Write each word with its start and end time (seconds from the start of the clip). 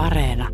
Areena. 0.00 0.48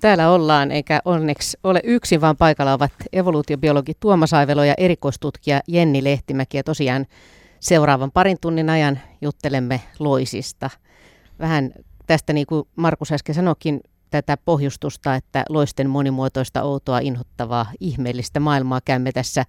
Täällä 0.00 0.30
ollaan, 0.30 0.70
eikä 0.70 1.00
onneksi 1.04 1.56
ole 1.64 1.80
yksin, 1.84 2.20
vaan 2.20 2.36
paikalla 2.36 2.72
ovat 2.72 2.92
evoluutiobiologi 3.12 3.92
Tuomas 4.00 4.34
Aivelo 4.34 4.64
ja 4.64 4.74
erikoistutkija 4.78 5.60
Jenni 5.68 6.04
Lehtimäki. 6.04 6.56
Ja 6.56 6.64
tosiaan 6.64 7.06
seuraavan 7.60 8.10
parin 8.10 8.36
tunnin 8.40 8.70
ajan 8.70 9.00
juttelemme 9.22 9.80
loisista. 9.98 10.70
Vähän 11.38 11.72
tästä, 12.06 12.32
niin 12.32 12.46
kuin 12.46 12.68
Markus 12.76 13.12
äsken 13.12 13.34
sanoikin, 13.34 13.80
tätä 14.10 14.36
pohjustusta, 14.36 15.14
että 15.14 15.44
loisten 15.48 15.90
monimuotoista, 15.90 16.62
outoa, 16.62 16.98
inhottavaa, 16.98 17.66
ihmeellistä 17.80 18.40
maailmaa 18.40 18.80
käymme 18.84 19.12
tässä 19.12 19.44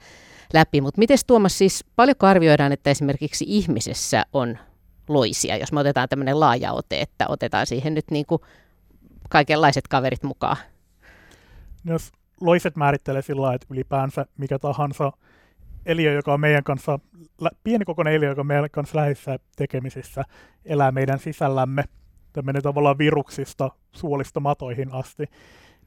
läpi. 0.53 0.81
Mutta 0.81 0.99
miten 0.99 1.17
Tuomas 1.27 1.57
siis, 1.57 1.85
paljonko 1.95 2.27
arvioidaan, 2.27 2.71
että 2.71 2.89
esimerkiksi 2.89 3.45
ihmisessä 3.47 4.25
on 4.33 4.57
loisia, 5.09 5.57
jos 5.57 5.71
me 5.71 5.79
otetaan 5.79 6.09
tämmöinen 6.09 6.39
laaja 6.39 6.71
ote, 6.71 7.01
että 7.01 7.25
otetaan 7.27 7.67
siihen 7.67 7.93
nyt 7.93 8.11
niin 8.11 8.25
kuin 8.25 8.41
kaikenlaiset 9.29 9.87
kaverit 9.87 10.23
mukaan? 10.23 10.57
No 11.83 11.93
jos 11.93 12.11
loiset 12.41 12.75
määrittelee 12.75 13.21
sillä 13.21 13.53
että 13.53 13.67
ylipäänsä 13.69 14.25
mikä 14.37 14.59
tahansa 14.59 15.11
eliö, 15.85 16.13
joka 16.13 16.33
on 16.33 16.39
meidän 16.39 16.63
kanssa, 16.63 16.99
pienikokoinen 17.63 18.13
eliö, 18.13 18.29
joka 18.29 18.41
on 18.41 18.47
meidän 18.47 18.69
kanssa 18.71 18.97
läheisissä 18.97 19.39
tekemisissä, 19.55 20.23
elää 20.65 20.91
meidän 20.91 21.19
sisällämme, 21.19 21.83
tämmöinen 22.33 22.63
tavallaan 22.63 22.97
viruksista 22.97 23.71
suolista 23.91 24.39
matoihin 24.39 24.93
asti, 24.93 25.25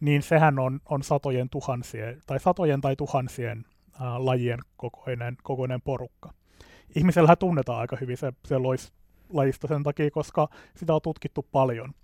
niin 0.01 0.23
sehän 0.23 0.59
on, 0.59 0.81
on 0.87 1.03
satojen 1.03 1.51
tuhansien, 1.51 2.23
tai 2.27 2.41
satojen 2.41 2.81
tai 2.81 2.97
tuhansien 2.97 3.65
ää, 4.01 4.25
lajien 4.25 4.59
kokoinen, 4.77 5.37
kokoinen 5.43 5.81
porukka. 5.83 6.33
Ihmisellähän 6.97 7.39
tunnetaan 7.39 7.81
aika 7.81 7.97
hyvin 8.01 8.17
se, 8.17 8.33
se 8.45 8.59
lois, 8.59 8.93
lajista 9.33 9.69
sen 9.69 9.83
takia, 9.83 10.11
koska 10.11 10.49
sitä 10.77 10.95
on 10.95 11.03
tutkittu 11.03 11.47
paljon. 11.53 11.95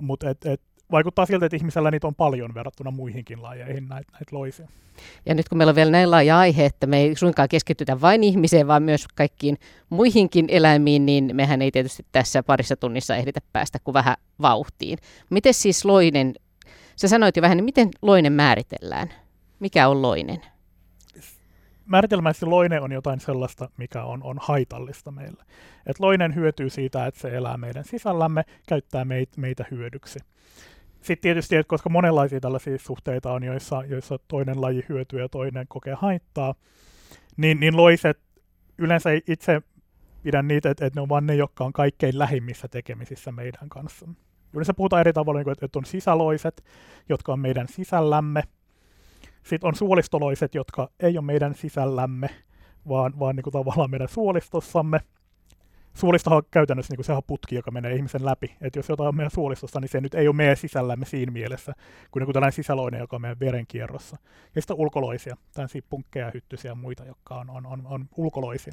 Mutta 0.00 0.30
et, 0.30 0.46
et, 0.46 0.60
vaikuttaa 0.90 1.26
siltä, 1.26 1.46
että 1.46 1.56
ihmisellä 1.56 1.90
niitä 1.90 2.06
on 2.06 2.14
paljon 2.14 2.54
verrattuna 2.54 2.90
muihinkin 2.90 3.42
lajeihin 3.42 3.88
näitä 3.88 4.12
näit 4.12 4.32
loisia. 4.32 4.68
Ja 5.26 5.34
nyt 5.34 5.48
kun 5.48 5.58
meillä 5.58 5.70
on 5.70 5.76
vielä 5.76 5.90
näin 5.90 6.10
laaja 6.10 6.38
aihe, 6.38 6.64
että 6.64 6.86
me 6.86 6.98
ei 7.00 7.16
suinkaan 7.16 7.48
keskitytä 7.48 8.00
vain 8.00 8.24
ihmiseen, 8.24 8.66
vaan 8.66 8.82
myös 8.82 9.06
kaikkiin 9.14 9.58
muihinkin 9.90 10.46
eläimiin, 10.48 11.06
niin 11.06 11.30
mehän 11.32 11.62
ei 11.62 11.70
tietysti 11.70 12.06
tässä 12.12 12.42
parissa 12.42 12.76
tunnissa 12.76 13.16
ehditä 13.16 13.40
päästä 13.52 13.78
kuin 13.84 13.92
vähän 13.92 14.16
vauhtiin. 14.42 14.98
Miten 15.30 15.54
siis 15.54 15.84
loinen, 15.84 16.34
sä 16.96 17.08
sanoit 17.08 17.36
jo 17.36 17.42
vähän, 17.42 17.56
niin 17.56 17.64
miten 17.64 17.88
loinen 18.02 18.32
määritellään? 18.32 19.08
Mikä 19.60 19.88
on 19.88 20.02
loinen? 20.02 20.53
Määritelmästi 21.86 22.46
loinen 22.46 22.82
on 22.82 22.92
jotain 22.92 23.20
sellaista, 23.20 23.70
mikä 23.76 24.04
on, 24.04 24.22
on 24.22 24.36
haitallista 24.40 25.10
meille. 25.10 25.44
Et 25.86 26.00
loinen 26.00 26.34
hyötyy 26.34 26.70
siitä, 26.70 27.06
että 27.06 27.20
se 27.20 27.36
elää 27.36 27.56
meidän 27.56 27.84
sisällämme, 27.84 28.44
käyttää 28.68 29.04
meitä, 29.04 29.40
meitä 29.40 29.64
hyödyksi. 29.70 30.18
Sitten 31.02 31.22
tietysti, 31.22 31.56
että 31.56 31.68
koska 31.68 31.88
monenlaisia 31.88 32.40
tällaisia 32.40 32.78
suhteita 32.78 33.32
on, 33.32 33.44
joissa, 33.44 33.84
joissa 33.84 34.18
toinen 34.28 34.60
laji 34.60 34.84
hyötyy 34.88 35.20
ja 35.20 35.28
toinen 35.28 35.66
kokee 35.68 35.94
haittaa, 35.94 36.54
niin, 37.36 37.60
niin 37.60 37.76
loiset 37.76 38.18
yleensä 38.78 39.10
itse 39.28 39.62
pidän 40.22 40.48
niitä, 40.48 40.70
että, 40.70 40.86
että 40.86 40.98
ne 40.98 41.02
on 41.02 41.08
vain 41.08 41.26
ne, 41.26 41.34
jotka 41.34 41.64
on 41.64 41.72
kaikkein 41.72 42.18
lähimmissä 42.18 42.68
tekemisissä 42.68 43.32
meidän 43.32 43.68
kanssa. 43.68 44.08
Yleensä 44.54 44.74
puhutaan 44.74 45.00
eri 45.00 45.12
tavalla, 45.12 45.40
niin 45.40 45.56
että 45.62 45.78
on 45.78 45.84
sisäloiset, 45.84 46.64
jotka 47.08 47.32
on 47.32 47.40
meidän 47.40 47.68
sisällämme, 47.68 48.42
sitten 49.44 49.68
on 49.68 49.74
suolistoloiset, 49.74 50.54
jotka 50.54 50.90
ei 51.00 51.18
ole 51.18 51.24
meidän 51.24 51.54
sisällämme, 51.54 52.30
vaan, 52.88 53.18
vaan 53.18 53.36
niin 53.36 53.44
kuin 53.44 53.52
tavallaan 53.52 53.90
meidän 53.90 54.08
suolistossamme. 54.08 55.00
Suolistohan 55.94 56.36
on 56.36 56.42
käytännössä 56.50 56.92
niin 56.92 56.96
kuin 56.96 57.04
sehän 57.04 57.16
on 57.16 57.22
putki, 57.26 57.54
joka 57.54 57.70
menee 57.70 57.94
ihmisen 57.94 58.24
läpi. 58.24 58.56
Et 58.60 58.76
jos 58.76 58.88
jotain 58.88 59.08
on 59.08 59.16
meidän 59.16 59.30
suolistossa, 59.30 59.80
niin 59.80 59.88
se 59.88 60.00
nyt 60.00 60.14
ei 60.14 60.28
ole 60.28 60.36
meidän 60.36 60.56
sisällämme 60.56 61.06
siinä 61.06 61.32
mielessä, 61.32 61.72
kuin 62.10 62.24
kuin 62.24 62.32
tällainen 62.34 62.52
sisäloinen, 62.52 63.00
joka 63.00 63.16
on 63.16 63.22
meidän 63.22 63.40
verenkierrossa. 63.40 64.16
Ja 64.54 64.62
sitten 64.62 64.76
ulkoloisia, 64.76 65.36
tällaisia 65.52 65.82
punkkeja, 65.88 66.30
hyttysiä 66.34 66.70
ja 66.70 66.74
muita, 66.74 67.04
jotka 67.04 67.34
on, 67.34 67.50
on, 67.50 67.66
on, 67.66 67.86
on 67.86 68.08
ulkoloisia 68.16 68.72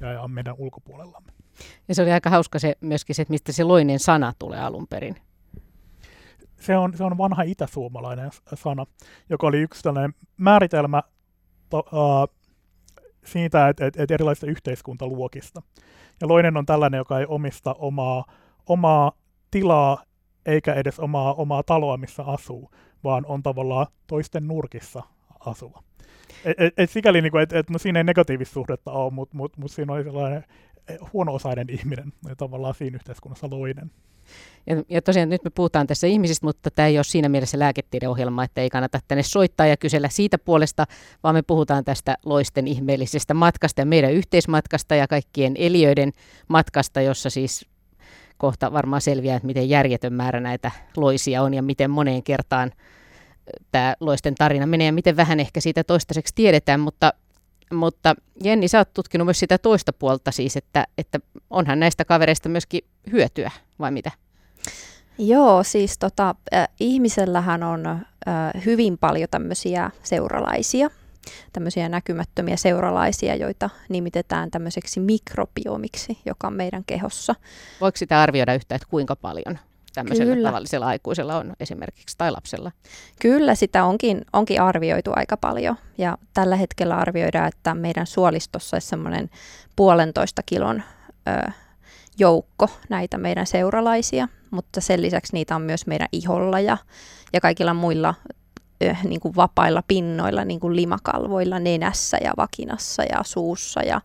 ja 0.00 0.22
on 0.22 0.30
meidän 0.30 0.54
ulkopuolellamme. 0.58 1.32
Ja 1.88 1.94
se 1.94 2.02
oli 2.02 2.12
aika 2.12 2.30
hauska 2.30 2.58
se, 2.58 2.76
myöskin 2.80 3.16
se, 3.16 3.22
että 3.22 3.32
mistä 3.32 3.52
se 3.52 3.64
loinen 3.64 3.98
sana 3.98 4.32
tulee 4.38 4.60
alun 4.60 4.86
perin 4.86 5.16
se 6.60 6.76
on, 6.76 6.96
se 6.96 7.04
on 7.04 7.18
vanha 7.18 7.42
itäsuomalainen 7.42 8.30
sana, 8.54 8.86
joka 9.30 9.46
oli 9.46 9.60
yksi 9.60 9.82
tällainen 9.82 10.14
määritelmä 10.36 11.02
to, 11.70 11.78
uh, 11.78 12.36
siitä, 13.24 13.68
että 13.68 13.86
et, 13.86 13.96
et 14.00 14.10
erilaisista 14.10 14.46
yhteiskuntaluokista. 14.46 15.62
Ja 16.20 16.28
loinen 16.28 16.56
on 16.56 16.66
tällainen, 16.66 16.98
joka 16.98 17.20
ei 17.20 17.26
omista 17.28 17.74
omaa, 17.78 18.24
omaa 18.66 19.12
tilaa 19.50 20.02
eikä 20.46 20.74
edes 20.74 21.00
omaa, 21.00 21.34
omaa 21.34 21.62
taloa, 21.62 21.96
missä 21.96 22.22
asuu, 22.22 22.70
vaan 23.04 23.26
on 23.26 23.42
tavallaan 23.42 23.86
toisten 24.06 24.48
nurkissa 24.48 25.02
asuva. 25.40 25.82
Et, 26.44 26.60
et, 26.60 26.74
et 26.76 26.90
sikäli, 26.90 27.22
niin 27.22 27.38
että 27.38 27.58
et, 27.58 27.70
no 27.70 27.78
siinä 27.78 28.00
ei 28.00 28.04
negatiivista 28.04 28.52
suhdetta 28.52 28.90
ole, 28.90 29.12
mutta 29.12 29.36
mut, 29.36 29.56
mut 29.56 29.70
siinä 29.70 29.92
oli 29.92 30.04
sellainen 30.04 30.44
huono-osainen 31.12 31.70
ihminen, 31.70 32.12
ja 32.28 32.36
tavallaan 32.36 32.74
siinä 32.74 32.94
yhteiskunnassa 32.94 33.50
loinen. 33.50 33.90
Ja, 34.66 34.82
ja 34.88 35.02
tosiaan 35.02 35.28
nyt 35.28 35.44
me 35.44 35.50
puhutaan 35.50 35.86
tässä 35.86 36.06
ihmisistä, 36.06 36.46
mutta 36.46 36.70
tämä 36.70 36.88
ei 36.88 36.98
ole 36.98 37.04
siinä 37.04 37.28
mielessä 37.28 37.58
lääketiedeohjelma, 37.58 38.44
että 38.44 38.60
ei 38.60 38.70
kannata 38.70 39.00
tänne 39.08 39.22
soittaa 39.22 39.66
ja 39.66 39.76
kysellä 39.76 40.08
siitä 40.08 40.38
puolesta, 40.38 40.86
vaan 41.22 41.34
me 41.34 41.42
puhutaan 41.42 41.84
tästä 41.84 42.16
loisten 42.24 42.66
ihmeellisestä 42.66 43.34
matkasta 43.34 43.80
ja 43.80 43.86
meidän 43.86 44.12
yhteismatkasta 44.12 44.94
ja 44.94 45.08
kaikkien 45.08 45.54
eliöiden 45.58 46.12
matkasta, 46.48 47.00
jossa 47.00 47.30
siis 47.30 47.66
kohta 48.38 48.72
varmaan 48.72 49.02
selviää, 49.02 49.36
että 49.36 49.46
miten 49.46 49.68
järjetön 49.68 50.12
määrä 50.12 50.40
näitä 50.40 50.70
loisia 50.96 51.42
on 51.42 51.54
ja 51.54 51.62
miten 51.62 51.90
moneen 51.90 52.22
kertaan 52.22 52.72
tämä 53.72 53.94
loisten 54.00 54.34
tarina 54.34 54.66
menee 54.66 54.86
ja 54.86 54.92
miten 54.92 55.16
vähän 55.16 55.40
ehkä 55.40 55.60
siitä 55.60 55.84
toistaiseksi 55.84 56.34
tiedetään, 56.34 56.80
mutta 56.80 57.12
mutta 57.72 58.14
Jenni, 58.44 58.68
sä 58.68 58.78
oot 58.78 58.94
tutkinut 58.94 59.24
myös 59.24 59.38
sitä 59.38 59.58
toista 59.58 59.92
puolta 59.92 60.30
siis, 60.30 60.56
että, 60.56 60.86
että 60.98 61.18
onhan 61.50 61.80
näistä 61.80 62.04
kavereista 62.04 62.48
myöskin 62.48 62.80
hyötyä, 63.12 63.50
vai 63.78 63.90
mitä? 63.90 64.10
Joo, 65.18 65.62
siis 65.62 65.98
tota, 65.98 66.34
äh, 66.54 66.68
ihmisellähän 66.80 67.62
on 67.62 67.86
äh, 67.86 68.04
hyvin 68.64 68.98
paljon 68.98 69.28
tämmöisiä 69.30 69.90
seuralaisia, 70.02 70.90
tämmöisiä 71.52 71.88
näkymättömiä 71.88 72.56
seuralaisia, 72.56 73.34
joita 73.34 73.70
nimitetään 73.88 74.50
tämmöiseksi 74.50 75.00
mikrobiomiksi, 75.00 76.18
joka 76.26 76.46
on 76.46 76.52
meidän 76.52 76.84
kehossa. 76.86 77.34
Voiko 77.80 77.96
sitä 77.96 78.20
arvioida 78.20 78.54
yhtä, 78.54 78.74
että 78.74 78.88
kuinka 78.90 79.16
paljon? 79.16 79.58
Tämmöisellä 79.96 80.34
Kyllä. 80.34 80.48
tavallisella 80.48 80.86
aikuisella 80.86 81.36
on 81.36 81.52
esimerkiksi 81.60 82.18
tai 82.18 82.30
lapsella? 82.30 82.72
Kyllä, 83.20 83.54
sitä 83.54 83.84
onkin, 83.84 84.24
onkin 84.32 84.60
arvioitu 84.60 85.10
aika 85.16 85.36
paljon 85.36 85.76
ja 85.98 86.18
tällä 86.34 86.56
hetkellä 86.56 86.96
arvioidaan, 86.96 87.48
että 87.48 87.74
meidän 87.74 88.06
suolistossa 88.06 88.76
olisi 88.76 88.88
semmoinen 88.88 89.30
puolentoista 89.76 90.42
kilon 90.46 90.82
ö, 91.28 91.50
joukko 92.18 92.68
näitä 92.88 93.18
meidän 93.18 93.46
seuralaisia, 93.46 94.28
mutta 94.50 94.80
sen 94.80 95.02
lisäksi 95.02 95.32
niitä 95.32 95.56
on 95.56 95.62
myös 95.62 95.86
meidän 95.86 96.08
iholla 96.12 96.60
ja, 96.60 96.78
ja 97.32 97.40
kaikilla 97.40 97.74
muilla 97.74 98.14
ö, 98.84 98.96
niin 99.04 99.20
kuin 99.20 99.36
vapailla 99.36 99.82
pinnoilla, 99.88 100.44
niin 100.44 100.60
kuin 100.60 100.76
limakalvoilla, 100.76 101.58
nenässä 101.58 102.18
ja 102.24 102.32
vakinassa 102.36 103.02
ja 103.02 103.18
suussa 103.22 103.82
ja 103.82 104.00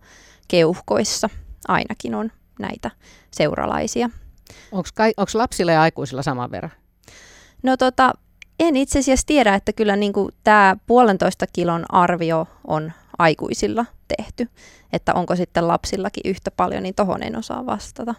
keuhkoissa 0.47 1.29
ainakin 1.67 2.15
on 2.15 2.31
näitä 2.59 2.91
seuralaisia. 3.31 4.09
Onko 4.71 5.31
lapsilla 5.33 5.71
ja 5.71 5.81
aikuisilla 5.81 6.23
saman 6.23 6.51
verran? 6.51 6.71
No 7.63 7.77
tota, 7.77 8.13
en 8.59 8.75
itse 8.75 8.99
asiassa 8.99 9.27
tiedä, 9.27 9.55
että 9.55 9.73
kyllä 9.73 9.95
niin 9.95 10.13
tämä 10.43 10.77
puolentoista 10.87 11.45
kilon 11.53 11.85
arvio 11.89 12.47
on 12.67 12.91
aikuisilla 13.17 13.85
tehty. 14.17 14.49
Että 14.93 15.13
onko 15.13 15.35
sitten 15.35 15.67
lapsillakin 15.67 16.21
yhtä 16.25 16.51
paljon, 16.51 16.83
niin 16.83 16.95
tohon 16.95 17.23
en 17.23 17.37
osaa 17.37 17.65
vastata. 17.65 18.15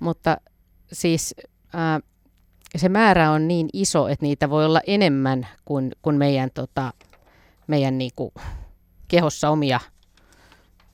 Mutta 0.00 0.36
siis 0.92 1.34
äh, 1.74 2.02
se 2.76 2.88
määrä 2.88 3.30
on 3.30 3.48
niin 3.48 3.68
iso, 3.72 4.08
että 4.08 4.26
niitä 4.26 4.50
voi 4.50 4.64
olla 4.64 4.80
enemmän 4.86 5.48
kuin, 5.64 5.92
kuin 6.02 6.16
meidän, 6.16 6.50
tota, 6.54 6.92
meidän 7.66 7.98
niinku, 7.98 8.32
kehossa 9.08 9.50
omia 9.50 9.80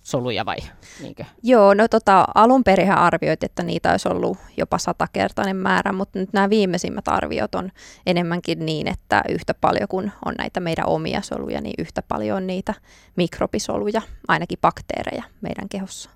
soluja 0.08 0.46
vai? 0.46 0.56
Niinkö? 1.02 1.24
Joo, 1.42 1.74
no 1.74 1.88
tota, 1.88 2.24
alun 2.34 2.64
perin 2.64 2.92
arvioit, 2.92 3.44
että 3.44 3.62
niitä 3.62 3.90
olisi 3.90 4.08
ollut 4.08 4.38
jopa 4.56 4.78
satakertainen 4.78 5.56
määrä, 5.56 5.92
mutta 5.92 6.18
nyt 6.18 6.32
nämä 6.32 6.50
viimeisimmät 6.50 7.08
arviot 7.08 7.54
on 7.54 7.70
enemmänkin 8.06 8.66
niin, 8.66 8.88
että 8.88 9.22
yhtä 9.28 9.54
paljon 9.54 9.88
kuin 9.88 10.12
on 10.24 10.34
näitä 10.38 10.60
meidän 10.60 10.86
omia 10.86 11.22
soluja, 11.22 11.60
niin 11.60 11.74
yhtä 11.78 12.02
paljon 12.02 12.36
on 12.36 12.46
niitä 12.46 12.74
mikrobisoluja, 13.16 14.02
ainakin 14.28 14.58
bakteereja 14.60 15.22
meidän 15.40 15.68
kehossa. 15.68 16.10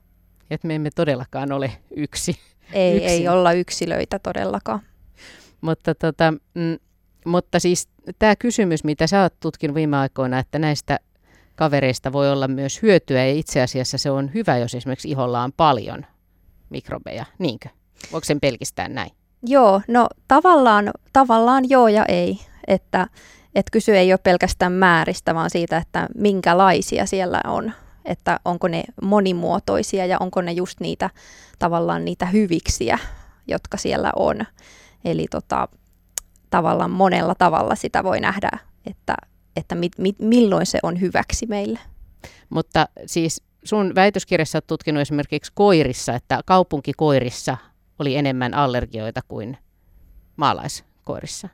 Et 0.50 0.65
me 0.65 0.75
emme 0.75 0.91
todellakaan 0.95 1.53
ole 1.53 1.73
yksi. 1.97 2.37
Ei, 2.73 2.97
yksin. 2.97 3.11
ei 3.11 3.29
olla 3.29 3.53
yksilöitä 3.53 4.19
todellakaan. 4.19 4.81
Mutta, 5.61 5.95
tota, 5.95 6.33
mm, 6.55 6.79
mutta 7.27 7.61
siis 7.61 7.88
tämä 8.19 8.37
kysymys, 8.37 8.85
mitä 8.85 9.06
sä 9.06 9.23
oot 9.23 9.41
tutkinut 9.41 9.75
viime 9.75 9.97
aikoina, 9.97 10.38
että 10.38 10.59
näistä 10.59 10.99
kavereista 11.62 12.12
voi 12.12 12.31
olla 12.31 12.49
myös 12.49 12.82
hyötyä 12.82 13.26
ja 13.26 13.32
itse 13.32 13.62
asiassa 13.62 13.99
se 13.99 14.11
on 14.11 14.31
hyvä, 14.35 14.59
jos 14.59 14.75
esimerkiksi 14.75 15.11
iholla 15.11 15.43
on 15.43 15.53
paljon 15.53 16.06
mikrobeja, 16.70 17.25
niinkö? 17.38 17.69
Voiko 18.12 18.25
sen 18.25 18.41
pelkistää 18.41 18.88
näin? 18.88 19.11
Joo, 19.47 19.81
no 19.88 20.09
tavallaan, 20.29 20.91
tavallaan 21.12 21.70
joo 21.70 21.88
ja 21.88 22.05
ei. 22.06 22.38
Että, 22.67 23.06
että 23.55 23.70
kysy 23.73 23.97
ei 23.97 24.12
ole 24.12 24.19
pelkästään 24.23 24.73
määristä, 24.73 25.35
vaan 25.35 25.50
siitä, 25.50 25.76
että 25.76 26.09
minkälaisia 26.14 27.06
siellä 27.06 27.41
on. 27.47 27.73
Että 28.05 28.41
onko 28.44 28.69
ne 28.69 28.85
monimuotoisia 29.03 30.06
ja 30.06 30.17
onko 30.20 30.41
ne 30.41 30.53
just 30.53 30.81
niitä 30.81 31.11
tavallaan 31.59 32.05
niitä 32.05 32.26
hyviksiä, 32.26 32.99
jotka 33.49 33.76
siellä 33.76 34.11
on. 34.17 34.37
Eli 35.05 35.26
tota, 35.31 35.69
tavallaan 36.50 36.91
monella 36.91 37.35
tavalla 37.35 37.75
sitä 37.75 38.05
voi 38.05 38.20
nähdä, 38.20 38.50
että, 38.87 39.14
että 39.56 39.75
mit, 39.75 39.93
mit, 39.99 40.16
milloin 40.19 40.66
se 40.66 40.78
on 40.82 41.00
hyväksi 41.00 41.46
meille. 41.46 41.78
Mutta 42.50 42.88
siis 43.06 43.43
sun 43.64 43.94
väitöskirjassa 43.94 44.56
olet 44.56 44.66
tutkinut 44.66 45.00
esimerkiksi 45.00 45.52
koirissa, 45.54 46.14
että 46.14 46.40
kaupunkikoirissa 46.46 47.56
oli 47.99 48.16
enemmän 48.16 48.54
allergioita 48.54 49.20
kuin 49.28 49.56
maalaiskoirissa. 50.37 51.49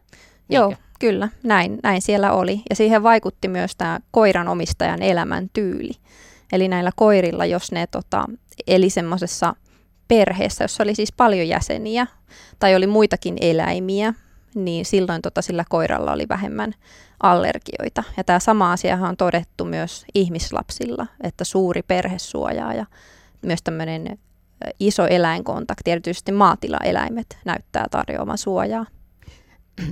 Niinkö? 0.49 0.55
Joo, 0.55 0.75
kyllä, 1.01 1.29
näin, 1.43 1.79
näin 1.83 2.03
siellä 2.03 2.33
oli. 2.33 2.63
Ja 2.71 2.77
siihen 2.77 3.03
vaikutti 3.03 3.49
myös 3.49 3.77
tämä 3.77 4.01
koiran 4.11 4.49
omistajan 4.49 5.03
elämäntyyli. 5.03 5.93
Eli 6.53 6.69
näillä 6.69 6.91
koirilla, 6.97 7.47
jos 7.47 7.73
ne 7.73 7.87
tota, 7.87 8.27
eli 8.67 8.91
semmoisessa 8.91 9.55
perheessä, 10.09 10.65
jossa 10.65 10.83
oli 10.83 10.95
siis 10.95 11.13
paljon 11.13 11.49
jäseniä 11.49 12.07
tai 12.59 12.77
oli 12.77 12.87
muitakin 12.87 13.37
eläimiä, 13.41 14.15
niin 14.65 14.85
silloin 14.85 15.23
tota, 15.23 15.43
sillä 15.43 15.65
koiralla 15.69 16.13
oli 16.13 16.27
vähemmän 16.29 16.75
allergioita. 17.23 18.05
Ja 18.17 18.25
tämä 18.25 18.39
sama 18.39 18.73
asia 18.73 18.97
on 18.97 19.17
todettu 19.17 19.65
myös 19.65 20.05
ihmislapsilla, 20.15 21.07
että 21.23 21.45
suuri 21.45 21.83
perhe 21.83 22.19
suojaa 22.19 22.75
ja 22.75 22.87
myös 23.43 23.63
tämmöinen 23.63 24.19
iso 24.81 25.07
eläinkontakti, 25.07 25.91
erityisesti 25.91 26.33
maatilaeläimet, 26.33 27.39
näyttää 27.45 27.87
tarjoavan 27.91 28.39
suojaa. 28.39 28.87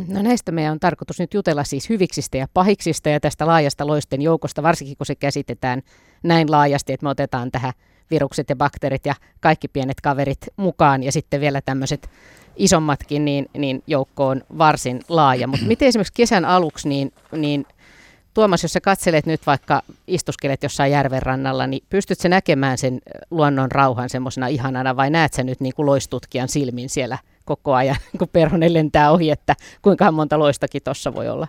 No 0.08 0.22
näistä 0.22 0.52
meidän 0.52 0.72
on 0.72 0.80
tarkoitus 0.80 1.20
nyt 1.20 1.34
jutella 1.34 1.64
siis 1.64 1.88
hyviksistä 1.88 2.36
ja 2.38 2.46
pahiksista 2.54 3.08
ja 3.08 3.20
tästä 3.20 3.46
laajasta 3.46 3.86
loisten 3.86 4.22
joukosta, 4.22 4.62
varsinkin 4.62 4.96
kun 4.96 5.06
se 5.06 5.14
käsitetään 5.14 5.82
näin 6.22 6.50
laajasti, 6.50 6.92
että 6.92 7.04
me 7.04 7.10
otetaan 7.10 7.50
tähän 7.50 7.72
virukset 8.10 8.50
ja 8.50 8.56
bakteerit 8.56 9.06
ja 9.06 9.14
kaikki 9.40 9.68
pienet 9.68 10.00
kaverit 10.00 10.38
mukaan 10.56 11.02
ja 11.02 11.12
sitten 11.12 11.40
vielä 11.40 11.60
tämmöiset 11.60 12.10
isommatkin, 12.56 13.24
niin, 13.24 13.46
niin 13.58 13.82
joukko 13.86 14.28
on 14.28 14.42
varsin 14.58 15.00
laaja. 15.08 15.46
Mutta 15.46 15.66
miten 15.66 15.88
esimerkiksi 15.88 16.12
kesän 16.16 16.44
aluksi, 16.44 16.88
niin, 16.88 17.12
niin 17.32 17.66
Tuomas, 18.36 18.62
jos 18.62 18.72
sä 18.72 18.80
katselet 18.80 19.26
nyt 19.26 19.46
vaikka 19.46 19.82
istuskelet 20.06 20.62
jossain 20.62 20.92
järven 20.92 21.22
rannalla, 21.22 21.66
niin 21.66 21.82
pystytkö 21.90 22.28
näkemään 22.28 22.78
sen 22.78 23.00
luonnon 23.30 23.70
rauhan 23.70 24.08
semmoisena 24.08 24.46
ihanana 24.46 24.96
vai 24.96 25.10
näet 25.10 25.32
sä 25.32 25.42
nyt 25.42 25.60
niin 25.60 25.74
kuin 25.74 25.86
loistutkijan 25.86 26.48
silmin 26.48 26.88
siellä 26.88 27.18
koko 27.44 27.74
ajan, 27.74 27.96
kun 28.18 28.28
perhonen 28.32 28.74
lentää 28.74 29.10
ohi, 29.10 29.30
että 29.30 29.54
kuinka 29.82 30.12
monta 30.12 30.38
loistakin 30.38 30.82
tuossa 30.82 31.14
voi 31.14 31.28
olla? 31.28 31.48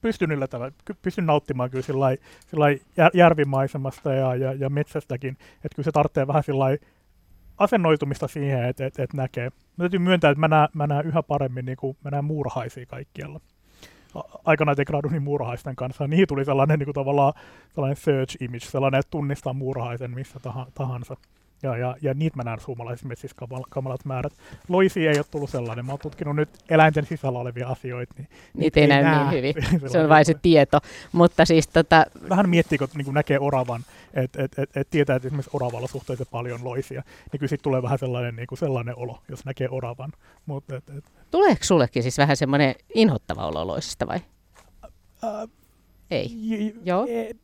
pystyn 0.00 0.32
yllättämään, 0.32 0.72
pystyn 1.02 1.26
nauttimaan 1.26 1.70
kyllä 1.70 1.82
sillai, 1.82 2.18
sillai 2.46 2.80
järvimaisemasta 3.14 4.14
ja, 4.14 4.34
ja, 4.34 4.52
ja 4.52 4.70
metsästäkin, 4.70 5.36
että 5.54 5.76
kyllä 5.76 5.84
se 5.84 5.92
tarvitsee 5.92 6.26
vähän 6.26 6.42
sillai 6.42 6.78
asennoitumista 7.62 8.28
siihen, 8.28 8.64
että 8.64 8.86
et, 8.86 8.98
et 8.98 9.12
näkee. 9.12 9.44
Mä 9.50 9.82
täytyy 9.82 9.98
myöntää, 9.98 10.30
että 10.30 10.40
mä 10.40 10.48
näen, 10.48 10.68
mä 10.74 10.86
näen 10.86 11.06
yhä 11.06 11.22
paremmin, 11.22 11.64
niin 11.64 11.76
kuin, 11.76 11.96
mä 12.04 12.10
näen 12.10 12.24
muurahaisia 12.24 12.86
kaikkialla. 12.86 13.40
Aikana 14.44 14.74
te 14.74 14.84
gradunin 14.84 15.22
muurahaisten 15.22 15.76
kanssa, 15.76 16.06
niihin 16.06 16.28
tuli 16.28 16.44
sellainen 16.44 16.78
niin 16.78 16.86
kuin 16.86 16.94
tavallaan 16.94 17.32
sellainen 17.74 17.96
search 17.96 18.42
image, 18.42 18.60
sellainen, 18.60 18.98
että 18.98 19.10
tunnistaa 19.10 19.52
muurahaisen 19.52 20.10
missä 20.10 20.40
tahansa. 20.74 21.16
Ja, 21.62 21.76
ja, 21.76 21.96
ja 22.02 22.14
niitä 22.14 22.36
mä 22.36 22.42
näen 22.42 22.60
suomalaisissa 22.60 23.08
metsissä 23.08 23.36
kamal, 23.36 23.62
kamalat 23.70 24.04
määrät. 24.04 24.32
Loisi 24.68 25.08
ei 25.08 25.16
ole 25.16 25.24
tullut 25.30 25.50
sellainen. 25.50 25.86
Mä 25.86 25.92
oon 25.92 25.98
tutkinut 25.98 26.36
nyt 26.36 26.48
eläinten 26.70 27.06
sisällä 27.06 27.38
olevia 27.38 27.68
asioita. 27.68 28.14
Niin 28.18 28.28
niitä 28.54 28.80
ei 28.80 28.86
näy 28.86 29.04
niin 29.04 29.30
hyvin. 29.30 29.54
se 29.92 30.00
on 30.00 30.08
vain 30.08 30.24
se 30.24 30.34
tieto. 30.42 30.80
Mutta 31.12 31.44
siis 31.44 31.68
tota... 31.68 32.06
Vähän 32.28 32.48
miettii, 32.48 32.78
kun 32.78 32.88
niin 32.94 33.14
näkee 33.14 33.38
oravan, 33.38 33.82
että 34.14 34.42
et, 34.42 34.58
et, 34.58 34.76
et 34.76 34.90
tietää, 34.90 35.16
että 35.16 35.28
esimerkiksi 35.28 35.50
oravalla 35.52 35.86
suhteellisen 35.86 36.26
paljon 36.30 36.60
loisia. 36.64 37.02
Niin 37.32 37.38
kyllä 37.40 37.48
sitten 37.48 37.64
tulee 37.64 37.82
vähän 37.82 37.98
sellainen, 37.98 38.36
niin 38.36 38.46
kuin 38.46 38.58
sellainen 38.58 38.98
olo, 38.98 39.22
jos 39.28 39.44
näkee 39.44 39.68
oravan. 39.70 40.12
Mut, 40.46 40.70
et, 40.72 40.90
et. 40.98 41.04
Tuleeko 41.30 41.64
sullekin 41.64 42.02
siis 42.02 42.18
vähän 42.18 42.36
semmoinen 42.36 42.74
inhottava 42.94 43.46
olo 43.46 43.66
loisista 43.66 44.06
vai? 44.06 44.20
Äh, 45.24 45.48
ei. 46.10 46.30
J- 46.32 46.74
joo? 46.84 47.06
E- 47.08 47.36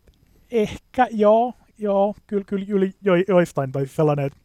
ehkä 0.50 1.06
joo, 1.10 1.52
joo, 1.78 2.14
kyllä, 2.26 2.44
kyllä 2.44 2.66
yli, 2.68 2.94
jo, 3.02 3.12
joistain, 3.28 3.72
tai 3.72 3.86
sellainen, 3.86 4.26
että 4.26 4.38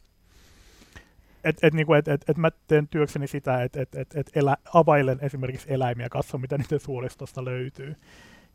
et, 1.44 1.64
et, 1.64 1.74
niinku, 1.74 1.94
et, 1.94 2.08
et, 2.08 2.30
et 2.30 2.38
mä 2.38 2.52
teen 2.68 2.88
työkseni 2.88 3.28
sitä, 3.28 3.64
että 3.64 3.82
et, 3.82 3.96
et, 3.96 4.16
et 4.16 4.32
elä, 4.36 4.58
availen 4.74 5.20
esimerkiksi 5.22 5.74
eläimiä, 5.74 6.10
katson 6.10 6.42
mitä 6.42 6.58
niiden 6.58 6.80
suolistosta 6.80 7.46
löytyy. 7.46 7.96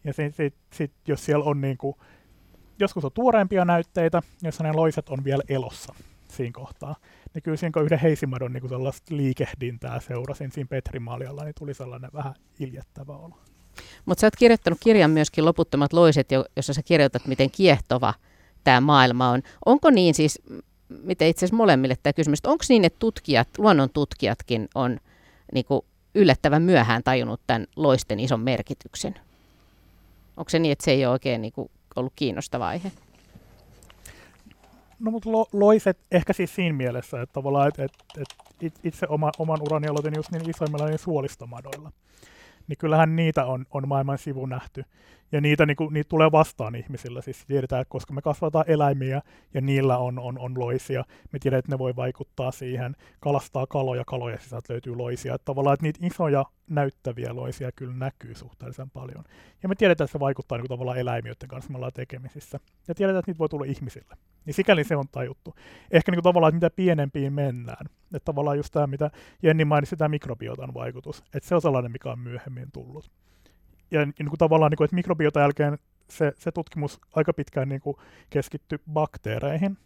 Ja 0.05 0.13
sit, 0.13 0.35
sit, 0.35 0.55
sit, 0.73 0.93
jos 1.07 1.25
siellä 1.25 1.45
on 1.45 1.61
niinku, 1.61 1.99
joskus 2.79 3.05
on 3.05 3.13
tuoreempia 3.13 3.65
näytteitä, 3.65 4.23
jossa 4.43 4.65
ne 4.65 4.73
loiset 4.73 5.09
on 5.09 5.25
vielä 5.25 5.43
elossa 5.49 5.95
siinä 6.29 6.53
kohtaa. 6.53 6.97
Niin 7.35 7.43
kyllä 7.43 7.57
siinä 7.57 7.83
yhden 7.83 7.99
heisimadon 7.99 8.53
niin 8.53 8.69
sellaista 8.69 9.17
liikehdintää 9.17 10.01
seurasin 10.01 10.53
siinä 10.53 10.69
Petrimaalialla, 10.69 11.45
niin 11.45 11.55
tuli 11.59 11.75
sellainen 11.75 12.11
vähän 12.15 12.35
iljettävä 12.61 13.13
olo. 13.13 13.39
Mutta 14.05 14.21
sä 14.21 14.27
oot 14.27 14.37
kirjoittanut 14.37 14.79
kirjan 14.83 15.11
myöskin 15.11 15.45
Loputtomat 15.45 15.93
loiset, 15.93 16.29
jossa 16.57 16.73
sä 16.73 16.83
kirjoitat, 16.83 17.27
miten 17.27 17.51
kiehtova– 17.51 18.15
tämä 18.65 18.81
maailma 18.81 19.31
on. 19.31 19.43
Onko 19.67 19.91
niin 19.91 20.15
siis, 20.15 20.43
miten 20.89 21.29
itse 21.29 21.39
asiassa 21.39 21.57
molemmille 21.57 21.97
tämä 22.03 22.13
kysymys, 22.13 22.39
onko 22.47 22.65
niin, 22.69 22.85
että 22.85 22.99
tutkijat, 22.99 23.49
luonnon 23.59 23.91
tutkijatkin 23.91 24.69
on 24.75 25.01
niin 25.55 25.65
kuin 25.65 25.83
yllättävän 26.15 26.63
myöhään 26.63 27.03
tajunnut 27.03 27.41
tämän 27.47 27.67
loisten 27.77 28.21
ison 28.21 28.41
merkityksen? 28.41 29.15
Onko 30.37 30.49
se 30.49 30.59
niin, 30.59 30.73
että 30.73 30.85
se 30.85 30.91
ei 30.91 31.07
ole 31.07 31.13
oikein 31.13 31.43
niin 31.43 31.53
kuin 31.53 31.71
ollut 31.97 32.13
kiinnostava 32.17 32.69
aihe? 32.69 32.93
No 34.99 35.11
mutta 35.11 35.33
lo, 35.33 35.47
loiset 35.53 35.99
ehkä 36.11 36.33
siis 36.33 36.55
siinä 36.55 36.77
mielessä, 36.77 37.23
että 37.23 37.33
tavallaan 37.33 37.69
et, 37.69 37.79
et, 37.79 38.29
et 38.61 38.81
itse 38.85 39.07
oma, 39.09 39.31
oman 39.39 39.63
urani 39.63 39.89
aloitin 39.89 40.15
just 40.17 40.31
niin 40.31 40.51
isoimmilla 40.51 40.87
niin 40.87 40.99
suolistomadoilla. 40.99 41.93
Niin 42.69 42.79
kyllähän 42.79 43.17
niitä 43.17 43.45
on, 43.45 43.67
on 43.71 43.89
maailman 43.89 44.19
sivu 44.19 44.47
nähty 44.47 44.85
ja 45.33 45.41
niitä, 45.41 45.67
niin 45.67 45.77
niitä 45.91 46.09
tulee 46.09 46.33
vastaan 46.33 46.75
ihmisillä. 46.75 47.23
Siis 47.23 47.47
tiedetään, 47.47 47.83
että 47.83 47.91
koska 47.91 48.13
me 48.13 48.23
kasvataan 48.23 48.65
eläimiä 48.69 49.23
ja 49.55 49.61
niillä 49.61 49.99
on, 49.99 50.19
on, 50.19 50.39
on 50.39 50.61
loisia, 50.61 51.05
me 51.33 51.39
tiedetään, 51.39 51.59
että 51.59 51.73
ne 51.73 51.79
voi 51.79 51.97
vaikuttaa 51.97 52.51
siihen. 52.51 52.97
Kalastaa 53.21 53.67
kaloja, 53.67 54.05
kaloja 54.05 54.39
sisältä 54.39 54.73
löytyy 54.73 54.97
loisia. 54.97 55.35
Että 55.35 55.45
tavallaan, 55.45 55.75
että 55.75 55.85
niitä 55.85 56.07
isoja 56.07 56.45
näyttäviä 56.71 57.35
loisia 57.35 57.73
kyllä 57.73 57.95
näkyy 57.95 58.35
suhteellisen 58.35 58.91
paljon. 58.91 59.25
Ja 59.62 59.69
me 59.69 59.75
tiedetään, 59.75 60.05
että 60.05 60.12
se 60.12 60.21
vaikuttaa 60.21 60.59
niin 60.59 60.69
tavallaan 60.69 60.99
eläimiöiden 60.99 61.49
kanssa, 61.49 61.71
me 61.71 61.76
ollaan 61.76 61.93
tekemisissä. 61.93 62.61
Ja 62.88 62.95
tiedetään, 62.95 63.19
että 63.19 63.31
niitä 63.31 63.38
voi 63.38 63.49
tulla 63.49 63.64
ihmisille. 63.64 64.14
Niin 64.45 64.55
sikäli 64.55 64.85
se 64.85 64.97
on 64.97 65.09
tajuttu. 65.12 65.55
Ehkä 65.91 66.12
niin 66.12 66.23
tavallaan, 66.23 66.55
että 66.55 66.67
mitä 66.67 66.76
pienempiin 66.76 67.33
mennään. 67.33 67.87
Että 68.14 68.25
tavallaan 68.25 68.57
just 68.57 68.73
tämä, 68.73 68.87
mitä 68.87 69.11
Jenni 69.43 69.64
mainitsi, 69.64 69.97
tämä 69.97 70.09
mikrobiotan 70.09 70.75
vaikutus. 70.75 71.23
Että 71.35 71.49
se 71.49 71.55
on 71.55 71.62
sellainen, 71.62 71.93
mikä 71.93 72.12
on 72.12 72.19
myöhemmin 72.19 72.73
tullut 72.73 73.11
ja 73.90 74.07
niin 74.07 74.28
kuin 74.28 74.38
tavallaan, 74.38 74.71
niin 74.71 74.76
kuin, 74.76 74.85
että 74.85 74.95
mikrobiota 74.95 75.40
jälkeen 75.40 75.78
se, 76.11 76.33
se 76.38 76.52
tutkimus 76.52 77.00
aika 77.14 77.33
pitkään 77.33 77.68
niin 77.68 77.80
kuin 77.80 77.97
keskittyi 78.30 78.78
bakteereihin. 78.92 79.78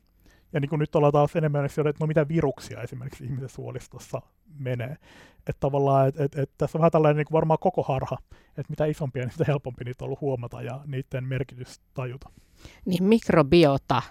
Ja 0.53 0.61
niin 0.61 0.69
kuin 0.69 0.81
nyt 0.81 0.97
ollaan 0.97 1.13
taas 1.13 1.37
enemmän 1.37 1.65
että 1.65 1.93
no 2.01 2.07
mitä 2.07 2.29
viruksia 2.29 2.83
esimerkiksi 2.83 3.25
ihmisen 3.25 3.49
suolistossa 3.49 4.23
menee. 4.59 4.97
Että 5.39 5.61
tavallaan, 5.61 6.09
että 6.09 6.25
et, 6.25 6.39
et, 6.39 6.51
tässä 6.59 6.79
on 6.79 6.81
vähän 6.81 6.93
tällainen 6.93 7.17
niin 7.17 7.27
kuin 7.27 7.33
varmaan 7.33 7.59
koko 7.61 7.83
harha, 7.83 8.19
että 8.49 8.71
mitä 8.71 8.85
isompia, 8.85 9.23
niin 9.23 9.33
sitä 9.33 9.45
helpompi 9.49 9.85
niitä 9.85 10.05
on 10.05 10.07
ollut 10.07 10.21
huomata 10.21 10.63
ja 10.63 10.81
niiden 10.87 11.25
merkitys 11.25 11.81
tajuta. 11.95 12.31
Niin 12.85 13.05
mikrobiota, 13.05 14.03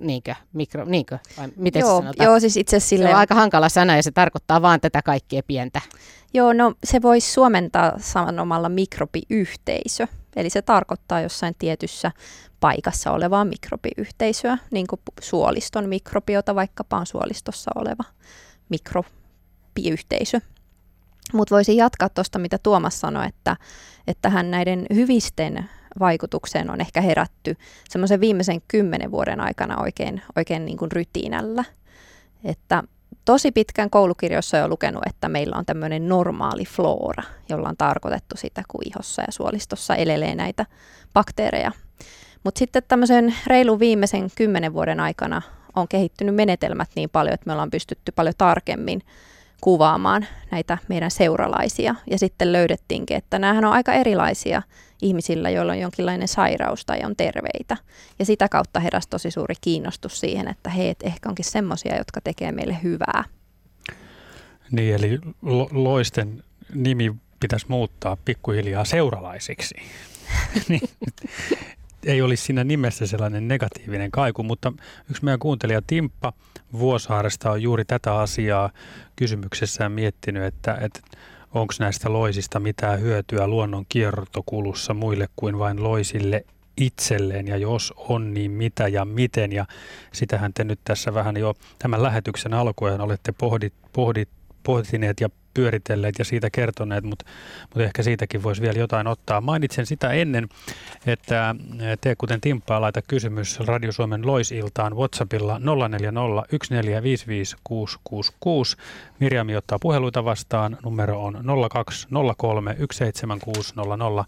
niinkö? 0.00 0.34
Mikro, 0.52 0.84
niinkö? 0.84 1.18
Vai 1.38 1.48
miten 1.56 1.80
joo, 1.80 1.90
se 2.00 2.02
sanotaan? 2.02 2.26
Joo, 2.26 2.40
siis 2.40 2.56
itse 2.56 2.80
sille... 2.80 3.04
Se 3.04 3.10
on 3.10 3.18
aika 3.18 3.34
hankala 3.34 3.68
sana 3.68 3.96
ja 3.96 4.02
se 4.02 4.10
tarkoittaa 4.10 4.62
vaan 4.62 4.80
tätä 4.80 5.02
kaikkea 5.02 5.42
pientä. 5.46 5.80
Joo, 6.34 6.52
no 6.52 6.74
se 6.84 7.02
voisi 7.02 7.32
suomentaa 7.32 7.92
sanomalla 7.98 8.68
mikrobiyhteisö. 8.68 10.06
Eli 10.36 10.50
se 10.50 10.62
tarkoittaa 10.62 11.20
jossain 11.20 11.54
tietyssä 11.58 12.12
paikassa 12.60 13.12
olevaa 13.12 13.44
mikrobiyhteisöä, 13.44 14.58
niin 14.70 14.86
kuin 14.86 15.00
suoliston 15.20 15.88
mikrobiota 15.88 16.54
vaikkapa 16.54 16.96
on 16.96 17.06
suolistossa 17.06 17.70
oleva 17.74 18.04
mikrobiyhteisö. 18.68 20.40
Mutta 21.32 21.54
voisin 21.54 21.76
jatkaa 21.76 22.08
tuosta, 22.08 22.38
mitä 22.38 22.58
Tuomas 22.58 23.00
sanoi, 23.00 23.26
että, 23.26 23.56
että 24.06 24.22
tähän 24.22 24.50
näiden 24.50 24.86
hyvisten 24.94 25.68
vaikutukseen 25.98 26.70
on 26.70 26.80
ehkä 26.80 27.00
herätty 27.00 27.56
semmoisen 27.88 28.20
viimeisen 28.20 28.62
kymmenen 28.68 29.10
vuoden 29.10 29.40
aikana 29.40 29.82
oikein, 29.82 30.22
oikein 30.36 30.64
niin 30.64 30.76
kuin 30.78 30.92
rytinällä. 30.92 31.64
Että 32.44 32.82
tosi 33.24 33.52
pitkän 33.52 33.90
koulukirjoissa 33.90 34.56
jo 34.56 34.68
lukenut, 34.68 35.02
että 35.06 35.28
meillä 35.28 35.56
on 35.56 35.66
tämmöinen 35.66 36.08
normaali 36.08 36.64
flora, 36.64 37.22
jolla 37.48 37.68
on 37.68 37.76
tarkoitettu 37.76 38.36
sitä, 38.36 38.62
kun 38.68 38.80
ihossa 38.84 39.22
ja 39.22 39.32
suolistossa 39.32 39.94
elelee 39.94 40.34
näitä 40.34 40.66
bakteereja. 41.14 41.72
Mutta 42.44 42.58
sitten 42.58 42.82
tämmöisen 42.88 43.34
reilun 43.46 43.78
viimeisen 43.78 44.30
kymmenen 44.36 44.72
vuoden 44.72 45.00
aikana 45.00 45.42
on 45.76 45.88
kehittynyt 45.88 46.34
menetelmät 46.34 46.88
niin 46.94 47.10
paljon, 47.10 47.34
että 47.34 47.46
me 47.46 47.52
ollaan 47.52 47.70
pystytty 47.70 48.12
paljon 48.12 48.34
tarkemmin 48.38 49.02
kuvaamaan 49.60 50.26
näitä 50.50 50.78
meidän 50.88 51.10
seuralaisia. 51.10 51.94
Ja 52.10 52.18
sitten 52.18 52.52
löydettiinkin, 52.52 53.16
että 53.16 53.38
näähän 53.38 53.64
on 53.64 53.72
aika 53.72 53.92
erilaisia 53.92 54.62
ihmisillä, 55.02 55.50
joilla 55.50 55.72
on 55.72 55.78
jonkinlainen 55.78 56.28
sairaus 56.28 56.84
tai 56.84 57.00
on 57.04 57.16
terveitä. 57.16 57.76
Ja 58.18 58.24
sitä 58.24 58.48
kautta 58.48 58.80
heräsi 58.80 59.08
tosi 59.08 59.30
suuri 59.30 59.54
kiinnostus 59.60 60.20
siihen, 60.20 60.48
että 60.48 60.70
he 60.70 60.94
ehkä 61.02 61.28
onkin 61.28 61.44
semmoisia, 61.44 61.96
jotka 61.96 62.20
tekee 62.20 62.52
meille 62.52 62.76
hyvää. 62.82 63.24
Niin, 64.70 64.94
eli 64.94 65.18
lo- 65.42 65.68
loisten 65.72 66.44
nimi 66.74 67.14
pitäisi 67.40 67.66
muuttaa 67.68 68.16
pikkuhiljaa 68.24 68.84
seuralaisiksi. 68.84 69.74
niin, 70.68 70.88
ei 72.06 72.22
olisi 72.22 72.44
siinä 72.44 72.64
nimessä 72.64 73.06
sellainen 73.06 73.48
negatiivinen 73.48 74.10
kaiku, 74.10 74.42
mutta 74.42 74.72
yksi 75.10 75.24
meidän 75.24 75.38
kuuntelija 75.38 75.82
Timppa 75.86 76.32
Vuosaaresta 76.72 77.50
on 77.50 77.62
juuri 77.62 77.84
tätä 77.84 78.14
asiaa 78.14 78.70
kysymyksessään 79.16 79.92
miettinyt, 79.92 80.42
että, 80.42 80.78
että 80.80 81.00
onko 81.54 81.74
näistä 81.78 82.12
loisista 82.12 82.60
mitään 82.60 83.00
hyötyä 83.00 83.46
luonnon 83.46 83.84
kiertokulussa 83.88 84.94
muille 84.94 85.28
kuin 85.36 85.58
vain 85.58 85.82
loisille 85.82 86.44
itselleen 86.76 87.48
ja 87.48 87.56
jos 87.56 87.94
on, 87.96 88.34
niin 88.34 88.50
mitä 88.50 88.88
ja 88.88 89.04
miten. 89.04 89.52
Ja 89.52 89.66
sitähän 90.12 90.52
te 90.54 90.64
nyt 90.64 90.80
tässä 90.84 91.14
vähän 91.14 91.36
jo 91.36 91.54
tämän 91.78 92.02
lähetyksen 92.02 92.54
alkujen 92.54 93.00
olette 93.00 93.32
pohdit, 93.32 93.74
pohdit, 93.92 94.28
pohtineet 94.62 95.20
ja 95.20 95.28
pyöritelleet 95.54 96.14
ja 96.18 96.24
siitä 96.24 96.50
kertoneet, 96.50 97.04
mutta, 97.04 97.24
mutta 97.60 97.82
ehkä 97.82 98.02
siitäkin 98.02 98.42
voisi 98.42 98.62
vielä 98.62 98.78
jotain 98.78 99.06
ottaa. 99.06 99.40
Mainitsen 99.40 99.86
sitä 99.86 100.12
ennen, 100.12 100.48
että 101.06 101.54
te 102.00 102.14
kuten 102.18 102.40
Timppaa 102.40 102.80
laita 102.80 103.02
kysymys 103.02 103.60
Radio 103.60 103.92
Suomen 103.92 104.26
loisiltaan 104.26 104.96
WhatsAppilla 104.96 105.58
040 105.58 106.42
1455666. 106.52 108.76
Mirjami 109.20 109.56
ottaa 109.56 109.78
puheluita 109.78 110.24
vastaan. 110.24 110.78
Numero 110.84 111.24
on 111.24 111.44
0203 111.70 112.76
17600. 112.92 114.24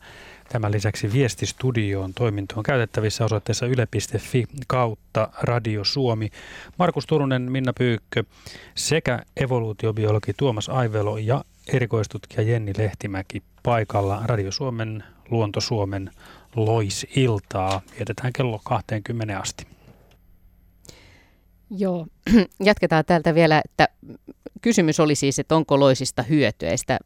Tämän 0.49 0.73
lisäksi 0.73 1.12
viestistudioon 1.12 2.14
toiminto 2.14 2.55
on 2.57 2.62
käytettävissä 2.62 3.25
osoitteessa 3.25 3.67
yle.fi 3.67 4.47
kautta 4.67 5.29
Radio 5.43 5.85
Suomi. 5.85 6.31
Markus 6.79 7.07
Turunen, 7.07 7.52
Minna 7.52 7.73
Pyykkö 7.73 8.25
sekä 8.75 9.23
evoluutiobiologi 9.37 10.33
Tuomas 10.37 10.69
Aivelo 10.69 11.12
ja 11.19 11.45
erikoistutkija 11.73 12.42
Jenni 12.42 12.73
Lehtimäki 12.78 13.42
paikalla 13.62 14.23
Radio 14.25 14.52
Suomen, 14.52 15.04
Luonto 15.31 15.61
Suomen 15.61 16.11
loisiltaa. 16.57 17.81
Vietetään 17.97 18.33
kello 18.33 18.61
20 18.64 19.38
asti. 19.38 19.66
Joo, 21.71 22.07
jatketaan 22.64 23.04
täältä 23.04 23.35
vielä, 23.35 23.62
että 23.64 23.88
kysymys 24.62 25.00
oli 25.00 25.14
siis, 25.14 25.38
että 25.38 25.57
onko 25.57 25.81
loisista 25.81 26.23
hyötyä. 26.23 26.76
Sitä 26.76 26.99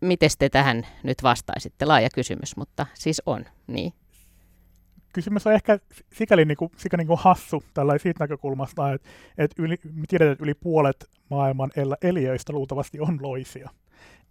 miten 0.00 0.30
te 0.38 0.48
tähän 0.48 0.86
nyt 1.02 1.22
vastaisitte? 1.22 1.84
Laaja 1.84 2.08
kysymys, 2.14 2.56
mutta 2.56 2.86
siis 2.94 3.22
on, 3.26 3.44
niin. 3.66 3.92
Kysymys 5.18 5.46
on 5.46 5.52
ehkä 5.52 5.78
sikäli, 6.12 6.44
niin 6.44 6.56
kuin, 6.56 6.70
sikäli 6.76 7.00
niin 7.00 7.06
kuin 7.06 7.18
hassu 7.22 7.62
tällä 7.74 7.98
siitä 7.98 8.24
näkökulmasta, 8.24 8.92
että, 8.92 9.08
että 9.38 9.62
yli, 9.62 9.76
me 9.94 10.04
tiedetään, 10.08 10.32
että 10.32 10.44
yli 10.44 10.54
puolet 10.54 11.10
maailman 11.30 11.70
eliöistä 12.02 12.52
luultavasti 12.52 13.00
on 13.00 13.18
loisia. 13.22 13.70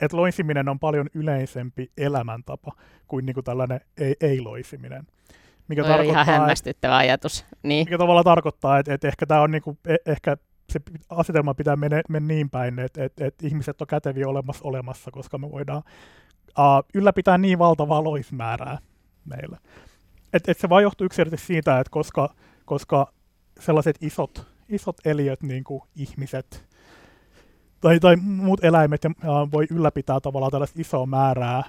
Että 0.02 0.18
loisiminen 0.18 0.70
on 0.70 0.80
paljon 0.80 1.08
yleisempi 1.14 1.92
elämäntapa 1.98 2.72
kuin, 3.08 3.26
niin 3.26 3.34
kuin 3.34 3.44
tällainen 3.44 3.82
ei, 3.98 4.16
ei-loisiminen. 4.22 5.08
Mikä 5.68 5.96
on 5.96 6.06
ihan 6.06 6.26
hämmästyttävä 6.26 6.98
ajatus. 6.98 7.46
Niin. 7.64 7.86
Mikä 7.86 7.98
tavallaan 7.98 8.26
tarkoittaa, 8.26 8.80
että, 8.80 8.94
että 8.94 9.08
ehkä 9.08 9.26
tämä 9.26 9.42
on 9.42 9.52
niin 9.52 9.64
kuin, 9.64 9.78
e- 9.88 10.12
ehkä 10.12 10.38
se 10.70 10.80
asetelma 11.10 11.54
pitää 11.54 11.76
mennä, 11.76 12.02
mennä 12.10 12.28
niin 12.28 12.50
päin, 12.50 12.80
että, 12.80 13.04
että, 13.04 13.26
että 13.26 13.48
ihmiset 13.48 13.82
on 13.82 13.88
käteviä 13.88 14.28
olemassa, 14.28 14.64
olemassa, 14.64 15.12
koska 15.12 15.38
me 15.38 15.52
voidaan 15.52 15.84
uh, 16.48 16.84
ylläpitää 16.94 17.38
niin 17.38 17.60
valtavaa 17.60 18.04
loismäärää 18.04 18.78
meillä. 19.26 19.58
Et, 20.34 20.50
et 20.50 20.58
se 20.58 20.70
vaan 20.70 20.84
johtuu 20.84 21.06
yksinkertaisesti 21.06 21.48
siitä, 21.48 21.80
että 21.80 21.92
koska, 21.92 22.36
koska 22.66 23.14
sellaiset 23.60 23.98
isot, 24.02 24.48
isot 24.70 24.98
eliöt, 25.06 25.44
niin 25.44 25.64
kuin 25.64 25.82
ihmiset 25.96 26.68
tai, 27.82 28.00
tai 28.00 28.16
muut 28.16 28.64
eläimet, 28.64 29.06
uh, 29.06 29.52
voi 29.52 29.68
ylläpitää 29.72 30.20
tavallaan 30.20 30.52
tällaista 30.52 30.82
isoa 30.82 31.06
määrää 31.06 31.64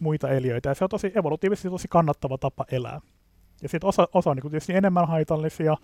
muita 0.00 0.28
eliöitä, 0.28 0.68
ja 0.68 0.74
se 0.74 0.84
on 0.84 0.90
tosi 0.90 1.12
evolutiivisesti 1.14 1.70
tosi 1.70 1.88
kannattava 1.88 2.38
tapa 2.38 2.64
elää. 2.72 3.00
Ja 3.62 3.68
sitten 3.68 3.88
osa, 3.88 4.08
osa 4.14 4.30
on 4.30 4.36
niin 4.36 4.50
tietysti 4.50 4.74
enemmän 4.74 5.08
haitallisia, 5.08 5.76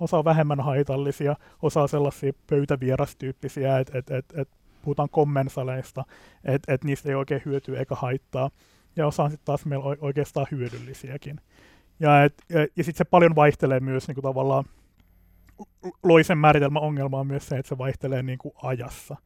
osa 0.00 0.18
on 0.18 0.24
vähemmän 0.24 0.60
haitallisia, 0.60 1.36
osa 1.62 1.82
on 1.82 1.88
sellaisia 1.88 2.32
pöytävierastyyppisiä, 2.46 3.78
että 3.78 3.98
et, 3.98 4.10
et, 4.10 4.24
et 4.36 4.48
puhutaan 4.82 5.08
kommensaleista, 5.08 6.04
että 6.44 6.74
et 6.74 6.84
niistä 6.84 7.08
ei 7.08 7.14
oikein 7.14 7.42
hyötyä 7.44 7.78
eikä 7.78 7.94
haittaa, 7.94 8.50
ja 8.96 9.06
osa 9.06 9.22
on 9.22 9.30
sitten 9.30 9.46
taas 9.46 9.66
meillä 9.66 9.96
oikeastaan 10.00 10.46
hyödyllisiäkin. 10.50 11.40
Ja, 12.02 12.22
ja, 12.22 12.66
ja 12.76 12.84
sitten 12.84 12.98
se 12.98 13.04
paljon 13.04 13.34
vaihtelee 13.34 13.80
myös 13.80 14.08
niin 14.08 14.14
kuin 14.14 14.22
tavallaan, 14.22 14.64
loisen 16.02 16.38
määritelmä 16.38 16.78
ongelma 16.78 17.20
on 17.20 17.26
myös 17.26 17.48
se, 17.48 17.56
että 17.58 17.68
se 17.68 17.78
vaihtelee 17.78 18.22
niin 18.22 18.38
kuin 18.38 18.54
ajassa 18.62 19.16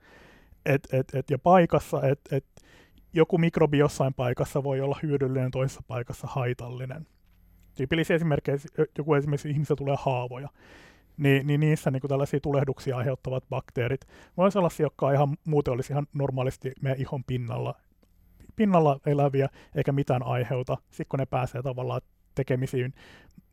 et, 0.67 0.89
et, 0.93 1.15
et, 1.15 1.31
ja 1.31 1.39
paikassa, 1.39 2.03
että 2.03 2.37
et, 2.37 2.45
joku 3.13 3.39
mikrobi 3.39 3.79
jossain 3.79 4.15
paikassa 4.15 4.65
voi 4.65 4.81
olla 4.81 4.99
hyödyllinen, 5.03 5.51
toisessa 5.51 5.83
paikassa 5.89 6.27
haitallinen 6.31 7.07
tyypillisiä 7.75 8.17
esimerkkejä, 8.17 8.59
joku 8.99 9.15
esimerkiksi 9.15 9.51
ihmisellä 9.51 9.77
tulee 9.77 9.97
haavoja, 9.99 10.49
niin, 11.17 11.47
niin 11.47 11.61
niissä 11.61 11.91
niin 11.91 12.03
tällaisia 12.09 12.41
tulehduksia 12.41 12.97
aiheuttavat 12.97 13.45
bakteerit 13.51 14.01
voi 14.37 14.51
olla 14.55 14.69
jotka 14.79 15.13
ihan 15.13 15.37
muuten 15.45 15.75
olisi 15.75 15.93
ihan 15.93 16.07
normaalisti 16.13 16.73
meidän 16.81 17.01
ihon 17.01 17.25
pinnalla, 17.25 17.75
pinnalla 18.57 19.01
eläviä, 19.07 19.49
eikä 19.75 19.93
mitään 19.93 20.23
aiheuta. 20.23 20.77
Sitten 20.91 21.07
kun 21.09 21.19
ne 21.19 21.27
pääsee 21.27 21.63
tavallaan 21.63 22.01
tekemisiin 22.37 22.95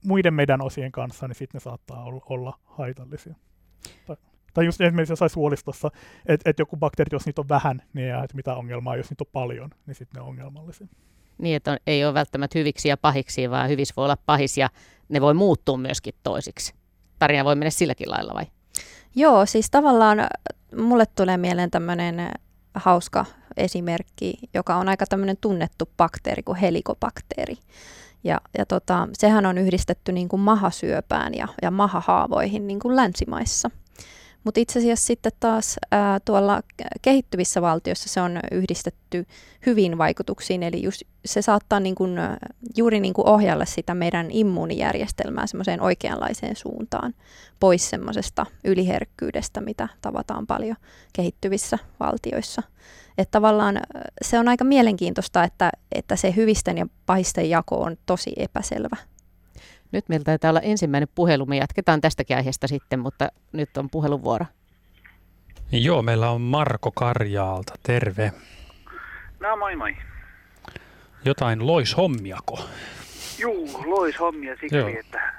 muiden 0.05 0.33
meidän 0.33 0.61
osien 0.61 0.91
kanssa, 0.91 1.27
niin 1.27 1.35
sitten 1.35 1.59
ne 1.59 1.63
saattaa 1.63 2.03
olla, 2.03 2.59
haitallisia. 2.63 3.35
Tai, 4.05 4.15
tai 4.53 4.65
just 4.65 4.81
esimerkiksi 4.81 5.11
jossain 5.11 5.29
suolistossa, 5.29 5.91
että 6.25 6.49
et 6.49 6.59
joku 6.59 6.77
bakteeri, 6.77 7.09
jos 7.11 7.25
niitä 7.25 7.41
on 7.41 7.49
vähän, 7.49 7.81
niin 7.93 8.07
ei 8.07 8.21
mitä 8.33 8.55
ongelmaa, 8.55 8.95
jos 8.95 9.09
niitä 9.09 9.23
on 9.23 9.31
paljon, 9.33 9.69
niin 9.85 9.95
sitten 9.95 10.19
ne 10.19 10.21
on 10.21 10.29
ongelmallisia 10.29 10.87
niin, 11.37 11.55
että 11.55 11.71
on, 11.71 11.77
ei 11.87 12.05
ole 12.05 12.13
välttämättä 12.13 12.59
hyviksi 12.59 12.89
ja 12.89 12.97
pahiksi, 12.97 13.49
vaan 13.49 13.69
hyvissä 13.69 13.93
voi 13.97 14.05
olla 14.05 14.17
pahis 14.25 14.57
ja 14.57 14.69
ne 15.09 15.21
voi 15.21 15.33
muuttua 15.33 15.77
myöskin 15.77 16.13
toisiksi. 16.23 16.73
Tarina 17.19 17.45
voi 17.45 17.55
mennä 17.55 17.69
silläkin 17.69 18.11
lailla 18.11 18.33
vai? 18.33 18.45
Joo, 19.15 19.45
siis 19.45 19.69
tavallaan 19.71 20.19
äh, 20.19 20.27
mulle 20.77 21.05
tulee 21.05 21.37
mieleen 21.37 21.71
tämmöinen 21.71 22.19
äh, 22.19 22.31
hauska 22.73 23.25
esimerkki, 23.57 24.33
joka 24.53 24.75
on 24.75 24.89
aika 24.89 25.05
tämmöinen 25.05 25.37
tunnettu 25.41 25.89
bakteeri 25.97 26.43
kuin 26.43 26.57
helikobakteeri. 26.57 27.55
Ja, 28.23 28.41
ja 28.57 28.65
tota, 28.65 29.07
sehän 29.13 29.45
on 29.45 29.57
yhdistetty 29.57 30.11
niin 30.11 30.29
kuin 30.29 30.39
mahasyöpään 30.39 31.33
ja, 31.33 31.47
ja 31.61 31.71
mahahaavoihin 31.71 32.67
niin 32.67 32.79
kuin 32.79 32.95
länsimaissa– 32.95 33.71
mutta 34.43 34.59
itse 34.59 34.79
asiassa 34.79 35.05
sitten 35.05 35.31
taas 35.39 35.77
ää, 35.91 36.19
tuolla 36.19 36.61
kehittyvissä 37.01 37.61
valtioissa 37.61 38.09
se 38.09 38.21
on 38.21 38.39
yhdistetty 38.51 39.25
hyvin 39.65 39.97
vaikutuksiin, 39.97 40.63
eli 40.63 40.83
just, 40.83 41.01
se 41.25 41.41
saattaa 41.41 41.79
niin 41.79 41.95
kuin, 41.95 42.19
juuri 42.77 42.99
niin 42.99 43.13
kuin 43.13 43.27
ohjalla 43.27 43.65
sitä 43.65 43.93
meidän 43.95 44.27
immuunijärjestelmää 44.29 45.47
semmoiseen 45.47 45.81
oikeanlaiseen 45.81 46.55
suuntaan, 46.55 47.13
pois 47.59 47.89
semmoisesta 47.89 48.45
yliherkkyydestä, 48.63 49.61
mitä 49.61 49.87
tavataan 50.01 50.47
paljon 50.47 50.75
kehittyvissä 51.13 51.79
valtioissa. 51.99 52.63
Että 53.17 53.31
tavallaan 53.31 53.79
se 54.21 54.39
on 54.39 54.47
aika 54.47 54.63
mielenkiintoista, 54.63 55.43
että, 55.43 55.71
että 55.91 56.15
se 56.15 56.35
hyvisten 56.35 56.77
ja 56.77 56.87
pahisten 57.05 57.49
jako 57.49 57.81
on 57.81 57.97
tosi 58.05 58.33
epäselvä. 58.37 58.97
Nyt 59.91 60.09
meillä 60.09 60.23
taitaa 60.23 60.49
olla 60.49 60.59
ensimmäinen 60.59 61.07
puhelu. 61.15 61.45
Me 61.45 61.57
jatketaan 61.57 62.01
tästäkin 62.01 62.37
aiheesta 62.37 62.67
sitten, 62.67 62.99
mutta 62.99 63.29
nyt 63.51 63.77
on 63.77 63.89
puheluvuoro. 63.89 64.45
Joo, 65.71 66.01
meillä 66.01 66.29
on 66.29 66.41
Marko 66.41 66.91
Karjaalta. 66.91 67.73
Terve. 67.83 68.31
No 69.39 69.57
moi 69.57 69.75
moi. 69.75 69.95
Jotain 71.25 71.67
loishommiako? 71.67 72.59
Juu, 73.39 73.83
loishommia 73.85 74.55
siksi, 74.61 74.77
Joo. 74.77 74.87
että 74.99 75.33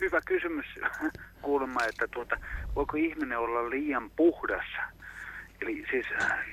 hyvä 0.00 0.20
kysymys 0.26 0.66
kuulemma, 1.42 1.84
että 1.84 2.08
tuota, 2.08 2.36
voiko 2.74 2.96
ihminen 2.96 3.38
olla 3.38 3.70
liian 3.70 4.10
puhdas? 4.16 4.66
Eli 5.62 5.84
siis 5.90 6.06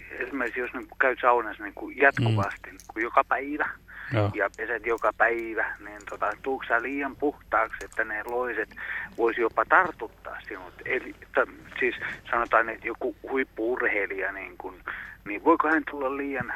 esimerkiksi 0.10 0.60
jos 0.60 0.72
käyt 1.00 1.20
saunassa 1.22 1.64
niin 1.64 1.74
kuin 1.74 1.98
jatkuvasti, 1.98 2.70
mm. 2.70 2.72
niin 2.72 2.88
kuin 2.94 3.04
joka 3.04 3.24
päivä, 3.24 3.70
Joo. 4.14 4.32
ja 4.34 4.50
peset 4.58 4.86
joka 4.86 5.14
päivä, 5.18 5.76
niin 5.80 6.02
tota, 6.10 6.32
tuukko 6.42 6.74
liian 6.82 7.16
puhtaaksi, 7.16 7.86
että 7.86 8.04
ne 8.04 8.24
loiset 8.24 8.70
voisi 9.18 9.42
jopa 9.42 9.66
tartuttaa 9.66 10.38
sinut? 10.48 10.74
Eli 10.86 11.14
t- 11.14 11.80
siis 11.80 11.96
sanotaan, 12.32 12.70
että 12.70 12.88
joku 12.88 13.16
huippuurheilija, 13.30 14.32
niin, 14.32 14.58
kun, 14.58 14.76
niin 15.26 15.44
voiko 15.44 15.68
hän 15.68 15.84
tulla 15.92 16.18
liian, 16.18 16.54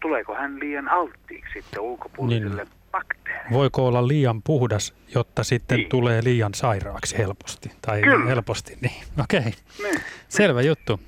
tuleeko 0.00 0.34
hän 0.34 0.60
liian 0.60 0.88
alttiiksi 0.88 1.52
sitten 1.62 1.80
ulkopuoliselle 1.80 2.64
niin. 2.64 2.77
Bakteereja. 2.92 3.50
Voiko 3.52 3.86
olla 3.86 4.08
liian 4.08 4.42
puhdas, 4.42 4.94
jotta 5.14 5.44
sitten 5.44 5.78
Niin. 5.78 5.88
tulee 5.88 6.24
liian 6.24 6.54
sairaaksi 6.54 7.18
helposti? 7.18 7.70
Tai 7.82 8.00
Kyllä. 8.00 8.24
helposti, 8.26 8.78
niin. 8.80 9.02
Okei, 9.24 9.38
okay. 9.40 9.52
Niin. 9.82 10.00
selvä 10.28 10.62
juttu. 10.62 11.00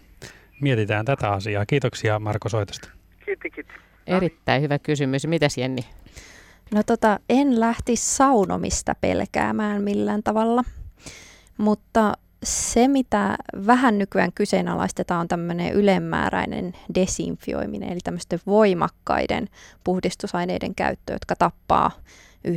Mietitään 0.60 1.04
tätä 1.04 1.30
asiaa. 1.32 1.66
Kiitoksia 1.66 2.18
Marko 2.18 2.48
soitosta. 2.48 2.88
Kiitti, 3.24 3.50
kiitti. 3.50 3.72
Erittäin 4.06 4.62
hyvä 4.62 4.78
kysymys. 4.78 5.26
Mitäs 5.26 5.58
Jenni? 5.58 5.82
No 6.74 6.82
tota, 6.82 7.20
en 7.28 7.60
lähtisi 7.60 8.14
saunomista 8.16 8.94
pelkäämään 9.00 9.82
millään 9.82 10.22
tavalla, 10.22 10.64
mutta 11.58 12.12
se, 12.42 12.88
mitä 12.88 13.36
vähän 13.66 13.98
nykyään 13.98 14.32
kyseenalaistetaan, 14.32 15.20
on 15.20 15.28
tämmöinen 15.28 15.72
ylemmääräinen 15.72 16.72
desinfioiminen, 16.94 17.88
eli 17.88 18.00
tämmöisten 18.04 18.40
voimakkaiden 18.46 19.48
puhdistusaineiden 19.84 20.74
käyttö, 20.74 21.12
jotka 21.12 21.36
tappaa 21.36 21.90
99,9 22.48 22.52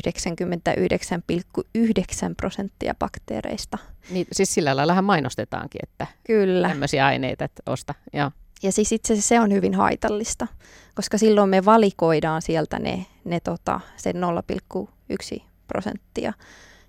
prosenttia 2.38 2.96
bakteereista. 3.00 3.78
Niin, 4.10 4.28
siis 4.32 4.54
sillä 4.54 4.76
laillahan 4.76 5.04
mainostetaankin, 5.04 5.80
että 5.84 6.08
Kyllä. 6.28 6.70
tämmöisiä 6.70 7.06
aineita 7.06 7.46
että 7.46 7.64
osta. 7.66 7.94
Joo. 8.14 8.32
Ja 8.64 8.72
siis 8.72 8.92
itse 8.92 9.14
asiassa 9.14 9.28
se 9.28 9.40
on 9.40 9.52
hyvin 9.52 9.76
haitallista, 9.76 10.48
koska 10.96 11.18
silloin 11.18 11.50
me 11.50 11.66
valikoidaan 11.66 12.42
sieltä 12.42 12.80
ne, 12.80 13.06
ne 13.24 13.40
tota, 13.40 13.80
sen 13.98 14.16
0,1 15.36 15.44
prosenttia. 15.68 16.34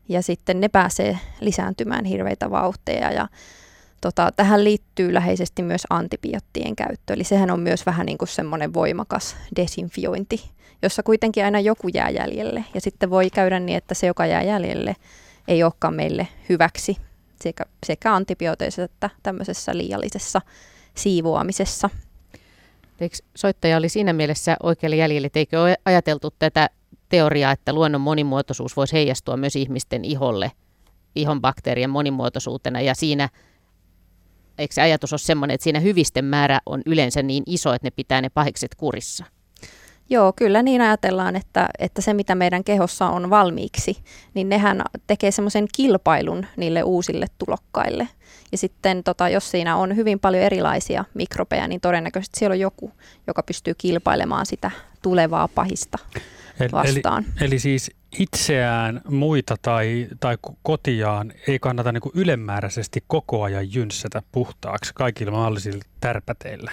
Ja 0.09 0.23
sitten 0.23 0.61
ne 0.61 0.69
pääsee 0.69 1.19
lisääntymään 1.41 2.05
hirveitä 2.05 2.51
vauhteja. 2.51 3.13
Ja 3.13 3.29
tota, 4.01 4.33
tähän 4.37 4.65
liittyy 4.65 5.15
läheisesti 5.15 5.63
myös 5.63 5.83
antibioottien 5.91 6.77
käyttö. 6.77 7.15
Eli 7.15 7.25
sehän 7.25 7.51
on 7.51 7.61
myös 7.61 7.87
vähän 7.87 8.07
niin 8.07 8.19
kuin 8.19 8.29
semmoinen 8.29 8.75
voimakas 8.75 9.37
desinfiointi, 9.57 10.51
jossa 10.83 11.03
kuitenkin 11.03 11.45
aina 11.45 11.61
joku 11.61 11.89
jää 11.89 12.11
jäljelle. 12.11 12.65
Ja 12.75 12.81
sitten 12.81 13.11
voi 13.11 13.31
käydä 13.31 13.61
niin, 13.61 13.79
että 13.79 13.95
se, 13.95 14.07
joka 14.07 14.27
jää 14.27 14.43
jäljelle, 14.43 14.97
ei 15.49 15.63
olekaan 15.63 15.95
meille 15.95 16.29
hyväksi 16.49 16.97
sekä, 17.43 17.65
sekä 17.87 18.15
antibiooteissa 18.15 18.83
että 18.83 19.11
tämmöisessä 19.23 19.77
liiallisessa 19.77 20.41
siivoamisessa. 20.95 21.91
Eikö 23.01 23.17
soittaja 23.35 23.77
oli 23.77 23.89
siinä 23.89 24.13
mielessä 24.13 24.57
oikealle 24.63 24.97
jäljelle, 24.97 25.31
eikö 25.35 25.63
ole 25.63 25.77
ajateltu 25.85 26.31
tätä 26.39 26.71
teoriaa, 27.15 27.53
että 27.53 27.73
luonnon 27.73 28.01
monimuotoisuus 28.01 28.77
voisi 28.77 28.93
heijastua 28.93 29.37
myös 29.37 29.57
ihmisten 29.57 30.05
iholle, 30.05 30.53
ihon 31.15 31.41
bakteerien 31.41 31.91
monimuotoisuutena, 31.91 32.81
ja 32.81 32.95
siinä, 32.95 33.29
eikö 34.59 34.75
se 34.75 34.83
ajatus 34.83 35.13
ole 35.13 35.19
semmoinen, 35.19 35.55
että 35.55 35.65
siinä 35.65 35.81
hyvisten 35.81 36.25
määrä 36.25 36.61
on 36.67 36.83
yleensä 36.87 37.23
niin 37.23 37.43
iso, 37.47 37.73
että 37.73 37.87
ne 37.87 37.91
pitää 37.91 38.21
ne 38.21 38.29
pahikset 38.29 38.75
kurissa? 38.75 39.25
Joo, 40.11 40.33
kyllä 40.37 40.63
niin 40.63 40.81
ajatellaan, 40.81 41.37
että, 41.37 41.69
että 41.79 42.03
se 42.03 42.15
mitä 42.15 42.35
meidän 42.35 42.65
kehossa 42.65 43.07
on 43.07 43.31
valmiiksi, 43.31 43.97
niin 44.35 44.49
nehän 44.49 44.83
tekee 45.07 45.31
semmoisen 45.31 45.67
kilpailun 45.77 46.47
niille 46.57 46.83
uusille 46.83 47.27
tulokkaille. 47.39 48.09
Ja 48.53 48.59
sitten 48.59 49.05
tota, 49.05 49.29
jos 49.29 49.51
siinä 49.51 49.77
on 49.77 49.97
hyvin 49.97 50.21
paljon 50.21 50.43
erilaisia 50.43 51.05
mikrobeja, 51.15 51.69
niin 51.69 51.81
todennäköisesti 51.81 52.39
siellä 52.39 52.55
on 52.55 52.61
joku, 52.61 52.93
joka 53.27 53.43
pystyy 53.43 53.75
kilpailemaan 53.79 54.47
sitä 54.47 54.71
tulevaa 55.03 55.49
pahista 55.49 55.99
vastaan. 56.73 57.25
eli, 57.25 57.47
eli 57.47 57.59
siis 57.59 57.91
itseään, 58.19 59.01
muita 59.09 59.57
tai, 59.63 60.09
tai 60.21 60.39
ko- 60.47 60.55
kotiaan 60.63 61.33
ei 61.49 61.59
kannata 61.59 61.93
niin 61.93 62.01
kuin 62.01 62.13
ylemmääräisesti 62.15 63.05
koko 63.07 63.43
ajan 63.43 63.75
jynssätä 63.75 64.23
puhtaaksi 64.33 64.93
kaikilla 64.95 65.33
mahdollisilla 65.33 65.83
tärpäteillä. 66.01 66.73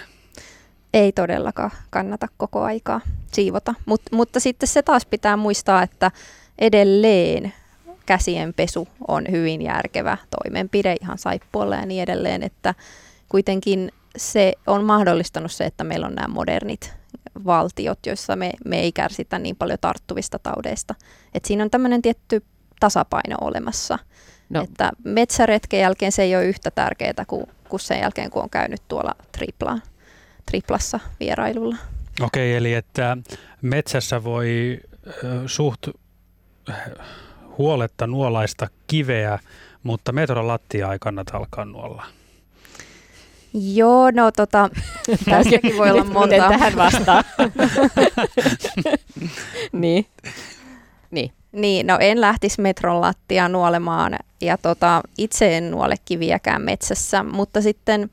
Ei 0.93 1.11
todellakaan 1.11 1.71
kannata 1.89 2.27
koko 2.37 2.61
aikaa 2.61 3.01
siivota, 3.31 3.73
Mut, 3.85 4.01
mutta 4.11 4.39
sitten 4.39 4.67
se 4.67 4.81
taas 4.81 5.05
pitää 5.05 5.37
muistaa, 5.37 5.83
että 5.83 6.11
edelleen 6.59 7.53
käsien 8.05 8.53
pesu 8.53 8.87
on 9.07 9.23
hyvin 9.31 9.61
järkevä 9.61 10.17
toimenpide 10.43 10.95
ihan 11.01 11.17
saippualla 11.17 11.75
ja 11.75 11.85
niin 11.85 12.03
edelleen, 12.03 12.43
että 12.43 12.75
kuitenkin 13.29 13.91
se 14.17 14.53
on 14.67 14.83
mahdollistanut 14.83 15.51
se, 15.51 15.65
että 15.65 15.83
meillä 15.83 16.07
on 16.07 16.15
nämä 16.15 16.27
modernit 16.27 16.93
valtiot, 17.45 17.99
joissa 18.05 18.35
me, 18.35 18.51
me 18.65 18.79
ei 18.79 18.91
kärsitä 18.91 19.39
niin 19.39 19.55
paljon 19.55 19.77
tarttuvista 19.81 20.39
taudeista. 20.39 20.95
Et 21.33 21.45
siinä 21.45 21.63
on 21.63 21.69
tämmöinen 21.69 22.01
tietty 22.01 22.43
tasapaino 22.79 23.37
olemassa. 23.41 23.99
No. 24.49 24.61
Että 24.61 24.91
metsäretken 25.03 25.79
jälkeen 25.79 26.11
se 26.11 26.23
ei 26.23 26.35
ole 26.35 26.45
yhtä 26.45 26.71
tärkeää 26.71 27.25
kuin, 27.27 27.45
kuin 27.69 27.79
sen 27.79 27.99
jälkeen, 27.99 28.29
kun 28.29 28.43
on 28.43 28.49
käynyt 28.49 28.81
tuolla 28.87 29.15
tripla, 29.31 29.79
triplassa 30.45 30.99
vierailulla. 31.19 31.75
Okei, 32.21 32.55
eli 32.55 32.73
että 32.73 33.17
metsässä 33.61 34.23
voi 34.23 34.79
suht 35.45 35.87
huoletta 37.57 38.07
nuolaista 38.07 38.67
kiveä, 38.87 39.39
mutta 39.83 40.11
metron 40.11 40.47
lattia 40.47 40.93
ei 40.93 40.99
kannata 40.99 41.37
alkaa 41.37 41.65
nuolla. 41.65 42.05
Joo, 43.53 44.11
no 44.11 44.31
tota, 44.31 44.69
tässäkin 45.29 45.77
voi 45.77 45.91
olla 45.91 46.03
monta. 46.03 46.35
Miten 46.35 46.49
tähän 46.49 46.75
vastaa? 46.75 47.23
niin. 49.71 50.05
Niin. 51.11 51.31
Niin, 51.51 51.87
no 51.87 51.97
en 51.99 52.21
lähtisi 52.21 52.61
metron 52.61 53.01
lattia 53.01 53.49
nuolemaan 53.49 54.15
ja 54.41 54.57
tota, 54.57 55.01
itse 55.17 55.57
en 55.57 55.71
nuole 55.71 55.95
kiviäkään 56.05 56.61
metsässä, 56.61 57.23
mutta 57.23 57.61
sitten 57.61 58.09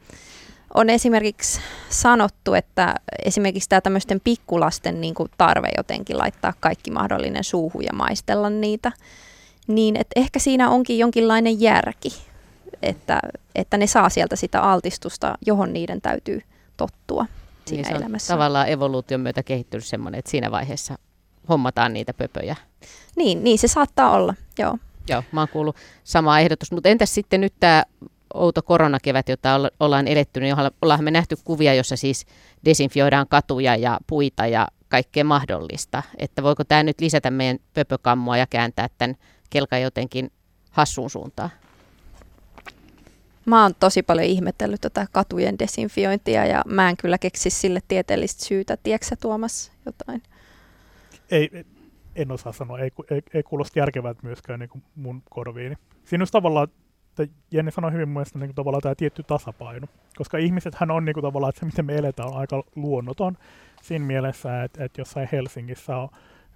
on 0.74 0.90
esimerkiksi 0.90 1.60
sanottu, 1.90 2.54
että 2.54 2.94
esimerkiksi 3.24 3.68
tämä 3.68 3.80
tämmöisten 3.80 4.20
pikkulasten 4.24 5.00
niin 5.00 5.14
kuin 5.14 5.30
tarve 5.38 5.68
jotenkin 5.76 6.18
laittaa 6.18 6.54
kaikki 6.60 6.90
mahdollinen 6.90 7.44
suuhun 7.44 7.84
ja 7.84 7.92
maistella 7.92 8.50
niitä, 8.50 8.92
niin 9.66 9.96
että 9.96 10.20
ehkä 10.20 10.38
siinä 10.38 10.70
onkin 10.70 10.98
jonkinlainen 10.98 11.60
järki, 11.60 12.27
että, 12.82 13.20
että 13.54 13.76
ne 13.78 13.86
saa 13.86 14.08
sieltä 14.08 14.36
sitä 14.36 14.62
altistusta, 14.62 15.38
johon 15.46 15.72
niiden 15.72 16.00
täytyy 16.00 16.42
tottua 16.76 17.26
siinä 17.64 17.82
niin 17.82 17.88
se 17.88 17.94
on 17.94 18.02
elämässä. 18.02 18.34
tavallaan 18.34 18.68
evoluution 18.68 19.20
myötä 19.20 19.42
kehittynyt 19.42 19.84
semmoinen, 19.84 20.18
että 20.18 20.30
siinä 20.30 20.50
vaiheessa 20.50 20.98
hommataan 21.48 21.92
niitä 21.92 22.14
pöpöjä. 22.14 22.56
Niin, 23.16 23.44
niin 23.44 23.58
se 23.58 23.68
saattaa 23.68 24.10
olla, 24.10 24.34
joo. 24.58 24.78
Joo, 25.08 25.22
mä 25.32 25.40
oon 25.40 25.48
kuullut 25.48 25.76
samaa 26.04 26.40
ehdotusta. 26.40 26.74
Mutta 26.74 26.88
entäs 26.88 27.14
sitten 27.14 27.40
nyt 27.40 27.54
tämä 27.60 27.82
outo 28.34 28.62
koronakevät, 28.62 29.28
jota 29.28 29.54
olla- 29.54 29.70
ollaan 29.80 30.08
eletty, 30.08 30.40
niin 30.40 30.58
olla- 30.58 30.70
ollaan 30.82 31.04
me 31.04 31.10
nähty 31.10 31.36
kuvia, 31.44 31.74
jossa 31.74 31.96
siis 31.96 32.26
desinfioidaan 32.64 33.28
katuja 33.28 33.76
ja 33.76 33.98
puita 34.06 34.46
ja 34.46 34.68
kaikkea 34.88 35.24
mahdollista. 35.24 36.02
Että 36.18 36.42
voiko 36.42 36.64
tämä 36.64 36.82
nyt 36.82 37.00
lisätä 37.00 37.30
meidän 37.30 37.58
pöpökammoa 37.74 38.36
ja 38.36 38.46
kääntää 38.46 38.88
tämän 38.98 39.16
kelkan 39.50 39.82
jotenkin 39.82 40.30
hassuun 40.70 41.10
suuntaan? 41.10 41.50
Mä 43.48 43.62
oon 43.62 43.74
tosi 43.80 44.02
paljon 44.02 44.26
ihmetellyt 44.26 44.80
tätä 44.80 45.06
katujen 45.12 45.58
desinfiointia 45.58 46.46
ja 46.46 46.62
mä 46.66 46.90
en 46.90 46.96
kyllä 46.96 47.18
keksi 47.18 47.50
sille 47.50 47.80
tieteellistä 47.88 48.44
syytä. 48.44 48.76
Tiedätkö 48.76 49.16
Tuomas 49.20 49.72
jotain? 49.86 50.22
Ei, 51.30 51.64
en 52.16 52.32
osaa 52.32 52.52
sanoa, 52.52 52.78
ei, 52.78 52.90
ei, 53.10 53.22
ei 53.34 53.42
kuulosta 53.42 53.78
järkevältä 53.78 54.20
myöskään 54.22 54.60
niin 54.60 54.70
kuin 54.70 54.82
mun 54.94 55.22
korviini. 55.30 55.74
Siinä 56.04 56.22
on 56.22 56.28
tavallaan, 56.32 56.68
että 57.08 57.34
Jenni 57.50 57.70
sanoi 57.70 57.92
hyvin 57.92 58.08
mun 58.08 58.14
mielestä 58.14 58.38
niin 58.38 58.48
kuin 58.48 58.54
tavallaan 58.54 58.82
tämä 58.82 58.94
tietty 58.94 59.22
tasapaino, 59.22 59.86
koska 60.16 60.38
ihmisethän 60.38 60.90
on 60.90 61.04
niin 61.04 61.14
kuin 61.14 61.24
tavallaan, 61.24 61.48
että 61.48 61.60
se 61.60 61.66
miten 61.66 61.86
me 61.86 61.96
eletään 61.96 62.28
on 62.28 62.36
aika 62.36 62.62
luonnoton 62.76 63.36
siinä 63.82 64.04
mielessä, 64.04 64.62
että, 64.64 64.84
että 64.84 65.00
jossain 65.00 65.28
Helsingissä 65.32 65.96
on 65.96 66.08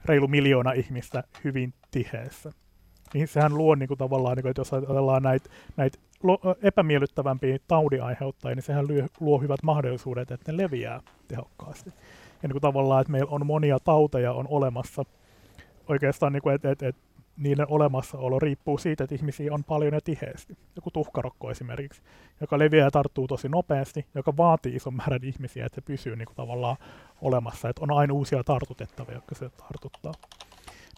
reilu 0.04 0.28
miljoona 0.28 0.72
ihmistä 0.72 1.24
hyvin 1.44 1.74
tiheessä. 1.90 2.52
Niin 3.14 3.28
sehän 3.28 3.54
luo 3.54 3.74
niin 3.74 3.88
kuin 3.88 3.98
tavallaan, 3.98 4.36
niin 4.36 4.42
kuin, 4.42 4.50
että 4.50 4.60
jos 4.60 4.72
ajatellaan 4.72 5.22
näitä, 5.22 5.50
lo- 5.76 6.02
epämiellyttävämpiä 6.62 7.58
taudinaiheuttajia, 7.68 8.54
niin 8.54 8.62
sehän 8.62 8.86
luo, 9.20 9.38
hyvät 9.38 9.62
mahdollisuudet, 9.62 10.30
että 10.30 10.52
ne 10.52 10.62
leviää 10.62 11.00
tehokkaasti. 11.28 11.90
Ja 12.42 12.48
niin 12.48 12.52
kuin 12.52 12.62
tavallaan, 12.62 13.00
että 13.00 13.10
meillä 13.10 13.30
on 13.30 13.46
monia 13.46 13.78
tauteja 13.78 14.32
on 14.32 14.46
olemassa. 14.48 15.02
Oikeastaan, 15.88 16.32
niin 16.32 16.42
kuin, 16.42 16.54
että, 16.54 16.70
että, 16.70 16.88
että 16.88 17.02
niiden 17.36 17.66
olemassaolo 17.68 18.38
riippuu 18.38 18.78
siitä, 18.78 19.04
että 19.04 19.14
ihmisiä 19.14 19.54
on 19.54 19.64
paljon 19.64 19.94
ja 19.94 20.00
tiheästi. 20.00 20.56
Joku 20.76 20.90
tuhkarokko 20.90 21.50
esimerkiksi, 21.50 22.02
joka 22.40 22.58
leviää 22.58 22.86
ja 22.86 22.90
tarttuu 22.90 23.28
tosi 23.28 23.48
nopeasti, 23.48 24.06
joka 24.14 24.36
vaatii 24.36 24.76
ison 24.76 24.94
määrän 24.94 25.24
ihmisiä, 25.24 25.66
että 25.66 25.74
se 25.74 25.80
pysyy 25.80 26.16
niin 26.16 26.26
kuin 26.26 26.36
tavallaan 26.36 26.76
olemassa. 27.20 27.68
Että 27.68 27.82
on 27.82 27.92
aina 27.92 28.14
uusia 28.14 28.44
tartutettavia, 28.44 29.14
jotka 29.14 29.34
se 29.34 29.48
tartuttaa. 29.48 30.12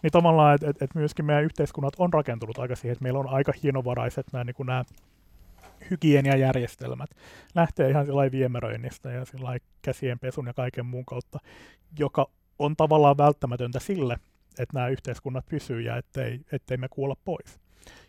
Niin 0.03 0.11
tavallaan, 0.11 0.55
että, 0.55 0.69
että, 0.69 0.85
että 0.85 0.99
myöskin 0.99 1.25
meidän 1.25 1.43
yhteiskunnat 1.43 1.93
on 1.97 2.13
rakentunut 2.13 2.59
aika 2.59 2.75
siihen, 2.75 2.91
että 2.91 3.03
meillä 3.03 3.19
on 3.19 3.29
aika 3.29 3.51
hienovaraiset 3.63 4.25
nämä, 4.33 4.43
niin 4.43 4.55
kuin 4.55 4.67
nämä 4.67 4.83
hygieniajärjestelmät. 5.91 7.09
Lähtee 7.55 7.89
ihan 7.89 8.05
sillä 8.05 8.31
viemäröinnistä 8.31 9.11
ja 9.11 9.25
sillä 9.25 9.57
käsien 9.81 10.19
pesun 10.19 10.47
ja 10.47 10.53
kaiken 10.53 10.85
muun 10.85 11.05
kautta, 11.05 11.39
joka 11.99 12.29
on 12.59 12.75
tavallaan 12.75 13.17
välttämätöntä 13.17 13.79
sille, 13.79 14.13
että 14.59 14.73
nämä 14.73 14.87
yhteiskunnat 14.87 15.45
pysyy 15.45 15.81
ja 15.81 15.97
ettei, 15.97 16.39
ettei 16.51 16.77
me 16.77 16.87
kuolla 16.89 17.15
pois. 17.25 17.59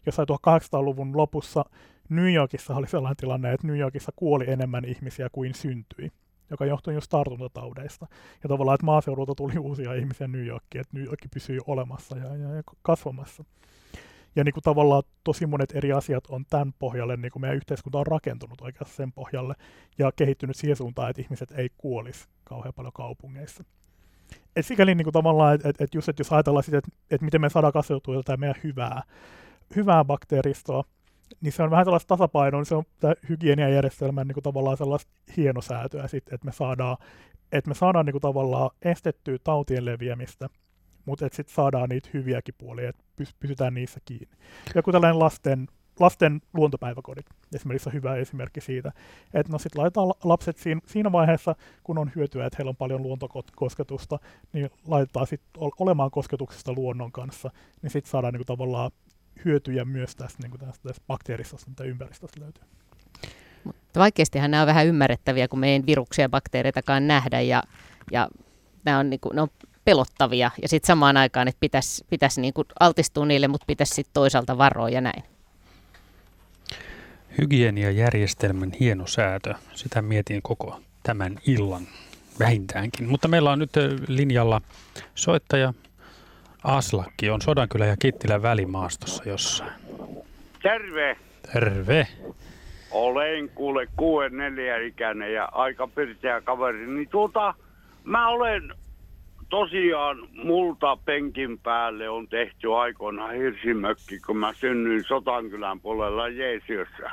Jossain 0.07 0.29
1800-luvun 0.29 1.17
lopussa 1.17 1.65
New 2.09 2.33
Yorkissa 2.33 2.77
oli 2.77 2.87
sellainen 2.87 3.17
tilanne, 3.17 3.53
että 3.53 3.67
New 3.67 3.79
Yorkissa 3.79 4.13
kuoli 4.17 4.51
enemmän 4.51 4.85
ihmisiä 4.85 5.29
kuin 5.33 5.55
syntyi. 5.55 6.13
joka 6.51 6.67
johtui 6.67 6.95
just 6.95 7.11
tartuntataudeista. 7.11 8.07
Ja 8.43 8.49
tavallaan, 8.49 8.75
että 8.75 8.87
maaseudulta 8.87 9.35
tuli 9.35 9.59
uusia 9.59 9.95
ihmisiä 9.95 10.29
New 10.29 10.47
Yorkiin, 10.47 10.81
että 10.81 10.97
New 10.97 11.05
York 11.05 11.21
pysyi 11.35 11.59
olemassa 11.67 12.17
ja, 12.17 12.37
ja, 12.37 12.55
ja 12.55 12.63
kasvamassa. 12.83 13.45
Ja 14.37 14.45
niin 14.45 14.53
kuin 14.53 14.65
tavallaan 14.65 15.03
tosi 15.25 15.47
monet 15.47 15.77
eri 15.77 15.93
asiat 15.93 16.27
on 16.27 16.45
tämän 16.51 16.73
pohjalle, 16.79 17.17
niin 17.17 17.33
kuin 17.33 17.41
meidän 17.41 17.57
yhteiskunta 17.57 17.99
on 17.99 18.07
rakentunut 18.07 18.61
oikeastaan 18.61 18.97
sen 18.97 19.13
pohjalle 19.13 19.55
ja 19.99 20.13
kehittynyt 20.13 20.57
siihen 20.57 20.77
suuntaan, 20.77 21.11
että 21.11 21.23
ihmiset 21.23 21.53
ei 21.57 21.71
kuolisi 21.79 22.29
kauhean 22.45 22.75
paljon 22.75 22.93
kaupungeissa. 22.93 23.65
Et 24.57 24.67
sikäli 24.67 24.95
niin 24.95 25.05
kuin 25.05 25.13
tavallaan, 25.13 25.55
että 25.55 25.69
et, 25.69 25.81
et 25.81 25.91
et 26.09 26.19
jos 26.19 26.33
ajatellaan 26.33 26.63
sitä, 26.63 26.79
että 26.79 26.91
et 27.11 27.23
miten 27.23 27.41
me 27.41 27.49
saadaan 27.49 27.73
kasvatettua 27.73 28.15
jotain 28.15 28.41
meidän 28.41 28.61
hyvää, 28.65 29.03
hyvää 29.77 30.05
bakteeristoa, 30.05 30.85
niin 31.41 31.53
se 31.53 31.63
on 31.63 31.71
vähän 31.71 31.85
sellaista 31.85 32.09
tasapainoa, 32.09 32.61
niin 32.61 32.67
se 32.67 32.75
on 32.75 32.85
tämä 33.01 33.15
hygieniajärjestelmän 33.29 34.27
niin 34.29 34.35
kuin 34.35 34.45
tavallaan 34.45 34.77
sellaista 34.77 35.13
hienosäätöä 35.37 36.09
sitten, 36.09 36.35
että 36.35 36.45
me 36.45 36.53
saadaan, 36.53 36.97
että 37.53 37.69
me 37.69 37.75
saadaan 37.75 38.07
niin 38.07 38.13
kuin 38.13 38.23
tavallaan 38.23 38.71
estettyä 38.83 39.39
tautien 39.45 39.85
leviämistä, 39.85 40.49
mutta 41.07 41.29
sitten 41.33 41.55
saadaan 41.55 41.89
niitä 41.89 42.09
hyviäkin 42.15 42.55
puolia, 42.59 42.89
että 42.89 43.03
pysytään 43.41 43.75
niissä 43.75 44.01
kiinni. 44.05 44.37
Joku 44.75 44.93
tällainen 44.93 45.19
lasten, 45.19 45.69
lasten 46.01 46.41
luontopäiväkodit 46.55 47.27
esimerkiksi 47.55 47.89
on 47.89 47.93
hyvä 47.93 48.17
esimerkki 48.17 48.61
siitä, 48.61 48.93
että 49.35 49.53
no 49.53 49.59
sitten 49.59 49.81
laitetaan 49.81 50.13
lapset 50.25 50.57
siinä, 50.57 50.81
siinä 50.87 51.13
vaiheessa, 51.13 51.55
kun 51.85 51.99
on 51.99 52.11
hyötyä, 52.17 52.47
että 52.47 52.57
heillä 52.59 52.71
on 52.71 52.77
paljon 52.77 53.03
luontokosketusta, 53.03 54.19
niin 54.53 54.71
laitetaan 54.87 55.27
sitten 55.27 55.63
olemaan 55.79 56.11
kosketuksesta 56.11 56.73
luonnon 56.73 57.13
kanssa, 57.13 57.51
niin 57.83 57.91
sitten 57.91 58.11
saadaan 58.11 58.33
niin 58.33 58.45
kuin 58.47 58.59
tavallaan 58.59 58.91
hyötyjä 59.45 59.85
myös 59.85 60.17
tästä, 60.17 60.43
niin 60.43 60.59
tästä, 60.59 60.89
tästä 60.89 61.05
bakteeristosta, 61.07 61.71
mitä 61.71 61.85
ympäristöstä 61.85 62.41
löytyy. 62.41 62.65
Mutta 63.65 64.01
vaikeastihan 64.01 64.51
nämä 64.51 64.63
on 64.63 64.67
vähän 64.67 64.87
ymmärrettäviä, 64.87 65.49
kun 65.49 65.59
me 65.59 65.69
ei 65.69 65.83
viruksia 65.87 66.23
ja 66.25 66.29
bakteereitakaan 66.29 67.07
nähdä 67.07 67.41
ja, 67.41 67.63
ja 68.13 68.29
nämä 68.85 68.99
on, 68.99 69.11
niin 69.11 69.21
kuin, 69.21 69.37
ne 69.37 69.43
on 69.43 69.49
pelottavia 69.87 70.51
ja 70.63 70.69
sitten 70.69 70.87
samaan 70.87 71.17
aikaan, 71.17 71.49
että 71.49 71.61
pitäisi, 71.61 72.05
pitäisi 72.11 72.41
niin 72.41 72.55
kuin 72.55 72.67
altistua 72.81 73.27
niille, 73.27 73.49
mutta 73.49 73.65
pitäisi 73.67 73.95
sitten 73.95 74.15
toisaalta 74.15 74.59
varoa 74.59 74.89
ja 74.89 75.01
näin. 75.01 75.23
Hygieniajärjestelmän 77.39 78.73
hieno 78.81 79.07
säätö, 79.07 79.55
sitä 79.75 80.03
mietin 80.03 80.43
koko 80.43 80.81
tämän 81.03 81.39
illan 81.47 81.83
vähintäänkin. 82.39 83.09
Mutta 83.09 83.29
meillä 83.29 83.51
on 83.51 83.59
nyt 83.59 83.73
linjalla 84.09 84.61
soittaja 85.15 85.75
Aslakki 86.65 87.31
on 87.31 87.41
Sodankylä 87.43 87.87
ja 87.87 87.97
Kittilän 87.97 88.43
välimaastossa 88.43 89.29
jossain. 89.29 89.73
Terve. 90.63 91.17
Terve. 91.53 92.07
Olen 92.91 93.49
kuule 93.49 93.87
64 93.97 94.77
ikäinen 94.77 95.35
ja 95.35 95.49
aika 95.53 95.87
pirteä 95.87 96.41
kaveri. 96.41 96.87
Niin 96.87 97.09
tuota, 97.09 97.55
mä 98.05 98.29
olen 98.29 98.75
tosiaan 99.49 100.19
multa 100.45 100.97
penkin 101.05 101.59
päälle 101.59 102.09
on 102.09 102.29
tehty 102.29 102.75
aikoina 102.75 103.29
hirsimökki, 103.29 104.21
kun 104.27 104.37
mä 104.37 104.53
synnyin 104.53 105.05
Sotankylän 105.05 105.81
puolella 105.81 106.29
Jeesiossa. 106.29 107.11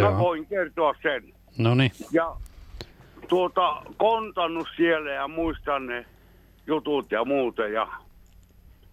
Mä 0.00 0.18
voin 0.18 0.46
kertoa 0.46 0.94
sen. 1.02 1.34
No 1.58 1.74
niin. 1.74 1.90
Ja 2.12 2.36
tuota, 3.28 3.82
kontannut 3.96 4.68
siellä 4.76 5.10
ja 5.10 5.28
muistan 5.28 5.86
ne 5.86 6.06
jutut 6.66 7.12
ja 7.12 7.24
muuta. 7.24 7.62
Ja 7.62 7.88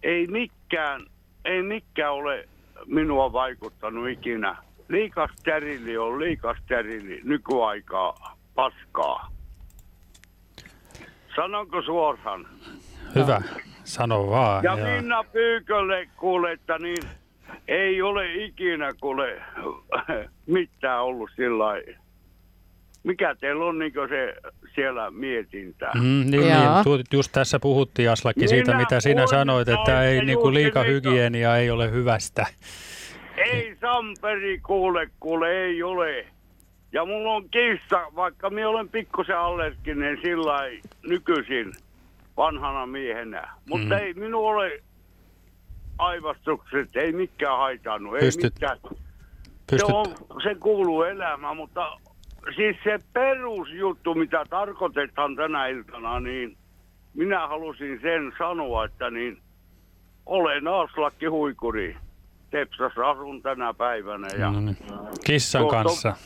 ei 0.02 0.26
mikään, 0.26 1.06
ei 1.44 1.62
mikään 1.62 2.12
ole 2.12 2.48
minua 2.86 3.32
vaikuttanut 3.32 4.08
ikinä. 4.08 4.56
Liikas 4.88 5.30
sterili 5.40 5.98
on 5.98 6.20
liikas 6.20 6.56
sterili, 6.64 7.20
nykyaikaa 7.24 8.36
paskaa. 8.54 9.32
Sanonko 11.36 11.82
suoraan? 11.82 12.46
Hyvä, 13.14 13.42
sano 13.84 14.30
vaan. 14.30 14.64
Ja, 14.64 14.78
ja. 14.78 14.84
Minna 14.84 15.24
Pyykölle 15.24 16.08
kuule, 16.16 16.52
että 16.52 16.78
niin 16.78 17.02
ei 17.68 18.02
ole 18.02 18.34
ikinä 18.34 18.90
kuule 19.00 19.42
mitään 20.46 21.02
ollut 21.02 21.30
sillä 21.36 21.64
Mikä 23.04 23.34
teillä 23.40 23.64
on 23.64 23.78
niin 23.78 23.92
se 24.08 24.34
siellä 24.74 25.10
mietintä? 25.10 25.90
Mm, 25.94 26.00
niin, 26.00 26.30
niin, 26.30 27.04
just 27.12 27.32
tässä 27.32 27.60
puhuttiin 27.60 28.10
Aslakki 28.10 28.40
Minä 28.40 28.48
siitä, 28.48 28.76
mitä 28.76 29.00
sinä 29.00 29.26
sanoit, 29.26 29.68
että 29.68 30.04
ei 30.04 30.24
niin 30.24 30.38
kuin 30.38 30.54
liika 30.54 30.82
hygienia 30.82 31.56
ei 31.56 31.70
ole 31.70 31.90
hyvästä. 31.90 32.46
Ei 33.36 33.76
Samperi 33.80 34.58
kuule, 34.58 35.10
kuule 35.20 35.50
ei 35.64 35.82
ole. 35.82 36.26
Ja 36.92 37.04
mulla 37.04 37.32
on 37.32 37.48
kissa, 37.50 38.06
vaikka 38.16 38.50
minä 38.50 38.68
olen 38.68 38.88
pikkusen 38.88 39.38
allerginen 39.38 40.18
sillä 40.22 40.58
nykyisin 41.08 41.72
vanhana 42.36 42.86
miehenä. 42.86 43.48
Mutta 43.68 43.94
mm. 43.94 44.00
ei 44.00 44.14
minun 44.14 44.50
ole 44.50 44.82
aivastukset, 45.98 46.96
ei 46.96 47.12
mikään 47.12 47.58
haitannut, 47.58 48.18
Pystyt. 48.18 48.44
ei 48.44 48.50
mikään. 48.54 48.78
Pystyt. 49.70 49.86
Se, 49.86 49.94
on, 49.94 50.06
se 50.42 50.54
kuuluu 50.54 51.02
elämään, 51.02 51.56
mutta 51.56 51.98
siis 52.56 52.76
se 52.84 52.98
perusjuttu, 53.12 54.14
mitä 54.14 54.44
tarkoitetaan 54.50 55.36
tänä 55.36 55.66
iltana, 55.66 56.20
niin 56.20 56.56
minä 57.14 57.46
halusin 57.46 57.98
sen 58.02 58.32
sanoa, 58.38 58.84
että 58.84 59.10
niin 59.10 59.38
olen 60.26 60.68
Aslakki 60.68 61.26
Huikuri. 61.26 61.96
Tepsassa 62.50 63.10
asun 63.10 63.42
tänä 63.42 63.74
päivänä. 63.74 64.28
Ja 64.38 64.50
no 64.50 64.60
niin. 64.60 64.76
Kissan 65.24 65.62
tuo, 65.62 65.70
kanssa. 65.70 66.16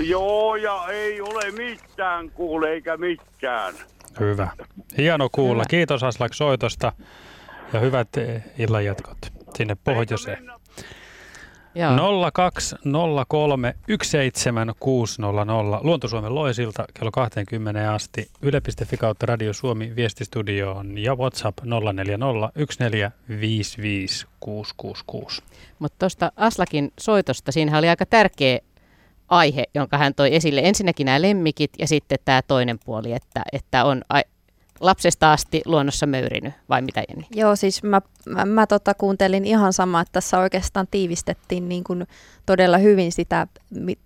Joo, 0.00 0.56
ja 0.56 0.86
ei 0.88 1.20
ole 1.20 1.50
mitään 1.50 2.30
kuule, 2.30 2.70
eikä 2.70 2.96
mitään. 2.96 3.74
Hyvä. 4.20 4.48
Hieno 4.98 5.28
kuulla. 5.32 5.62
Hyvä. 5.62 5.68
Kiitos 5.68 6.02
Aslak 6.02 6.34
soitosta 6.34 6.92
ja 7.72 7.80
hyvät 7.80 8.08
illanjatkot 8.58 9.18
sinne 9.54 9.76
pohjoiseen. 9.84 10.50
0203 12.32 13.74
17600 14.02 15.80
Luontosuomen 15.82 16.34
loisilta 16.34 16.84
kello 16.94 17.10
20 17.10 17.94
asti 17.94 18.30
Yle.fi 18.42 18.96
kautta 18.96 19.26
Radio 19.26 19.52
Suomi 19.52 19.96
viestistudioon 19.96 20.98
ja 20.98 21.14
WhatsApp 21.14 21.58
040 21.92 22.50
Mutta 25.78 25.96
tuosta 25.98 26.32
Aslakin 26.36 26.92
soitosta, 27.00 27.52
siinä 27.52 27.78
oli 27.78 27.88
aika 27.88 28.06
tärkeä 28.06 28.58
aihe, 29.28 29.64
jonka 29.74 29.98
hän 29.98 30.14
toi 30.14 30.34
esille. 30.34 30.60
Ensinnäkin 30.64 31.04
nämä 31.04 31.22
lemmikit 31.22 31.70
ja 31.78 31.86
sitten 31.86 32.18
tämä 32.24 32.42
toinen 32.42 32.78
puoli, 32.84 33.12
että, 33.12 33.42
että 33.52 33.84
on 33.84 34.02
lapsesta 34.80 35.32
asti 35.32 35.62
luonnossa 35.64 36.06
möyrinyt, 36.06 36.54
vai 36.68 36.82
mitä 36.82 37.02
Jenni? 37.08 37.26
Joo, 37.30 37.56
siis 37.56 37.82
mä, 37.82 38.00
mä, 38.26 38.44
mä 38.44 38.66
tota, 38.66 38.94
kuuntelin 38.94 39.44
ihan 39.44 39.72
samaa, 39.72 40.00
että 40.00 40.12
tässä 40.12 40.38
oikeastaan 40.38 40.86
tiivistettiin 40.90 41.68
niin 41.68 41.84
kuin 41.84 42.06
todella 42.46 42.78
hyvin 42.78 43.12
sitä 43.12 43.46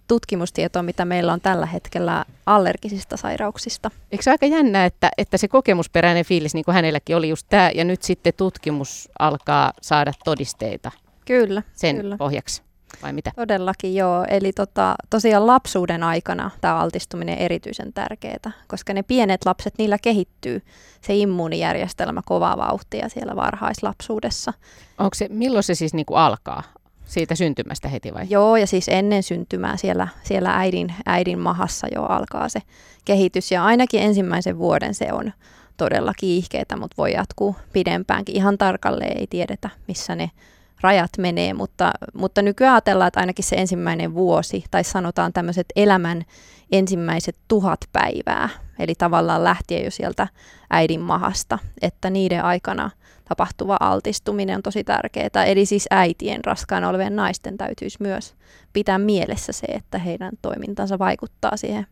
tutkimustietoa, 0.08 0.82
mitä 0.82 1.04
meillä 1.04 1.32
on 1.32 1.40
tällä 1.40 1.66
hetkellä 1.66 2.24
allergisista 2.46 3.16
sairauksista. 3.16 3.90
Eikö 4.12 4.22
se 4.22 4.30
aika 4.30 4.46
jännä, 4.46 4.84
että, 4.84 5.10
että 5.18 5.36
se 5.36 5.48
kokemusperäinen 5.48 6.24
fiilis, 6.24 6.54
niin 6.54 6.64
kuin 6.64 6.74
hänelläkin 6.74 7.16
oli 7.16 7.28
just 7.28 7.46
tämä, 7.50 7.70
ja 7.74 7.84
nyt 7.84 8.02
sitten 8.02 8.32
tutkimus 8.36 9.08
alkaa 9.18 9.72
saada 9.82 10.12
todisteita 10.24 10.90
Kyllä, 11.24 11.62
sen 11.72 11.96
kyllä. 11.96 12.16
pohjaksi? 12.16 12.62
Vai 13.02 13.12
mitä? 13.12 13.32
Todellakin 13.36 13.94
joo. 13.94 14.24
Eli 14.28 14.52
tota, 14.52 14.94
tosiaan 15.10 15.46
lapsuuden 15.46 16.02
aikana 16.02 16.50
tämä 16.60 16.76
altistuminen 16.76 17.38
on 17.38 17.38
erityisen 17.38 17.92
tärkeää, 17.92 18.50
koska 18.68 18.94
ne 18.94 19.02
pienet 19.02 19.40
lapset, 19.46 19.74
niillä 19.78 19.98
kehittyy 20.02 20.62
se 21.00 21.14
immuunijärjestelmä 21.14 22.22
kovaa 22.26 22.56
vauhtia 22.56 23.08
siellä 23.08 23.36
varhaislapsuudessa. 23.36 24.52
Onko 24.98 25.14
se, 25.14 25.26
milloin 25.30 25.62
se 25.62 25.74
siis 25.74 25.94
niinku 25.94 26.14
alkaa? 26.14 26.62
Siitä 27.04 27.34
syntymästä 27.34 27.88
heti 27.88 28.14
vai? 28.14 28.26
Joo, 28.30 28.56
ja 28.56 28.66
siis 28.66 28.88
ennen 28.88 29.22
syntymää 29.22 29.76
siellä, 29.76 30.08
siellä 30.22 30.56
äidin, 30.56 30.94
äidin 31.06 31.38
mahassa 31.38 31.86
jo 31.94 32.02
alkaa 32.02 32.48
se 32.48 32.62
kehitys. 33.04 33.50
Ja 33.50 33.64
ainakin 33.64 34.02
ensimmäisen 34.02 34.58
vuoden 34.58 34.94
se 34.94 35.12
on 35.12 35.32
todella 35.76 36.12
kiihkeitä, 36.18 36.76
mutta 36.76 36.94
voi 36.98 37.12
jatkuu 37.12 37.56
pidempäänkin. 37.72 38.36
Ihan 38.36 38.58
tarkalleen 38.58 39.18
ei 39.18 39.26
tiedetä, 39.26 39.70
missä 39.88 40.14
ne 40.14 40.30
rajat 40.80 41.10
menee, 41.18 41.54
mutta, 41.54 41.92
mutta 42.14 42.42
nykyään 42.42 42.74
ajatellaan, 42.74 43.08
että 43.08 43.20
ainakin 43.20 43.44
se 43.44 43.56
ensimmäinen 43.56 44.14
vuosi, 44.14 44.64
tai 44.70 44.84
sanotaan 44.84 45.32
tämmöiset 45.32 45.66
elämän 45.76 46.24
ensimmäiset 46.72 47.36
tuhat 47.48 47.80
päivää, 47.92 48.48
eli 48.78 48.94
tavallaan 48.94 49.44
lähtien 49.44 49.84
jo 49.84 49.90
sieltä 49.90 50.28
äidin 50.70 51.00
mahasta, 51.00 51.58
että 51.82 52.10
niiden 52.10 52.44
aikana 52.44 52.90
tapahtuva 53.28 53.76
altistuminen 53.80 54.56
on 54.56 54.62
tosi 54.62 54.84
tärkeää. 54.84 55.44
Eli 55.46 55.66
siis 55.66 55.86
äitien 55.90 56.44
raskaana 56.44 56.88
olevien 56.88 57.16
naisten 57.16 57.58
täytyisi 57.58 57.98
myös 58.00 58.34
pitää 58.72 58.98
mielessä 58.98 59.52
se, 59.52 59.66
että 59.66 59.98
heidän 59.98 60.32
toimintansa 60.42 60.98
vaikuttaa 60.98 61.56
siihen 61.56 61.86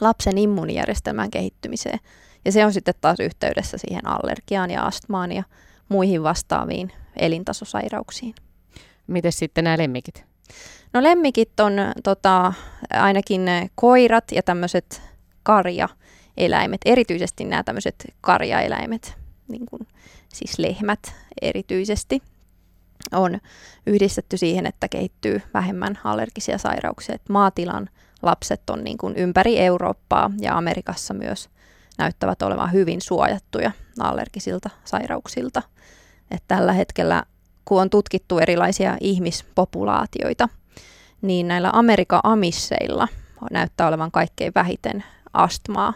lapsen 0.00 0.38
immuunijärjestelmän 0.38 1.30
kehittymiseen. 1.30 1.98
Ja 2.44 2.52
se 2.52 2.66
on 2.66 2.72
sitten 2.72 2.94
taas 3.00 3.20
yhteydessä 3.20 3.78
siihen 3.78 4.06
allergiaan 4.06 4.70
ja 4.70 4.82
astmaan 4.82 5.32
ja 5.32 5.42
muihin 5.88 6.22
vastaaviin 6.22 6.92
elintasosairauksiin. 7.16 8.34
Miten 9.06 9.32
sitten 9.32 9.64
nämä 9.64 9.78
lemmikit? 9.78 10.24
No 10.92 11.02
lemmikit 11.02 11.60
on 11.60 11.72
tota, 12.04 12.52
ainakin 12.90 13.46
koirat 13.74 14.24
ja 14.32 14.42
tämmöiset 14.42 15.02
karjaeläimet, 15.42 16.80
erityisesti 16.84 17.44
nämä 17.44 17.62
tämmöiset 17.62 18.14
karjaeläimet, 18.20 19.16
niin 19.48 19.66
kuin, 19.66 19.88
siis 20.28 20.58
lehmät 20.58 21.14
erityisesti, 21.42 22.22
on 23.12 23.40
yhdistetty 23.86 24.36
siihen, 24.36 24.66
että 24.66 24.88
kehittyy 24.88 25.42
vähemmän 25.54 25.98
allergisia 26.04 26.58
sairauksia. 26.58 27.14
Et 27.14 27.28
maatilan 27.28 27.88
lapset 28.22 28.70
on 28.70 28.84
niin 28.84 28.98
kuin 28.98 29.16
ympäri 29.16 29.58
Eurooppaa 29.58 30.30
ja 30.40 30.56
Amerikassa 30.58 31.14
myös 31.14 31.48
näyttävät 31.98 32.42
olevan 32.42 32.72
hyvin 32.72 33.00
suojattuja 33.00 33.72
allergisilta 34.00 34.70
sairauksilta. 34.84 35.62
Et 36.34 36.42
tällä 36.48 36.72
hetkellä, 36.72 37.22
kun 37.64 37.80
on 37.80 37.90
tutkittu 37.90 38.38
erilaisia 38.38 38.96
ihmispopulaatioita, 39.00 40.48
niin 41.22 41.48
näillä 41.48 41.70
Amerikan 41.72 42.20
amisseilla 42.24 43.08
näyttää 43.50 43.88
olevan 43.88 44.10
kaikkein 44.10 44.52
vähiten 44.54 45.04
astmaa. 45.32 45.94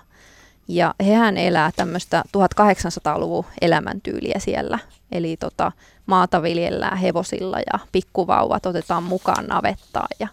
Ja 0.68 0.94
hehän 1.04 1.36
elää 1.36 1.70
tämmöistä 1.76 2.22
1800-luvun 2.36 3.44
elämäntyyliä 3.60 4.38
siellä. 4.38 4.78
Eli 5.12 5.36
tota, 5.36 5.72
maata 6.06 6.42
viljellään 6.42 6.98
hevosilla 6.98 7.58
ja 7.58 7.78
pikkuvauvat 7.92 8.66
otetaan 8.66 9.02
mukaan 9.02 9.46
navettaan 9.46 10.08
ja, 10.20 10.28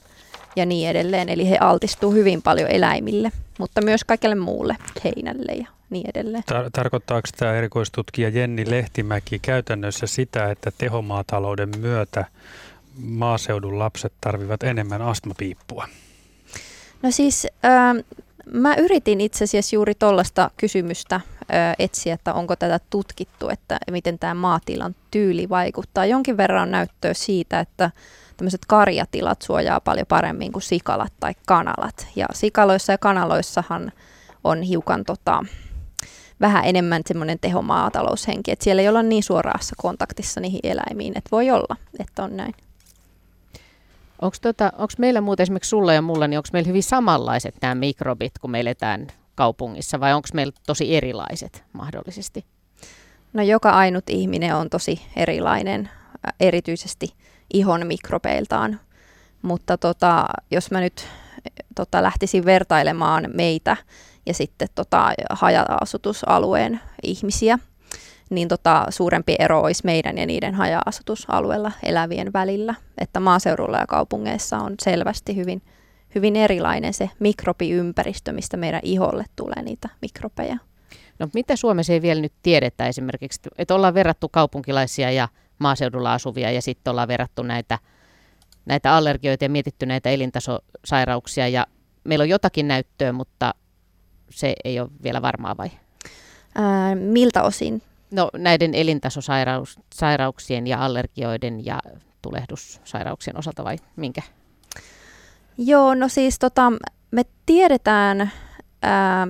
ja 0.56 0.66
niin 0.66 0.89
edelleen. 0.89 1.30
Eli 1.30 1.50
he 1.50 1.58
altistuu 1.58 2.12
hyvin 2.12 2.42
paljon 2.42 2.70
eläimille, 2.70 3.32
mutta 3.60 3.82
myös 3.82 4.04
kaikelle 4.04 4.36
muulle, 4.36 4.78
heinälle 5.04 5.52
ja 5.52 5.68
niin 5.94 6.10
edelleen. 6.16 6.44
Tar- 6.52 6.70
tarkoittaako 6.74 7.28
tämä 7.38 7.54
erikoistutkija 7.54 8.30
Jenni 8.30 8.70
Lehtimäki 8.70 9.40
käytännössä 9.40 10.08
sitä, 10.08 10.52
että 10.52 10.72
tehomaatalouden 10.78 11.70
myötä 11.78 12.26
maaseudun 12.98 13.80
lapset 13.80 14.14
tarvivat 14.22 14.64
enemmän 14.64 15.02
astmapiippua? 15.02 15.88
No 17.02 17.12
siis 17.12 17.48
äh, 17.66 18.04
mä 18.54 18.76
yritin 18.76 19.22
itse 19.22 19.44
asiassa 19.44 19.76
juuri 19.76 19.96
tuollaista 19.96 20.52
kysymystä 20.58 21.16
äh, 21.16 21.22
etsiä, 21.80 22.14
että 22.14 22.34
onko 22.34 22.56
tätä 22.56 22.80
tutkittu, 22.90 23.50
että 23.50 23.78
miten 23.92 24.20
tämä 24.20 24.34
maatilan 24.34 24.96
tyyli 25.12 25.50
vaikuttaa. 25.50 26.06
Jonkin 26.06 26.38
verran 26.38 26.72
näyttöä 26.72 27.14
siitä, 27.14 27.60
että 27.60 27.92
tämmöiset 28.38 28.66
karjatilat 28.68 29.42
suojaa 29.42 29.80
paljon 29.80 30.08
paremmin 30.08 30.52
kuin 30.52 30.64
sikalat 30.64 31.14
tai 31.20 31.34
kanalat. 31.46 32.08
Ja 32.16 32.26
sikaloissa 32.34 32.92
ja 32.92 32.98
kanaloissahan 32.98 33.92
on 34.44 34.62
hiukan 34.62 35.04
tota, 35.04 35.46
vähän 36.44 36.66
enemmän 36.66 37.02
semmoinen 37.06 37.40
tehomaataloushenki, 37.40 38.52
että 38.52 38.64
siellä 38.64 38.82
ei 38.82 38.90
olla 38.90 39.04
niin 39.04 39.24
suoraassa 39.24 39.76
kontaktissa 39.78 40.42
niihin 40.42 40.60
eläimiin, 40.64 41.18
että 41.18 41.32
voi 41.32 41.52
olla, 41.52 41.76
että 42.00 42.24
on 42.24 42.38
näin. 42.38 42.54
Onko 44.22 44.38
tota, 44.42 44.72
meillä 44.98 45.22
muuten 45.22 45.44
esimerkiksi 45.44 45.70
sulla 45.70 45.94
ja 45.94 46.02
mulla, 46.02 46.28
niin 46.28 46.38
onko 46.38 46.50
meillä 46.54 46.68
hyvin 46.68 46.84
samanlaiset 46.84 47.56
nämä 47.62 47.76
mikrobit, 47.76 48.40
kun 48.42 48.52
me 48.52 48.60
eletään 48.60 49.08
kaupungissa, 49.36 50.00
vai 50.00 50.14
onko 50.14 50.28
meillä 50.34 50.54
tosi 50.66 50.96
erilaiset 50.96 51.64
mahdollisesti? 51.74 52.46
No 53.34 53.44
joka 53.44 53.70
ainut 53.70 54.10
ihminen 54.10 54.56
on 54.56 54.70
tosi 54.70 55.02
erilainen, 55.16 55.90
erityisesti 56.40 57.14
ihon 57.54 57.88
mikrobeiltaan. 57.88 58.80
Mutta 59.42 59.78
tota, 59.78 60.26
jos 60.52 60.72
mä 60.72 60.82
nyt 60.82 61.08
tota, 61.76 62.04
lähtisin 62.04 62.46
vertailemaan 62.46 63.28
meitä 63.34 63.78
ja 64.26 64.34
sitten 64.34 64.68
tota, 64.76 65.14
haja-asutusalueen 65.30 66.80
ihmisiä, 67.04 67.60
niin 68.30 68.48
tota, 68.48 68.86
suurempi 68.90 69.36
ero 69.40 69.62
olisi 69.62 69.86
meidän 69.86 70.18
ja 70.18 70.26
niiden 70.26 70.54
haja-asutusalueella 70.54 71.72
elävien 71.84 72.34
välillä. 72.34 72.76
Että 72.98 73.20
maaseudulla 73.20 73.78
ja 73.78 73.88
kaupungeissa 73.88 74.58
on 74.58 74.76
selvästi 74.82 75.36
hyvin, 75.36 75.62
hyvin 76.16 76.36
erilainen 76.36 76.94
se 76.94 77.10
mikrobiympäristö, 77.20 78.32
mistä 78.32 78.58
meidän 78.58 78.82
iholle 78.84 79.26
tulee 79.36 79.62
niitä 79.62 79.90
mikrobeja. 80.02 80.58
No 81.20 81.28
mitä 81.34 81.56
Suomessa 81.56 81.94
ei 81.94 82.02
vielä 82.02 82.22
nyt 82.22 82.34
tiedetä 82.44 82.88
esimerkiksi, 82.88 83.42
että 83.58 83.76
ollaan 83.76 83.94
verrattu 83.94 84.30
kaupunkilaisia 84.30 85.12
ja 85.12 85.28
maaseudulla 85.60 86.14
asuvia 86.14 86.52
ja 86.52 86.62
sitten 86.62 86.92
ollaan 86.92 87.08
verrattu 87.08 87.44
näitä, 87.44 87.80
näitä 88.66 88.96
allergioita 88.96 89.46
ja 89.46 89.50
mietitty 89.50 89.86
näitä 89.86 90.10
elintasosairauksia 90.10 91.48
ja 91.48 91.68
meillä 92.04 92.24
on 92.24 92.30
jotakin 92.30 92.68
näyttöä, 92.68 93.12
mutta 93.12 93.54
se 94.34 94.56
ei 94.63 94.80
ole 94.80 94.89
vielä 95.04 95.22
varmaa 95.22 95.58
vai? 95.58 95.72
Ää, 96.56 96.96
miltä 96.96 97.43
osin? 97.43 97.82
No 98.12 98.30
näiden 98.38 98.76
elintasosairauksien 98.76 100.67
ja 100.67 100.86
allergioiden 100.86 101.65
ja 101.65 101.80
tulehdussairauksien 102.22 103.38
osalta 103.38 103.63
vai 103.63 103.78
minkä? 103.96 104.22
Joo, 105.58 105.96
no 105.96 106.08
siis 106.08 106.39
tota, 106.39 106.72
me 107.12 107.24
tiedetään, 107.46 108.32
ää, 108.82 109.28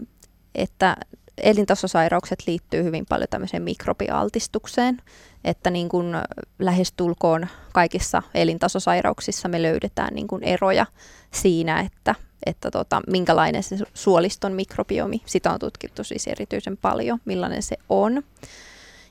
että 0.56 0.98
elintasosairaukset 1.38 2.40
liittyy 2.48 2.84
hyvin 2.84 3.06
paljon 3.10 3.28
tämmöiseen 3.30 3.64
mikrobialtistukseen, 3.64 5.02
että 5.44 5.70
niin 5.70 5.90
kuin 5.90 6.16
lähestulkoon 6.60 7.48
kaikissa 7.74 8.24
elintasosairauksissa 8.34 9.48
me 9.48 9.62
löydetään 9.62 10.14
niin 10.14 10.28
kuin 10.28 10.44
eroja 10.44 10.86
siinä, 11.32 11.80
että, 11.80 12.16
että 12.46 12.72
tota, 12.72 13.02
minkälainen 13.08 13.64
se 13.64 13.78
suoliston 13.94 14.54
mikrobiomi, 14.54 15.22
sitä 15.26 15.52
on 15.52 15.60
tutkittu 15.60 16.04
siis 16.04 16.28
erityisen 16.28 16.78
paljon, 16.78 17.20
millainen 17.26 17.64
se 17.64 17.76
on. 17.90 18.24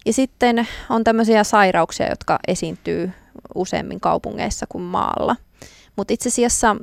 Ja 0.07 0.12
sitten 0.12 0.68
on 0.90 1.05
tämmöisiä 1.05 1.45
sairauksia, 1.45 2.09
jotka 2.09 2.38
esiintyy 2.49 3.11
useammin 3.55 4.01
kaupungeissa 4.01 4.66
kuin 4.68 4.83
maalla. 4.83 5.37
Mutta 5.97 6.14
itse 6.14 6.29
asiassa 6.29 6.77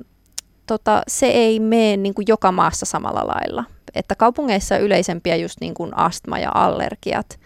tota, 0.68 1.04
se 1.08 1.28
ei 1.28 1.60
mene 1.60 1.98
niin 1.98 2.14
kuin 2.14 2.26
joka 2.28 2.52
maassa 2.52 2.86
samalla 2.86 3.28
lailla. 3.28 3.64
Että 3.96 4.16
kaupungeissa 4.16 4.78
yleisempiä 4.78 5.36
just 5.36 5.58
niin 5.62 5.74
kuin 5.74 5.98
astma 5.98 6.40
ja 6.40 6.52
allergiat 6.54 7.40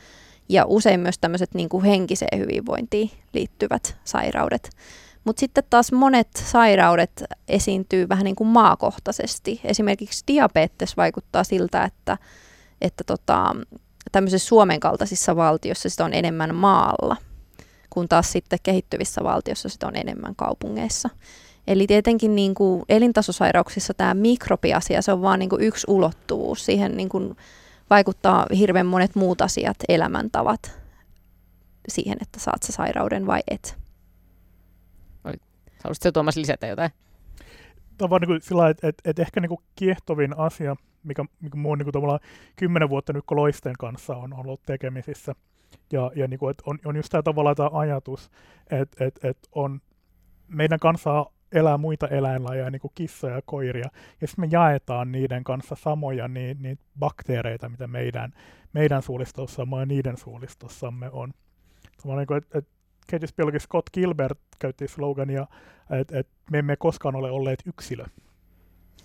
ja 0.49 0.65
usein 0.65 0.99
myös 0.99 1.19
tämmöiset 1.19 1.53
niin 1.53 1.69
kuin 1.69 1.83
henkiseen 1.83 2.39
hyvinvointiin 2.39 3.11
liittyvät 3.33 3.97
sairaudet. 4.03 4.69
Mutta 5.23 5.39
sitten 5.39 5.63
taas 5.69 5.91
monet 5.91 6.27
sairaudet 6.45 7.23
esiintyy 7.47 8.09
vähän 8.09 8.23
niin 8.23 8.35
kuin 8.35 8.47
maakohtaisesti. 8.47 9.61
Esimerkiksi 9.63 10.23
diabetes 10.27 10.97
vaikuttaa 10.97 11.43
siltä, 11.43 11.83
että, 11.83 12.17
että 12.81 13.03
tota, 13.03 13.55
tämmöisessä 14.11 14.47
Suomen 14.47 14.79
kaltaisissa 14.79 15.35
valtiossa 15.35 15.89
sitä 15.89 16.05
on 16.05 16.13
enemmän 16.13 16.55
maalla, 16.55 17.15
kun 17.89 18.09
taas 18.09 18.31
sitten 18.31 18.59
kehittyvissä 18.63 19.23
valtioissa 19.23 19.69
sitä 19.69 19.87
on 19.87 19.95
enemmän 19.95 20.35
kaupungeissa. 20.35 21.09
Eli 21.67 21.87
tietenkin 21.87 22.35
niin 22.35 22.53
kuin 22.53 22.83
elintasosairauksissa 22.89 23.93
tämä 23.93 24.13
mikrobiasia, 24.13 25.01
se 25.01 25.11
on 25.11 25.21
vain 25.21 25.39
niin 25.39 25.49
yksi 25.59 25.87
ulottuvuus. 25.89 26.65
Siihen 26.65 26.97
niin 26.97 27.09
kuin 27.09 27.37
vaikuttaa 27.89 28.45
hirveän 28.57 28.85
monet 28.85 29.15
muut 29.15 29.41
asiat, 29.41 29.77
elämäntavat 29.89 30.79
siihen, 31.87 32.17
että 32.21 32.39
saat 32.39 32.63
sairauden 32.63 33.27
vai 33.27 33.41
et. 33.51 33.82
Haluaisitko 35.83 36.11
Tuomas 36.11 36.37
lisätä 36.37 36.67
jotain? 36.67 36.91
Tämä 37.97 38.05
on 38.05 38.09
vaan 38.09 38.21
niin 38.21 38.41
sillä 38.41 38.69
että 38.69 38.87
et, 38.87 39.01
et 39.05 39.19
ehkä 39.19 39.41
niin 39.41 39.57
kiehtovin 39.75 40.37
asia, 40.37 40.75
mikä, 41.03 41.25
mikä 41.41 41.57
muu 41.57 41.75
niin 41.75 41.91
kuin 41.91 42.19
kymmenen 42.55 42.89
vuotta 42.89 43.13
nyt 43.13 43.23
loisten 43.31 43.75
kanssa 43.79 44.15
on 44.15 44.33
ollut 44.33 44.61
tekemisissä, 44.65 45.35
ja, 45.91 46.11
ja 46.15 46.27
niin 46.27 46.39
kuin, 46.39 46.51
että 46.51 46.63
on, 46.65 46.79
on 46.85 46.95
just 46.95 47.09
tämä 47.09 47.23
tämä 47.55 47.69
ajatus, 47.73 48.31
että 48.71 49.05
et, 49.05 49.19
et 49.23 49.37
on 49.51 49.81
meidän 50.47 50.79
kanssa 50.79 51.25
elää 51.51 51.77
muita 51.77 52.07
eläinlajeja, 52.07 52.69
niin 52.69 52.81
kuin 52.81 52.91
kissoja 52.95 53.35
ja 53.35 53.41
koiria, 53.45 53.89
ja 54.21 54.27
sitten 54.27 54.45
me 54.45 54.49
jaetaan 54.51 55.11
niiden 55.11 55.43
kanssa 55.43 55.75
samoja 55.75 56.27
niin, 56.27 56.61
niin 56.61 56.79
bakteereita, 56.99 57.69
mitä 57.69 57.87
meidän, 57.87 58.33
meidän 58.73 59.01
suolistossamme 59.01 59.79
ja 59.79 59.85
niiden 59.85 60.17
suolistossamme 60.17 61.09
on. 61.11 61.33
Niin 62.05 62.27
kuin, 62.27 62.37
että, 62.37 62.57
että 62.57 62.72
kehitysbiologi 63.07 63.59
Scott 63.59 63.89
Gilbert 63.93 64.39
käytti 64.59 64.87
slogania, 64.87 65.47
että, 65.89 66.19
että 66.19 66.33
me 66.51 66.59
emme 66.59 66.75
koskaan 66.75 67.15
ole 67.15 67.31
olleet 67.31 67.63
yksilö. 67.65 68.05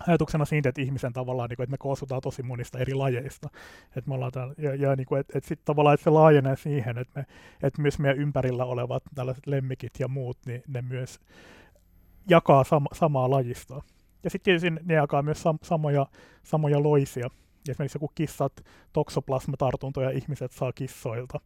Ajatuksena 0.07 0.45
siitä, 0.45 0.69
että 0.69 0.81
ihmisen 0.81 1.13
tavallaan, 1.13 1.49
niin 1.49 1.55
kuin, 1.55 1.63
että 1.63 1.71
me 1.71 1.77
koostutaan 1.77 2.21
tosi 2.21 2.43
monista 2.43 2.79
eri 2.79 2.93
lajeista. 2.93 3.49
Että 3.95 4.09
me 4.09 4.13
ollaan 4.13 4.31
täällä, 4.31 4.53
ja, 4.57 4.75
ja 4.75 4.95
niin 4.95 5.05
kuin, 5.05 5.21
että, 5.21 5.37
että 5.37 5.47
sitten 5.47 5.65
tavallaan 5.65 5.93
että 5.93 6.03
se 6.03 6.09
laajenee 6.09 6.55
siihen, 6.55 6.97
että, 6.97 7.19
me, 7.19 7.25
että 7.63 7.81
myös 7.81 7.99
meidän 7.99 8.17
ympärillä 8.17 8.65
olevat 8.65 9.03
tällaiset 9.15 9.47
lemmikit 9.47 9.93
ja 9.99 10.07
muut, 10.07 10.37
niin 10.45 10.63
ne 10.67 10.81
myös 10.81 11.19
jakaa 12.29 12.63
sama, 12.63 12.87
samaa 12.93 13.29
lajistoa. 13.29 13.83
Ja 14.23 14.29
sitten 14.29 14.45
tietysti 14.45 14.85
ne 14.85 14.93
jakaa 14.93 15.21
myös 15.21 15.41
sam, 15.41 15.59
samoja, 15.63 16.05
samoja 16.43 16.83
loisia. 16.83 17.29
Esimerkiksi 17.69 17.95
joku 17.95 18.11
kissat 18.15 18.53
toksoplasmatartuntoja 18.93 20.09
ihmiset 20.09 20.51
saa 20.51 20.71
kissoilta. 20.73 21.39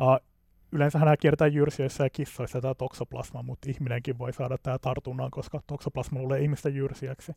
Uh, 0.00 0.27
yleensä 0.72 0.98
nämä 0.98 1.16
kiertää 1.16 1.46
jyrsijöissä 1.46 2.04
ja 2.04 2.10
kissoissa 2.10 2.60
tämä 2.60 2.74
toksoplasma, 2.74 3.42
mutta 3.42 3.70
ihminenkin 3.70 4.18
voi 4.18 4.32
saada 4.32 4.58
tämä 4.58 4.78
tartunnan, 4.78 5.30
koska 5.30 5.60
toksoplasma 5.66 6.18
luulee 6.18 6.40
ihmistä 6.40 6.68
jyrsijäksi. 6.68 7.32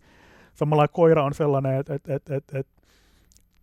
Samalla 0.53 0.87
koira 0.87 1.23
on 1.23 1.33
sellainen, 1.33 1.79
että 1.79 1.93
et, 1.93 2.09
et, 2.09 2.29
et, 2.29 2.55
et 2.55 2.67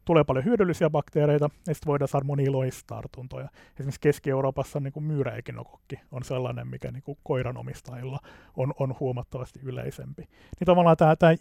tulee 0.04 0.24
paljon 0.24 0.44
hyödyllisiä 0.44 0.90
bakteereita, 0.90 1.50
ja 1.66 1.74
sitten 1.74 1.86
voidaan 1.86 2.08
saada 2.08 2.24
monia 2.24 2.52
loistartuntoja. 2.52 3.48
Esimerkiksi 3.74 4.00
Keski-Euroopassa 4.00 4.80
niin 4.80 5.04
myyräekinokokki 5.04 6.00
on 6.12 6.24
sellainen, 6.24 6.68
mikä 6.68 6.90
niin 6.90 7.02
kuin 7.02 7.18
koiran 7.22 7.56
omistajilla 7.56 8.18
on, 8.56 8.74
on 8.78 8.94
huomattavasti 9.00 9.60
yleisempi. 9.62 10.22
Niin 10.22 10.66
tavallaan 10.66 10.96
tämä, 10.96 11.16
tämä 11.16 11.32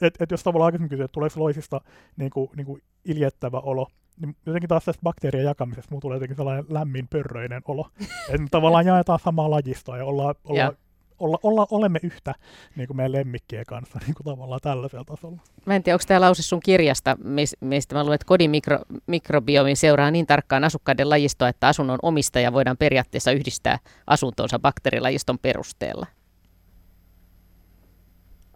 että 0.00 0.24
et 0.24 0.30
jos 0.30 0.42
tavallaan 0.42 0.66
aikaisemmin 0.66 0.88
kysyä, 0.88 1.04
että 1.04 1.12
tuleeko 1.12 1.40
loisista 1.40 1.80
niin 2.16 2.30
kuin, 2.30 2.50
niin 2.56 2.66
kuin 2.66 2.82
iljettävä 3.04 3.58
olo, 3.58 3.88
niin 4.20 4.36
jotenkin 4.46 4.68
taas 4.68 4.84
tästä 4.84 5.02
bakteerien 5.02 5.44
jakamisesta 5.44 5.90
mulla 5.90 6.00
tulee 6.00 6.16
jotenkin 6.16 6.36
sellainen 6.36 6.64
lämmin 6.68 7.08
pörröinen 7.08 7.62
olo. 7.64 7.88
että 8.34 8.46
tavallaan 8.50 8.86
jaetaan 8.86 9.18
samaa 9.18 9.50
lajistoa 9.50 9.98
ja 9.98 10.04
ollaan, 10.04 10.34
ollaan 10.44 10.76
olla, 11.18 11.38
olla, 11.42 11.66
olemme 11.70 11.98
yhtä 12.02 12.34
niin 12.76 12.86
kuin 12.86 12.96
meidän 12.96 13.12
lemmikkien 13.12 13.66
kanssa 13.66 13.98
niin 13.98 14.14
kuin 14.14 14.24
tavallaan 14.24 14.60
tällaisella 14.62 15.04
tasolla. 15.04 15.40
Mä 15.66 15.76
en 15.76 15.82
tiedä, 15.82 15.94
onko 15.94 16.04
tämä 16.08 16.20
lause 16.20 16.42
sun 16.42 16.60
kirjasta, 16.60 17.16
mistä 17.60 17.94
mä 17.94 18.04
luen, 18.04 18.14
että 18.14 18.26
kodin 18.26 18.50
mikro, 18.50 18.78
mikrobiomi 19.06 19.76
seuraa 19.76 20.10
niin 20.10 20.26
tarkkaan 20.26 20.64
asukkaiden 20.64 21.10
lajistoa, 21.10 21.48
että 21.48 21.68
asunnon 21.68 21.98
omistaja 22.02 22.52
voidaan 22.52 22.76
periaatteessa 22.76 23.32
yhdistää 23.32 23.78
asuntonsa 24.06 24.58
bakteerilajiston 24.58 25.38
perusteella. 25.38 26.06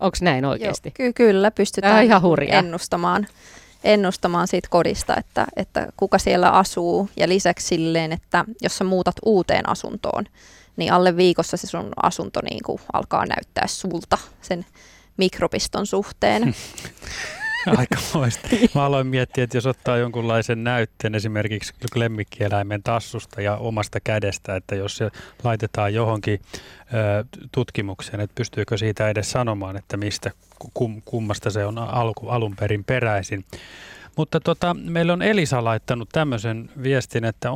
Onko 0.00 0.16
näin 0.20 0.44
oikeasti? 0.44 0.88
Joo, 0.88 0.94
ky- 0.94 1.12
kyllä, 1.12 1.50
pystytään 1.50 2.04
ihan 2.04 2.22
ennustamaan 2.50 3.26
ennustamaan 3.84 4.48
siitä 4.48 4.68
kodista, 4.70 5.16
että, 5.16 5.46
että 5.56 5.88
kuka 5.96 6.18
siellä 6.18 6.50
asuu 6.50 7.10
ja 7.16 7.28
lisäksi 7.28 7.66
silleen, 7.66 8.12
että 8.12 8.44
jos 8.62 8.78
sä 8.78 8.84
muutat 8.84 9.16
uuteen 9.24 9.68
asuntoon, 9.68 10.24
niin 10.76 10.92
alle 10.92 11.16
viikossa 11.16 11.56
se 11.56 11.66
sun 11.66 11.92
asunto 12.02 12.40
niin 12.50 12.62
kuin 12.64 12.80
alkaa 12.92 13.26
näyttää 13.26 13.66
sulta 13.66 14.18
sen 14.42 14.66
mikropiston 15.16 15.86
suhteen. 15.86 16.54
Aika 17.76 17.96
moista. 18.14 18.48
Mä 18.74 18.84
aloin 18.84 19.06
miettiä, 19.06 19.44
että 19.44 19.56
jos 19.56 19.66
ottaa 19.66 19.96
jonkunlaisen 19.96 20.64
näytteen 20.64 21.14
esimerkiksi 21.14 21.74
lemmikkieläimen 21.94 22.82
tassusta 22.82 23.40
ja 23.40 23.56
omasta 23.56 24.00
kädestä, 24.00 24.56
että 24.56 24.74
jos 24.74 24.96
se 24.96 25.10
laitetaan 25.44 25.94
johonkin 25.94 26.40
tutkimukseen, 27.52 28.20
että 28.20 28.34
pystyykö 28.34 28.78
siitä 28.78 29.08
edes 29.08 29.30
sanomaan, 29.30 29.76
että 29.76 29.96
mistä 29.96 30.30
kum, 30.74 31.02
kummasta 31.04 31.50
se 31.50 31.64
on 31.64 31.78
alku, 31.78 32.28
alun 32.28 32.56
perin 32.56 32.84
peräisin. 32.84 33.44
Mutta 34.16 34.40
tota, 34.40 34.74
meillä 34.74 35.12
on 35.12 35.22
Elisa 35.22 35.64
laittanut 35.64 36.08
tämmöisen 36.12 36.70
viestin, 36.82 37.24
että 37.24 37.50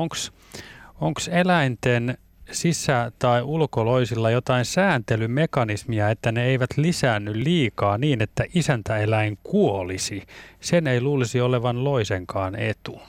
onko 1.00 1.20
eläinten 1.30 2.18
sisä- 2.50 3.12
tai 3.18 3.42
ulkoloisilla 3.42 4.30
jotain 4.30 4.64
sääntelymekanismia, 4.64 6.10
että 6.10 6.32
ne 6.32 6.44
eivät 6.44 6.70
lisäänny 6.76 7.44
liikaa 7.44 7.98
niin, 7.98 8.22
että 8.22 8.44
isäntäeläin 8.54 9.38
kuolisi. 9.42 10.22
Sen 10.60 10.86
ei 10.86 11.00
luulisi 11.00 11.40
olevan 11.40 11.84
loisenkaan 11.84 12.54
etu. 12.54 13.00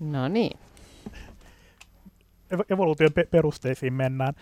No 0.00 0.28
niin. 0.28 0.58
Evoluution 2.70 3.12
pe- 3.12 3.28
perusteisiin 3.30 3.92
mennään. 3.92 4.34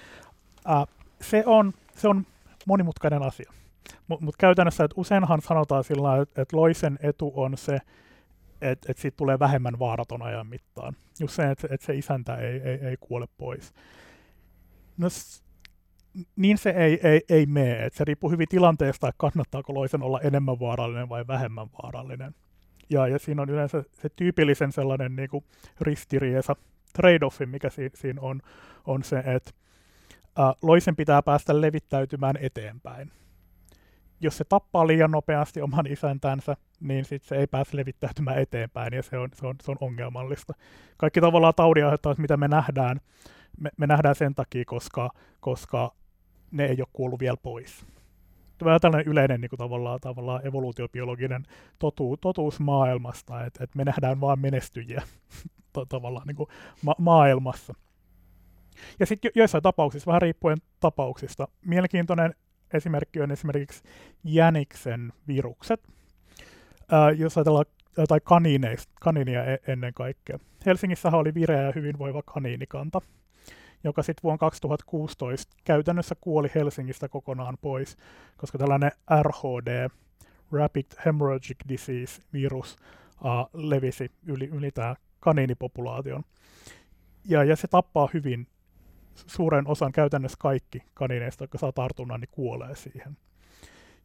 Uh, 0.68 0.88
se, 1.20 1.42
on, 1.46 1.72
se 1.96 2.08
on 2.08 2.26
monimutkainen 2.66 3.22
asia. 3.22 3.52
Mutta 4.08 4.24
mut 4.24 4.36
käytännössä, 4.36 4.84
että 4.84 4.94
useinhan 5.00 5.42
sanotaan 5.42 5.84
sillä 5.84 6.22
että 6.22 6.42
et 6.42 6.52
loisen 6.52 6.98
etu 7.02 7.32
on 7.36 7.56
se, 7.58 7.78
että 8.62 8.92
et 8.92 8.98
siitä 8.98 9.16
tulee 9.16 9.38
vähemmän 9.38 9.78
vaaraton 9.78 10.22
ajan 10.22 10.46
mittaan. 10.46 10.94
Just 11.20 11.34
se, 11.34 11.50
että 11.50 11.68
et 11.70 11.80
se 11.80 11.94
isäntä 11.94 12.36
ei, 12.36 12.60
ei, 12.60 12.78
ei 12.86 12.96
kuole 13.00 13.26
pois. 13.38 13.72
No, 14.96 15.08
niin 16.36 16.58
se 16.58 16.70
ei, 16.70 17.00
ei, 17.02 17.20
ei 17.28 17.46
mene. 17.46 17.84
Et 17.84 17.94
se 17.94 18.04
riippuu 18.04 18.30
hyvin 18.30 18.48
tilanteesta, 18.48 19.08
että 19.08 19.18
kannattaako 19.18 19.74
loisen 19.74 20.02
olla 20.02 20.20
enemmän 20.20 20.60
vaarallinen 20.60 21.08
vai 21.08 21.26
vähemmän 21.26 21.66
vaarallinen. 21.82 22.34
Ja, 22.90 23.08
ja 23.08 23.18
siinä 23.18 23.42
on 23.42 23.50
yleensä 23.50 23.84
se 23.92 24.08
tyypillisen 24.08 24.72
sellainen 24.72 25.16
niin 25.16 25.30
kuin 25.30 25.44
ristiriesa, 25.80 26.56
trade-offi, 26.98 27.46
mikä 27.46 27.70
si, 27.70 27.90
siinä 27.94 28.20
on, 28.20 28.40
on 28.86 29.02
se, 29.02 29.18
että 29.18 29.50
ä, 30.38 30.54
loisen 30.62 30.96
pitää 30.96 31.22
päästä 31.22 31.60
levittäytymään 31.60 32.36
eteenpäin 32.40 33.12
jos 34.22 34.36
se 34.36 34.44
tappaa 34.44 34.86
liian 34.86 35.10
nopeasti 35.10 35.60
oman 35.60 35.86
isäntänsä, 35.86 36.56
niin 36.80 37.04
sit 37.04 37.22
se 37.22 37.36
ei 37.36 37.46
pääse 37.46 37.76
levittäytymään 37.76 38.38
eteenpäin 38.38 38.94
ja 38.94 39.02
se 39.02 39.18
on, 39.18 39.28
se 39.34 39.46
on, 39.46 39.54
se 39.62 39.70
on 39.70 39.76
ongelmallista. 39.80 40.54
Kaikki 40.96 41.20
tavallaan 41.20 41.54
taudinaiheuttajat, 41.56 42.18
mitä 42.18 42.36
me 42.36 42.48
nähdään, 42.48 43.00
me, 43.60 43.70
me 43.76 43.86
nähdään 43.86 44.14
sen 44.14 44.34
takia, 44.34 44.64
koska, 44.66 45.10
koska 45.40 45.94
ne 46.50 46.64
ei 46.64 46.76
ole 46.78 46.88
kuollut 46.92 47.20
vielä 47.20 47.36
pois. 47.36 47.86
Tämä 48.58 48.74
on 48.74 48.80
tällainen 48.80 49.12
yleinen 49.12 49.40
niin 49.40 49.48
kuin 49.48 49.58
tavallaan, 49.58 50.00
tavallaan 50.00 50.46
evoluutiobiologinen 50.46 51.46
totu, 51.78 52.16
totuus 52.16 52.60
maailmasta, 52.60 53.44
että, 53.44 53.64
että 53.64 53.76
me 53.76 53.84
nähdään 53.84 54.20
vain 54.20 54.40
menestyjiä 54.40 55.02
tavallaan 55.88 56.26
niin 56.26 56.36
kuin 56.36 56.48
ma- 56.82 56.96
maailmassa. 56.98 57.74
Ja 59.00 59.06
sitten 59.06 59.28
jo, 59.28 59.32
joissain 59.40 59.62
tapauksissa, 59.62 60.06
vähän 60.06 60.22
riippuen 60.22 60.58
tapauksista, 60.80 61.48
mielenkiintoinen 61.66 62.34
esimerkki 62.74 63.20
on 63.20 63.30
esimerkiksi 63.30 63.82
jäniksen 64.24 65.12
virukset, 65.28 65.88
ää, 66.90 67.10
jos 67.10 67.38
ajatellaan 67.38 67.66
tai 68.08 68.20
kaniinia 69.00 69.44
e-, 69.44 69.58
ennen 69.66 69.94
kaikkea. 69.94 70.38
Helsingissä 70.66 71.08
oli 71.08 71.34
vireä 71.34 71.62
ja 71.62 71.72
hyvinvoiva 71.74 72.22
kaniinikanta, 72.22 73.00
joka 73.84 74.02
sitten 74.02 74.22
vuonna 74.22 74.38
2016 74.38 75.56
käytännössä 75.64 76.14
kuoli 76.20 76.50
Helsingistä 76.54 77.08
kokonaan 77.08 77.58
pois, 77.60 77.96
koska 78.36 78.58
tällainen 78.58 78.90
RHD, 79.22 79.88
Rapid 80.52 80.86
Hemorrhagic 81.06 81.56
Disease-virus, 81.68 82.76
uh, 83.20 83.50
levisi 83.52 84.10
yli, 84.26 84.44
yli 84.52 84.70
tämä 84.70 84.94
kaniinipopulaation. 85.20 86.22
Ja, 87.28 87.44
ja 87.44 87.56
se 87.56 87.68
tappaa 87.68 88.08
hyvin 88.14 88.46
suuren 89.14 89.66
osan 89.66 89.92
käytännössä 89.92 90.36
kaikki 90.40 90.82
kanineista, 90.94 91.44
jotka 91.44 91.58
saa 91.58 91.72
tartunnan, 91.72 92.20
niin 92.20 92.28
kuolee 92.32 92.74
siihen. 92.74 93.16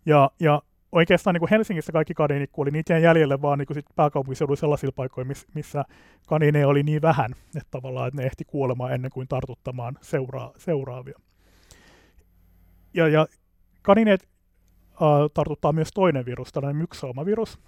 Ja, 0.06 0.32
ja 0.40 0.62
oikeastaan 0.92 1.34
niin 1.34 1.40
kuin 1.40 1.50
Helsingissä 1.50 1.92
kaikki 1.92 2.14
kaniinit 2.14 2.50
kuoli, 2.52 2.72
niitä 2.72 2.94
jäi 2.94 3.04
jäljelle 3.04 3.42
vaan 3.42 3.60
niin 3.60 3.68
sit 3.74 3.86
pääkaupunkiseudulla 3.96 4.60
sellaisilla 4.60 4.94
paikoilla, 4.96 5.34
missä 5.54 5.84
kanineja 6.28 6.68
oli 6.68 6.84
niin 6.84 7.02
vähän, 7.02 7.32
että 7.32 7.72
tavallaan 7.72 8.08
että 8.08 8.22
ne 8.22 8.26
ehti 8.28 8.46
kuolemaan 8.46 8.94
ennen 8.94 9.12
kuin 9.12 9.28
tartuttamaan 9.28 9.98
seuraa, 10.02 10.54
seuraavia. 10.58 11.20
Ja, 12.94 13.08
ja 13.08 13.28
kanineet 13.82 14.28
äh, 14.92 14.98
tartuttaa 15.34 15.74
myös 15.74 15.90
toinen 15.94 16.26
virus, 16.26 16.52
tällainen 16.52 16.82
myksoomavirus, 16.82 17.60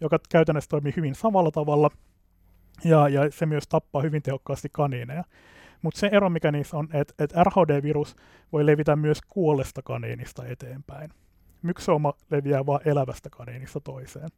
joka 0.00 0.18
käytännössä 0.28 0.68
toimii 0.68 0.92
hyvin 0.96 1.14
samalla 1.14 1.50
tavalla, 1.50 1.90
ja, 2.84 3.08
ja 3.08 3.30
se 3.30 3.46
myös 3.46 3.68
tappaa 3.68 4.02
hyvin 4.02 4.22
tehokkaasti 4.22 4.68
kaniineja. 4.72 5.24
Mutta 5.82 6.00
se 6.00 6.08
ero, 6.12 6.30
mikä 6.30 6.52
niissä 6.52 6.76
on, 6.76 6.88
että 6.92 7.14
et 7.18 7.32
RHD-virus 7.32 8.16
voi 8.52 8.66
levitä 8.66 8.96
myös 8.96 9.18
kuollesta 9.28 9.82
kaniinista 9.82 10.46
eteenpäin. 10.46 11.10
Myksooma 11.62 12.12
leviää 12.30 12.66
vain 12.66 12.88
elävästä 12.88 13.30
kaniinista 13.30 13.80
toiseen. 13.80 14.28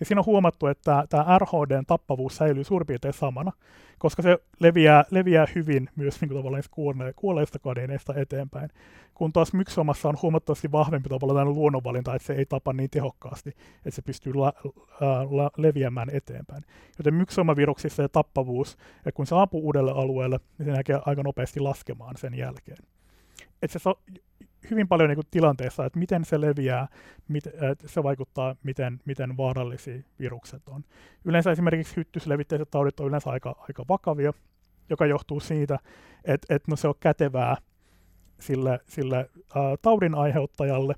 Ja 0.00 0.06
siinä 0.06 0.20
on 0.20 0.26
huomattu, 0.26 0.66
että 0.66 1.04
tämä 1.08 1.38
RHDn 1.38 1.86
tappavuus 1.86 2.36
säilyy 2.36 2.64
suurin 2.64 2.86
piirtein 2.86 3.14
samana, 3.14 3.52
koska 3.98 4.22
se 4.22 4.38
leviää, 4.60 5.04
leviää 5.10 5.46
hyvin 5.54 5.88
myös 5.96 6.20
niin 6.20 6.28
kuin 6.28 6.38
tavallaan 6.38 6.62
kuole, 6.70 7.12
kuolleista 7.16 7.58
kanineista 7.58 8.14
eteenpäin. 8.14 8.70
Kun 9.14 9.32
taas 9.32 9.52
myksomassa 9.52 10.08
on 10.08 10.16
huomattavasti 10.22 10.72
vahvempi 10.72 11.08
tavallaan 11.08 11.54
luonnonvalinta, 11.54 12.14
että 12.14 12.26
se 12.26 12.32
ei 12.32 12.46
tapa 12.46 12.72
niin 12.72 12.90
tehokkaasti, 12.90 13.50
että 13.76 13.90
se 13.90 14.02
pystyy 14.02 14.34
la, 14.34 14.52
la, 15.30 15.50
leviämään 15.56 16.10
eteenpäin. 16.12 16.64
Joten 16.98 17.14
myksomaviruksissa 17.14 18.02
se 18.02 18.08
tappavuus, 18.08 18.76
että 18.96 19.12
kun 19.12 19.26
se 19.26 19.34
ampuu 19.34 19.64
uudelle 19.64 19.90
alueelle, 19.90 20.40
niin 20.58 20.66
se 20.66 20.72
näkee 20.72 21.00
aika 21.06 21.22
nopeasti 21.22 21.60
laskemaan 21.60 22.16
sen 22.16 22.34
jälkeen. 22.34 22.78
Et 23.62 23.70
se 23.70 23.78
hyvin 24.70 24.88
paljon 24.88 25.08
niin 25.08 25.18
tilanteessa, 25.30 25.84
että 25.84 25.98
miten 25.98 26.24
se 26.24 26.40
leviää, 26.40 26.88
mit, 27.28 27.46
että 27.46 27.88
se 27.88 28.02
vaikuttaa, 28.02 28.56
miten, 28.62 29.00
miten 29.04 29.36
vaarallisia 29.36 30.02
virukset 30.18 30.68
on. 30.68 30.84
Yleensä 31.24 31.50
esimerkiksi 31.50 31.96
hyttyslevitteet 31.96 32.70
taudit 32.70 33.00
on 33.00 33.08
yleensä 33.08 33.30
aika, 33.30 33.64
aika 33.68 33.84
vakavia, 33.88 34.32
joka 34.90 35.06
johtuu 35.06 35.40
siitä, 35.40 35.78
että, 36.24 36.54
että 36.54 36.70
no 36.70 36.76
se 36.76 36.88
on 36.88 36.94
kätevää 37.00 37.56
sille, 38.40 38.80
sille 38.86 39.18
äh, 39.18 39.62
taudin 39.82 40.14
aiheuttajalle, 40.14 40.94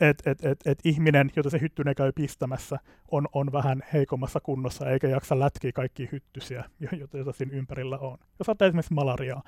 että 0.00 0.30
et, 0.30 0.44
et, 0.44 0.60
et 0.66 0.78
ihminen, 0.84 1.30
jota 1.36 1.50
se 1.50 1.60
hyttynen 1.60 1.94
käy 1.94 2.12
pistämässä, 2.12 2.78
on, 3.10 3.28
on 3.32 3.52
vähän 3.52 3.82
heikommassa 3.92 4.40
kunnossa 4.40 4.90
eikä 4.90 5.08
jaksa 5.08 5.38
lätkiä 5.38 5.72
kaikki 5.72 6.08
hyttysiä, 6.12 6.64
joita 7.14 7.32
siinä 7.32 7.56
ympärillä 7.56 7.98
on. 7.98 8.18
Jos 8.38 8.48
ottaa 8.48 8.68
esimerkiksi 8.68 8.94
malariaa, 8.94 9.42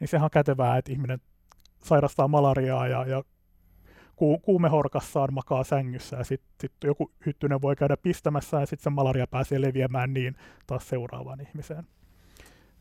niin 0.00 0.08
sehän 0.08 0.24
on 0.24 0.30
kätevää, 0.30 0.78
että 0.78 0.92
ihminen 0.92 1.20
sairastaa 1.86 2.28
malariaa 2.28 2.88
ja, 2.88 3.06
ja 3.06 3.24
ku, 4.16 4.38
kuumehorkassaan 4.38 5.34
makaa 5.34 5.64
sängyssä 5.64 6.16
ja 6.16 6.24
sitten 6.24 6.48
sit 6.60 6.72
joku 6.84 7.12
hyttynen 7.26 7.62
voi 7.62 7.76
käydä 7.76 7.96
pistämässä 7.96 8.60
ja 8.60 8.66
sitten 8.66 8.84
se 8.84 8.90
malaria 8.90 9.26
pääsee 9.26 9.60
leviämään 9.60 10.12
niin 10.14 10.36
taas 10.66 10.88
seuraavaan 10.88 11.40
ihmiseen. 11.40 11.84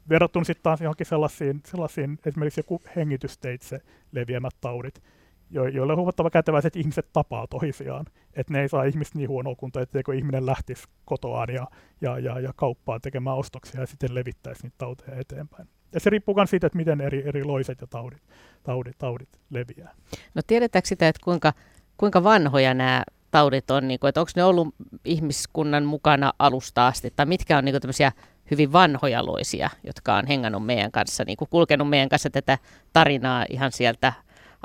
Verrattuna 0.09 0.45
sitten 0.45 0.63
taas 0.63 0.81
johonkin 0.81 1.05
sellaisiin, 1.05 1.61
sellaisiin 1.65 2.19
esimerkiksi 2.25 2.59
joku 2.59 2.81
hengitysteitse 2.95 3.81
leviämät 4.11 4.53
taudit, 4.61 5.03
jo, 5.49 5.67
joille 5.67 5.93
on 5.93 5.97
huomattava 5.97 6.29
kätevää, 6.29 6.61
että 6.65 6.79
ihmiset 6.79 7.09
tapaa 7.13 7.47
toisiaan. 7.47 8.05
Että 8.33 8.53
ne 8.53 8.61
ei 8.61 8.69
saa 8.69 8.83
ihmistä 8.83 9.17
niin 9.17 9.29
huonoa 9.29 9.55
kuntoa, 9.55 9.81
etteikö 9.81 10.15
ihminen 10.15 10.45
lähtisi 10.45 10.83
kotoaan 11.05 11.53
ja, 11.53 11.67
ja, 12.01 12.19
ja, 12.19 12.39
ja 12.39 12.53
kauppaan 12.55 13.01
tekemään 13.01 13.37
ostoksia 13.37 13.81
ja 13.81 13.87
sitten 13.87 14.15
levittäisi 14.15 14.63
niitä 14.63 14.75
tauteja 14.77 15.19
eteenpäin. 15.19 15.67
Ja 15.95 15.99
se 15.99 16.09
riippuu 16.09 16.35
myös 16.35 16.49
siitä, 16.49 16.67
että 16.67 16.77
miten 16.77 17.01
eri, 17.01 17.23
eri 17.27 17.43
loiset 17.43 17.81
ja 17.81 17.87
taudit, 17.87 18.21
taudit, 18.63 18.97
taudit 18.97 19.29
leviää. 19.49 19.95
No 20.35 20.41
tiedetäänkö 20.47 20.87
sitä, 20.87 21.07
että 21.07 21.21
kuinka 21.23 21.53
kuinka 21.97 22.23
vanhoja 22.23 22.73
nämä 22.73 23.03
taudit 23.31 23.71
on, 23.71 23.87
niin 23.87 23.99
kuin, 23.99 24.09
että 24.09 24.21
onko 24.21 24.31
ne 24.35 24.43
ollut 24.43 24.75
ihmiskunnan 25.05 25.85
mukana 25.85 26.33
alusta 26.39 26.87
asti, 26.87 27.13
tai 27.15 27.25
mitkä 27.25 27.57
on 27.57 27.65
niin 27.65 27.75
kuin, 27.81 28.11
hyvin 28.51 28.71
vanhoja 28.71 29.25
loisia, 29.25 29.69
jotka 29.83 30.15
on 30.15 30.27
hengannut 30.27 30.65
meidän 30.65 30.91
kanssa, 30.91 31.23
niin 31.23 31.37
kuin 31.37 31.49
kulkenut 31.49 31.89
meidän 31.89 32.09
kanssa 32.09 32.29
tätä 32.29 32.57
tarinaa 32.93 33.45
ihan 33.49 33.71
sieltä 33.71 34.13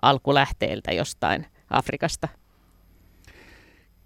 alkulähteiltä 0.02 0.92
jostain 0.92 1.46
Afrikasta? 1.70 2.28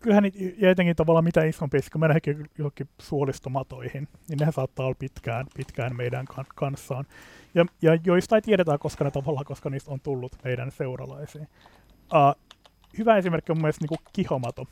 Kyllähän 0.05 0.24
ja 0.59 0.70
etenkin 0.70 0.96
tavallaan 0.96 1.24
mitä 1.24 1.44
isompi, 1.44 1.78
kun 1.92 2.00
mennään 2.00 2.20
johonkin 2.59 2.88
suolistomatoihin, 3.00 4.09
niin 4.28 4.38
ne 4.38 4.52
saattaa 4.52 4.86
olla 4.86 4.96
pitkään, 4.98 5.46
pitkään 5.57 5.96
meidän 5.96 6.26
kanssaan. 6.55 7.05
Ja, 7.55 7.64
ja 7.82 7.98
joista 8.05 8.36
ei 8.36 8.42
tiedetä, 8.42 8.78
koska 8.78 9.05
ne 9.05 9.11
tavallaan, 9.11 9.44
koska 9.44 9.70
niistä 9.70 9.90
on 9.90 10.00
tullut 10.00 10.36
meidän 10.44 10.70
seuralaisiin. 10.70 11.48
Uh, 11.92 12.42
hyvä 12.98 13.16
esimerkki 13.16 13.52
on 13.52 13.62
myös 13.62 13.80
niin 13.80 13.98
kihomato, 14.12 14.66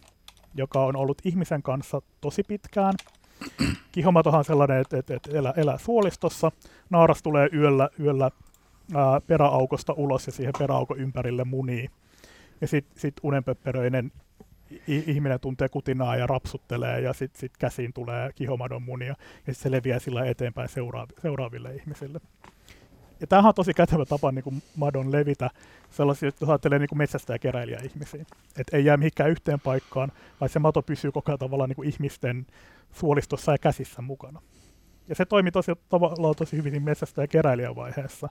joka 0.55 0.85
on 0.85 0.97
ollut 0.97 1.23
ihmisen 1.25 1.63
kanssa 1.63 2.03
tosi 2.21 2.43
pitkään. 2.43 2.95
Kihomatohan 3.93 4.39
on 4.39 4.45
sellainen, 4.45 4.79
että, 4.79 4.99
että, 4.99 5.15
että 5.15 5.39
elää, 5.39 5.53
elää 5.57 5.79
suolistossa. 5.79 6.53
Naaras 6.91 7.23
tulee 7.23 7.49
yöllä, 7.53 7.89
yöllä 8.01 8.31
ää, 8.95 9.21
peräaukosta 9.21 9.93
ulos 9.93 10.27
ja 10.27 10.33
siihen 10.33 10.55
peräaukon 10.59 10.99
ympärille 10.99 11.45
munii. 11.45 11.89
Ja 12.61 12.67
sitten 12.67 13.01
sit 13.01 13.15
unenpöpperöinen 13.23 14.13
ihminen 14.87 15.41
tuntee 15.41 15.69
kutinaa 15.69 16.17
ja 16.17 16.27
rapsuttelee 16.27 17.01
ja 17.01 17.13
sitten 17.13 17.41
sit 17.41 17.53
käsiin 17.59 17.93
tulee 17.93 18.31
kihomadon 18.35 18.83
munia 18.83 19.15
ja 19.47 19.55
se 19.55 19.71
leviää 19.71 19.99
sillä 19.99 20.25
eteenpäin 20.25 20.69
seuraaville 21.23 21.75
ihmisille. 21.75 22.21
Ja 23.21 23.27
tämähän 23.27 23.49
on 23.49 23.55
tosi 23.55 23.75
kätevä 23.75 24.05
tapa 24.05 24.33
niin 24.33 24.45
kuin 24.45 24.63
madon 24.77 25.13
levitä 25.13 25.51
sellaisia, 25.91 26.29
että 26.29 26.47
ajattelee 26.49 26.79
niin 26.79 26.89
metsästä 26.95 27.33
ja 27.33 27.39
keräilijä 27.39 27.81
ihmisiä. 27.85 28.25
Että 28.59 28.77
ei 28.77 28.85
jää 28.85 28.97
mihinkään 28.97 29.31
yhteen 29.31 29.61
paikkaan, 29.61 30.13
vaan 30.41 30.49
se 30.49 30.59
mato 30.59 30.83
pysyy 30.83 31.13
koko 31.13 31.33
ajan 31.33 31.39
tavallaan 31.39 31.69
niin 31.69 31.77
kuin 31.77 31.89
ihmisten 31.89 32.47
suolistossa 32.93 33.53
ja 33.53 33.59
käsissä 33.59 34.03
mukana. 34.03 34.43
Ja 35.09 35.15
se 35.15 35.25
toimi 35.25 35.51
tosi, 35.51 35.73
tavallaan 35.89 36.35
tosi 36.35 36.57
hyvin 36.57 36.83
metsästä 36.83 37.23
ja 37.23 37.29
keräilijän 37.29 37.77
vaiheessa. 37.77 38.29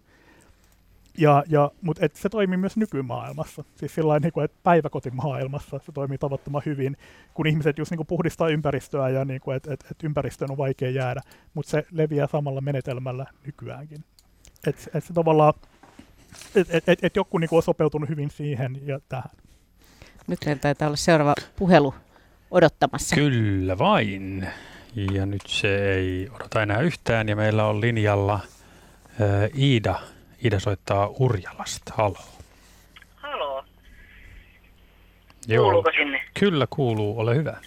Ja, 1.18 1.44
ja, 1.50 1.72
mutta 1.82 2.06
et 2.06 2.16
se 2.16 2.30
toimii 2.30 2.58
myös 2.58 2.78
nykymaailmassa, 2.78 3.64
siis 3.76 3.96
sillä 3.96 4.20
niin 4.20 4.32
kuin, 4.32 4.46
että 4.46 4.58
päiväkotimaailmassa 4.64 5.80
se 5.86 5.92
toimii 5.92 6.18
tavattoman 6.18 6.62
hyvin, 6.66 6.98
kun 7.34 7.48
ihmiset 7.48 7.78
just 7.78 7.92
niin 7.92 7.98
kuin 7.98 8.08
puhdistaa 8.08 8.50
ympäristöä 8.50 9.10
ja 9.10 9.26
niin 9.26 9.42
kuin, 9.42 9.58
että 9.58 9.74
et, 9.74 9.86
et 9.92 10.04
ympäristöön 10.04 10.52
on 10.52 10.58
vaikea 10.58 10.90
jäädä, 10.90 11.22
mutta 11.54 11.72
se 11.72 11.86
leviää 11.92 12.28
samalla 12.28 12.62
menetelmällä 12.62 13.26
nykyäänkin. 13.46 14.04
Että 14.68 14.82
et 14.94 15.04
se 15.04 15.14
tavallaan, 15.14 15.54
että 16.56 16.78
et, 16.78 16.90
et, 16.90 17.04
et 17.04 17.16
joku 17.16 17.38
niin 17.38 17.50
kuin 17.50 17.58
on 17.58 17.64
sopeutunut 17.64 18.10
hyvin 18.10 18.32
siihen 18.32 18.82
ja 18.86 19.00
tähän. 19.10 19.32
Nyt 20.28 20.40
meillä 20.46 20.60
taitaa 20.60 20.88
olla 20.88 20.98
seuraava 20.98 21.34
puhelu 21.56 21.94
odottamassa. 22.52 23.16
Kyllä 23.16 23.78
vain. 23.78 24.48
Ja 24.96 25.26
nyt 25.26 25.42
se 25.48 25.94
ei 25.94 26.30
odota 26.34 26.64
enää 26.64 26.80
yhtään 26.80 27.30
ja 27.30 27.36
meillä 27.36 27.66
on 27.66 27.82
linjalla 27.82 28.40
ää, 29.20 29.50
Iida 29.58 30.00
Ida 30.44 30.60
soittaa 30.60 31.10
Urjalasta. 31.20 31.94
Halo. 31.98 32.18
Halo. 33.16 33.64
Joo. 35.48 35.64
Kuuluuko 35.64 35.92
sinne? 35.92 36.24
Kyllä 36.40 36.68
kuuluu, 36.70 37.20
ole 37.20 37.36
hyvä. 37.36 37.58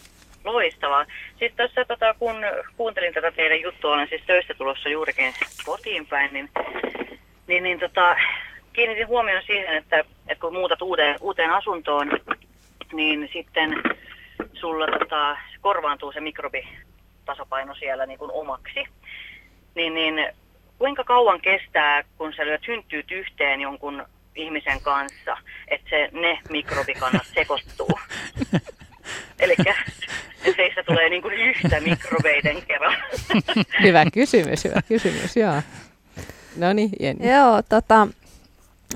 Loistavaa. 0.45 1.07
Siis 1.39 1.53
tässä 1.57 1.85
tota, 1.85 2.14
kun 2.14 2.35
kuuntelin 2.77 3.14
tätä 3.14 3.31
teidän 3.31 3.61
juttua, 3.61 3.95
olen 3.95 4.09
siis 4.09 4.22
töistä 4.27 4.55
tulossa 4.55 4.89
juurikin 4.89 5.35
kotiin 5.64 6.07
päin, 6.07 6.33
niin, 6.33 6.51
niin, 7.47 7.62
niin 7.62 7.81
tota, 7.81 8.16
kiinnitin 8.72 9.09
huomioon 9.09 9.43
siihen, 9.47 9.77
että, 9.77 9.99
että 9.99 10.41
kun 10.41 10.53
muutat 10.53 10.83
uuteen, 10.83 11.16
uuteen 11.20 11.51
asuntoon, 11.51 12.11
niin 12.93 13.31
sitten 13.33 13.83
sulla 14.55 14.87
tota, 14.99 15.37
korvaantuu 15.61 16.12
se 16.12 16.20
mikrobitasapaino 16.20 17.75
siellä 17.75 18.07
niin 18.07 18.18
kuin 18.18 18.31
omaksi. 18.33 18.85
Niin, 19.75 19.95
niin 19.95 20.14
kuinka 20.79 21.05
kauan 21.05 21.41
kestää, 21.41 22.03
kun 22.18 22.33
sä 22.37 22.47
lyöt 22.47 22.68
hynttyyt 22.68 23.11
yhteen 23.11 23.61
jonkun 23.61 24.05
ihmisen 24.35 24.81
kanssa, 24.81 25.37
että 25.68 25.91
se, 25.91 26.09
ne 26.12 26.39
mikrobikannat 26.51 27.27
sekoittuu? 27.35 27.91
Eli 29.41 29.57
teistä 30.57 30.83
tulee 30.83 31.09
niin 31.09 31.22
kuin 31.22 31.35
yhtä 31.35 31.81
mikrobeiden 31.81 32.62
kerran. 32.62 32.97
hyvä 33.83 34.05
kysymys, 34.14 34.64
hyvä 34.64 34.83
kysymys, 34.89 35.37
joo. 35.37 35.62
No 36.57 36.72
niin, 36.72 36.91
Jenni. 37.01 37.31
Joo, 37.31 37.62
tota, 37.68 38.09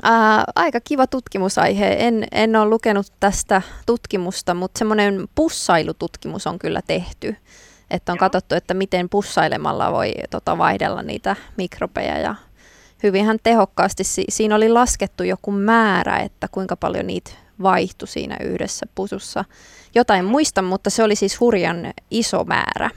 ää, 0.02 0.44
aika 0.54 0.80
kiva 0.84 1.06
tutkimusaihe. 1.06 1.96
En, 1.98 2.26
en 2.32 2.56
ole 2.56 2.68
lukenut 2.68 3.06
tästä 3.20 3.62
tutkimusta, 3.86 4.54
mutta 4.54 4.78
semmoinen 4.78 5.28
pussailututkimus 5.34 6.46
on 6.46 6.58
kyllä 6.58 6.80
tehty. 6.86 7.36
Että 7.90 8.12
on 8.12 8.16
Joo. 8.16 8.20
katsottu, 8.20 8.54
että 8.54 8.74
miten 8.74 9.08
pussailemalla 9.08 9.92
voi 9.92 10.12
tota, 10.30 10.58
vaihdella 10.58 11.02
niitä 11.02 11.36
mikrobeja 11.56 12.18
ja 12.18 12.34
hyvinhän 13.02 13.38
tehokkaasti. 13.42 14.04
Si- 14.04 14.24
siinä 14.28 14.54
oli 14.54 14.68
laskettu 14.68 15.22
joku 15.22 15.50
määrä, 15.50 16.18
että 16.18 16.48
kuinka 16.48 16.76
paljon 16.76 17.06
niitä 17.06 17.30
vaihtui 17.62 18.08
siinä 18.08 18.36
yhdessä 18.44 18.86
pusussa. 18.94 19.44
Jotain 19.94 20.24
muista, 20.24 20.62
mutta 20.62 20.90
se 20.90 21.02
oli 21.02 21.14
siis 21.14 21.40
hurjan 21.40 21.92
iso 22.10 22.44
määrä. 22.44 22.90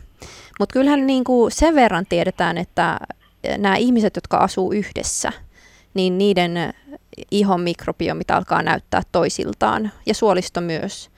Mutta 0.59 0.73
kyllähän 0.73 1.07
niin 1.07 1.23
kuin 1.23 1.51
sen 1.51 1.75
verran 1.75 2.05
tiedetään, 2.09 2.57
että 2.57 2.99
nämä 3.57 3.75
ihmiset, 3.75 4.15
jotka 4.15 4.37
asuu 4.37 4.71
yhdessä, 4.73 5.31
niin 5.93 6.17
niiden 6.17 6.73
ihon 7.31 7.61
mikrobiomit 7.61 8.31
alkaa 8.31 8.61
näyttää 8.61 9.01
toisiltaan 9.11 9.91
ja 10.05 10.13
suolisto 10.13 10.61
myös. 10.61 11.09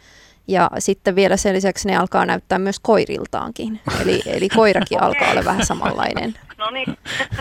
Ja 0.48 0.72
sitten 0.80 1.16
vielä 1.16 1.38
sen 1.38 1.56
lisäksi 1.56 1.88
ne 1.88 1.98
alkaa 1.98 2.26
näyttää 2.26 2.60
myös 2.60 2.80
koiriltaankin. 2.80 3.80
Eli, 4.02 4.22
eli 4.26 4.50
koirakin 4.50 5.02
alkaa 5.02 5.32
olla 5.32 5.46
vähän 5.46 5.66
samanlainen. 5.66 6.34
No 6.58 6.70
niin. 6.70 6.98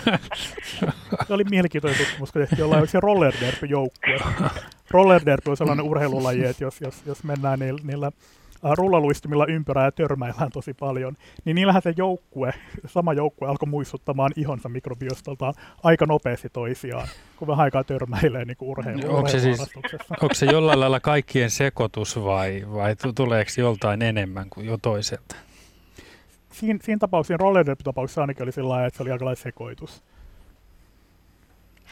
Se 1.27 1.35
oli 1.35 1.45
mielenkiintoinen 1.45 1.99
tutkimus, 1.99 2.33
kun 2.33 2.41
tehtiin 2.41 2.59
jollain 2.59 2.89
se 2.89 3.01
roller 3.01 3.35
joukkue. 3.69 4.19
Roller 4.91 5.23
on 5.47 5.57
sellainen 5.57 5.85
urheilulaji, 5.85 6.45
että 6.45 6.65
jos, 6.65 6.81
jos, 6.81 6.95
jos 7.07 7.25
mennään 7.25 7.59
niillä, 7.59 7.81
niillä 7.85 8.11
rullaluistimilla 8.63 9.47
ympyrää 9.47 9.85
ja 9.85 9.93
törmäillään 9.93 10.51
tosi 10.51 10.75
paljon, 10.75 11.17
niin 11.45 11.55
niillähän 11.55 11.83
se 11.83 11.95
joukkue, 11.97 12.55
sama 12.87 13.13
joukkue 13.13 13.49
alkoi 13.49 13.69
muistuttamaan 13.69 14.33
ihonsa 14.37 14.69
mikrobiostoltaan 14.69 15.55
aika 15.83 16.07
nopeasti 16.07 16.49
toisiaan, 16.53 17.09
kun 17.37 17.49
vähän 17.49 17.65
aikaa 17.65 17.85
törmäilee 17.85 18.45
niin 18.45 18.57
urheilu, 18.61 19.17
onko 19.17 19.29
se, 19.29 19.41
siis, 19.41 19.61
onko 20.23 20.35
se 20.35 20.47
jollain 20.47 20.81
lailla 20.81 21.01
kaikkien 21.01 21.51
sekoitus 21.51 22.25
vai, 22.25 22.65
vai 22.73 22.97
tuleeko 23.15 23.51
joltain 23.59 24.03
enemmän 24.03 24.51
kuin 24.51 24.67
jo 24.67 24.79
toiselta? 24.83 25.37
Siin, 26.53 26.79
siinä 26.83 26.99
tapauksessa, 26.99 27.37
roller 27.37 27.77
tapauksessa 27.85 28.21
ainakin 28.21 28.43
oli 28.43 28.53
sillä 28.53 28.87
että 28.87 28.97
se 28.97 29.03
oli 29.03 29.11
aika 29.11 29.35
sekoitus 29.35 30.03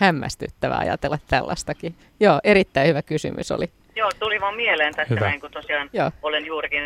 hämmästyttävää 0.01 0.79
ajatella 0.79 1.18
tällaistakin. 1.29 1.95
Joo, 2.21 2.41
erittäin 2.45 2.89
hyvä 2.89 3.03
kysymys 3.03 3.51
oli. 3.51 3.71
Joo, 4.01 4.11
tuli 4.18 4.40
vaan 4.40 4.57
mieleen 4.57 4.94
tästä 4.94 5.14
näin, 5.14 5.40
kun 5.40 5.51
tosiaan 5.51 5.90
Joo. 5.92 6.11
olen 6.22 6.46
juurikin, 6.46 6.82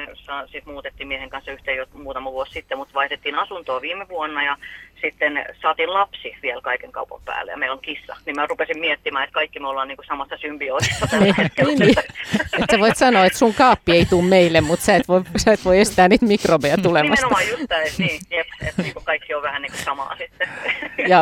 siis 0.50 0.66
muutettiin 0.66 1.08
miehen 1.08 1.30
kanssa 1.30 1.50
yhteen 1.50 1.76
jo 1.76 1.86
muutama 1.92 2.32
vuosi 2.32 2.52
sitten, 2.52 2.78
mutta 2.78 2.94
vaihdettiin 2.94 3.34
asuntoa 3.34 3.80
viime 3.80 4.08
vuonna 4.08 4.44
ja 4.44 4.56
sitten 5.00 5.46
saatiin 5.62 5.94
lapsi 5.94 6.36
vielä 6.42 6.60
kaiken 6.60 6.92
kaupan 6.92 7.20
päälle 7.24 7.50
ja 7.50 7.56
meillä 7.56 7.72
on 7.72 7.80
kissa. 7.80 8.16
Niin 8.26 8.36
mä 8.36 8.46
rupesin 8.46 8.80
miettimään, 8.80 9.24
että 9.24 9.34
kaikki 9.34 9.60
me 9.60 9.68
ollaan 9.68 9.88
niin 9.88 9.96
kuin 9.96 10.06
samassa 10.06 10.36
symbioosissa 10.36 11.06
tällä 11.06 11.24
niin, 11.24 11.34
hetkellä. 11.36 11.72
Niin, 11.72 11.80
niin. 11.80 11.98
että 11.98 12.66
sä 12.70 12.78
voit 12.78 12.96
sanoa, 12.96 13.26
että 13.26 13.38
sun 13.38 13.54
kaappi 13.54 13.92
ei 13.92 14.04
tule 14.04 14.28
meille, 14.28 14.60
mutta 14.60 14.84
sä 14.84 14.96
et 14.96 15.08
voi, 15.08 15.22
sä 15.36 15.52
et 15.52 15.64
voi 15.64 15.80
estää 15.80 16.08
niitä 16.08 16.26
mikrobeja 16.26 16.76
tulemasta. 16.78 17.26
Nimenomaan 17.26 17.48
just 17.48 17.68
tämä, 17.68 17.82
niin, 17.98 18.20
jep, 18.30 18.46
että 18.68 18.82
niin 18.82 18.94
kuin 18.94 19.04
kaikki 19.04 19.34
on 19.34 19.42
vähän 19.42 19.62
niin 19.62 19.72
kuin 19.72 19.84
samaa 19.84 20.16
sitten 20.16 20.48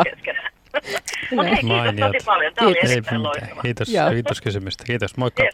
keskenään. 0.03 0.51
Mutta 1.35 1.51
hei, 1.51 1.61
kiitos 1.61 2.11
tosi 2.11 2.25
paljon. 2.25 2.53
Tämä 2.53 2.67
kiitos. 2.67 2.83
oli 2.83 2.91
erittäin 2.91 3.23
loistava. 3.23 3.61
Kiitos, 3.61 3.87
kiitos 4.11 4.41
kysymystä. 4.41 4.83
Kiitos. 4.83 5.17
Moikka. 5.17 5.43
Yes. 5.43 5.53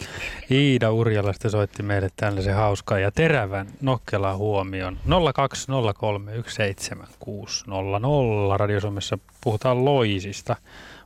Iida 0.52 0.92
Urjalasta 0.92 1.50
soitti 1.50 1.84
meille 1.84 2.10
tällaisen 2.16 2.56
hauskan 2.56 3.02
ja 3.02 3.12
terävän 3.12 3.68
nokkelan 3.82 4.38
huomion. 4.38 5.00
020317600. 5.06 5.10
Radio 8.58 8.80
Suomessa 8.80 9.18
puhutaan 9.42 9.86
loisista. 9.86 10.56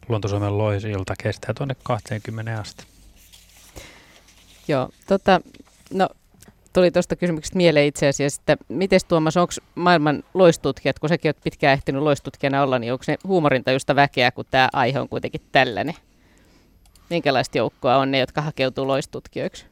Luontosuomen 0.09 0.57
loisilta 0.57 1.13
kestää 1.23 1.53
tuonne 1.53 1.75
20 1.83 2.59
asti. 2.59 2.83
Joo, 4.67 4.89
tota, 5.07 5.41
no 5.93 6.09
tuli 6.73 6.91
tuosta 6.91 7.15
kysymyksestä 7.15 7.57
mieleen 7.57 7.85
itse 7.85 8.07
asiassa, 8.07 8.41
että 8.41 8.65
miten 8.69 8.99
Tuomas, 9.07 9.37
onko 9.37 9.53
maailman 9.75 10.23
loistutkijat, 10.33 10.99
kun 10.99 11.09
säkin 11.09 11.29
olet 11.29 11.43
pitkään 11.43 11.73
ehtinyt 11.73 12.01
loistutkijana 12.01 12.63
olla, 12.63 12.79
niin 12.79 12.93
onko 12.93 13.03
ne 13.07 13.17
huumorintajusta 13.27 13.95
väkeä, 13.95 14.31
kun 14.31 14.45
tämä 14.51 14.69
aihe 14.73 14.99
on 14.99 15.09
kuitenkin 15.09 15.41
tällainen? 15.51 15.95
Minkälaista 17.09 17.57
joukkoa 17.57 17.97
on 17.97 18.11
ne, 18.11 18.19
jotka 18.19 18.41
hakeutuu 18.41 18.87
loistutkijoiksi? 18.87 19.65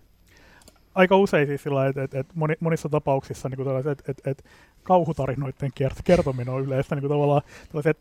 Aika 0.95 1.17
usein 1.17 1.47
siis 1.47 1.63
sillä 1.63 1.87
että, 1.87 2.03
että, 2.03 2.19
että 2.19 2.33
monissa 2.59 2.89
tapauksissa 2.89 3.49
niin 3.49 3.77
että, 3.77 3.91
että, 3.91 4.11
että, 4.11 4.31
että 4.31 4.43
kauhutarinoiden 4.83 5.71
kertominen 6.03 6.53
on 6.53 6.63
yleistä 6.63 6.95
niin 6.95 7.01
kuin 7.01 7.09
tavallaan 7.09 7.41
tällaiset 7.67 7.97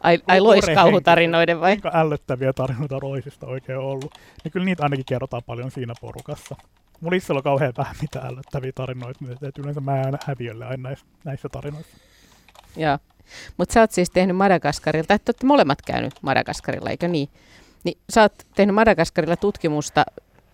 Ai, 0.00 0.18
ai 0.26 0.40
loiskauhutarinoiden 0.40 1.60
vai? 1.60 1.72
Kuinka 1.72 1.90
ällöttäviä 1.94 2.52
tarinoita 2.52 2.98
roisista 2.98 3.46
oikein 3.46 3.78
ollut. 3.78 4.14
Niin 4.44 4.52
kyllä 4.52 4.64
niitä 4.64 4.82
ainakin 4.82 5.04
kerrotaan 5.04 5.42
paljon 5.46 5.70
siinä 5.70 5.94
porukassa. 6.00 6.56
Mulla 7.00 7.16
itse 7.16 7.32
on 7.32 7.42
kauhean 7.42 7.72
vähän 7.78 7.96
mitään 8.02 8.26
ällöttäviä 8.26 8.72
tarinoita, 8.74 9.24
että 9.32 9.62
yleensä 9.62 9.80
mä 9.80 9.92
aina 9.92 10.18
häviölle 10.26 10.66
aina 10.66 10.88
näissä, 10.88 11.06
näissä 11.24 11.48
tarinoissa. 11.48 11.96
Joo. 12.76 12.98
Mutta 13.56 13.72
sä 13.72 13.80
oot 13.80 13.90
siis 13.90 14.10
tehnyt 14.10 14.36
Madagaskarilla, 14.36 15.14
että 15.14 15.30
olette 15.30 15.46
molemmat 15.46 15.82
käynyt 15.82 16.14
Madagaskarilla, 16.22 16.90
eikö 16.90 17.08
niin? 17.08 17.28
Niin 17.84 17.98
sä 18.10 18.22
oot 18.22 18.46
tehnyt 18.54 18.74
Madagaskarilla 18.74 19.36
tutkimusta, 19.36 20.04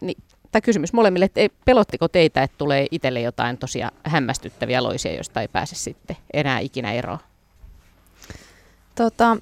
niin, 0.01 0.23
tai 0.53 0.61
kysymys 0.63 0.93
molemmille, 0.93 1.25
että 1.25 1.41
ei, 1.41 1.49
pelottiko 1.65 2.09
teitä, 2.09 2.43
että 2.43 2.59
tulee 2.59 2.87
itselle 2.91 3.21
jotain 3.21 3.59
tosiaan 3.59 3.93
hämmästyttäviä 4.05 4.83
loisia, 4.83 5.15
joista 5.15 5.41
ei 5.41 5.49
pääse 5.49 5.75
sitten 5.75 6.17
enää 6.33 6.59
ikinä 6.59 6.93
eroon? 6.93 7.19
Tota, 8.95 9.37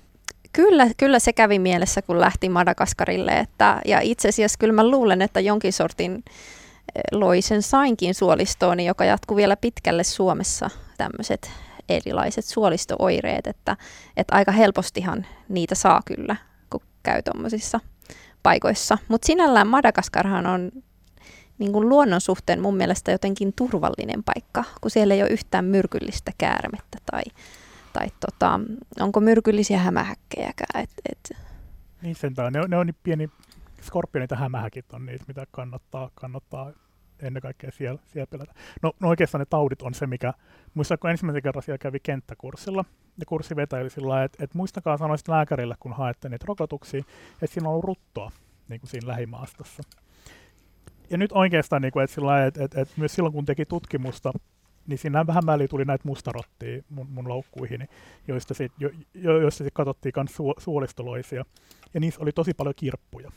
Kyllä, 0.55 0.87
kyllä 0.97 1.19
se 1.19 1.33
kävi 1.33 1.59
mielessä, 1.59 2.03
kun 2.03 2.21
lähti 2.21 2.49
Madagaskarille. 2.49 3.33
Että, 3.39 3.81
ja 3.85 4.01
itse 4.01 4.29
asiassa 4.29 4.59
kyllä 4.59 4.73
mä 4.73 4.89
luulen, 4.89 5.23
että 5.23 5.41
jonkin 5.41 5.73
sortin 5.73 6.25
loisen 7.13 7.63
sainkin 7.63 8.15
suolistoon, 8.15 8.81
joka 8.81 9.05
jatkuu 9.05 9.37
vielä 9.37 9.57
pitkälle 9.57 10.05
Suomessa 10.05 10.71
tämmöiset 10.99 11.51
erilaiset 11.89 12.45
suolistooireet, 12.45 13.47
että, 13.47 13.77
että 14.17 14.35
aika 14.35 14.53
helpostihan 14.53 15.27
niitä 15.49 15.75
saa 15.75 16.01
kyllä, 16.05 16.37
kun 16.71 16.81
käy 17.03 17.23
tuommoisissa 17.23 17.81
paikoissa. 18.43 18.99
Mutta 19.09 19.27
sinällään 19.27 19.69
Madagaskarhan 19.69 20.47
on 20.47 20.71
niin 21.59 21.73
kuin 21.73 21.89
luonnon 21.89 22.21
suhteen 22.21 22.61
mun 22.61 22.77
mielestä 22.77 23.13
jotenkin 23.13 23.53
turvallinen 23.57 24.25
paikka, 24.25 24.65
kun 24.81 24.91
siellä 24.91 25.15
ei 25.15 25.23
ole 25.23 25.31
yhtään 25.31 25.65
myrkyllistä 25.65 26.33
käärmettä 26.39 26.99
tai 27.11 27.23
tai 27.95 28.07
tota, 28.21 28.61
onko 29.01 29.21
myrkyllisiä 29.21 29.79
hämähäkkejäkään. 29.79 30.83
Et, 30.83 30.91
et. 31.13 31.39
Niin 32.03 32.17
sentään, 32.17 32.53
ne 32.53 32.61
on, 32.61 32.71
ne 32.71 32.77
on 32.77 32.87
niin 32.87 32.97
pieni, 33.03 33.31
skorpionit 33.85 34.31
ja 34.31 34.37
hämähäkit 34.37 34.93
on 34.93 35.07
niitä, 35.07 35.25
mitä 35.29 35.47
kannattaa, 35.51 36.11
kannattaa 36.15 36.73
ennen 37.23 37.43
kaikkea 37.43 37.71
siellä, 37.71 38.01
siellä 38.07 38.27
pelätä. 38.31 38.55
No, 38.83 38.93
no 39.01 39.09
oikeastaan 39.09 39.41
ne 39.41 39.47
taudit 39.51 39.83
on 39.83 39.95
se, 39.95 40.07
mikä, 40.07 40.33
muistan 40.75 40.99
kun 40.99 41.11
ensimmäisen 41.11 41.43
kerran 41.43 41.63
siellä 41.63 41.79
kävi 41.79 42.01
kenttäkurssilla, 42.01 42.85
ja 43.19 43.27
kurssivetäjä 43.27 43.83
oli 43.83 43.91
sillä 43.91 44.25
että, 44.25 44.45
että 44.45 44.59
muistakaa 44.59 44.97
sanoa 44.97 45.17
lääkärille, 45.29 45.75
kun 45.81 45.93
haette 45.93 46.29
niitä 46.29 46.45
rokotuksia, 46.49 47.03
että 47.43 47.55
siinä 47.55 47.69
on 47.69 47.73
ollut 47.73 47.85
ruttoa 47.85 48.31
niin 48.69 48.81
kuin 48.81 48.91
siinä 48.91 49.09
lähimaastossa. 49.09 49.83
Ja 51.11 51.19
nyt 51.19 51.33
oikeastaan, 51.33 51.83
niin 51.83 51.93
kuin, 51.93 52.05
että, 52.05 52.15
sillä 52.15 52.47
että, 52.47 52.65
että, 52.65 52.81
että 52.81 52.95
myös 52.97 53.15
silloin 53.15 53.33
kun 53.33 53.45
teki 53.45 53.67
tutkimusta 53.67 54.33
niin 54.87 54.99
siinä 54.99 55.27
vähän 55.27 55.47
väliin 55.47 55.71
tuli 55.71 55.85
näitä 55.85 56.09
mustarottia 56.09 56.83
mun, 56.89 57.07
mun 57.11 57.29
loukkuihin, 57.29 57.89
joista 58.29 58.55
sitten 58.55 58.91
jo, 59.15 59.39
jo, 59.39 59.51
sit 59.51 59.67
katsottiin 59.73 60.13
myös 60.17 60.37
su, 60.37 60.55
suolistoloisia. 60.59 61.45
Ja 61.95 62.01
niissä 62.01 62.23
oli 62.23 62.33
tosi 62.33 62.55
paljon 62.55 62.75
kirppuja. 62.77 63.31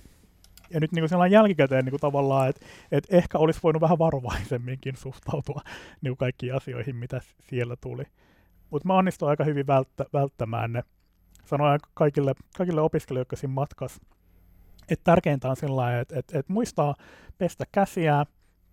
Ja 0.70 0.80
nyt 0.80 0.92
niin 0.92 1.10
kuin 1.10 1.32
jälkikäteen 1.32 1.86
niin 1.86 1.92
kuin 1.92 2.02
tavallaan, 2.02 2.50
että 2.50 2.66
et 2.92 3.08
ehkä 3.10 3.38
olisi 3.38 3.60
voinut 3.64 3.82
vähän 3.82 4.00
varovaisemminkin 4.00 4.98
suhtautua 4.98 5.62
niin 6.02 6.12
kuin 6.12 6.18
kaikkiin 6.18 6.56
asioihin, 6.56 6.96
mitä 6.96 7.22
siellä 7.50 7.76
tuli. 7.76 8.04
Mutta 8.70 8.88
mä 8.88 8.94
onnistuin 8.94 9.30
aika 9.30 9.44
hyvin 9.44 9.68
välttä, 9.68 10.06
välttämään 10.14 10.74
ne. 10.74 10.84
Sanoin 11.46 11.80
kaikille, 11.94 12.34
kaikille 12.58 12.82
opiskelijoille, 12.82 13.22
jotka 13.22 13.36
siinä 13.36 13.54
matkassa, 13.54 14.02
että 14.90 15.04
tärkeintä 15.04 15.50
on 15.50 15.56
sillä 15.56 16.00
että 16.00 16.20
et, 16.20 16.36
et 16.36 16.50
muistaa 16.50 16.96
pestä 17.38 17.66
käsiä, 17.72 18.26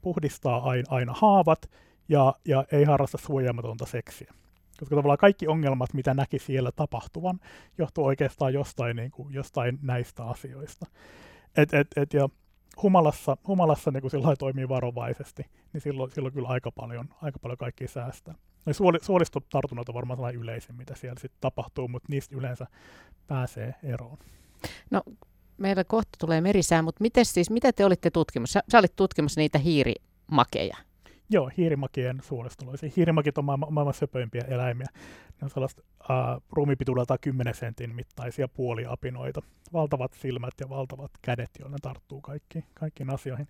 puhdistaa 0.03 0.71
aina, 0.71 0.85
aina 0.91 1.13
haavat 1.17 1.71
ja, 2.09 2.35
ja 2.45 2.65
ei 2.73 2.85
harrasta 2.85 3.19
suojaamatonta 3.19 3.87
seksiä. 3.87 4.35
Koska 4.79 4.97
tavallaan 4.97 5.19
kaikki 5.19 5.49
ongelmat, 5.49 5.95
mitä 5.95 6.15
näki 6.15 6.39
siellä 6.39 6.73
tapahtuvan, 6.77 7.41
johtuu 7.79 8.05
oikeastaan 8.05 8.55
jostain, 8.55 8.97
niin 8.97 9.11
kuin, 9.11 9.35
jostain 9.35 9.79
näistä 9.83 10.25
asioista. 10.25 10.87
Et, 11.57 11.75
et, 11.75 11.87
et, 11.97 12.15
ja 12.15 12.29
humalassa, 12.83 13.37
humalassa 13.47 13.91
niin 13.91 14.01
kuin 14.01 14.37
toimii 14.39 14.69
varovaisesti, 14.69 15.47
niin 15.73 15.81
silloin, 15.81 16.11
silloin 16.11 16.35
kyllä 16.35 16.49
aika 16.49 16.71
paljon, 16.71 17.09
aika 17.23 17.39
paljon 17.39 17.59
kaikki 17.59 17.89
säästää. 17.89 18.35
No 18.67 18.73
suoli, 18.73 18.99
suolistotartunnat 19.03 19.89
on 19.89 19.95
varmaan 19.95 20.17
sellainen 20.17 20.41
yleisin, 20.41 20.75
mitä 20.75 20.95
siellä 20.95 21.21
sitten 21.21 21.41
tapahtuu, 21.41 21.89
mutta 21.89 22.07
niistä 22.11 22.37
yleensä 22.37 22.67
pääsee 23.27 23.75
eroon. 23.83 24.19
No 24.91 25.03
meillä 25.57 25.85
kohta 25.85 26.11
tulee 26.19 26.41
merisää, 26.41 26.83
mutta 26.83 27.03
miten 27.03 27.25
siis, 27.25 27.51
mitä 27.51 27.73
te 27.73 27.85
olitte 27.85 28.11
tutkimassa? 28.11 28.53
Sä, 28.53 28.63
sä 28.73 28.79
olit 28.79 28.97
tutkimassa 28.97 29.41
niitä 29.41 29.59
hiirimakeja. 29.59 30.77
Joo, 31.31 31.51
hiirimakien 31.57 32.19
suolistoloisia. 32.23 32.91
Hiirimakit 32.97 33.39
on 33.39 33.45
maailman, 33.45 33.73
maailman 33.73 33.95
söpöimpiä 33.95 34.45
eläimiä. 34.49 34.87
Ne 35.41 35.45
on 35.45 35.51
sellaista 35.51 35.83
uh, 36.01 36.43
ruumipituudeltaan 36.53 37.19
10 37.21 37.55
sentin 37.55 37.95
mittaisia 37.95 38.49
puoliapinoita. 38.49 39.43
Valtavat 39.73 40.13
silmät 40.13 40.55
ja 40.61 40.69
valtavat 40.69 41.11
kädet, 41.23 41.51
joilla 41.59 41.75
ne 41.75 41.79
tarttuu 41.83 42.21
kaikkiin, 42.21 42.65
kaikkiin 42.75 43.11
asioihin. 43.11 43.49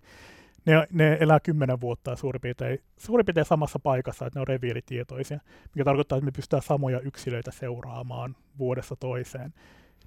Ne, 0.65 0.87
ne 0.91 1.17
elää 1.19 1.39
kymmenen 1.39 1.81
vuotta 1.81 2.15
suurin 2.15 2.41
piirtein, 2.41 2.79
suurin 2.97 3.25
piirtein 3.25 3.45
samassa 3.45 3.79
paikassa, 3.79 4.25
että 4.25 4.39
ne 4.39 4.41
on 4.41 4.47
reviiritietoisia, 4.47 5.39
mikä 5.75 5.85
tarkoittaa, 5.85 6.17
että 6.17 6.25
me 6.25 6.31
pystytään 6.31 6.63
samoja 6.63 6.99
yksilöitä 6.99 7.51
seuraamaan 7.51 8.35
vuodessa 8.57 8.95
toiseen 8.95 9.53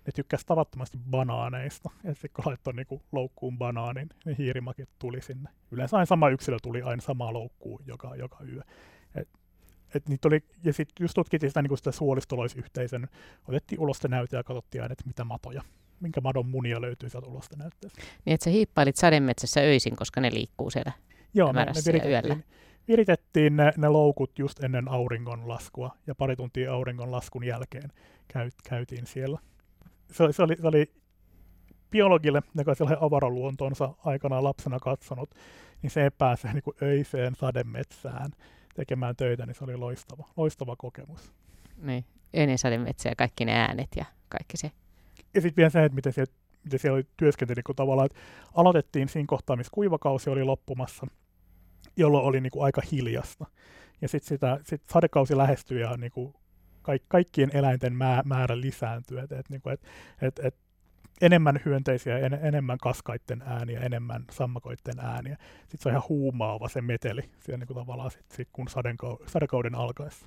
ne 0.08 0.12
tykkäsi 0.12 0.46
tavattomasti 0.46 0.98
banaaneista. 1.10 1.90
Ja 2.04 2.14
sitten 2.14 2.30
kun 2.34 2.44
laittoi 2.46 2.74
niinku 2.74 3.02
loukkuun 3.12 3.58
banaanin, 3.58 4.08
niin 4.24 4.36
hiirimakit 4.36 4.88
tuli 4.98 5.22
sinne. 5.22 5.50
Yleensä 5.70 5.96
aina 5.96 6.06
sama 6.06 6.28
yksilö 6.28 6.56
tuli 6.62 6.82
aina 6.82 7.02
samaan 7.02 7.34
loukkuun 7.34 7.82
joka, 7.86 8.16
joka 8.16 8.38
yö. 8.52 8.62
Et, 9.14 9.28
et 9.94 10.08
niitä 10.08 10.28
oli, 10.28 10.44
ja 10.64 10.72
sitten 10.72 11.04
just 11.04 11.14
tutkittiin 11.14 11.50
sitä, 11.50 11.62
niinku 11.62 11.76
sitä 11.76 11.92
suolistoloisyhteisön, 11.92 13.08
otettiin 13.48 13.80
ulosten 13.80 14.10
näytä 14.10 14.36
ja 14.36 14.44
katsottiin 14.44 14.82
aina, 14.82 14.92
että 14.92 15.06
mitä 15.06 15.24
matoja, 15.24 15.62
minkä 16.00 16.20
madon 16.20 16.48
munia 16.48 16.80
löytyy 16.80 17.08
sieltä 17.08 17.28
ulosten 17.28 17.58
näytteestä. 17.58 18.02
Niin, 18.24 18.34
että 18.34 18.44
sä 18.44 18.50
hiippailit 18.50 18.96
sademetsässä 18.96 19.60
öisin, 19.60 19.96
koska 19.96 20.20
ne 20.20 20.30
liikkuu 20.32 20.70
siellä 20.70 20.92
Joo, 21.34 21.52
me, 21.52 21.64
me 21.64 21.72
viritettiin, 21.86 22.44
viritettiin 22.88 23.56
ne, 23.56 23.72
ne 23.76 23.88
loukut 23.88 24.38
just 24.38 24.64
ennen 24.64 24.88
auringonlaskua, 24.88 25.96
ja 26.06 26.14
pari 26.14 26.36
tuntia 26.36 26.72
auringonlaskun 26.72 27.44
jälkeen 27.44 27.92
käy, 28.28 28.50
käytiin 28.68 29.06
siellä 29.06 29.38
se, 30.10 30.32
se, 30.32 30.42
oli, 30.42 30.56
se 30.60 30.66
oli 30.66 30.92
biologille, 31.90 32.42
joka 32.54 32.74
siellä 32.74 32.96
avaraluontonsa 33.00 33.94
aikana 34.04 34.42
lapsena 34.42 34.78
katsonut, 34.78 35.34
niin 35.82 35.90
se 35.90 36.10
pääsee 36.10 36.52
niin 36.54 36.62
kuin 36.62 36.76
öiseen 36.82 37.34
sademetsään 37.34 38.30
tekemään 38.74 39.16
töitä, 39.16 39.46
niin 39.46 39.54
se 39.54 39.64
oli 39.64 39.76
loistava, 39.76 40.28
loistava 40.36 40.76
kokemus. 40.76 41.32
Niin, 41.82 42.04
ennen 42.32 42.58
sademetsää 42.58 43.12
kaikki 43.16 43.44
ne 43.44 43.52
äänet 43.52 43.88
ja 43.96 44.04
kaikki 44.28 44.56
se. 44.56 44.70
Ja 45.34 45.40
sitten 45.40 45.56
vielä 45.56 45.70
se, 45.70 45.84
että 45.84 45.94
miten 45.94 46.12
siellä, 46.12 46.32
miten 46.64 46.78
siellä 46.78 46.96
oli 46.96 47.06
työskentely, 47.16 47.62
kun 47.62 47.76
tavallaan, 47.76 48.06
että 48.06 48.18
aloitettiin 48.54 49.08
siinä 49.08 49.26
kohtaa, 49.26 49.56
missä 49.56 49.70
kuivakausi 49.74 50.30
oli 50.30 50.44
loppumassa, 50.44 51.06
jolloin 51.96 52.24
oli 52.24 52.40
niin 52.40 52.50
kuin 52.50 52.64
aika 52.64 52.82
hiljasta. 52.92 53.46
Ja 54.00 54.08
sitten 54.08 54.38
sit 54.64 54.82
sadekausi 54.92 55.36
lähestyi 55.36 55.80
ja 55.80 55.96
niin 55.96 56.12
kuin 56.12 56.34
kaik, 56.88 57.02
kaikkien 57.08 57.50
eläinten 57.54 57.92
määrä 58.24 58.60
lisääntyy. 58.60 59.18
Et, 59.18 59.32
et, 59.32 59.48
niinku, 59.48 59.68
et, 59.68 59.80
et, 60.22 60.38
et 60.42 60.54
enemmän 61.20 61.60
hyönteisiä, 61.64 62.18
en, 62.18 62.38
enemmän 62.42 62.78
kaskaiden 62.78 63.42
ääniä, 63.46 63.80
enemmän 63.80 64.24
sammakoiden 64.30 65.00
ääniä. 65.00 65.36
Sitten 65.60 65.78
se 65.78 65.88
on 65.88 65.92
ihan 65.92 66.08
huumaava 66.08 66.68
se 66.68 66.80
meteli 66.80 67.22
siellä 67.40 67.58
niin 67.58 67.66
kuin 67.66 67.76
tavallaan 67.76 68.10
sit, 68.10 68.30
sit 68.30 68.48
kun 68.52 68.66
sadekau- 68.68 69.24
sadekauden 69.26 69.74
alkaessa. 69.74 70.26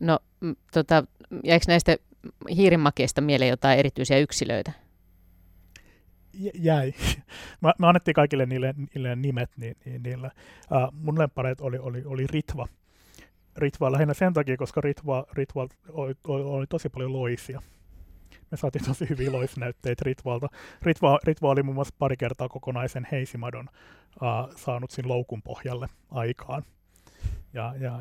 No, 0.00 0.18
m, 0.40 0.52
tota, 0.72 1.04
jäikö 1.44 1.64
näistä 1.68 1.96
hiirimakeista 2.50 3.20
mieleen 3.20 3.50
jotain 3.50 3.78
erityisiä 3.78 4.18
yksilöitä? 4.18 4.72
jäi. 6.54 6.94
Mä, 7.62 7.72
me 7.78 7.86
annettiin 7.86 8.14
kaikille 8.14 8.46
niille, 8.46 8.74
niille 8.94 9.16
nimet, 9.16 9.50
niin, 9.56 9.76
niin 9.84 10.02
niillä. 10.02 10.30
Uh, 10.72 10.92
mun 10.92 11.18
lemppareet 11.18 11.60
oli, 11.60 11.78
oli, 11.78 12.02
oli 12.04 12.26
Ritva, 12.26 12.66
Ritva 13.58 13.92
lähinnä 13.92 14.14
sen 14.14 14.32
takia, 14.32 14.56
koska 14.56 14.80
Ritva, 14.80 15.24
Ritva 15.32 15.68
oli, 15.88 16.14
oli, 16.24 16.66
tosi 16.66 16.88
paljon 16.88 17.12
loisia. 17.12 17.62
Me 18.50 18.56
saatiin 18.56 18.84
tosi 18.84 19.08
hyviä 19.08 19.32
loisnäytteitä 19.32 20.02
Ritvalta. 20.04 20.48
Ritva, 20.82 21.18
Ritva 21.24 21.50
oli 21.50 21.62
muun 21.62 21.74
muassa 21.74 21.94
pari 21.98 22.16
kertaa 22.16 22.48
kokonaisen 22.48 23.06
heisimadon 23.12 23.68
uh, 24.22 24.56
saanut 24.56 24.90
siinä 24.90 25.08
loukun 25.08 25.42
pohjalle 25.42 25.88
aikaan. 26.10 26.62
Ja, 27.52 27.74
ja, 27.80 28.00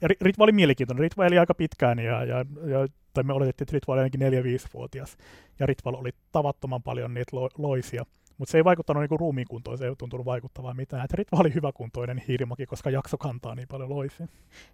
ja 0.00 0.08
Ritva 0.20 0.44
oli 0.44 0.52
mielenkiintoinen. 0.52 1.00
Ritva 1.00 1.26
eli 1.26 1.38
aika 1.38 1.54
pitkään 1.54 1.98
ja, 1.98 2.24
ja, 2.24 2.44
ja 2.66 2.88
tai 3.14 3.24
me 3.24 3.32
oletettiin, 3.32 3.64
että 3.64 3.74
Ritva 3.74 3.92
oli 3.92 4.00
ainakin 4.00 4.20
4-5-vuotias. 4.20 5.16
Ja 5.58 5.66
Ritval 5.66 5.94
oli 5.94 6.10
tavattoman 6.32 6.82
paljon 6.82 7.14
niitä 7.14 7.36
lo, 7.36 7.48
loisia. 7.58 8.06
Mutta 8.38 8.52
se 8.52 8.58
ei 8.58 8.64
vaikuttanut 8.64 9.00
niinku 9.00 9.16
ruumiin 9.16 9.46
kuntoon, 9.48 9.78
se 9.78 9.86
ei 9.86 9.96
tuntunut 9.96 10.26
vaikuttavaa 10.26 10.74
mitään. 10.74 11.04
Et 11.04 11.12
Ritva 11.14 11.40
oli 11.40 11.54
hyväkuntoinen 11.54 12.22
hiirimaki, 12.28 12.66
koska 12.66 12.90
jakso 12.90 13.18
kantaa 13.18 13.54
niin 13.54 13.68
paljon 13.68 13.90
loisia. 13.90 14.28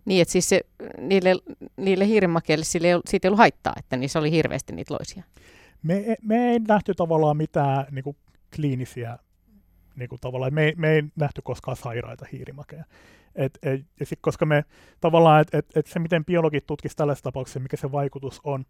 Niin, 0.04 0.22
että 0.22 0.32
siis 0.32 0.48
se, 0.48 0.60
niille, 0.98 1.34
niille 1.76 2.06
hiirimakeille 2.06 2.64
sille 2.64 2.88
ei, 2.88 3.00
siitä 3.06 3.26
ei 3.26 3.28
ollut 3.28 3.38
haittaa, 3.38 3.72
että 3.78 3.96
niissä 3.96 4.18
oli 4.18 4.30
hirveästi 4.30 4.72
niitä 4.72 4.94
loisia. 4.94 5.22
Me, 5.82 6.16
me 6.22 6.50
ei 6.50 6.58
nähty 6.58 6.94
tavallaan 6.94 7.36
mitään 7.36 7.86
niinku, 7.90 8.16
kliinisiä, 8.56 9.18
niinku, 9.96 10.18
tavallaan, 10.20 10.54
me, 10.54 10.72
me 10.76 10.92
ei 10.92 11.02
nähty 11.16 11.42
koskaan 11.42 11.76
sairaita 11.76 12.26
hiirimakeja. 12.32 12.84
Et, 13.35 13.59
et, 13.62 13.80
ja 14.01 14.07
sit, 14.07 14.18
koska 14.22 14.47
me 14.47 14.64
tavallaan, 15.01 15.41
että 15.41 15.59
et, 15.59 15.66
et 15.76 15.87
se 15.87 15.99
miten 15.99 16.24
biologit 16.24 16.66
tutkisivat 16.66 16.97
tällaisessa 16.97 17.24
tapauksessa, 17.24 17.61
mikä 17.61 17.76
se 17.76 17.93
vaikutus 17.93 18.41
on, 18.45 18.64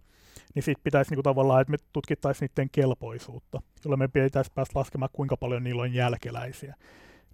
niin 0.55 0.63
sitten 0.63 0.85
pitäisi 0.85 1.11
niinku 1.11 1.23
tavallaan, 1.23 1.61
että 1.61 1.71
me 1.71 1.77
tutkittaisiin 1.93 2.51
niiden 2.51 2.71
kelpoisuutta, 2.73 3.63
jolloin 3.85 3.99
me 3.99 4.09
pitäisi 4.09 4.53
päästä 4.55 4.79
laskemaan, 4.79 5.11
kuinka 5.13 5.37
paljon 5.37 5.65
niillä 5.65 5.83
on 5.83 5.95
jälkeläisiä. 5.95 6.75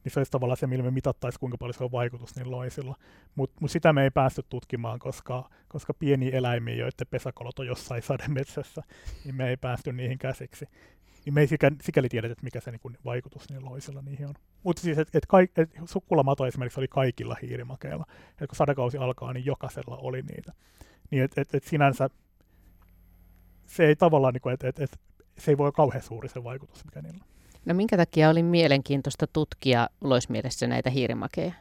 niin 0.05 0.12
se 0.12 0.20
olisi 0.20 0.33
tavallaan 0.33 0.57
se, 0.57 0.66
millä 0.66 0.85
me 0.85 0.91
mitattaisiin, 0.91 1.41
kuinka 1.41 1.59
paljon 1.59 1.74
se 1.74 1.85
on 1.85 1.93
vaikutus 1.93 2.37
niin 2.37 2.51
loisilla. 2.51 2.97
Mutta 3.35 3.57
mut 3.61 3.70
sitä 3.70 3.93
me 3.93 4.03
ei 4.03 4.11
päästy 4.11 4.43
tutkimaan, 4.49 4.99
koska, 4.99 5.51
koska 5.68 5.95
pieni 5.95 6.31
eläimiä, 6.33 6.74
joiden 6.74 7.07
pesäkolot 7.11 7.59
on 7.59 7.66
jossain 7.66 8.03
sademetsässä, 8.03 8.83
niin 9.24 9.35
me 9.35 9.49
ei 9.49 9.57
päästy 9.57 9.93
niihin 9.93 10.18
käsiksi. 10.18 10.66
Niin 11.24 11.34
me 11.34 11.40
ei 11.40 11.46
sikäli, 11.46 11.76
sikäli 11.82 12.08
tiedetä, 12.08 12.32
että 12.32 12.44
mikä 12.44 12.60
se 12.60 12.70
niin 12.70 12.96
vaikutus 13.04 13.50
niin 13.50 13.64
loisilla 13.64 14.02
niihin 14.02 14.26
on. 14.26 14.34
Mutta 14.62 14.82
siis, 14.82 14.98
että 14.98 15.18
et, 15.18 15.26
kaik, 15.26 15.58
et 15.58 15.70
sukkulamato 15.84 16.46
esimerkiksi 16.46 16.80
oli 16.80 16.88
kaikilla 16.88 17.36
hiirimakeilla. 17.42 18.06
Et 18.40 18.48
kun 18.48 18.56
sadekausi 18.56 18.98
alkaa, 18.98 19.32
niin 19.32 19.46
jokaisella 19.46 19.96
oli 19.96 20.22
niitä. 20.22 20.52
Niin 21.10 21.22
että 21.22 21.40
et, 21.40 21.54
et 21.54 21.64
sinänsä 21.64 22.10
se 23.66 23.86
ei 23.86 23.96
tavallaan, 23.96 24.34
niin 24.34 24.54
että 24.54 24.68
et, 24.68 24.78
et, 24.78 25.00
se 25.38 25.50
ei 25.50 25.58
voi 25.58 25.64
olla 25.64 25.72
kauhean 25.72 26.02
suuri 26.02 26.28
se 26.28 26.44
vaikutus, 26.44 26.84
mikä 26.84 27.02
niillä 27.02 27.24
on. 27.24 27.30
No 27.64 27.74
minkä 27.74 27.96
takia 27.96 28.30
oli 28.30 28.42
mielenkiintoista 28.42 29.26
tutkia 29.26 29.88
loismielessä 30.00 30.66
näitä 30.66 30.90
hiirimakeja? 30.90 31.52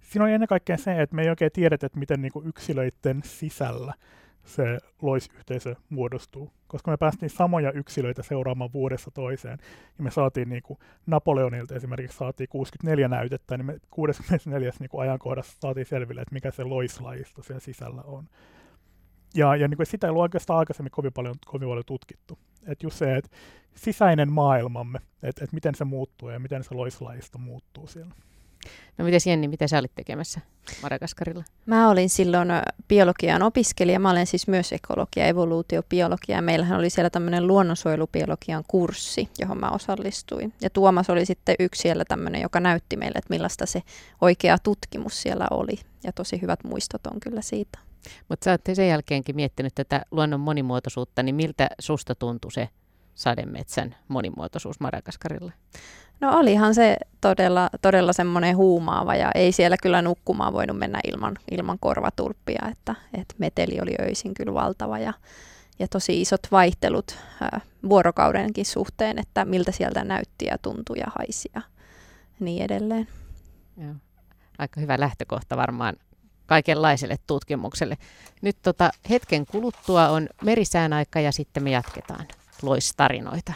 Siinä 0.00 0.24
on 0.24 0.30
ennen 0.30 0.48
kaikkea 0.48 0.76
se, 0.76 1.02
että 1.02 1.16
me 1.16 1.22
ei 1.22 1.28
oikein 1.28 1.52
tiedetä, 1.52 1.86
että 1.86 1.98
miten 1.98 2.22
niin 2.22 2.32
kuin 2.32 2.46
yksilöiden 2.46 3.22
sisällä 3.24 3.94
se 4.44 4.78
loisyhteisö 5.02 5.76
muodostuu. 5.88 6.52
Koska 6.68 6.90
me 6.90 6.96
päästiin 6.96 7.30
samoja 7.30 7.72
yksilöitä 7.72 8.22
seuraamaan 8.22 8.72
vuodessa 8.72 9.10
toiseen, 9.10 9.58
ja 9.98 10.04
me 10.04 10.10
saatiin 10.10 10.48
niin 10.48 10.62
kuin 10.62 10.78
Napoleonilta 11.06 11.74
esimerkiksi 11.74 12.18
saatiin 12.18 12.48
64 12.48 13.08
näytettä, 13.08 13.56
niin 13.56 13.66
me 13.66 13.78
64 13.90 14.72
niin 14.80 14.90
kuin 14.90 15.02
ajankohdassa 15.02 15.56
saatiin 15.60 15.86
selville, 15.86 16.20
että 16.20 16.34
mikä 16.34 16.50
se 16.50 16.64
loislajisto 16.64 17.42
siellä 17.42 17.60
sisällä 17.60 18.02
on. 18.02 18.28
Ja, 19.34 19.56
ja 19.56 19.68
niin 19.68 19.76
kuin 19.76 19.86
sitä 19.86 20.06
ei 20.06 20.10
ollut 20.10 20.22
oikeastaan 20.22 20.58
aikaisemmin 20.58 20.90
kovin 20.90 21.12
paljon, 21.12 21.34
kovin 21.46 21.68
paljon 21.68 21.84
tutkittu. 21.86 22.38
Että 22.66 22.86
just 22.86 22.96
se, 22.96 23.16
että 23.16 23.30
sisäinen 23.74 24.32
maailmamme, 24.32 24.98
että, 25.22 25.44
että 25.44 25.54
miten 25.54 25.74
se 25.74 25.84
muuttuu 25.84 26.28
ja 26.28 26.38
miten 26.38 26.64
se 26.64 26.74
loislajista 26.74 27.38
muuttuu 27.38 27.86
siellä. 27.86 28.14
No 28.98 29.04
miten 29.04 29.20
Jenni, 29.26 29.48
mitä 29.48 29.68
sä 29.68 29.78
olit 29.78 29.94
tekemässä 29.94 30.40
Madagaskarilla? 30.82 31.44
Mä 31.66 31.90
olin 31.90 32.10
silloin 32.10 32.48
biologian 32.88 33.42
opiskelija. 33.42 34.00
Mä 34.00 34.10
olen 34.10 34.26
siis 34.26 34.48
myös 34.48 34.72
ekologia, 34.72 35.26
evoluutiobiologia. 35.26 36.42
Meillähän 36.42 36.78
oli 36.78 36.90
siellä 36.90 37.10
tämmöinen 37.10 37.46
luonnonsuojelubiologian 37.46 38.64
kurssi, 38.68 39.28
johon 39.38 39.60
mä 39.60 39.70
osallistuin. 39.70 40.52
Ja 40.60 40.70
Tuomas 40.70 41.10
oli 41.10 41.26
sitten 41.26 41.56
yksi 41.58 41.82
siellä 41.82 42.04
tämmöinen, 42.08 42.42
joka 42.42 42.60
näytti 42.60 42.96
meille, 42.96 43.18
että 43.18 43.34
millaista 43.34 43.66
se 43.66 43.82
oikea 44.20 44.58
tutkimus 44.58 45.22
siellä 45.22 45.46
oli. 45.50 45.78
Ja 46.04 46.12
tosi 46.12 46.42
hyvät 46.42 46.64
muistot 46.64 47.06
on 47.06 47.20
kyllä 47.20 47.42
siitä. 47.42 47.78
Mutta 48.28 48.44
sä 48.44 48.58
sen 48.74 48.88
jälkeenkin 48.88 49.36
miettinyt 49.36 49.74
tätä 49.74 50.02
luonnon 50.10 50.40
monimuotoisuutta, 50.40 51.22
niin 51.22 51.34
miltä 51.34 51.68
susta 51.78 52.14
tuntui 52.14 52.52
se 52.52 52.68
sademetsän 53.14 53.96
monimuotoisuus 54.08 54.80
Madagaskarilla? 54.80 55.52
No 56.20 56.38
olihan 56.38 56.74
se 56.74 56.96
todella, 57.20 57.70
todella 57.82 58.12
semmoinen 58.12 58.56
huumaava 58.56 59.14
ja 59.14 59.30
ei 59.34 59.52
siellä 59.52 59.76
kyllä 59.82 60.02
nukkumaan 60.02 60.52
voinut 60.52 60.78
mennä 60.78 61.00
ilman, 61.08 61.36
ilman 61.50 61.78
korvatulppia, 61.80 62.68
että, 62.72 62.94
että 63.14 63.34
meteli 63.38 63.80
oli 63.82 63.94
öisin 64.00 64.34
kyllä 64.34 64.54
valtava 64.54 64.98
ja, 64.98 65.12
ja 65.78 65.88
tosi 65.88 66.20
isot 66.20 66.40
vaihtelut 66.52 67.16
ää, 67.40 67.60
vuorokaudenkin 67.88 68.66
suhteen, 68.66 69.18
että 69.18 69.44
miltä 69.44 69.72
sieltä 69.72 70.04
näytti 70.04 70.44
ja 70.44 70.58
tuntui 70.58 70.98
ja 70.98 71.06
haisi 71.18 71.50
ja 71.54 71.62
niin 72.40 72.62
edelleen. 72.62 73.08
Joo. 73.76 73.94
Aika 74.58 74.80
hyvä 74.80 75.00
lähtökohta 75.00 75.56
varmaan 75.56 75.96
kaikenlaiselle 76.46 77.16
tutkimukselle. 77.26 77.98
Nyt 78.42 78.56
tota, 78.62 78.90
hetken 79.10 79.46
kuluttua 79.46 80.08
on 80.08 80.28
merisään 80.44 80.92
aika 80.92 81.20
ja 81.20 81.32
sitten 81.32 81.62
me 81.62 81.70
jatketaan 81.70 82.26
loistarinoita. 82.62 83.52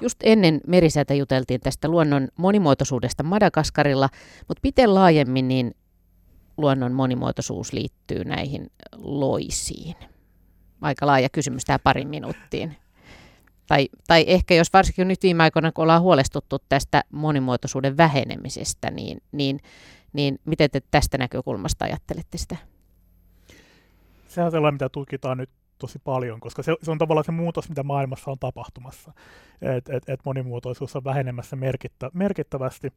Just 0.00 0.18
ennen 0.22 0.60
merisäätä 0.66 1.14
juteltiin 1.14 1.60
tästä 1.60 1.88
luonnon 1.88 2.28
monimuotoisuudesta 2.38 3.22
Madagaskarilla, 3.22 4.08
mutta 4.48 4.60
miten 4.62 4.94
laajemmin 4.94 5.48
niin 5.48 5.74
luonnon 6.56 6.92
monimuotoisuus 6.92 7.72
liittyy 7.72 8.24
näihin 8.24 8.70
loisiin? 8.96 9.94
Aika 10.80 11.06
laaja 11.06 11.28
kysymys 11.28 11.64
tämä 11.64 11.78
parin 11.78 12.08
minuuttiin. 12.08 12.76
Tai, 13.66 13.88
tai 14.06 14.24
ehkä 14.26 14.54
jos 14.54 14.72
varsinkin 14.72 15.08
nyt 15.08 15.22
viime 15.22 15.42
aikoina, 15.42 15.72
kun 15.72 15.82
ollaan 15.82 16.02
huolestuttu 16.02 16.58
tästä 16.68 17.04
monimuotoisuuden 17.12 17.96
vähenemisestä, 17.96 18.90
niin, 18.90 19.22
niin, 19.32 19.60
niin 20.12 20.38
miten 20.44 20.70
te 20.70 20.80
tästä 20.90 21.18
näkökulmasta 21.18 21.84
ajattelette 21.84 22.38
sitä? 22.38 22.56
Se 24.28 24.42
on 24.42 24.50
sellainen, 24.50 24.74
mitä 24.74 24.88
tutkitaan 24.88 25.38
nyt 25.38 25.50
tosi 25.78 25.98
paljon, 26.04 26.40
koska 26.40 26.62
se, 26.62 26.76
se 26.82 26.90
on 26.90 26.98
tavallaan 26.98 27.24
se 27.24 27.32
muutos, 27.32 27.68
mitä 27.68 27.82
maailmassa 27.82 28.30
on 28.30 28.38
tapahtumassa. 28.38 29.12
Että 29.62 29.96
et, 29.96 30.08
et 30.08 30.20
monimuotoisuus 30.24 30.96
on 30.96 31.04
vähenemässä 31.04 31.56
merkittä, 31.56 32.10
merkittävästi. 32.14 32.92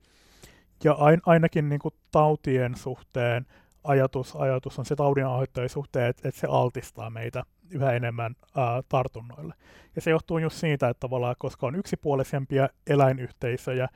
Ja 0.84 0.94
ain, 0.94 1.22
ainakin 1.26 1.70
niin 1.70 1.80
kuin 1.80 1.94
tautien 2.12 2.76
suhteen 2.76 3.46
ajatus, 3.84 4.36
ajatus 4.36 4.80
on 4.80 4.86
se 4.86 4.96
taudin 4.96 5.26
aiheuttajien 5.26 5.70
suhteen, 5.70 6.10
että, 6.10 6.30
että 6.30 6.42
se 6.42 6.48
altistaa 6.50 7.10
meitä 7.10 7.44
yhä 7.70 7.92
enemmän 7.92 8.36
ää, 8.56 8.84
tartunnoille. 8.90 9.54
Ja 9.96 10.02
se 10.02 10.10
johtuu 10.10 10.38
just 10.38 10.56
siitä, 10.56 10.90
että 10.90 11.00
tavallaan 11.00 11.36
koska 11.40 11.68
on 11.68 11.76
yksipuolisempia 11.76 12.70
eläinyhteisöjä, 12.88 13.88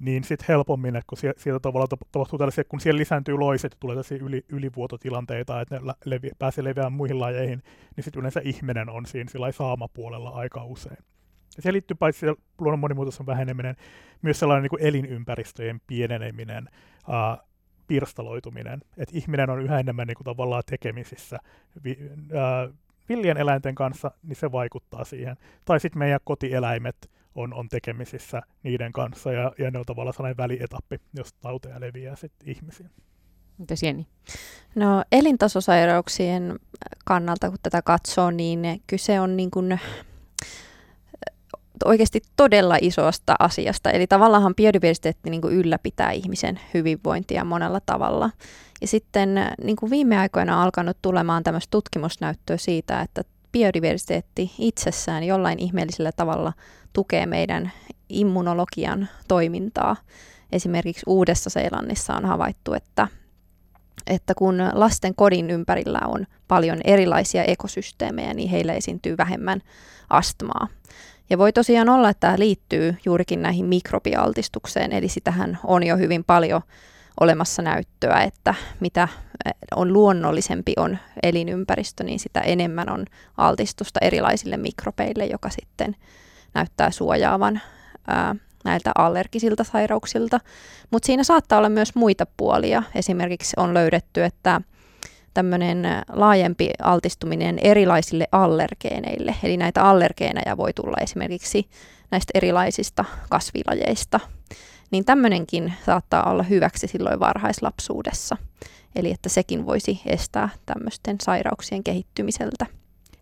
niin 0.00 0.24
sitten 0.24 0.44
helpommin, 0.48 0.96
että 0.96 1.06
kun 1.06 1.18
sieltä 1.18 1.60
tavallaan 1.60 1.88
tapahtuu 2.12 2.38
tällaisia, 2.38 2.64
kun 2.64 2.80
siellä 2.80 2.98
lisääntyy 2.98 3.38
loiset 3.38 3.76
tulee 3.80 3.94
tällaisia 3.94 4.18
yli, 4.20 4.44
ylivuototilanteita, 4.48 5.60
että 5.60 5.80
ne 5.80 5.94
levi, 6.04 6.30
pääsee 6.38 6.64
leviämään 6.64 6.92
muihin 6.92 7.20
lajeihin, 7.20 7.62
niin 7.96 8.04
sitten 8.04 8.20
yleensä 8.20 8.40
ihminen 8.44 8.88
on 8.88 9.06
siinä 9.06 9.30
sillä 9.30 9.52
saamapuolella 9.52 10.30
aika 10.30 10.64
usein. 10.64 10.98
Ja 11.56 11.62
se 11.62 11.72
liittyy 11.72 11.94
paitsi 11.94 12.26
luonnon 12.58 12.78
monimuotoisuuden 12.78 13.26
väheneminen, 13.26 13.76
myös 14.22 14.38
sellainen 14.38 14.62
niin 14.62 14.70
kuin 14.70 14.82
elinympäristöjen 14.82 15.80
pieneneminen, 15.86 16.68
ää, 17.08 17.38
pirstaloituminen, 17.86 18.80
että 18.96 19.18
ihminen 19.18 19.50
on 19.50 19.62
yhä 19.62 19.80
enemmän 19.80 20.06
niin 20.06 20.16
kuin 20.16 20.24
tavallaan 20.24 20.62
tekemisissä 20.66 21.38
vi, 21.84 21.98
ää, 22.34 22.68
villien 23.08 23.36
eläinten 23.36 23.74
kanssa, 23.74 24.10
niin 24.22 24.36
se 24.36 24.52
vaikuttaa 24.52 25.04
siihen. 25.04 25.36
Tai 25.64 25.80
sitten 25.80 25.98
meidän 25.98 26.20
kotieläimet, 26.24 27.10
on, 27.34 27.54
on 27.54 27.68
tekemisissä 27.68 28.42
niiden 28.62 28.92
kanssa 28.92 29.32
ja, 29.32 29.52
ja 29.58 29.70
ne 29.70 29.78
on 29.78 29.84
tavallaan 29.84 30.14
sellainen 30.14 30.36
välietappi, 30.36 31.00
jos 31.16 31.32
tauteja 31.32 31.80
leviää 31.80 32.16
sitten 32.16 32.48
ihmisiin. 32.48 32.90
Mitäs 33.58 33.82
Jenni? 33.82 34.06
No 34.74 35.04
elintasosairauksien 35.12 36.58
kannalta, 37.04 37.48
kun 37.48 37.58
tätä 37.62 37.82
katsoo, 37.82 38.30
niin 38.30 38.82
kyse 38.86 39.20
on 39.20 39.36
niin 39.36 39.50
kuin 39.50 39.80
oikeasti 41.84 42.22
todella 42.36 42.76
isosta 42.80 43.34
asiasta. 43.38 43.90
Eli 43.90 44.06
tavallaan 44.06 44.54
biodiversiteetti 44.54 45.30
niin 45.30 45.40
kuin 45.40 45.54
ylläpitää 45.54 46.10
ihmisen 46.10 46.60
hyvinvointia 46.74 47.44
monella 47.44 47.80
tavalla. 47.86 48.30
Ja 48.80 48.86
sitten 48.86 49.34
niin 49.64 49.76
kuin 49.76 49.90
viime 49.90 50.18
aikoina 50.18 50.56
on 50.56 50.62
alkanut 50.62 50.96
tulemaan 51.02 51.42
tämmöistä 51.42 51.70
tutkimusnäyttöä 51.70 52.56
siitä, 52.56 53.00
että 53.00 53.22
biodiversiteetti 53.52 54.52
itsessään 54.58 55.24
jollain 55.24 55.58
ihmeellisellä 55.58 56.12
tavalla 56.12 56.52
tukee 56.92 57.26
meidän 57.26 57.72
immunologian 58.08 59.08
toimintaa. 59.28 59.96
Esimerkiksi 60.52 61.02
Uudessa-Seelannissa 61.06 62.14
on 62.14 62.24
havaittu, 62.24 62.74
että, 62.74 63.08
että 64.06 64.34
kun 64.34 64.58
lasten 64.72 65.14
kodin 65.14 65.50
ympärillä 65.50 66.00
on 66.04 66.26
paljon 66.48 66.80
erilaisia 66.84 67.44
ekosysteemejä, 67.44 68.34
niin 68.34 68.50
heillä 68.50 68.72
esiintyy 68.72 69.16
vähemmän 69.16 69.60
astmaa. 70.10 70.68
Ja 71.30 71.38
voi 71.38 71.52
tosiaan 71.52 71.88
olla, 71.88 72.08
että 72.08 72.20
tämä 72.20 72.38
liittyy 72.38 72.96
juurikin 73.04 73.42
näihin 73.42 73.66
mikrobialtistukseen, 73.66 74.92
eli 74.92 75.08
sitähän 75.08 75.58
on 75.64 75.82
jo 75.82 75.96
hyvin 75.96 76.24
paljon 76.24 76.62
olemassa 77.20 77.62
näyttöä, 77.62 78.20
että 78.20 78.54
mitä 78.80 79.08
on 79.76 79.92
luonnollisempi 79.92 80.72
on 80.76 80.98
elinympäristö, 81.22 82.04
niin 82.04 82.18
sitä 82.18 82.40
enemmän 82.40 82.90
on 82.90 83.06
altistusta 83.36 84.00
erilaisille 84.02 84.56
mikrobeille, 84.56 85.26
joka 85.26 85.50
sitten 85.50 85.96
näyttää 86.54 86.90
suojaavan 86.90 87.60
ää, 88.06 88.34
näiltä 88.64 88.92
allergisilta 88.98 89.64
sairauksilta. 89.64 90.40
Mutta 90.90 91.06
siinä 91.06 91.24
saattaa 91.24 91.58
olla 91.58 91.68
myös 91.68 91.94
muita 91.94 92.26
puolia. 92.36 92.82
Esimerkiksi 92.94 93.54
on 93.56 93.74
löydetty, 93.74 94.24
että 94.24 94.60
tämmöinen 95.34 95.86
laajempi 96.12 96.70
altistuminen 96.82 97.58
erilaisille 97.58 98.28
allergeeneille, 98.32 99.34
eli 99.42 99.56
näitä 99.56 99.84
allergeeneja 99.84 100.56
voi 100.56 100.72
tulla 100.72 100.96
esimerkiksi 101.00 101.68
näistä 102.10 102.30
erilaisista 102.34 103.04
kasvilajeista, 103.30 104.20
niin 104.90 105.04
tämmöinenkin 105.04 105.74
saattaa 105.86 106.30
olla 106.30 106.42
hyväksi 106.42 106.86
silloin 106.86 107.20
varhaislapsuudessa. 107.20 108.36
Eli 108.96 109.10
että 109.10 109.28
sekin 109.28 109.66
voisi 109.66 110.00
estää 110.06 110.48
tämmöisten 110.66 111.16
sairauksien 111.22 111.84
kehittymiseltä. 111.84 112.79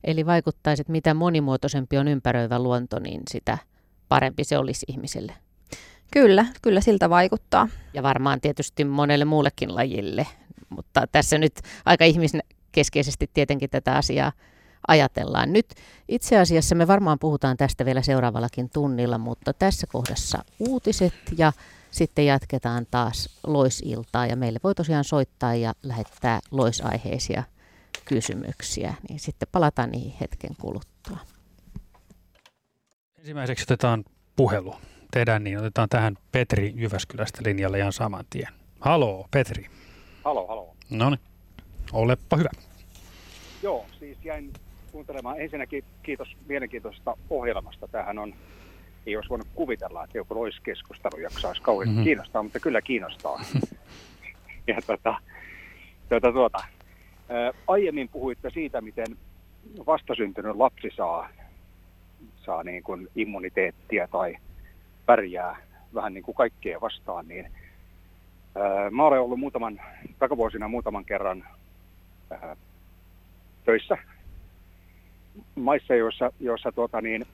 Eli 0.08 0.26
vaikuttaisi, 0.26 0.80
että 0.80 0.92
mitä 0.92 1.14
monimuotoisempi 1.14 1.98
on 1.98 2.08
ympäröivä 2.08 2.58
luonto, 2.58 2.98
niin 2.98 3.20
sitä 3.30 3.58
parempi 4.08 4.44
se 4.44 4.58
olisi 4.58 4.86
ihmisille. 4.88 5.32
Kyllä, 6.12 6.46
kyllä 6.62 6.80
siltä 6.80 7.10
vaikuttaa. 7.10 7.68
Ja 7.94 8.02
varmaan 8.02 8.40
tietysti 8.40 8.84
monelle 8.84 9.24
muullekin 9.24 9.74
lajille, 9.74 10.26
mutta 10.68 11.06
tässä 11.12 11.38
nyt 11.38 11.52
aika 11.84 12.04
ihmiskeskeisesti 12.04 13.30
tietenkin 13.34 13.70
tätä 13.70 13.96
asiaa 13.96 14.32
ajatellaan. 14.88 15.52
Nyt 15.52 15.66
itse 16.08 16.38
asiassa 16.38 16.74
me 16.74 16.86
varmaan 16.86 17.18
puhutaan 17.18 17.56
tästä 17.56 17.84
vielä 17.84 18.02
seuraavallakin 18.02 18.70
tunnilla, 18.70 19.18
mutta 19.18 19.52
tässä 19.52 19.86
kohdassa 19.86 20.44
uutiset 20.58 21.14
ja 21.38 21.52
sitten 21.90 22.26
jatketaan 22.26 22.86
taas 22.90 23.38
loisiltaa 23.46 24.26
ja 24.26 24.36
meille 24.36 24.60
voi 24.64 24.74
tosiaan 24.74 25.04
soittaa 25.04 25.54
ja 25.54 25.72
lähettää 25.82 26.40
loisaiheisia 26.50 27.42
kysymyksiä, 28.04 28.94
niin 29.08 29.20
sitten 29.20 29.48
palataan 29.52 29.90
niihin 29.90 30.14
hetken 30.20 30.50
kuluttua. 30.60 31.18
Ensimmäiseksi 33.18 33.62
otetaan 33.62 34.04
puhelu. 34.36 34.74
Tehdään 35.10 35.44
niin, 35.44 35.58
otetaan 35.58 35.88
tähän 35.88 36.16
Petri 36.32 36.72
Jyväskylästä 36.76 37.40
linjalle 37.44 37.78
ihan 37.78 37.92
saman 37.92 38.24
tien. 38.30 38.52
Haloo, 38.80 39.28
Petri. 39.30 39.66
Halo, 40.24 40.46
halo. 40.46 40.74
No 40.90 41.10
niin, 41.10 41.20
olepa 41.92 42.36
hyvä. 42.36 42.50
Joo, 43.62 43.86
siis 43.98 44.18
jäin 44.24 44.52
kuuntelemaan. 44.92 45.40
Ensinnäkin 45.40 45.84
kiitos 46.02 46.36
mielenkiintoisesta 46.48 47.16
ohjelmasta. 47.30 47.88
Tähän 47.88 48.18
on, 48.18 48.34
ei 49.06 49.16
olisi 49.16 49.30
voinut 49.30 49.48
kuvitella, 49.54 50.04
että 50.04 50.18
joku 50.18 50.34
loiskeskustelu 50.34 51.20
jaksaisi 51.20 51.62
kauheasti 51.62 51.90
mm-hmm. 51.90 52.04
kiinnostaa, 52.04 52.42
mutta 52.42 52.60
kyllä 52.60 52.82
kiinnostaa. 52.82 53.44
ja 54.66 54.82
tuota, 54.86 55.14
tuota, 56.08 56.32
tuota, 56.32 56.64
aiemmin 57.68 58.08
puhuitte 58.08 58.50
siitä, 58.50 58.80
miten 58.80 59.06
vastasyntynyt 59.86 60.56
lapsi 60.56 60.90
saa, 60.96 61.28
saa 62.36 62.62
niin 62.62 62.82
kuin 62.82 63.08
immuniteettia 63.16 64.08
tai 64.08 64.36
pärjää 65.06 65.56
vähän 65.94 66.14
niin 66.14 66.24
kuin 66.24 66.34
kaikkea 66.34 66.80
vastaan, 66.80 67.28
niin 67.28 67.50
mä 68.90 69.04
olen 69.04 69.20
ollut 69.20 69.40
muutaman, 69.40 69.80
takavuosina 70.18 70.68
muutaman 70.68 71.04
kerran 71.04 71.44
ää, 72.30 72.56
töissä 73.64 73.98
maissa, 75.54 75.94
joissa, 75.94 76.32
joissa 76.40 76.72
tuota 76.72 77.00
niin, 77.00 77.26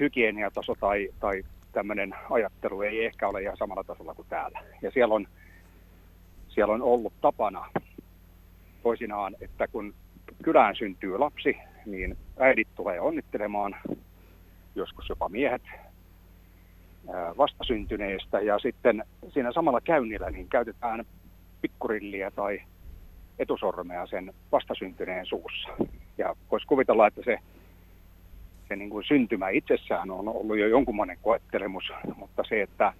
hygieniataso 0.00 0.74
tai, 0.80 1.08
tai 1.20 1.42
tämmöinen 1.72 2.14
ajattelu 2.30 2.82
ei 2.82 3.04
ehkä 3.04 3.28
ole 3.28 3.42
ihan 3.42 3.56
samalla 3.56 3.84
tasolla 3.84 4.14
kuin 4.14 4.28
täällä. 4.28 4.60
Ja 4.82 4.90
siellä 4.90 5.14
on, 5.14 5.26
siellä 6.48 6.74
on 6.74 6.82
ollut 6.82 7.12
tapana 7.20 7.66
toisinaan, 8.82 9.36
että 9.40 9.68
kun 9.68 9.94
kylään 10.42 10.76
syntyy 10.76 11.18
lapsi, 11.18 11.56
niin 11.86 12.16
äidit 12.38 12.68
tulee 12.74 13.00
onnittelemaan, 13.00 13.76
joskus 14.74 15.08
jopa 15.08 15.28
miehet, 15.28 15.62
vastasyntyneestä. 17.38 18.40
Ja 18.40 18.58
sitten 18.58 19.04
siinä 19.28 19.52
samalla 19.52 19.80
käynnillä 19.80 20.30
niin 20.30 20.48
käytetään 20.48 21.04
pikkurilliä 21.62 22.30
tai 22.30 22.62
etusormea 23.38 24.06
sen 24.06 24.34
vastasyntyneen 24.52 25.26
suussa. 25.26 25.68
Ja 26.18 26.36
voisi 26.50 26.66
kuvitella, 26.66 27.06
että 27.06 27.22
se, 27.24 27.38
se 28.68 28.76
niin 28.76 28.90
kuin 28.90 29.04
syntymä 29.04 29.48
itsessään 29.48 30.10
on 30.10 30.28
ollut 30.28 30.58
jo 30.58 30.66
jonkunmoinen 30.66 31.18
koettelemus, 31.22 31.84
mutta 32.16 32.42
se, 32.48 32.62
että 32.62 32.92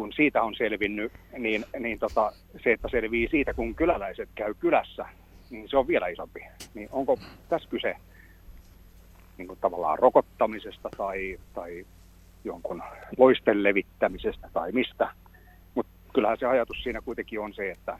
kun 0.00 0.12
siitä 0.12 0.42
on 0.42 0.54
selvinnyt, 0.54 1.12
niin, 1.38 1.64
niin 1.78 1.98
tota, 1.98 2.32
se, 2.62 2.72
että 2.72 2.88
selvii 2.88 3.28
siitä, 3.30 3.54
kun 3.54 3.74
kyläläiset 3.74 4.28
käy 4.34 4.54
kylässä, 4.54 5.04
niin 5.50 5.68
se 5.68 5.76
on 5.76 5.88
vielä 5.88 6.08
isompi. 6.08 6.40
Niin 6.74 6.88
onko 6.92 7.18
tässä 7.48 7.68
kyse 7.68 7.96
niin 9.38 9.48
kuin 9.48 9.58
tavallaan 9.60 9.98
rokottamisesta 9.98 10.88
tai, 10.96 11.38
tai 11.54 11.86
jonkun 12.44 12.82
loisten 13.18 13.62
levittämisestä 13.62 14.50
tai 14.52 14.72
mistä? 14.72 15.10
Mutta 15.74 15.92
kyllähän 16.14 16.38
se 16.38 16.46
ajatus 16.46 16.82
siinä 16.82 17.00
kuitenkin 17.00 17.40
on 17.40 17.54
se, 17.54 17.70
että, 17.70 17.98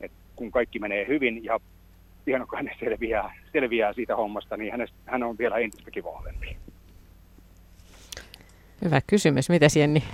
että 0.00 0.16
kun 0.36 0.50
kaikki 0.50 0.78
menee 0.78 1.06
hyvin 1.06 1.44
ja 1.44 1.60
pienokainen 2.24 2.76
selviää, 2.80 3.34
selviää 3.52 3.92
siitä 3.92 4.16
hommasta, 4.16 4.56
niin 4.56 4.72
hänestä, 4.72 4.96
hän 5.06 5.22
on 5.22 5.38
vielä 5.38 5.58
entistäkin 5.58 6.04
vahvempi. 6.04 6.56
Hyvä 8.84 9.00
kysymys. 9.06 9.48
Mitäs 9.48 9.76
Jenni? 9.76 10.04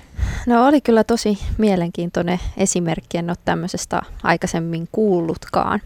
No 0.47 0.67
oli 0.67 0.81
kyllä 0.81 1.05
tosi 1.05 1.39
mielenkiintoinen 1.59 2.41
esimerkki, 2.57 3.19
en 3.19 3.31
ole 3.31 3.37
tämmöisestä 3.45 4.03
aikaisemmin 4.23 4.89
kuullutkaan. 4.93 5.81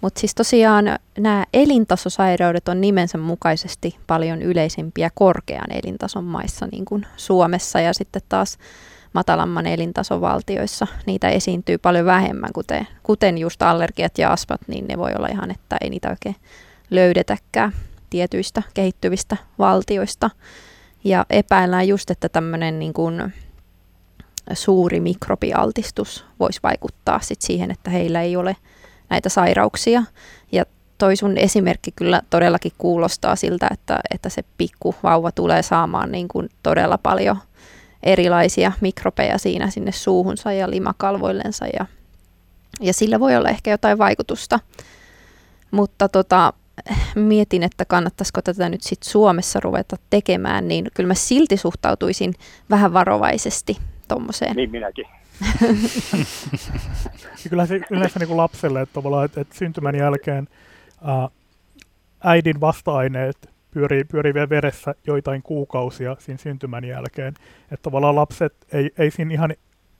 Mutta 0.00 0.20
siis 0.20 0.34
tosiaan 0.34 0.84
nämä 1.18 1.44
elintasosairaudet 1.52 2.68
on 2.68 2.80
nimensä 2.80 3.18
mukaisesti 3.18 3.96
paljon 4.06 4.42
yleisempiä 4.42 5.10
korkean 5.14 5.72
elintason 5.72 6.24
maissa, 6.24 6.66
niin 6.72 6.84
kuin 6.84 7.06
Suomessa 7.16 7.80
ja 7.80 7.94
sitten 7.94 8.22
taas 8.28 8.58
matalamman 9.12 9.66
elintason 9.66 10.20
valtioissa. 10.20 10.86
Niitä 11.06 11.28
esiintyy 11.28 11.78
paljon 11.78 12.06
vähemmän, 12.06 12.52
kuten, 12.52 12.86
kuten 13.02 13.38
just 13.38 13.62
allergiat 13.62 14.18
ja 14.18 14.32
astmat, 14.32 14.60
niin 14.66 14.86
ne 14.86 14.98
voi 14.98 15.12
olla 15.16 15.28
ihan, 15.28 15.50
että 15.50 15.76
ei 15.80 15.90
niitä 15.90 16.10
oikein 16.10 16.36
löydetäkään 16.90 17.72
tietyistä 18.10 18.62
kehittyvistä 18.74 19.36
valtioista. 19.58 20.30
Ja 21.04 21.26
epäillään 21.30 21.88
just, 21.88 22.10
että 22.10 22.28
tämmöinen 22.28 22.78
niin 22.78 22.92
kuin 22.92 23.32
suuri 24.52 25.00
mikrobialtistus 25.00 26.24
voisi 26.40 26.60
vaikuttaa 26.62 27.20
sit 27.20 27.42
siihen, 27.42 27.70
että 27.70 27.90
heillä 27.90 28.22
ei 28.22 28.36
ole 28.36 28.56
näitä 29.10 29.28
sairauksia. 29.28 30.02
Ja 30.52 30.64
toi 30.98 31.16
sun 31.16 31.38
esimerkki 31.38 31.92
kyllä 31.92 32.22
todellakin 32.30 32.72
kuulostaa 32.78 33.36
siltä, 33.36 33.68
että, 33.70 33.98
että 34.14 34.28
se 34.28 34.42
pikku 34.58 34.94
vauva 35.02 35.32
tulee 35.32 35.62
saamaan 35.62 36.12
niin 36.12 36.28
kuin 36.28 36.48
todella 36.62 36.98
paljon 36.98 37.36
erilaisia 38.02 38.72
mikrobeja 38.80 39.38
siinä 39.38 39.70
sinne 39.70 39.92
suuhunsa 39.92 40.52
ja 40.52 40.70
limakalvoillensa 40.70 41.66
ja, 41.66 41.86
ja 42.80 42.92
sillä 42.92 43.20
voi 43.20 43.36
olla 43.36 43.48
ehkä 43.48 43.70
jotain 43.70 43.98
vaikutusta. 43.98 44.60
Mutta 45.70 46.08
tota, 46.08 46.52
mietin, 47.14 47.62
että 47.62 47.84
kannattaisiko 47.84 48.42
tätä 48.42 48.68
nyt 48.68 48.82
sit 48.82 49.02
Suomessa 49.02 49.60
ruveta 49.60 49.96
tekemään, 50.10 50.68
niin 50.68 50.86
kyllä 50.94 51.08
mä 51.08 51.14
silti 51.14 51.56
suhtautuisin 51.56 52.34
vähän 52.70 52.92
varovaisesti 52.92 53.76
tuommoiseen. 54.08 54.56
Niin 54.56 54.70
minäkin. 54.70 55.06
kyllä 57.50 57.66
se 57.66 57.80
yleensä 57.90 58.18
niin 58.18 58.28
kuin 58.28 58.36
lapselle, 58.36 58.80
että, 58.80 59.00
että, 59.24 59.40
että 59.40 59.54
syntymän 59.54 59.94
jälkeen 59.94 60.48
ää, 61.02 61.28
äidin 62.24 62.60
vasta-aineet 62.60 63.50
pyörii, 63.70 64.04
pyörii 64.04 64.34
vielä 64.34 64.48
veressä 64.48 64.94
joitain 65.06 65.42
kuukausia 65.42 66.16
siinä 66.18 66.38
syntymän 66.38 66.84
jälkeen. 66.84 67.34
Että 67.70 67.82
tavallaan 67.82 68.16
lapset 68.16 68.54
ei, 68.72 68.90
ei 68.98 69.10
siinä 69.10 69.32
ihan 69.32 69.54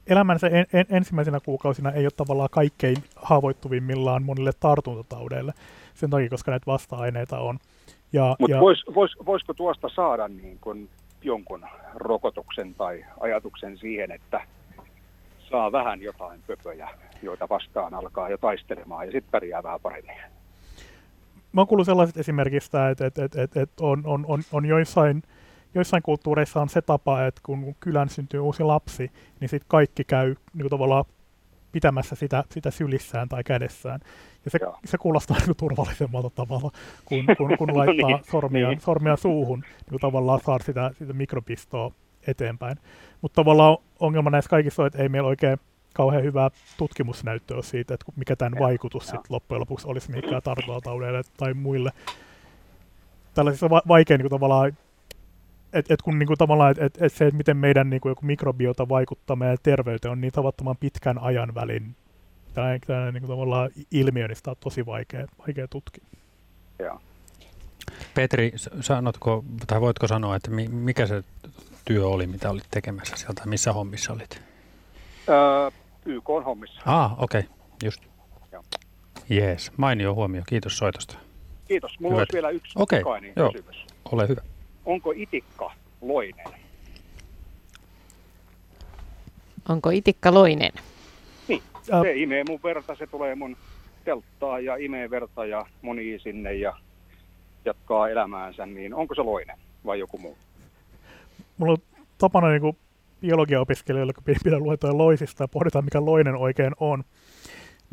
elämänsä 0.06 0.46
en, 0.46 0.66
en, 0.72 0.86
ensimmäisenä 0.90 1.40
kuukausina 1.40 1.92
ei 1.92 2.06
ole 2.06 2.12
tavallaan 2.16 2.48
kaikkein 2.52 2.96
haavoittuvimmillaan 3.16 4.22
monille 4.22 4.52
tartuntataudeille 4.60 5.52
sen 5.94 6.10
takia, 6.10 6.28
koska 6.28 6.50
näitä 6.50 6.66
vasta-aineita 6.66 7.38
on. 7.38 7.58
Mutta 8.38 8.60
vois, 8.60 8.84
vois, 8.94 9.16
voisiko 9.26 9.54
tuosta 9.54 9.88
saada 9.88 10.28
niin 10.28 10.58
kun 10.60 10.88
jonkun 11.22 11.64
rokotuksen 11.94 12.74
tai 12.74 13.04
ajatuksen 13.20 13.78
siihen, 13.78 14.10
että 14.12 14.40
saa 15.50 15.72
vähän 15.72 16.02
jotain 16.02 16.40
pöpöjä, 16.46 16.88
joita 17.22 17.48
vastaan 17.48 17.94
alkaa 17.94 18.28
jo 18.28 18.38
taistelemaan 18.38 19.06
ja 19.06 19.12
sitten 19.12 19.30
pärjää 19.30 19.62
vähän 19.62 19.80
paremmin? 19.80 20.16
Mä 21.52 21.60
oon 21.60 21.66
kuullut 21.68 21.86
sellaisesta 21.86 22.20
esimerkistä, 22.20 22.90
että, 22.90 23.06
että, 23.06 23.24
että, 23.24 23.42
että, 23.42 23.62
että 23.62 23.84
on, 23.84 24.02
on, 24.06 24.24
on, 24.28 24.42
on 24.52 24.66
joissain, 24.66 25.22
joissain 25.74 26.02
kulttuureissa 26.02 26.60
on 26.60 26.68
se 26.68 26.82
tapa, 26.82 27.26
että 27.26 27.40
kun 27.44 27.74
kylän 27.80 28.08
syntyy 28.08 28.40
uusi 28.40 28.62
lapsi, 28.62 29.10
niin 29.40 29.48
sitten 29.48 29.68
kaikki 29.68 30.04
käy 30.04 30.34
niin 30.54 30.70
tavallaan 30.70 31.04
pitämässä 31.74 32.14
sitä, 32.14 32.44
sitä 32.50 32.70
sylissään 32.70 33.28
tai 33.28 33.44
kädessään. 33.44 34.00
Ja 34.44 34.50
se, 34.50 34.58
se 34.84 34.98
kuulostaa 34.98 35.36
niin 35.46 35.56
turvallisemmalta 35.56 36.30
tavalla, 36.30 36.70
kun, 37.04 37.24
kun, 37.38 37.58
kun 37.58 37.78
laittaa 37.78 38.10
no 38.10 38.16
niin, 38.16 38.30
sormia, 38.30 38.68
niin. 38.68 38.80
sormia 38.80 39.16
suuhun, 39.16 39.64
niin 39.90 40.00
tavallaan 40.00 40.40
saa 40.46 40.58
sitä, 40.58 40.90
sitä 40.98 41.12
mikropistoa 41.12 41.92
eteenpäin. 42.26 42.76
Mutta 43.22 43.42
tavallaan 43.42 43.76
ongelma 44.00 44.30
näissä 44.30 44.48
kaikissa 44.48 44.82
on, 44.82 44.86
että 44.86 45.02
ei 45.02 45.08
meillä 45.08 45.28
oikein 45.28 45.58
kauhean 45.94 46.22
hyvää 46.22 46.50
tutkimusnäyttöä 46.78 47.62
siitä, 47.62 47.94
että 47.94 48.06
mikä 48.16 48.36
tämän 48.36 48.58
vaikutus 48.58 49.06
sit 49.06 49.20
loppujen 49.28 49.60
lopuksi 49.60 49.88
olisi 49.88 50.10
mikään 50.10 50.42
tartuntataudeille 50.42 51.22
tai 51.36 51.54
muille. 51.54 51.90
Tällaisissa 53.34 53.70
va- 53.70 53.82
vaikea 53.88 54.18
niin 54.18 54.24
kuin, 54.24 54.40
tavallaan 54.40 54.72
että 55.74 55.94
et 55.94 56.02
kun 56.02 56.18
niinku 56.18 56.36
tavallaan, 56.36 56.70
et, 56.70 56.78
et, 56.78 57.02
et 57.02 57.12
se, 57.12 57.26
että 57.26 57.36
miten 57.36 57.56
meidän 57.56 57.90
niinku 57.90 58.08
joku 58.08 58.26
mikrobiota 58.26 58.88
vaikuttaa 58.88 59.36
meidän 59.36 59.58
terveyteen, 59.62 60.12
on 60.12 60.20
niin 60.20 60.32
tavattoman 60.32 60.76
pitkän 60.76 61.18
ajan 61.18 61.54
välin 61.54 61.96
tällainen, 62.54 62.80
tällainen 62.86 63.14
niinku 63.14 63.28
tavallaan 63.28 63.70
ilmiö, 63.90 64.28
niin 64.28 64.36
sitä 64.36 64.50
on 64.50 64.56
tosi 64.60 64.86
vaikea, 64.86 65.26
vaikea 65.38 65.68
tutkia. 65.68 66.04
Joo. 66.78 67.00
Petri, 68.14 68.52
sanotko, 68.80 69.44
tai 69.66 69.80
voitko 69.80 70.06
sanoa, 70.06 70.36
että 70.36 70.50
mikä 70.70 71.06
se 71.06 71.24
työ 71.84 72.06
oli, 72.06 72.26
mitä 72.26 72.50
olit 72.50 72.64
tekemässä 72.70 73.16
sieltä, 73.16 73.42
missä 73.46 73.72
hommissa 73.72 74.12
olit? 74.12 74.42
Öö, 75.28 75.70
YK 76.04 76.30
on 76.30 76.44
hommissa. 76.44 76.80
Ah, 76.84 77.22
okei, 77.22 77.40
okay. 77.40 77.52
just. 77.84 78.02
Jees, 79.28 79.72
mainio 79.76 80.14
huomio. 80.14 80.42
Kiitos 80.46 80.78
soitosta. 80.78 81.18
Kiitos. 81.68 82.00
Mulla 82.00 82.14
Hyvät. 82.14 82.20
olisi 82.20 82.32
vielä 82.32 82.50
yksi 82.50 82.72
okay. 82.76 83.02
Joo. 83.36 83.52
kysymys. 83.52 83.86
Ole 84.12 84.28
hyvä 84.28 84.42
onko 84.84 85.12
itikka 85.16 85.72
loinen? 86.00 86.46
Onko 89.68 89.90
itikka 89.90 90.34
loinen? 90.34 90.72
Niin, 91.48 91.62
se 91.82 92.16
imee 92.16 92.44
mun 92.48 92.60
verta, 92.64 92.94
se 92.94 93.06
tulee 93.06 93.34
mun 93.34 93.56
telttaa 94.04 94.60
ja 94.60 94.76
imee 94.76 95.10
verta 95.10 95.46
ja 95.46 95.66
moni 95.82 96.18
sinne 96.18 96.54
ja 96.54 96.76
jatkaa 97.64 98.08
elämäänsä, 98.08 98.66
niin 98.66 98.94
onko 98.94 99.14
se 99.14 99.22
loinen 99.22 99.58
vai 99.86 99.98
joku 99.98 100.18
muu? 100.18 100.36
Mulla 101.58 101.72
on 101.72 101.78
tapana 102.18 102.48
niin 102.48 102.60
kuin 102.60 102.76
biologiaopiskelijoille, 103.20 104.12
kun 104.12 104.24
pidä 104.44 104.58
luentoja 104.58 104.98
loisista 104.98 105.44
ja 105.44 105.48
pohditaan, 105.48 105.84
mikä 105.84 106.04
loinen 106.04 106.36
oikein 106.36 106.72
on, 106.80 107.04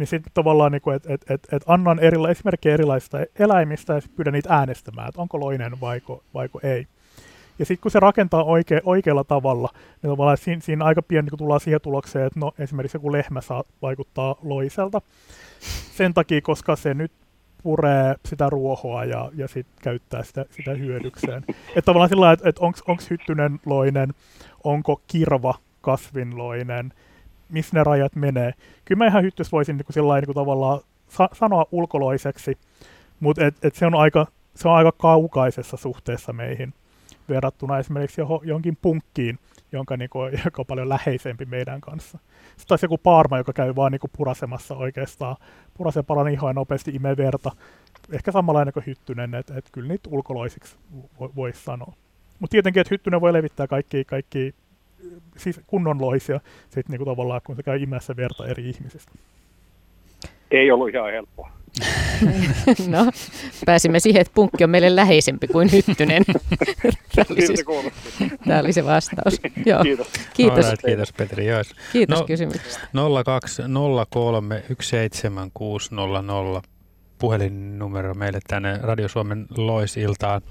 niin 0.02 0.08
sitten 0.08 0.32
tavallaan, 0.34 0.72
niin 0.72 0.96
että 0.96 1.14
et, 1.14 1.22
et, 1.30 1.48
et 1.52 1.64
annan 1.66 2.00
erila- 2.00 2.30
esimerkkejä 2.30 2.74
erilaisista 2.74 3.18
eläimistä 3.40 3.94
ja 3.94 4.02
pyydän 4.16 4.34
niitä 4.34 4.56
äänestämään, 4.56 5.10
että 5.10 5.22
onko 5.22 5.40
loinen 5.40 5.82
vaiko, 5.82 6.24
vaiko 6.34 6.60
ei. 6.64 6.88
Ja 7.60 7.66
sitten 7.66 7.82
kun 7.82 7.92
se 7.92 8.00
rakentaa 8.00 8.44
oike, 8.44 8.82
oikealla 8.86 9.24
tavalla, 9.24 9.70
niin 9.74 10.12
tavallaan 10.12 10.38
siinä, 10.38 10.62
siinä 10.62 10.86
aika 10.86 11.02
pieni 11.02 11.30
niin 11.30 11.38
tullaan 11.38 11.60
siihen 11.60 11.82
tulokseen, 11.82 12.28
että 12.28 12.40
no, 12.40 12.52
esimerkiksi 12.60 12.98
joku 12.98 13.12
lehmä 13.12 13.42
saa 13.42 13.64
vaikuttaa 13.82 14.36
loiselta. 14.44 15.02
Sen 15.96 16.14
takia, 16.14 16.42
koska 16.42 16.76
se 16.76 16.94
nyt 16.94 17.12
puree 17.64 18.16
sitä 18.26 18.50
ruohoa 18.50 19.06
ja, 19.06 19.32
ja 19.36 19.48
sit 19.48 19.68
käyttää 19.82 20.24
sitä, 20.24 20.46
sitä 20.50 20.72
hyödykseen. 20.72 21.44
Että 21.50 21.82
tavallaan 21.82 22.10
sillä 22.10 22.32
että, 22.32 22.50
että 22.50 22.62
onko 22.62 23.02
hyttynen 23.10 23.60
loinen, 23.66 24.14
onko 24.64 25.02
kirva 25.08 25.54
kasvinloinen, 25.82 26.94
missä 27.52 27.78
ne 27.78 27.84
rajat 27.84 28.16
menee. 28.16 28.54
Kyllä 28.86 29.00
mä 29.00 29.08
ihan 29.08 29.24
hyttys 29.24 29.52
voisin 29.52 29.78
niin 29.78 29.86
kuin 29.86 29.94
sillä 29.94 30.16
niin 30.16 30.26
kuin 30.26 30.36
tavallaan 30.36 30.80
sa- 31.08 31.30
sanoa 31.34 31.66
ulkoloiseksi, 31.72 32.58
mutta 33.20 33.46
et, 33.46 33.66
et 33.66 33.76
se, 33.76 33.86
on 33.86 33.96
aika, 33.96 34.28
se 34.56 34.68
on 34.68 34.76
aika 34.76 34.92
kaukaisessa 34.92 35.78
suhteessa 35.78 36.34
meihin 36.34 36.74
verrattuna 37.30 37.80
esimerkiksi 37.80 38.22
johon, 38.22 38.40
johonkin 38.44 38.78
punkkiin, 38.82 39.40
jonka, 39.72 39.98
niin 39.98 40.10
kuin, 40.10 40.34
joka 40.46 40.62
on 40.62 40.66
paljon 40.66 40.90
läheisempi 40.90 41.46
meidän 41.46 41.82
kanssa. 41.82 42.18
Sitten 42.48 42.68
taas 42.68 42.84
joku 42.84 42.98
paarma, 42.98 43.38
joka 43.38 43.54
käy 43.54 43.76
vaan 43.76 43.92
niin 43.92 44.00
kuin 44.00 44.12
purasemassa 44.18 44.76
oikeastaan, 44.76 45.36
purasee 45.74 46.04
palan 46.04 46.28
ihoa 46.28 46.50
ja 46.50 46.54
nopeasti 46.54 46.92
imee 46.92 47.18
verta. 47.18 47.52
Ehkä 48.12 48.32
samanlainen 48.32 48.74
kuin 48.74 48.86
hyttynen, 48.86 49.36
että 49.36 49.54
et 49.58 49.70
kyllä 49.72 49.88
niitä 49.88 50.10
ulkoloisiksi 50.12 50.76
voisi 51.20 51.36
voi 51.36 51.54
sanoa. 51.54 51.94
Mutta 52.40 52.52
tietenkin, 52.52 52.82
että 52.82 52.94
hyttynen 52.94 53.22
voi 53.22 53.34
levittää 53.34 53.68
kaikki, 53.68 54.06
kaikki 54.06 54.56
siis 55.38 55.60
kunnon 55.68 56.02
loisia, 56.02 56.40
sit 56.70 56.90
niinku 56.90 57.06
tavallaan, 57.06 57.42
kun 57.44 57.56
se 57.56 57.64
käy 57.64 57.84
imässä 57.84 58.16
verta 58.16 58.48
eri 58.48 58.70
ihmisistä. 58.70 59.12
Ei 60.52 60.72
ollut 60.72 60.90
ihan 60.90 61.12
helppoa. 61.12 61.52
no, 62.88 63.12
pääsimme 63.66 64.00
siihen, 64.00 64.22
että 64.22 64.34
punkki 64.36 64.64
on 64.64 64.70
meille 64.70 64.96
läheisempi 64.96 65.48
kuin 65.48 65.72
hyttynen. 65.72 66.24
Tämä 67.16 67.26
oli, 67.30 67.48
siis, 67.48 67.66
tämä 68.48 68.60
oli 68.60 68.74
se 68.74 68.86
vastaus. 68.86 69.42
Joo. 69.66 69.84
Kiitos. 69.84 70.08
Kiitos. 70.34 70.66
Right, 70.66 70.86
kiitos 70.86 71.14
Petri. 71.14 71.46
Jois. 71.46 71.76
Kiitos 71.94 72.20
no, 72.20 72.26
kysymyksestä. 72.26 72.88
0203 73.26 74.64
17600 74.82 76.62
puhelinnumero 77.20 78.14
meille 78.14 78.40
tänne 78.48 78.80
Radio 78.82 79.08
Suomen 79.08 79.46
Loisiltaan. 79.58 80.42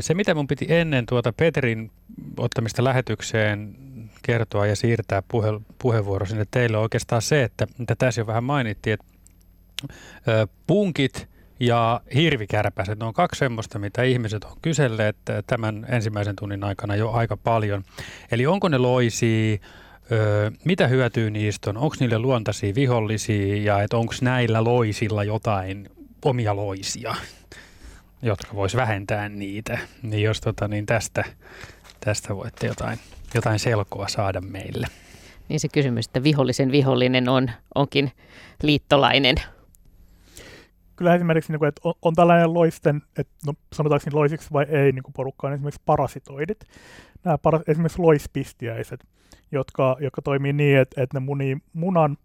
Se, 0.00 0.14
mitä 0.14 0.34
mun 0.34 0.46
piti 0.46 0.66
ennen 0.68 1.06
tuota 1.06 1.32
Petrin 1.32 1.90
ottamista 2.36 2.84
lähetykseen 2.84 3.76
kertoa 4.22 4.66
ja 4.66 4.76
siirtää 4.76 5.22
puhe, 5.28 5.48
puheenvuoro 5.78 6.26
sinne 6.26 6.46
teille, 6.50 6.76
on 6.76 6.82
oikeastaan 6.82 7.22
se, 7.22 7.42
että 7.42 7.66
mitä 7.78 7.94
tässä 7.94 8.20
jo 8.20 8.26
vähän 8.26 8.44
mainittiin, 8.44 8.94
että 8.94 9.06
punkit 10.66 11.28
ja 11.60 12.00
hirvikärpäset, 12.14 12.98
ne 12.98 13.04
on 13.04 13.14
kaksi 13.14 13.38
semmoista, 13.38 13.78
mitä 13.78 14.02
ihmiset 14.02 14.44
on 14.44 14.56
kyselleet 14.62 15.16
tämän 15.46 15.86
ensimmäisen 15.88 16.36
tunnin 16.36 16.64
aikana 16.64 16.96
jo 16.96 17.10
aika 17.10 17.36
paljon. 17.36 17.84
Eli 18.32 18.46
onko 18.46 18.68
ne 18.68 18.78
loisia, 18.78 19.58
mitä 20.64 20.88
hyötyä 20.88 21.30
niistä 21.30 21.70
on, 21.70 21.76
onko 21.76 21.96
niille 22.00 22.18
luontaisia 22.18 22.74
vihollisia 22.74 23.56
ja 23.56 23.86
onko 23.92 24.14
näillä 24.20 24.64
loisilla 24.64 25.24
jotain 25.24 25.90
omia 26.24 26.56
loisia? 26.56 27.14
Jotka 28.22 28.54
vois 28.54 28.76
vähentää 28.76 29.28
niitä. 29.28 29.78
Niin 30.02 30.22
jos 30.22 30.40
tota, 30.40 30.68
niin 30.68 30.86
tästä, 30.86 31.24
tästä 32.00 32.36
voitte 32.36 32.66
jotain, 32.66 32.98
jotain 33.34 33.58
selkoa 33.58 34.08
saada 34.08 34.40
meille. 34.40 34.86
Niin 35.48 35.60
se 35.60 35.68
kysymys, 35.68 36.06
että 36.06 36.22
vihollisen 36.22 36.72
vihollinen 36.72 37.28
on, 37.28 37.50
onkin 37.74 38.12
liittolainen. 38.62 39.36
Kyllä 40.96 41.14
esimerkiksi, 41.14 41.52
niin 41.52 41.64
että 41.64 41.80
on, 41.84 41.94
on 42.02 42.14
tällainen 42.14 42.54
loisten, 42.54 43.02
että 43.18 43.32
no, 43.46 43.54
sanotaanko 43.72 44.04
niin 44.06 44.18
loisiksi 44.18 44.52
vai 44.52 44.66
ei 44.68 44.92
niin 44.92 45.02
porukkaan, 45.16 45.50
niin 45.50 45.56
esimerkiksi 45.56 45.82
parasitoidit. 45.86 46.64
Nämä 47.24 47.38
para, 47.38 47.60
esimerkiksi 47.66 47.98
loispistiäiset, 47.98 49.04
jotka, 49.52 49.96
jotka 50.00 50.22
toimii 50.22 50.52
niin, 50.52 50.78
että, 50.78 51.02
että 51.02 51.20
ne 51.20 51.24
munii 51.24 51.56
munan 51.72 52.16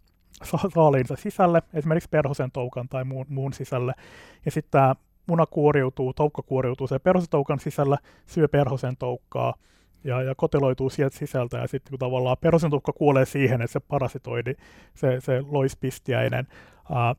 saaliinsa 0.74 1.16
sisälle, 1.16 1.62
esimerkiksi 1.74 2.08
perhosen 2.08 2.50
toukan 2.50 2.88
tai 2.88 3.04
muun, 3.04 3.26
muun 3.28 3.52
sisälle. 3.52 3.94
Ja 4.44 4.50
sitten 4.50 4.70
tämä 4.70 4.94
muna 5.28 5.46
kuoriutuu, 5.46 6.12
toukka 6.12 6.42
kuoriutuu 6.42 6.86
se 6.86 6.98
perhosentoukan 6.98 7.60
sisällä, 7.60 7.98
syö 8.26 8.48
perhosen 8.48 8.96
toukkaa 8.96 9.54
ja, 10.04 10.22
ja 10.22 10.34
koteloituu 10.34 10.90
sieltä 10.90 11.18
sisältä 11.18 11.58
ja 11.58 11.68
sitten 11.68 11.90
kun 11.90 11.98
tavallaan 11.98 12.36
perhosentoukka 12.40 12.92
kuolee 12.92 13.24
siihen, 13.24 13.62
että 13.62 13.72
se 13.72 13.80
parasitoidi, 13.80 14.54
se, 14.94 15.20
se 15.20 15.42
loispistiäinen 15.48 16.46
ää, 16.92 17.14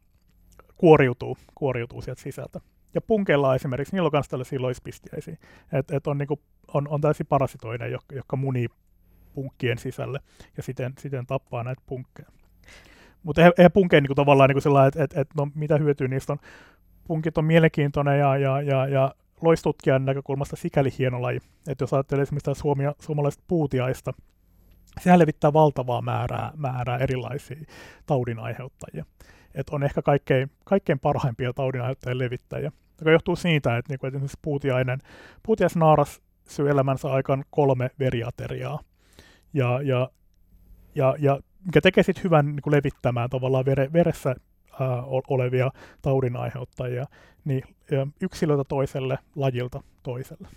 kuoriutuu, 0.77 1.37
kuoriutuu 1.55 2.01
sieltä 2.01 2.21
sisältä. 2.21 2.59
Ja 2.93 3.01
punkeilla 3.01 3.55
esimerkiksi, 3.55 3.95
niillä 3.95 4.07
on 4.07 4.11
myös 4.13 4.29
tällaisia 4.29 4.61
loispistiäisiä, 4.61 5.37
että 5.73 5.97
et 5.97 6.07
on, 6.07 6.17
niinku, 6.17 6.39
on, 6.73 6.87
on 6.87 7.01
tällaisia 7.01 7.25
parasitoideja, 7.29 7.91
jotka, 7.91 8.15
jotka 8.15 8.35
munii 8.35 8.67
punkkien 9.33 9.77
sisälle 9.77 10.19
ja 10.57 10.63
siten, 10.63 10.93
siten 10.99 11.25
tappaa 11.25 11.63
näitä 11.63 11.81
punkkeja. 11.85 12.29
Mutta 13.23 13.41
eihän 13.41 13.71
punkeen 13.71 14.03
niin 14.03 14.15
tavallaan 14.15 14.49
niin 14.49 14.61
sellainen, 14.61 14.87
että 14.87 15.03
et, 15.03 15.17
et, 15.17 15.35
no, 15.35 15.47
mitä 15.55 15.77
hyötyä 15.77 16.07
niistä 16.07 16.33
on 16.33 16.39
punkit 17.09 17.37
on 17.37 17.45
mielenkiintoinen 17.45 18.19
ja, 18.19 18.37
ja, 18.37 18.61
ja, 18.61 18.87
ja 18.87 19.15
loistutkijan 19.41 20.05
näkökulmasta 20.05 20.55
sikäli 20.55 20.89
hieno 20.99 21.21
laji. 21.21 21.39
Että 21.67 21.83
jos 21.83 21.93
ajattelee 21.93 22.23
esimerkiksi 22.23 22.51
suomia, 22.55 22.95
suomalaista 22.99 23.43
puutiaista, 23.47 24.13
sehän 25.01 25.19
levittää 25.19 25.53
valtavaa 25.53 26.01
määrää, 26.01 26.51
määrää 26.55 26.97
erilaisia 26.97 27.57
taudinaiheuttajia. 28.05 29.05
Et 29.55 29.69
on 29.69 29.83
ehkä 29.83 30.01
kaikkein, 30.01 30.51
kaikkein 30.65 30.99
parhaimpia 30.99 31.53
taudinaiheuttajien 31.53 32.17
levittäjiä, 32.17 32.71
joka 32.99 33.11
johtuu 33.11 33.35
siitä, 33.35 33.77
että, 33.77 33.93
niin 33.93 33.99
kuin, 33.99 34.07
että 34.07 34.17
esimerkiksi 34.17 34.39
puutiainen, 34.41 34.99
puutiaisnaaras 35.43 36.21
syö 36.47 36.71
elämänsä 36.71 37.11
aikaan 37.11 37.45
kolme 37.49 37.89
veriateriaa. 37.99 38.79
Ja, 39.53 39.81
ja, 39.81 40.09
ja, 40.95 41.15
ja 41.19 41.39
mikä 41.65 41.81
tekee 41.81 42.03
sitten 42.03 42.23
hyvän 42.23 42.45
niin 42.45 42.71
levittämään 42.71 43.29
tavallaan 43.29 43.65
vere, 43.65 43.93
veressä 43.93 44.35
olevia 45.29 45.71
taudinaiheuttajia 46.01 47.05
niin 47.45 47.63
yksilöltä 48.21 48.63
toiselle, 48.63 49.17
lajilta 49.35 49.83
toiselle. 50.03 50.47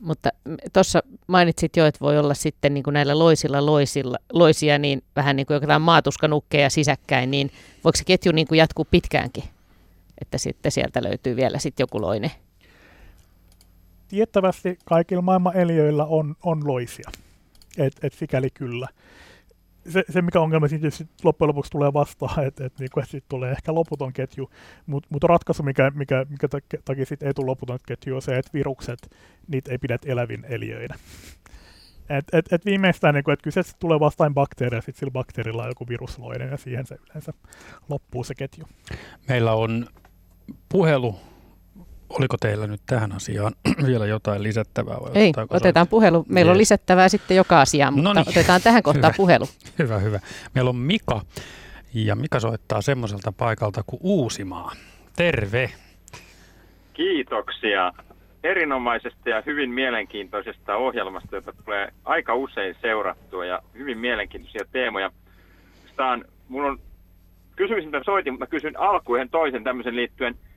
Mutta 0.00 0.30
tuossa 0.72 1.02
mainitsit 1.26 1.76
jo, 1.76 1.86
että 1.86 2.00
voi 2.00 2.18
olla 2.18 2.34
sitten 2.34 2.74
niin 2.74 2.84
kuin 2.84 2.94
näillä 2.94 3.18
loisilla, 3.18 3.66
loisilla 3.66 4.18
loisia, 4.32 4.78
niin 4.78 5.02
vähän 5.16 5.36
niin 5.36 5.46
kuin 5.46 5.54
jotain 5.54 5.82
maatuskanukkeja 5.82 6.70
sisäkkäin, 6.70 7.30
niin 7.30 7.50
voiko 7.84 7.96
se 7.96 8.04
ketju 8.04 8.32
niin 8.32 8.46
kuin 8.46 8.58
jatkuu 8.58 8.86
pitkäänkin? 8.90 9.44
Että 10.20 10.38
sitten 10.38 10.72
sieltä 10.72 11.02
löytyy 11.02 11.36
vielä 11.36 11.58
sitten 11.58 11.82
joku 11.84 12.00
loinen. 12.00 12.30
Tiettävästi 14.08 14.78
kaikilla 14.84 15.22
maailman 15.22 15.56
eliöillä 15.56 16.04
on, 16.04 16.34
on 16.42 16.68
loisia, 16.68 17.10
et, 17.78 17.92
et 18.02 18.12
sikäli 18.12 18.50
kyllä 18.50 18.88
se, 19.88 20.04
se, 20.10 20.22
mikä 20.22 20.40
ongelma 20.40 20.68
sitten 20.68 20.90
sit 20.90 21.10
loppujen 21.24 21.48
lopuksi 21.48 21.70
tulee 21.70 21.92
vastaan, 21.92 22.44
että 22.46 22.66
et, 22.66 22.78
niinku, 22.78 23.00
et 23.00 23.08
sitten 23.08 23.28
tulee 23.28 23.52
ehkä 23.52 23.74
loputon 23.74 24.12
ketju, 24.12 24.50
mutta 24.86 25.08
mut 25.12 25.24
ratkaisu, 25.24 25.62
mikä, 25.62 25.92
mikä, 25.94 26.26
mikä 26.30 26.48
takia 26.84 27.06
sitten 27.06 27.26
ei 27.26 27.34
tule 27.34 27.46
loputon 27.46 27.78
ketju, 27.86 28.14
on 28.14 28.22
se, 28.22 28.38
että 28.38 28.50
virukset, 28.54 29.16
niitä 29.48 29.70
ei 29.70 29.78
pidä 29.78 29.98
elävin 30.06 30.44
eliöinä. 30.48 30.94
Et, 32.10 32.24
et, 32.32 32.52
et 32.52 32.64
viimeistään, 32.64 33.14
niin 33.14 33.30
että 33.30 33.44
kyseessä 33.44 33.76
tulee 33.78 34.00
vastaan 34.00 34.34
bakteeria, 34.34 34.80
sitten 34.80 34.98
sillä 35.00 35.10
bakteerilla 35.10 35.62
on 35.62 35.68
joku 35.68 35.88
virusloinen, 35.88 36.50
ja 36.50 36.56
siihen 36.56 36.86
se 36.86 36.96
yleensä 37.10 37.32
loppuu 37.88 38.24
se 38.24 38.34
ketju. 38.34 38.64
Meillä 39.28 39.52
on 39.52 39.86
puhelu 40.68 41.16
Oliko 42.10 42.36
teillä 42.40 42.66
nyt 42.66 42.80
tähän 42.86 43.12
asiaan 43.12 43.52
vielä 43.86 44.06
jotain 44.06 44.42
lisättävää? 44.42 44.96
Vai 45.00 45.10
Ei, 45.14 45.32
otetaan 45.50 45.84
soit? 45.86 45.90
puhelu. 45.90 46.24
Meillä 46.28 46.48
Jees. 46.48 46.54
on 46.56 46.58
lisättävää 46.58 47.08
sitten 47.08 47.36
joka 47.36 47.60
asiaan, 47.60 47.94
mutta 47.94 48.08
Noniin. 48.08 48.28
otetaan 48.28 48.62
tähän 48.62 48.82
kohtaan 48.88 49.12
hyvä. 49.12 49.16
puhelu. 49.16 49.46
Hyvä, 49.78 49.98
hyvä. 49.98 50.20
Meillä 50.54 50.68
on 50.68 50.76
Mika, 50.76 51.20
ja 51.94 52.16
Mika 52.16 52.40
soittaa 52.40 52.82
semmoiselta 52.82 53.32
paikalta 53.32 53.82
kuin 53.86 54.00
Uusimaa. 54.02 54.72
Terve! 55.16 55.70
Kiitoksia 56.92 57.92
erinomaisesta 58.44 59.28
ja 59.28 59.42
hyvin 59.46 59.70
mielenkiintoisesta 59.70 60.76
ohjelmasta, 60.76 61.36
jota 61.36 61.52
tulee 61.64 61.88
aika 62.04 62.34
usein 62.34 62.76
seurattua 62.82 63.44
ja 63.44 63.62
hyvin 63.74 63.98
mielenkiintoisia 63.98 64.64
teemoja. 64.72 65.10
Staan, 65.92 66.24
mulla 66.48 66.68
on 66.68 66.80
kysymys, 67.56 67.84
mitä 67.84 68.00
soitin, 68.04 68.32
mutta 68.32 68.44
mä 68.46 68.50
kysyn 68.50 68.80
alkuun 68.80 69.30
toisen 69.30 69.64
tämmöisen 69.64 69.96
liittyen– 69.96 70.34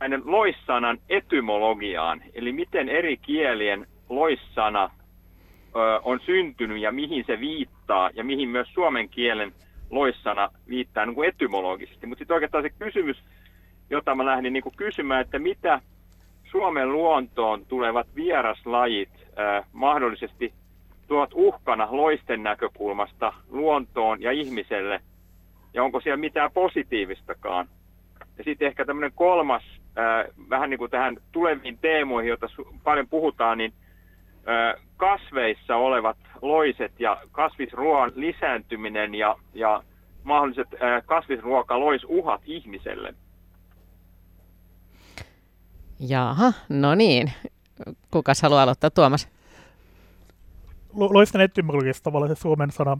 näiden 0.00 0.22
loissanan 0.24 0.98
etymologiaan, 1.08 2.22
eli 2.34 2.52
miten 2.52 2.88
eri 2.88 3.16
kielien 3.16 3.86
loissana 4.08 4.90
ö, 5.76 6.00
on 6.02 6.20
syntynyt 6.26 6.78
ja 6.78 6.92
mihin 6.92 7.24
se 7.26 7.40
viittaa 7.40 8.10
ja 8.14 8.24
mihin 8.24 8.48
myös 8.48 8.68
suomen 8.74 9.08
kielen 9.08 9.52
loissana 9.90 10.48
viittaa 10.68 11.06
niin 11.06 11.14
kuin 11.14 11.28
etymologisesti. 11.28 12.06
Mutta 12.06 12.20
sitten 12.20 12.34
oikeastaan 12.34 12.64
se 12.64 12.70
kysymys, 12.70 13.16
jota 13.90 14.14
mä 14.14 14.26
lähdin 14.26 14.52
niin 14.52 14.62
kuin 14.62 14.76
kysymään, 14.76 15.20
että 15.20 15.38
mitä 15.38 15.80
Suomen 16.50 16.92
luontoon 16.92 17.66
tulevat 17.66 18.06
vieraslajit 18.14 19.10
äh, 19.38 19.64
mahdollisesti 19.72 20.52
tuot 21.06 21.30
uhkana 21.34 21.88
loisten 21.90 22.42
näkökulmasta 22.42 23.32
luontoon 23.50 24.22
ja 24.22 24.32
ihmiselle, 24.32 25.00
ja 25.74 25.84
onko 25.84 26.00
siellä 26.00 26.16
mitään 26.16 26.52
positiivistakaan. 26.52 27.68
Ja 28.38 28.44
sitten 28.44 28.68
ehkä 28.68 28.84
tämmöinen 28.84 29.12
kolmas, 29.14 29.62
vähän 30.50 30.70
niin 30.70 30.78
kuin 30.78 30.90
tähän 30.90 31.16
tuleviin 31.32 31.78
teemoihin, 31.78 32.28
joita 32.28 32.46
su- 32.46 32.74
paljon 32.84 33.08
puhutaan, 33.08 33.58
niin 33.58 33.72
äh, 34.48 34.82
kasveissa 34.96 35.76
olevat 35.76 36.16
loiset 36.42 36.92
ja 37.00 37.22
kasvisruoan 37.32 38.12
lisääntyminen 38.14 39.14
ja, 39.14 39.36
ja 39.54 39.82
mahdolliset 40.22 40.68
äh, 40.74 41.02
kasvisruokaloisuhat 41.06 42.40
ihmiselle. 42.44 43.14
Jaha, 46.08 46.52
no 46.68 46.94
niin. 46.94 47.32
Kukas 48.10 48.42
haluaa 48.42 48.62
aloittaa, 48.62 48.90
Tuomas? 48.90 49.28
Loisten 50.94 51.40
etymologiasta 51.40 52.04
tavallaan 52.04 52.36
se 52.36 52.40
suomen 52.40 52.70
sana, 52.70 52.98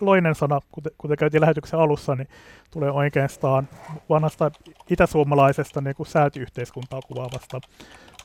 loinen 0.00 0.34
sana, 0.34 0.60
kuten, 0.72 0.92
kuten 0.98 1.16
käytiin 1.16 1.40
lähetyksen 1.40 1.80
alussa, 1.80 2.14
niin 2.14 2.28
tulee 2.70 2.90
oikeastaan 2.90 3.68
vanhasta 4.08 4.50
itäsuomalaisesta 4.90 5.80
niin 5.80 5.96
kuin 5.96 6.06
säätyyhteiskuntaa 6.06 7.00
kuvaavasta 7.06 7.60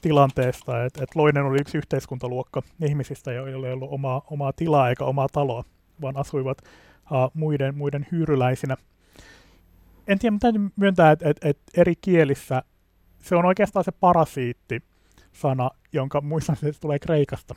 tilanteesta, 0.02 0.86
että 0.86 1.04
et 1.04 1.16
loinen 1.16 1.44
oli 1.44 1.58
yksi 1.62 1.78
yhteiskuntaluokka 1.78 2.62
ihmisistä, 2.82 3.34
joilla 3.34 3.68
ei 3.68 3.74
ollut 3.74 3.92
omaa, 3.92 4.22
omaa 4.32 4.54
tilaa 4.54 4.90
eikä 4.90 5.06
omaa 5.06 5.28
taloa, 5.32 5.64
vaan 6.02 6.18
asuivat 6.18 6.58
uh, 6.62 7.32
muiden, 7.34 7.78
muiden 7.78 8.08
hyyryläisinä. 8.12 8.78
En 10.08 10.20
tiedä, 10.20 10.32
mutta 10.32 10.46
täytyy 10.46 10.70
myöntää, 10.76 11.12
että 11.12 11.30
et, 11.30 11.38
et 11.42 11.58
eri 11.78 11.94
kielissä 12.02 12.64
se 13.22 13.36
on 13.36 13.46
oikeastaan 13.46 13.84
se 13.84 13.92
parasiitti-sana, 13.92 15.70
jonka 15.94 16.22
muistan, 16.22 16.54
että 16.54 16.72
se 16.72 16.80
tulee 16.80 17.00
Kreikasta. 17.00 17.56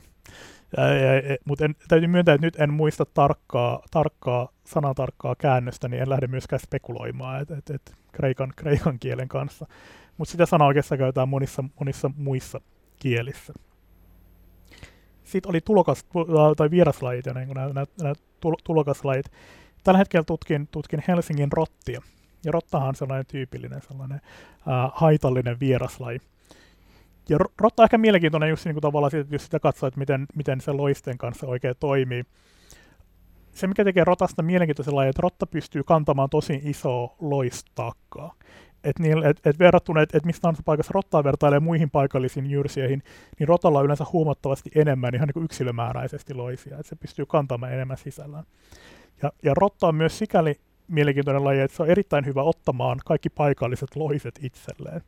Mutta 1.45 1.64
täytyy 1.89 2.09
myöntää, 2.09 2.35
että 2.35 2.47
nyt 2.47 2.61
en 2.61 2.73
muista 2.73 3.05
tarkkaa, 3.05 3.83
tarkkaa 3.91 4.49
sanatarkkaa 4.64 5.35
käännöstä, 5.35 5.89
niin 5.89 6.03
en 6.03 6.11
lähde 6.11 6.27
myöskään 6.27 6.61
spekuloimaan 6.61 7.43
et, 7.43 7.51
et, 7.51 7.71
et 7.71 7.95
kreikan, 8.12 8.53
kreikan 8.57 8.99
kielen 8.99 9.29
kanssa. 9.29 9.66
Mutta 10.16 10.33
sitä 10.33 10.47
sanaa 10.47 10.69
oikeastaan 10.69 10.99
käytetään 10.99 11.29
monissa, 11.29 11.64
monissa 11.81 12.11
muissa 12.16 12.61
kielissä. 12.99 13.53
Sitten 15.25 15.51
oli 15.51 15.61
tulokas, 15.61 16.07
tai 16.57 16.71
vieraslajit 16.71 17.27
ja 17.27 17.35
niin 17.35 17.49
nämä, 17.49 17.66
nämä, 17.66 17.85
nämä 18.03 18.14
tulokaslajit. 18.64 19.27
Tällä 19.85 19.99
hetkellä 19.99 20.25
tutkin, 20.25 20.69
tutkin 20.69 21.05
Helsingin 21.09 21.53
rottia. 21.53 22.03
Ja 22.45 22.53
rottahan 22.53 22.89
on 22.89 22.95
sellainen 22.95 23.27
tyypillinen 23.27 23.83
sellainen 23.83 24.21
ää, 24.66 24.91
haitallinen 24.95 25.61
vieraslaji. 25.61 26.19
Ja 27.29 27.39
rotta 27.59 27.83
on 27.83 27.85
ehkä 27.85 27.99
mielenkiintoinen 27.99 28.51
just 28.51 28.64
niin 28.64 28.74
kuin 28.74 28.83
tavallaan 28.83 29.11
siitä, 29.11 29.35
jos 29.35 29.45
sitä 29.45 29.61
katsoo, 29.61 29.87
että 29.87 30.01
miten, 30.01 30.26
miten 30.35 30.61
se 30.61 30.72
loisten 30.72 31.18
kanssa 31.18 31.47
oikein 31.47 31.74
toimii. 31.81 32.24
Se, 33.53 33.66
mikä 33.66 33.85
tekee 33.85 34.05
rotasta 34.05 34.43
mielenkiintoisen 34.43 34.97
lajin, 34.97 35.11
että 35.11 35.22
rotta 35.22 35.47
pystyy 35.47 35.85
kantamaan 35.85 36.31
tosi 36.31 36.61
isoa 36.64 37.16
loistakkaa. 37.20 38.35
Et, 38.85 38.99
niin, 38.99 39.24
et, 39.24 39.47
et 39.47 39.59
verrattuna, 39.59 40.03
että 40.03 40.18
et 40.18 40.24
mistä 40.24 40.43
tahansa 40.43 40.62
paikassa 40.64 40.93
rottaa 40.95 41.24
vertailee 41.24 41.61
muihin 41.61 41.91
paikallisiin 41.91 42.51
jyrseihin, 42.51 43.03
niin 43.39 43.49
rotalla 43.49 43.79
on 43.79 43.85
yleensä 43.85 44.05
huomattavasti 44.12 44.70
enemmän 44.74 45.14
ihan 45.14 45.26
niin 45.26 45.35
kuin 45.35 45.45
yksilömääräisesti 45.45 46.35
loisia, 46.35 46.79
että 46.79 46.89
se 46.89 46.97
pystyy 46.97 47.26
kantamaan 47.26 47.72
enemmän 47.72 47.97
sisällään. 47.97 48.45
Ja, 49.22 49.33
ja 49.43 49.55
rotta 49.55 49.87
on 49.87 49.95
myös 49.95 50.18
sikäli 50.18 50.55
mielenkiintoinen 50.89 51.45
laji, 51.45 51.61
että 51.61 51.76
se 51.76 51.83
on 51.83 51.89
erittäin 51.89 52.26
hyvä 52.26 52.43
ottamaan 52.43 52.99
kaikki 53.07 53.31
paikalliset 53.31 53.97
loiset 53.97 54.39
itselleen. 54.43 55.01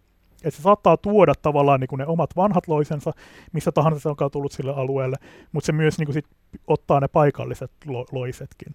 Et 0.45 0.55
se 0.55 0.63
saattaa 0.63 0.97
tuoda 0.97 1.35
tavallaan 1.43 1.81
niin 1.81 1.89
kuin 1.89 1.99
ne 1.99 2.07
omat 2.07 2.37
vanhat 2.37 2.69
loisensa, 2.69 3.13
missä 3.53 3.73
tahansa 3.73 4.01
se 4.01 4.09
onkaan 4.09 4.31
tullut 4.31 4.53
sille 4.53 4.73
alueelle, 4.73 5.17
mutta 5.53 5.67
se 5.67 5.73
myös 5.73 5.99
niin 5.99 6.07
kuin 6.07 6.15
sit 6.15 6.27
ottaa 6.67 7.01
ne 7.01 7.09
paikalliset 7.09 7.71
lo- 7.87 8.07
loisetkin. 8.13 8.75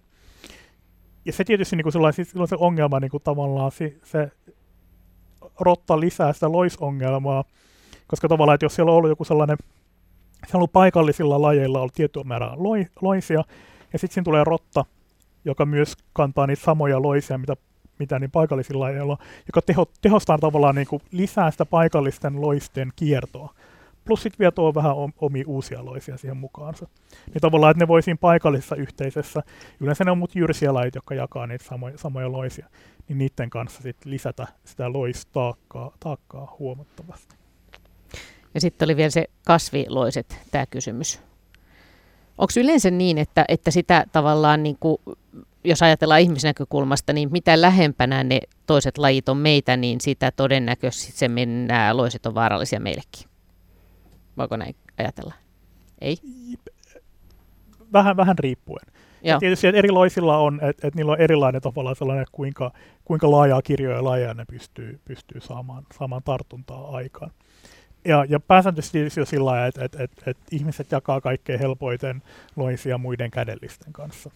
Ja 1.24 1.32
se 1.32 1.44
tietysti 1.44 1.76
niin 1.76 1.82
kuin 1.82 1.92
sellainen, 1.92 2.26
silloin 2.26 2.48
se 2.48 2.56
ongelma 2.58 3.00
niin 3.00 3.10
kuin 3.10 3.22
tavallaan 3.22 3.72
se, 3.72 3.96
se 4.04 4.30
rotta 5.60 6.00
lisää 6.00 6.32
sitä 6.32 6.52
loisongelmaa, 6.52 7.44
koska 8.06 8.28
tavallaan, 8.28 8.54
että 8.54 8.64
jos 8.64 8.74
siellä 8.74 8.92
on 8.92 8.98
ollut 8.98 9.10
joku 9.10 9.24
sellainen, 9.24 9.56
siellä 9.60 10.50
on 10.54 10.58
ollut 10.58 10.72
paikallisilla 10.72 11.42
lajeilla 11.42 11.80
ollut 11.80 11.94
tiettyä 11.94 12.24
määrää 12.24 12.54
loisia, 13.02 13.44
ja 13.92 13.98
sitten 13.98 14.14
siinä 14.14 14.24
tulee 14.24 14.44
rotta, 14.44 14.84
joka 15.44 15.66
myös 15.66 15.96
kantaa 16.12 16.46
niitä 16.46 16.62
samoja 16.62 17.02
loisia, 17.02 17.38
mitä, 17.38 17.56
mitä 17.98 18.18
niin 18.18 18.30
paikallisilla 18.30 18.84
lajeilla 18.84 19.18
joka 19.46 19.62
teho, 19.62 19.86
tehostaa 20.00 20.38
tavallaan 20.38 20.74
niin 20.74 20.86
kuin 20.86 21.02
lisää 21.12 21.50
sitä 21.50 21.66
paikallisten 21.66 22.40
loisten 22.40 22.92
kiertoa. 22.96 23.54
Plus 24.04 24.22
sitten 24.22 24.38
vielä 24.38 24.52
tuo 24.52 24.74
vähän 24.74 24.92
omia 25.18 25.44
uusia 25.46 25.84
loisia 25.84 26.16
siihen 26.16 26.36
mukaansa. 26.36 26.86
Niin 27.26 27.40
tavallaan, 27.40 27.70
että 27.70 27.84
ne 27.84 27.88
voi 27.88 28.02
siinä 28.02 28.18
paikallisessa 28.20 28.76
yhteisössä, 28.76 29.42
yleensä 29.80 30.04
ne 30.04 30.10
on 30.10 30.18
mut 30.18 30.34
jyrsiä 30.34 30.74
lajit, 30.74 30.94
jotka 30.94 31.14
jakaa 31.14 31.46
niitä 31.46 31.64
samoja, 31.64 31.98
samoja 31.98 32.32
loisia, 32.32 32.66
niin 33.08 33.18
niiden 33.18 33.50
kanssa 33.50 33.82
sit 33.82 33.96
lisätä 34.04 34.46
sitä 34.64 34.92
loistaakkaa 34.92 35.92
taakkaa 36.00 36.56
huomattavasti. 36.58 37.36
Ja 38.54 38.60
sitten 38.60 38.86
oli 38.86 38.96
vielä 38.96 39.10
se 39.10 39.24
kasviloiset, 39.46 40.38
tämä 40.50 40.66
kysymys. 40.66 41.20
Onko 42.38 42.52
yleensä 42.56 42.90
niin, 42.90 43.18
että, 43.18 43.44
että 43.48 43.70
sitä 43.70 44.04
tavallaan, 44.12 44.62
niin 44.62 44.76
kuin, 44.80 44.98
jos 45.66 45.82
ajatellaan 45.82 46.20
ihmisnäkökulmasta, 46.20 47.12
niin 47.12 47.28
mitä 47.32 47.60
lähempänä 47.60 48.24
ne 48.24 48.40
toiset 48.66 48.98
lajit 48.98 49.28
on 49.28 49.36
meitä, 49.36 49.76
niin 49.76 50.00
sitä 50.00 50.30
todennäköisesti 50.30 51.12
se 51.12 51.28
nämä 51.66 51.96
loiset 51.96 52.26
on 52.26 52.34
vaarallisia 52.34 52.80
meillekin? 52.80 53.28
Voiko 54.36 54.56
näin 54.56 54.76
ajatella? 54.98 55.34
Ei? 56.00 56.16
Vähän, 57.92 58.16
vähän 58.16 58.38
riippuen. 58.38 58.86
Ja 59.22 59.38
tietysti 59.38 59.66
että 59.66 59.78
eri 59.78 59.90
loisilla 59.90 60.38
on, 60.38 60.60
että 60.62 60.88
et 60.88 60.94
niillä 60.94 61.12
on 61.12 61.20
erilainen 61.20 61.62
tavallaan 61.62 61.96
sellainen, 61.96 62.26
kuinka, 62.32 62.72
kuinka 63.04 63.30
laajaa 63.30 63.62
kirjoja 63.62 64.04
lajeja 64.04 64.34
ne 64.34 64.44
pystyy, 64.44 65.00
pystyy 65.04 65.40
saamaan, 65.40 65.86
saamaan 65.98 66.22
tartuntaa 66.22 66.90
aikaan 66.90 67.30
ja, 68.06 68.24
ja 68.28 68.40
pääsääntöisesti 68.40 69.20
jo 69.20 69.24
sillä 69.24 69.44
lailla, 69.44 69.66
että, 69.66 69.84
että, 69.84 70.02
että, 70.02 70.30
että 70.30 70.44
ihmiset 70.50 70.92
jakaa 70.92 71.20
kaikkein 71.20 71.58
helpoiten 71.58 72.22
loisia 72.56 72.98
muiden 72.98 73.30
kädellisten 73.30 73.92
kanssa. 73.92 74.30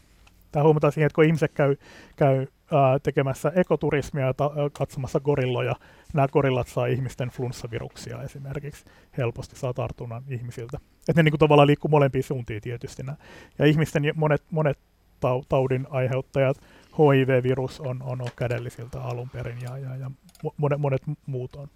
Tämä 0.53 0.64
huomataan 0.64 0.92
siihen, 0.92 1.07
että 1.07 1.14
kun 1.14 1.24
ihmiset 1.24 1.53
käy, 1.53 1.76
käy 2.16 2.46
ää, 2.72 2.98
tekemässä 2.98 3.53
ekoturismia 3.55 4.26
ja 4.26 4.34
ta, 4.34 4.51
katsomassa 4.72 5.20
gorilloja, 5.20 5.76
nämä 6.14 6.28
gorillat 6.28 6.68
saa 6.68 6.86
ihmisten 6.86 7.28
flunssaviruksia 7.28 8.22
esimerkiksi 8.22 8.84
helposti 9.18 9.57
saa 9.57 9.74
tartunnan 9.74 10.22
ihmisiltä. 10.28 10.78
Että 11.09 11.12
ne 11.16 11.22
niin 11.22 11.32
kuin 11.32 11.38
tavallaan 11.38 11.66
liikkuu 11.66 11.88
molempiin 11.88 12.24
suuntiin 12.24 12.62
tietysti. 12.62 13.03
Nämä. 13.03 13.16
Ja 13.59 13.66
ihmisten 13.66 14.03
monet, 14.14 14.42
monet 14.51 14.78
taudin 15.48 15.86
aiheuttajat, 15.90 16.57
HIV-virus 16.98 17.80
on, 17.80 18.03
on, 18.03 18.20
on 18.22 18.28
kädellisiltä 18.36 19.03
alun 19.03 19.30
perin 19.30 19.59
ja, 19.62 19.78
ja, 19.78 19.96
ja 19.96 20.11
monet, 20.57 20.78
monet 20.78 21.03
muut 21.26 21.57
on. 21.57 21.68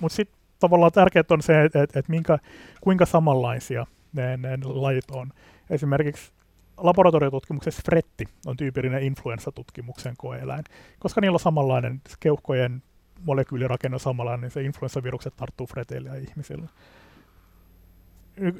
Mutta 0.00 0.16
sitten 0.16 0.38
tavallaan 0.60 0.92
tärkeää 0.92 1.24
on 1.30 1.42
se, 1.42 1.64
että, 1.64 1.82
että, 1.82 1.98
että 1.98 2.10
minkä, 2.10 2.38
kuinka 2.80 3.06
samanlaisia 3.06 3.86
ne, 4.12 4.36
ne 4.36 4.58
lajit 4.64 5.10
on. 5.10 5.32
Esimerkiksi 5.70 6.32
laboratoriotutkimuksessa 6.76 7.82
fretti 7.84 8.28
on 8.46 8.56
tyypillinen 8.56 9.02
influenssatutkimuksen 9.02 10.14
koeeläin, 10.18 10.64
koska 10.98 11.20
niillä 11.20 11.36
on 11.36 11.40
samanlainen 11.40 12.00
keuhkojen 12.20 12.82
molekyylirakenne 13.22 13.96
on 13.96 14.00
samanlainen, 14.00 14.40
niin 14.40 14.50
se 14.50 14.62
influenssavirukset 14.62 15.36
tarttuu 15.36 15.66
freteille 15.66 16.08
ja 16.08 16.14
ihmisille. 16.14 16.68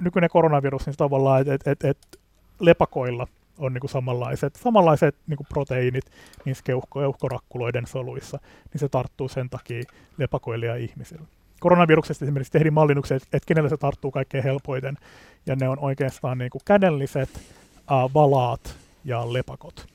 Nykyinen 0.00 0.30
koronavirus, 0.30 0.86
niin 0.86 0.96
tavallaan, 0.96 1.40
että 1.40 1.54
et, 1.54 1.66
et, 1.66 1.84
et 1.84 2.20
lepakoilla 2.60 3.26
on 3.58 3.72
niinku 3.72 3.88
samanlaiset, 3.88 4.56
samanlaiset 4.56 5.16
niinku 5.26 5.44
proteiinit 5.48 6.04
niissä 6.44 6.64
keuhko, 6.64 7.00
keuhkorakkuloiden 7.00 7.86
soluissa, 7.86 8.38
niin 8.72 8.80
se 8.80 8.88
tarttuu 8.88 9.28
sen 9.28 9.50
takia 9.50 9.82
lepakoille 10.18 10.66
ja 10.66 10.76
ihmisille 10.76 11.26
koronaviruksesta 11.60 12.24
esimerkiksi 12.24 12.52
tehdin 12.52 12.72
mallinnukset, 12.72 13.22
että, 13.22 13.46
kenelle 13.46 13.68
se 13.68 13.76
tarttuu 13.76 14.10
kaikkein 14.10 14.44
helpoiten, 14.44 14.98
ja 15.46 15.56
ne 15.56 15.68
on 15.68 15.78
oikeastaan 15.78 16.38
niin 16.38 16.50
kuin 16.50 16.62
kädelliset, 16.64 17.40
valaat 17.88 18.76
ja 19.04 19.32
lepakot, 19.32 19.86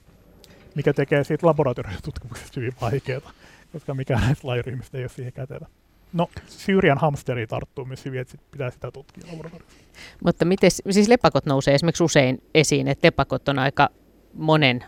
mikä 0.75 0.93
tekee 0.93 1.23
siitä 1.23 1.47
laboratoriotutkimuksesta 1.47 2.59
hyvin 2.59 2.73
vaikeaa, 2.81 3.31
koska 3.71 3.93
mikään 3.93 4.21
näistä 4.21 4.47
lajiryhmistä 4.47 4.97
ei 4.97 5.03
ole 5.03 5.09
siihen 5.09 5.33
kätevä. 5.33 5.65
No, 6.13 6.29
Syyrian 6.47 6.97
hamsteri 6.97 7.47
tarttuu 7.47 7.85
myös 7.85 8.05
hyvin, 8.05 8.19
että 8.19 8.31
sit 8.31 8.51
pitää 8.51 8.71
sitä 8.71 8.91
tutkia 8.91 9.23
laboratoriossa. 9.31 9.77
Mutta 10.23 10.45
miten, 10.45 10.71
siis 10.89 11.07
lepakot 11.07 11.45
nousee 11.45 11.75
esimerkiksi 11.75 12.03
usein 12.03 12.43
esiin, 12.53 12.87
että 12.87 13.07
lepakot 13.07 13.49
on 13.49 13.59
aika 13.59 13.89
monen 14.33 14.83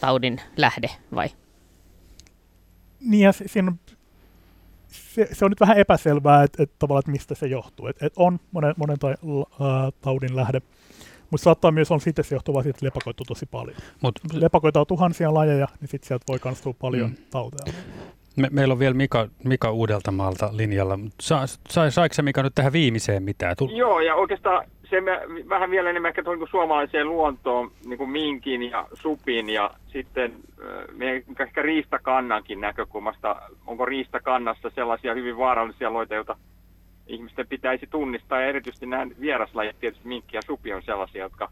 taudin 0.00 0.40
lähde, 0.56 0.90
vai? 1.14 1.28
Niin, 3.00 3.24
ja 3.24 3.32
siinä 3.32 3.70
on 3.70 3.78
se, 4.88 5.28
se 5.32 5.44
on 5.44 5.50
nyt 5.50 5.60
vähän 5.60 5.78
epäselvää, 5.78 6.42
että 6.42 6.62
et, 6.62 6.70
tavallaan, 6.78 7.00
että 7.00 7.10
mistä 7.10 7.34
se 7.34 7.46
johtuu. 7.46 7.86
Et, 7.86 8.02
et 8.02 8.12
on 8.16 8.40
monen, 8.52 8.74
monen 8.76 8.98
ta, 8.98 9.08
ä, 9.08 9.14
taudin 10.00 10.36
lähde, 10.36 10.62
mutta 11.30 11.44
saattaa 11.44 11.70
myös 11.70 11.90
olla 11.90 12.00
siitä 12.00 12.22
se 12.22 12.34
johtuvaa 12.34 12.62
siitä, 12.62 12.76
että 12.76 12.86
lepakoita 12.86 13.22
on 13.22 13.26
tosi 13.26 13.46
paljon. 13.46 13.76
Mut, 14.02 14.18
lepakoita 14.32 14.80
on 14.80 14.86
tuhansia 14.86 15.34
lajeja, 15.34 15.68
niin 15.80 15.88
sitten 15.88 16.08
sieltä 16.08 16.24
voi 16.28 16.38
tulla 16.38 16.76
paljon 16.80 17.10
mm. 17.10 17.16
tauteja. 17.30 17.72
Me, 18.36 18.48
meillä 18.52 18.72
on 18.72 18.78
vielä 18.78 18.94
Mika, 18.94 19.28
Mika 19.44 19.70
Uudeltamaalta 19.70 20.50
linjalla. 20.52 20.98
Sa, 21.20 21.46
sa, 21.68 21.90
saiko 21.90 22.14
se 22.14 22.22
Mika 22.22 22.42
nyt 22.42 22.54
tähän 22.54 22.72
viimeiseen 22.72 23.22
mitään? 23.22 23.56
Tul- 23.56 23.76
Joo, 23.76 24.00
ja 24.00 24.14
oikeastaan 24.14 24.64
se 24.90 25.00
me, 25.00 25.20
vähän 25.48 25.70
vielä 25.70 25.90
enemmän 25.90 26.08
ehkä 26.08 26.22
niin 26.22 26.48
suomalaiseen 26.50 27.08
luontoon, 27.08 27.70
niin 27.86 27.98
kuin 27.98 28.10
minkin 28.10 28.62
ja 28.62 28.88
supin 28.94 29.50
ja 29.50 29.70
sitten 29.86 30.32
meidän 30.96 31.22
ehkä 31.40 31.62
riistakannankin 31.62 32.60
näkökulmasta. 32.60 33.36
Onko 33.66 33.86
riistakannassa 33.86 34.70
sellaisia 34.74 35.14
hyvin 35.14 35.36
vaarallisia 35.36 35.92
loita, 35.92 36.14
joita 36.14 36.36
ihmisten 37.08 37.48
pitäisi 37.48 37.86
tunnistaa 37.86 38.40
ja 38.40 38.46
erityisesti 38.46 38.86
nämä 38.86 39.06
vieraslajit, 39.20 39.80
tietysti 39.80 40.08
minkki 40.08 40.36
ja 40.36 40.42
supi 40.42 40.72
on 40.72 40.82
sellaisia, 40.82 41.22
jotka 41.22 41.50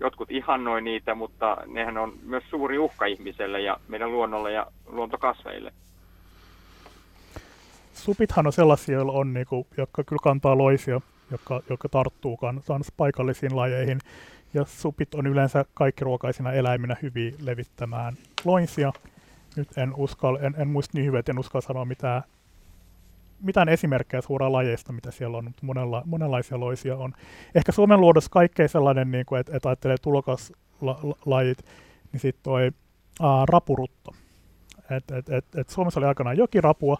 jotkut 0.00 0.30
ihannoi 0.30 0.82
niitä, 0.82 1.14
mutta 1.14 1.56
nehän 1.66 1.98
on 1.98 2.12
myös 2.22 2.44
suuri 2.50 2.78
uhka 2.78 3.06
ihmiselle 3.06 3.60
ja 3.60 3.76
meidän 3.88 4.12
luonnolle 4.12 4.52
ja 4.52 4.66
luontokasveille. 4.86 5.72
Supithan 7.94 8.46
on 8.46 8.52
sellaisia, 8.52 8.94
joilla 8.94 9.12
on, 9.12 9.34
niinku, 9.34 9.66
jotka 9.76 10.04
kyllä 10.04 10.20
kantaa 10.22 10.58
loisia, 10.58 11.00
jotka, 11.30 11.60
jotka 11.70 11.88
tarttuu 11.88 12.36
kans 12.66 12.92
paikallisiin 12.96 13.56
lajeihin. 13.56 13.98
Ja 14.54 14.64
supit 14.64 15.14
on 15.14 15.26
yleensä 15.26 15.64
kaikki 15.74 16.04
ruokaisina 16.04 16.52
eläiminä 16.52 16.96
hyvin 17.02 17.34
levittämään 17.42 18.14
loinsia. 18.44 18.92
Nyt 19.56 19.78
en, 19.78 19.94
uskal, 19.96 20.38
en, 20.40 20.54
en 20.58 20.68
muista 20.68 20.98
niin 20.98 21.06
hyvin, 21.06 21.18
että 21.18 21.32
en 21.32 21.38
uskalla 21.38 21.66
sanoa 21.66 21.84
mitään 21.84 22.22
mitään 23.42 23.68
esimerkkejä 23.68 24.20
suoraan 24.20 24.52
lajeista, 24.52 24.92
mitä 24.92 25.10
siellä 25.10 25.36
on, 25.36 25.44
mutta 25.44 25.66
monenla, 25.66 26.02
monenlaisia 26.06 26.60
loisia 26.60 26.96
on. 26.96 27.12
Ehkä 27.54 27.72
Suomen 27.72 28.00
luodossa 28.00 28.30
kaikkein 28.30 28.68
sellainen, 28.68 29.10
niin 29.10 29.26
kuin, 29.26 29.40
että, 29.40 29.56
että 29.56 29.68
ajattelee 29.68 29.96
tulokaslajit, 30.02 31.58
niin 32.12 32.20
sitten 32.20 32.42
toi 32.42 32.72
ää, 33.22 33.46
rapurutto. 33.48 34.14
Et, 34.90 35.10
et, 35.10 35.28
et, 35.28 35.44
et 35.56 35.68
Suomessa 35.68 36.00
oli 36.00 36.06
aikanaan 36.06 36.36
jokirapua, 36.36 36.96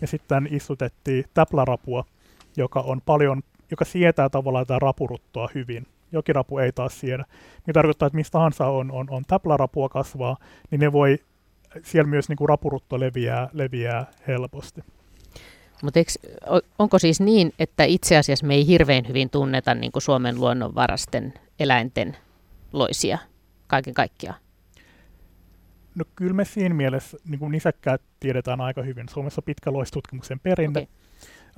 ja 0.00 0.06
sitten 0.06 0.48
istutettiin 0.50 1.24
täplärapua, 1.34 2.04
joka 2.56 2.80
on 2.80 3.00
paljon, 3.06 3.42
joka 3.70 3.84
sietää 3.84 4.28
tavallaan 4.28 4.66
tätä 4.66 4.78
rapuruttoa 4.78 5.48
hyvin. 5.54 5.86
Jokirapu 6.12 6.58
ei 6.58 6.72
taas 6.72 7.00
siedä. 7.00 7.24
Niin 7.66 7.74
tarkoittaa, 7.74 8.06
että 8.06 8.16
mistä 8.16 8.32
tahansa 8.32 8.66
on, 8.66 8.92
on, 8.92 9.06
on 9.10 9.24
täplärapua 9.28 9.88
kasvaa, 9.88 10.36
niin 10.70 10.80
ne 10.80 10.92
voi, 10.92 11.18
siellä 11.82 12.10
myös 12.10 12.28
niin 12.28 12.36
kuin 12.36 12.48
rapurutto 12.48 13.00
leviää, 13.00 13.48
leviää 13.52 14.06
helposti. 14.26 14.80
Mutta 15.82 16.00
onko 16.78 16.98
siis 16.98 17.20
niin, 17.20 17.52
että 17.58 17.84
itse 17.84 18.16
asiassa 18.16 18.46
me 18.46 18.54
ei 18.54 18.66
hirveän 18.66 19.08
hyvin 19.08 19.30
tunneta 19.30 19.74
niin 19.74 19.92
kuin 19.92 20.02
Suomen 20.02 20.40
luonnonvarasten 20.40 21.34
eläinten 21.58 22.16
loisia 22.72 23.18
kaiken 23.66 23.94
kaikkiaan? 23.94 24.38
No 25.94 26.04
kyllä 26.16 26.34
me 26.34 26.44
siinä 26.44 26.74
mielessä 26.74 27.16
niin 27.28 27.38
kuin 27.38 27.52
nisäkkäät 27.52 28.02
tiedetään 28.20 28.60
aika 28.60 28.82
hyvin. 28.82 29.08
Suomessa 29.08 29.40
on 29.40 29.44
pitkä 29.44 29.72
loistutkimuksen 29.72 30.40
perinne. 30.40 30.80
Okay. 30.80 30.86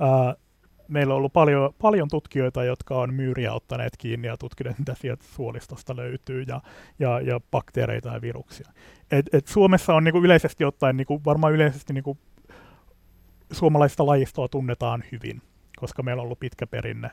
Uh, 0.08 0.44
meillä 0.88 1.14
on 1.14 1.18
ollut 1.18 1.32
paljon, 1.32 1.74
paljon 1.82 2.08
tutkijoita, 2.08 2.64
jotka 2.64 2.98
on 2.98 3.14
myyriä 3.14 3.52
ottaneet 3.52 3.96
kiinni 3.98 4.28
ja 4.28 4.36
tutkineet, 4.36 4.78
mitä 4.78 4.94
sieltä 5.00 5.24
suolistosta 5.34 5.96
löytyy, 5.96 6.44
ja, 6.48 6.60
ja, 6.98 7.20
ja 7.20 7.40
bakteereita 7.50 8.08
ja 8.08 8.20
viruksia. 8.20 8.68
Et, 9.10 9.34
et 9.34 9.46
Suomessa 9.46 9.94
on 9.94 10.04
niin 10.04 10.12
kuin 10.12 10.24
yleisesti 10.24 10.64
ottaen, 10.64 10.96
niin 10.96 11.06
kuin, 11.06 11.24
varmaan 11.24 11.52
yleisesti 11.52 11.92
niin 11.92 12.04
kuin 12.04 12.18
suomalaista 13.52 14.06
lajistoa 14.06 14.48
tunnetaan 14.48 15.04
hyvin, 15.12 15.42
koska 15.76 16.02
meillä 16.02 16.20
on 16.20 16.24
ollut 16.24 16.40
pitkä 16.40 16.66
perinne, 16.66 17.10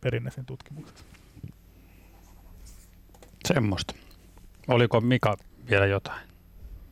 perinne 0.00 0.30
sen 0.30 0.46
tutkimuksessa. 0.46 1.04
Semmoista. 3.44 3.94
Oliko 4.68 5.00
Mika 5.00 5.36
vielä 5.70 5.86
jotain? 5.86 6.20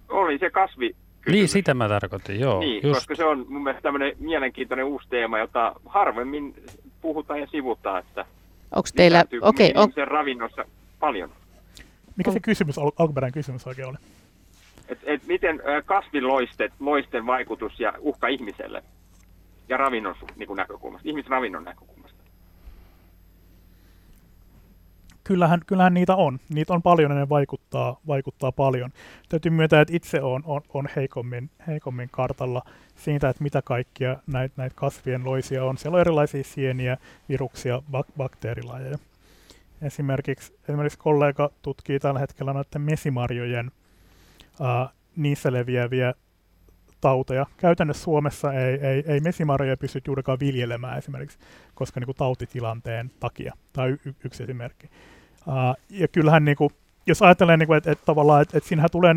Oli 0.08 0.38
se 0.38 0.50
kasvi. 0.50 0.96
Niin, 1.28 1.48
sitä 1.48 1.74
mä 1.74 1.88
tarkoitin, 1.88 2.40
joo. 2.40 2.60
Niin, 2.60 2.82
just. 2.82 2.94
koska 2.94 3.14
se 3.14 3.24
on 3.24 3.46
mun 3.48 3.62
mielestä 3.62 3.82
tämmöinen 3.82 4.12
mielenkiintoinen 4.18 4.86
uusi 4.86 5.08
teema, 5.08 5.38
jota 5.38 5.72
harvemmin 5.86 6.54
puhutaan 7.00 7.40
ja 7.40 7.46
sivutaan, 7.46 7.98
että 7.98 8.26
Onko 8.76 8.88
teillä, 8.96 9.24
okei, 9.40 9.72
okay, 9.74 10.02
on... 10.02 10.08
ravinnossa 10.08 10.64
paljon. 11.00 11.30
Mikä 12.16 12.32
se 12.32 12.40
kysymys, 12.40 12.78
al- 12.78 12.92
alkuperäinen 12.98 13.34
kysymys 13.34 13.66
oikein 13.66 13.88
oli? 13.88 13.96
Et, 14.90 14.98
et 15.04 15.26
miten 15.26 15.62
kasviloistet, 15.86 16.72
loisten 16.80 17.26
vaikutus 17.26 17.80
ja 17.80 17.92
uhka 17.98 18.28
ihmiselle 18.28 18.82
ja 19.68 19.76
ravinnon 19.76 20.14
niin 20.36 20.56
näkökulmasta, 20.56 21.08
ihmisravinnon 21.08 21.64
näkökulmasta? 21.64 22.20
Kyllähän, 25.24 25.60
kyllähän 25.66 25.94
niitä 25.94 26.16
on. 26.16 26.38
Niitä 26.48 26.72
on 26.72 26.82
paljon 26.82 27.10
ja 27.10 27.18
ne 27.18 27.28
vaikuttaa, 27.28 28.00
vaikuttaa 28.06 28.52
paljon. 28.52 28.90
Täytyy 29.28 29.52
myöntää, 29.52 29.80
että 29.80 29.96
itse 29.96 30.22
on, 30.22 30.42
on, 30.44 30.60
on 30.74 30.88
heikommin, 30.96 31.50
heikommin 31.66 32.08
kartalla 32.10 32.62
siitä, 32.96 33.28
että 33.28 33.42
mitä 33.42 33.62
kaikkia 33.62 34.16
näitä 34.26 34.54
näit 34.56 34.72
kasvien 34.74 35.24
loisia 35.24 35.64
on. 35.64 35.78
Siellä 35.78 35.96
on 35.96 36.00
erilaisia 36.00 36.44
sieniä, 36.44 36.96
viruksia, 37.28 37.82
bak- 37.92 38.12
bakteerilajeja. 38.16 38.98
Esimerkiksi, 39.82 40.58
esimerkiksi 40.68 40.98
kollega 40.98 41.50
tutkii 41.62 41.98
tällä 41.98 42.20
hetkellä 42.20 42.52
noiden 42.52 42.82
mesimarjojen 42.82 43.70
uh, 44.60 44.94
niissä 45.16 45.52
leviäviä 45.52 46.14
tauteja. 47.00 47.46
Käytännössä 47.56 48.04
Suomessa 48.04 48.52
ei, 48.52 48.86
ei, 48.86 49.04
ei 49.06 49.20
mesimarjoja 49.20 49.76
pysty 49.76 50.00
juurikaan 50.06 50.40
viljelemään 50.40 50.98
esimerkiksi, 50.98 51.38
koska 51.74 52.00
niin 52.00 52.06
kuin, 52.06 52.16
tautitilanteen 52.16 53.10
takia. 53.20 53.54
Tämä 53.72 53.84
on 53.84 53.90
y- 53.90 54.14
yksi 54.24 54.42
esimerkki. 54.42 54.90
Uh, 55.46 55.76
ja 55.90 56.08
kyllähän, 56.08 56.44
niin 56.44 56.56
kuin, 56.56 56.70
jos 57.06 57.22
ajatellaan, 57.22 57.58
niin 57.58 57.66
kuin, 57.66 57.76
että, 57.76 57.92
että, 57.92 58.04
tavallaan, 58.04 58.42
että, 58.42 58.58
että 58.58 58.68
siinähän 58.68 58.90
tulee 58.92 59.14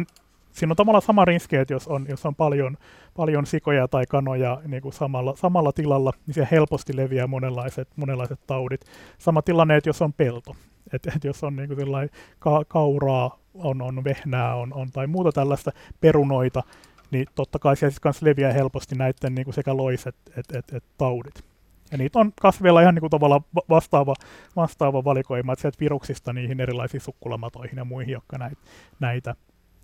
siinä 0.53 0.71
on 0.71 0.75
tavallaan 0.75 1.01
sama 1.01 1.25
riski, 1.25 1.55
että 1.55 1.73
jos 1.73 1.87
on, 1.87 2.05
jos 2.09 2.25
on 2.25 2.35
paljon, 2.35 2.77
paljon 3.15 3.45
sikoja 3.45 3.87
tai 3.87 4.05
kanoja 4.05 4.61
niin 4.67 4.81
kuin 4.81 4.93
samalla, 4.93 5.35
samalla 5.35 5.71
tilalla, 5.71 6.13
niin 6.27 6.35
se 6.35 6.47
helposti 6.51 6.95
leviää 6.95 7.27
monenlaiset, 7.27 7.87
monenlaiset 7.95 8.39
taudit. 8.47 8.85
Sama 9.17 9.41
tilanne, 9.41 9.77
että 9.77 9.89
jos 9.89 10.01
on 10.01 10.13
pelto, 10.13 10.55
että, 10.93 11.11
että 11.15 11.27
jos 11.27 11.43
on 11.43 11.55
niin 11.55 11.67
kuin 11.67 12.09
ka- 12.39 12.65
kauraa, 12.67 13.39
on, 13.53 13.81
on 13.81 14.03
vehnää 14.03 14.55
on, 14.55 14.73
on, 14.73 14.91
tai 14.91 15.07
muuta 15.07 15.31
tällaista 15.31 15.71
perunoita, 16.01 16.63
niin 17.11 17.25
totta 17.35 17.59
kai 17.59 17.77
siellä 17.77 17.95
siis 18.11 18.21
leviää 18.21 18.53
helposti 18.53 18.95
näiden 18.95 19.35
niin 19.35 19.45
kuin 19.45 19.53
sekä 19.53 19.77
loiset 19.77 20.15
että 20.37 20.59
et, 20.59 20.73
et 20.73 20.83
taudit. 20.97 21.43
Ja 21.91 21.97
niitä 21.97 22.19
on 22.19 22.33
kasveilla 22.41 22.81
ihan 22.81 22.95
niin 22.95 22.99
kuin 22.99 23.09
tavallaan 23.09 23.41
vastaava, 23.69 24.15
vastaava 24.55 25.03
valikoima, 25.03 25.53
että 25.53 25.61
sieltä 25.61 25.79
viruksista 25.79 26.33
niihin 26.33 26.59
erilaisiin 26.59 27.01
sukkulamatoihin 27.01 27.77
ja 27.77 27.85
muihin, 27.85 28.11
jotka 28.11 28.37
näitä, 28.37 28.57
näitä 28.99 29.35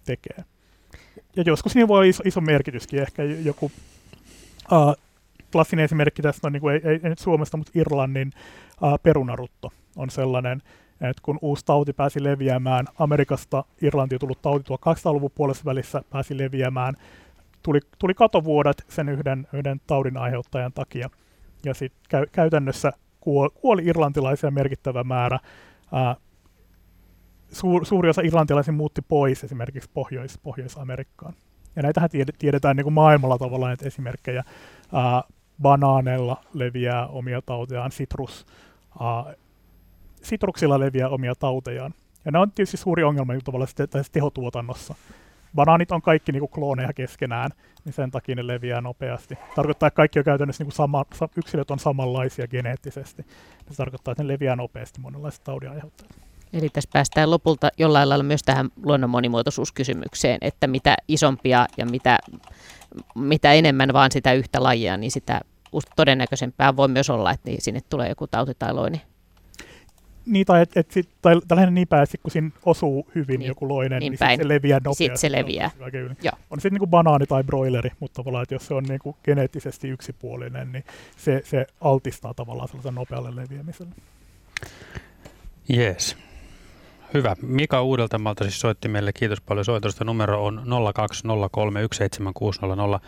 tekee. 0.05 0.43
Ja 1.35 1.43
joskus 1.45 1.75
niin 1.75 1.87
voi 1.87 1.97
olla 1.97 2.09
iso, 2.09 2.23
iso 2.25 2.41
merkityskin, 2.41 3.01
ehkä 3.01 3.23
joku 3.23 3.71
uh, 4.71 4.95
klassinen 5.51 5.85
esimerkki 5.85 6.21
tästä 6.21 6.47
on, 6.47 6.53
niin 6.53 6.61
kuin, 6.61 6.75
ei, 6.75 6.99
ei 7.03 7.09
nyt 7.09 7.19
Suomesta, 7.19 7.57
mutta 7.57 7.71
Irlannin 7.75 8.31
uh, 8.81 8.99
perunarutto 9.03 9.71
on 9.95 10.09
sellainen, 10.09 10.61
että 11.01 11.21
kun 11.23 11.39
uusi 11.41 11.65
tauti 11.65 11.93
pääsi 11.93 12.23
leviämään, 12.23 12.85
Amerikasta 12.99 13.63
Irlantiin 13.81 14.19
tullut 14.19 14.41
tauti 14.41 14.65
1200-luvun 14.73 15.31
puolessa 15.35 15.65
välissä 15.65 16.01
pääsi 16.09 16.37
leviämään, 16.37 16.95
tuli, 17.63 17.79
tuli 17.99 18.13
katovuodet 18.13 18.85
sen 18.89 19.09
yhden, 19.09 19.47
yhden 19.53 19.81
taudin 19.87 20.17
aiheuttajan 20.17 20.73
takia. 20.73 21.09
Ja 21.65 21.73
sitten 21.73 22.01
käy, 22.09 22.25
käytännössä 22.31 22.91
kuoli, 23.19 23.49
kuoli 23.61 23.85
irlantilaisia 23.85 24.51
merkittävä 24.51 25.03
määrä. 25.03 25.39
Ää, 25.91 26.15
suur, 27.51 27.85
suuri 27.85 28.09
osa 28.09 28.21
irlantilaisia 28.21 28.73
muutti 28.73 29.01
pois 29.01 29.43
esimerkiksi 29.43 29.89
Pohjois, 29.93 30.37
Pohjois-Amerikkaan. 30.37 31.33
Ja 31.75 31.81
näitähän 31.81 32.09
tiedetään 32.39 32.75
niin 32.75 32.83
kuin 32.83 32.93
maailmalla 32.93 33.37
tavallaan 33.37 33.69
näitä 33.69 33.87
esimerkkejä. 33.87 34.43
Ää, 34.93 35.23
banaaneilla 35.61 36.43
leviää 36.53 37.07
omia 37.07 37.41
tautejaan, 37.45 37.91
citrus, 37.91 38.45
ää, 38.99 39.33
sitruksilla 40.21 40.79
leviää 40.79 41.09
omia 41.09 41.35
tautejaan. 41.35 41.93
Ja 42.25 42.31
ne 42.31 42.39
on 42.39 42.51
tietysti 42.51 42.77
suuri 42.77 43.03
ongelma 43.03 43.33
niin 43.33 43.43
tavallaan 43.43 43.69
tässä 43.89 44.11
tehotuotannossa. 44.11 44.95
Banaanit 45.55 45.91
on 45.91 46.01
kaikki 46.01 46.31
niin 46.31 46.39
kuin 46.39 46.49
klooneja 46.49 46.93
keskenään, 46.93 47.51
niin 47.85 47.93
sen 47.93 48.11
takia 48.11 48.35
ne 48.35 48.47
leviää 48.47 48.81
nopeasti. 48.81 49.37
Tarkoittaa, 49.55 49.87
että 49.87 49.95
kaikki 49.95 50.19
on 50.19 50.25
käytännössä 50.25 50.63
niin 50.63 50.71
sama, 50.71 51.05
yksilöt 51.35 51.71
on 51.71 51.79
samanlaisia 51.79 52.47
geneettisesti. 52.47 53.25
Se 53.69 53.77
tarkoittaa, 53.77 54.11
että 54.11 54.23
ne 54.23 54.27
leviää 54.27 54.55
nopeasti 54.55 55.01
monenlaiset 55.01 55.43
taudin 55.43 55.69
aiheuttajat. 55.69 56.15
Eli 56.53 56.69
tässä 56.69 56.89
päästään 56.93 57.31
lopulta 57.31 57.69
jollain 57.77 58.09
lailla 58.09 58.23
myös 58.23 58.43
tähän 58.43 58.69
luonnon 58.83 59.09
monimuotoisuuskysymykseen, 59.09 60.37
että 60.41 60.67
mitä 60.67 60.95
isompia 61.07 61.65
ja 61.77 61.85
mitä, 61.85 62.17
mitä 63.15 63.53
enemmän 63.53 63.93
vaan 63.93 64.11
sitä 64.11 64.33
yhtä 64.33 64.63
lajia, 64.63 64.97
niin 64.97 65.11
sitä 65.11 65.41
todennäköisempää 65.95 66.75
voi 66.75 66.87
myös 66.87 67.09
olla, 67.09 67.31
että 67.31 67.49
sinne 67.59 67.79
tulee 67.89 68.09
joku 68.09 68.27
tauti 68.27 68.53
tai 68.59 68.73
loini 68.73 69.01
niin, 70.25 70.45
tai, 70.45 70.61
et, 70.61 70.77
et 70.77 70.91
sit, 70.91 71.09
tai 71.21 71.41
tällainen 71.47 71.75
niin 71.75 71.87
päin, 71.87 72.07
kun 72.23 72.31
siinä 72.31 72.49
osuu 72.65 73.07
hyvin 73.15 73.39
niin, 73.39 73.47
joku 73.47 73.69
loinen, 73.69 73.99
niin, 73.99 74.11
niin 74.11 74.29
sit 74.31 74.41
se 74.41 74.47
leviää 74.47 74.79
nopeasti. 74.79 75.03
Sitten 75.03 75.17
se 75.17 75.31
leviää. 75.31 75.71
On 76.49 76.59
sitten 76.59 76.71
niin 76.71 76.79
kuin 76.79 76.89
banaani 76.89 77.25
tai 77.25 77.43
broileri, 77.43 77.89
mutta 77.99 78.15
tavallaan, 78.15 78.43
että 78.43 78.55
jos 78.55 78.67
se 78.67 78.73
on 78.73 78.83
niin 78.83 78.99
kuin 78.99 79.15
geneettisesti 79.23 79.89
yksipuolinen, 79.89 80.71
niin 80.71 80.83
se, 81.17 81.41
se 81.45 81.67
altistaa 81.81 82.33
tavallaan 82.33 82.67
sellaisen 82.67 82.95
nopealle 82.95 83.35
leviämiselle. 83.35 83.91
Yes. 85.77 86.17
Hyvä. 87.13 87.35
Mika 87.41 87.81
Uudeltamalta 87.81 88.43
siis 88.43 88.59
soitti 88.59 88.87
meille. 88.87 89.13
Kiitos 89.13 89.41
paljon 89.41 89.65
soitosta. 89.65 90.05
Numero 90.05 90.45
on 90.45 90.63
020317600. 92.97 93.01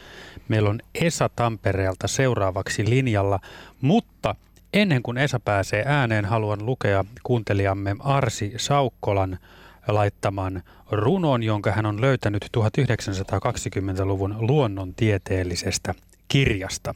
Meillä 0.48 0.70
on 0.70 0.80
Esa 0.96 1.30
Tampereelta 1.36 2.08
seuraavaksi 2.08 2.90
linjalla, 2.90 3.40
mutta 3.82 4.36
ennen 4.74 5.04
kuin 5.04 5.18
Esa 5.18 5.40
pääsee 5.40 5.84
ääneen, 5.86 6.26
haluan 6.26 6.66
lukea 6.66 7.06
kuuntelijamme 7.24 7.96
Arsi 8.00 8.54
Saukkolan 8.58 9.40
laittaman 9.88 10.64
runon, 10.92 11.44
jonka 11.44 11.72
hän 11.72 11.86
on 11.86 12.02
löytänyt 12.02 12.46
1920-luvun 12.58 14.36
luonnontieteellisestä 14.40 15.96
kirjasta 16.28 16.96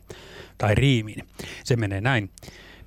tai 0.57 0.75
riimin. 0.75 1.27
Se 1.63 1.75
menee 1.75 2.01
näin. 2.01 2.29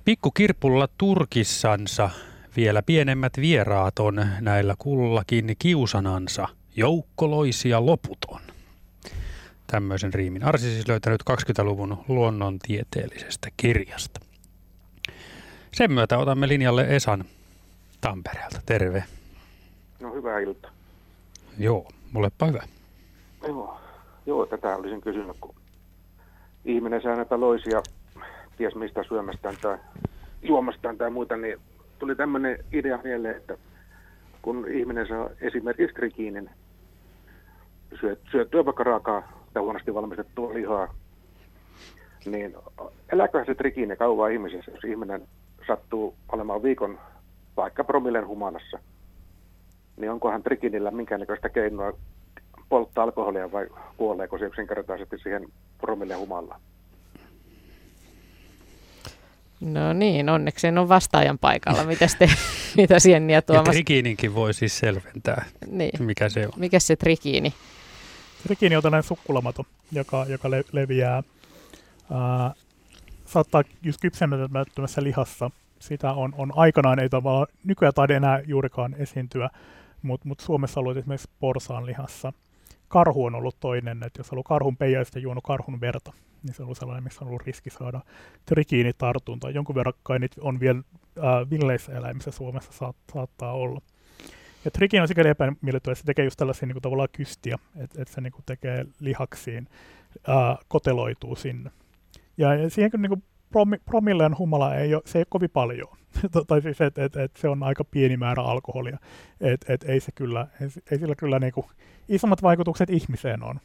Pikkukirpulla 0.05 0.87
turkissansa 0.97 2.09
vielä 2.55 2.81
pienemmät 2.83 3.33
vieraat 3.37 3.99
on 3.99 4.27
näillä 4.41 4.75
kullakin 4.79 5.55
kiusanansa, 5.59 6.47
joukkoloisia 6.75 7.85
loputon. 7.85 8.41
Tämmöisen 9.67 10.13
riimin. 10.13 10.43
Arsi 10.43 10.71
siis 10.71 10.87
löytänyt 10.87 11.21
20-luvun 11.29 12.03
luonnontieteellisestä 12.07 13.49
kirjasta. 13.57 14.28
Sen 15.79 15.91
myötä 15.91 16.17
otamme 16.17 16.47
linjalle 16.47 16.85
Esan 16.89 17.23
Tampereelta. 18.01 18.59
Terve. 18.65 19.03
No 19.99 20.13
hyvää 20.13 20.39
iltaa. 20.39 20.71
Joo, 21.57 21.87
molepa 22.11 22.45
hyvä. 22.45 22.63
Joo, 23.47 23.79
joo 24.25 24.45
tätä 24.45 24.75
olisin 24.75 25.01
kysynyt, 25.01 25.37
kun 25.41 25.55
ihminen 26.65 27.01
saa 27.01 27.15
näitä 27.15 27.39
loisia, 27.39 27.83
ties 28.57 28.75
mistä 28.75 29.03
syömästään 29.03 29.55
tai 29.61 29.77
juomastaan 30.41 30.97
tai 30.97 31.09
muuta, 31.09 31.37
niin 31.37 31.57
tuli 31.99 32.15
tämmöinen 32.15 32.65
idea 32.71 32.99
mieleen, 33.03 33.37
että 33.37 33.57
kun 34.41 34.67
ihminen 34.71 35.07
saa 35.07 35.29
esimerkiksi 35.41 35.95
trikiinin, 35.95 36.49
syö, 37.99 38.17
syöttyä 38.31 38.65
vaikka 38.65 38.83
raakaa 38.83 39.31
tai 39.53 39.63
huonosti 39.63 39.93
valmistettua 39.93 40.53
lihaa, 40.53 40.93
niin 42.25 42.55
elääköhän 43.11 43.45
se 43.45 43.55
trikiini 43.55 43.95
kauan 43.95 44.31
ihmisessä, 44.31 44.71
jos 44.71 44.83
ihminen 44.83 45.27
sattuu 45.69 46.15
olemaan 46.31 46.63
viikon 46.63 46.99
vaikka 47.57 47.83
promillen 47.83 48.27
humanassa, 48.27 48.79
niin 49.97 50.11
onkohan 50.11 50.43
trikinillä 50.43 50.91
minkäännäköistä 50.91 51.49
keinoa 51.49 51.93
polttaa 52.69 53.03
alkoholia 53.03 53.51
vai 53.51 53.67
kuoleeko 53.97 54.37
se 54.37 54.45
yksinkertaisesti 54.45 55.17
siihen 55.17 55.47
promille 55.77 56.15
humalla? 56.15 56.59
No 59.59 59.93
niin, 59.93 60.29
onneksi 60.29 60.67
en 60.67 60.77
ole 60.77 60.89
vastaajan 60.89 61.37
paikalla. 61.37 61.83
Mitäs 61.83 62.15
te, 62.15 62.29
mitä 62.77 62.99
Sienni 62.99 63.33
Tuomas? 63.41 63.67
Ja 63.67 63.71
trikiininkin 63.71 64.35
voi 64.35 64.53
siis 64.53 64.79
selventää, 64.79 65.45
niin. 65.71 66.03
mikä 66.03 66.29
se 66.29 66.45
on. 66.45 66.53
Mikä 66.55 66.79
se 66.79 66.95
trikiini? 66.95 67.53
Trikiini 68.43 68.75
on 68.75 68.83
tällainen 68.83 69.07
sukkulamato, 69.07 69.65
joka, 69.91 70.25
joka 70.29 70.51
le- 70.51 70.63
leviää, 70.71 71.23
ää, 72.11 72.53
saattaa 73.29 73.63
just 73.83 74.01
kypsemättömässä 74.01 75.03
lihassa. 75.03 75.51
Sitä 75.79 76.13
on, 76.13 76.33
on 76.37 76.51
aikanaan, 76.55 76.99
ei 76.99 77.09
tavallaan 77.09 77.47
nykyään 77.63 77.93
taida 77.93 78.15
enää 78.15 78.41
juurikaan 78.47 78.95
esiintyä, 78.97 79.49
mutta 80.01 80.27
mut 80.27 80.39
Suomessa 80.39 80.79
ollut 80.79 80.97
esimerkiksi 80.97 81.29
porsaan 81.39 81.85
lihassa. 81.85 82.33
Karhu 82.87 83.25
on 83.25 83.35
ollut 83.35 83.59
toinen, 83.59 84.03
että 84.03 84.19
jos 84.19 84.29
on 84.29 84.33
ollut 84.33 84.47
karhun 84.47 84.77
peijaista 84.77 85.19
juonut 85.19 85.43
karhun 85.43 85.81
verta, 85.81 86.13
niin 86.43 86.53
se 86.53 86.61
on 86.61 86.65
ollut 86.65 86.77
sellainen, 86.77 87.03
missä 87.03 87.21
on 87.21 87.27
ollut 87.27 87.45
riski 87.45 87.69
saada 87.69 88.01
trikiinitartunta. 88.45 89.49
Jonkun 89.49 89.75
verran 89.75 89.93
kai 90.03 90.19
niitä 90.19 90.35
on 90.41 90.59
vielä 90.59 90.79
äh, 91.17 91.49
villeissä 91.49 91.91
eläimissä 91.93 92.31
Suomessa 92.31 92.71
saat, 92.71 92.95
saattaa 93.13 93.53
olla. 93.53 93.81
Ja 94.65 94.71
trikiini 94.71 95.01
on 95.01 95.07
sikäli 95.07 95.29
epämiellyttävä, 95.29 95.91
että 95.91 96.01
se 96.01 96.05
tekee 96.05 96.25
just 96.25 96.37
tällaisia 96.37 96.67
niin 96.67 96.73
kuin, 96.73 96.81
tavallaan 96.81 97.09
kystiä, 97.11 97.59
että, 97.77 98.01
että 98.01 98.13
se 98.13 98.21
niin 98.21 98.33
kuin, 98.33 98.43
tekee 98.45 98.85
lihaksiin, 98.99 99.67
äh, 100.29 100.57
koteloituu 100.67 101.35
sinne. 101.35 101.71
Ja, 102.39 102.69
siihen 102.69 102.91
kun 102.91 103.01
niin 103.01 103.09
kuin, 103.09 103.23
promi, 103.49 103.77
promilleen 103.85 104.37
humala 104.37 104.75
ei 104.75 104.95
ole, 104.95 105.01
se 105.05 105.17
ei 105.17 105.21
ole 105.21 105.27
kovin 105.29 105.49
paljon. 105.49 105.87
tai 106.47 106.61
siis, 106.61 106.81
että 106.81 107.03
et, 107.05 107.15
et 107.15 107.35
se 107.35 107.49
on 107.49 107.63
aika 107.63 107.83
pieni 107.83 108.17
määrä 108.17 108.43
alkoholia. 108.43 108.97
Et, 109.41 109.65
et 109.69 109.83
ei, 109.83 109.99
se 109.99 110.11
kyllä, 110.11 110.47
ei, 110.61 110.67
ei 110.91 110.99
sillä 110.99 111.15
kyllä 111.15 111.39
niin 111.39 111.53
kuin, 111.53 111.65
isommat 112.07 112.41
vaikutukset 112.41 112.89
ihmiseen 112.89 113.43
on. 113.43 113.59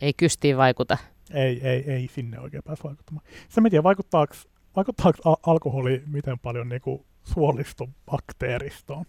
Ei 0.00 0.12
kystiin 0.12 0.56
vaikuta. 0.56 0.98
Ei, 1.34 1.68
ei, 1.68 1.90
ei 1.90 2.08
sinne 2.08 2.40
oikein 2.40 2.62
pääse 2.62 2.84
vaikuttamaan. 2.84 3.26
Se 3.48 3.60
en 3.60 3.70
tiedä, 3.70 3.82
vaikuttaako, 3.82 4.34
vaikuttaako 4.76 5.36
alkoholi 5.46 6.02
miten 6.06 6.38
paljon 6.38 6.68
niin 6.68 6.80
kuin 6.80 7.04
suolistobakteeristoon? 7.24 9.04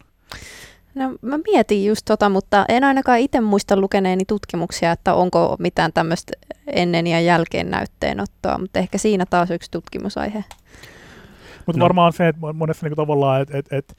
No 0.94 1.18
mä 1.22 1.38
mietin 1.38 1.86
just 1.86 2.04
tota, 2.04 2.28
mutta 2.28 2.64
en 2.68 2.84
ainakaan 2.84 3.18
itse 3.18 3.40
muista 3.40 3.76
lukeneeni 3.76 4.24
tutkimuksia, 4.24 4.92
että 4.92 5.14
onko 5.14 5.56
mitään 5.58 5.92
tämmöistä 5.92 6.32
ennen 6.66 7.06
ja 7.06 7.20
jälkeen 7.20 7.70
näytteenottoa, 7.70 8.58
mutta 8.58 8.78
ehkä 8.78 8.98
siinä 8.98 9.26
taas 9.26 9.50
yksi 9.50 9.70
tutkimusaihe. 9.70 10.44
Mutta 11.66 11.78
no. 11.78 11.82
varmaan 11.82 12.12
se, 12.12 12.28
että 12.28 12.40
monessa 12.54 12.86
niin 12.86 12.90
kuin, 12.90 13.06
tavallaan, 13.06 13.42
että, 13.42 13.58
että, 13.58 13.76
että 13.76 13.94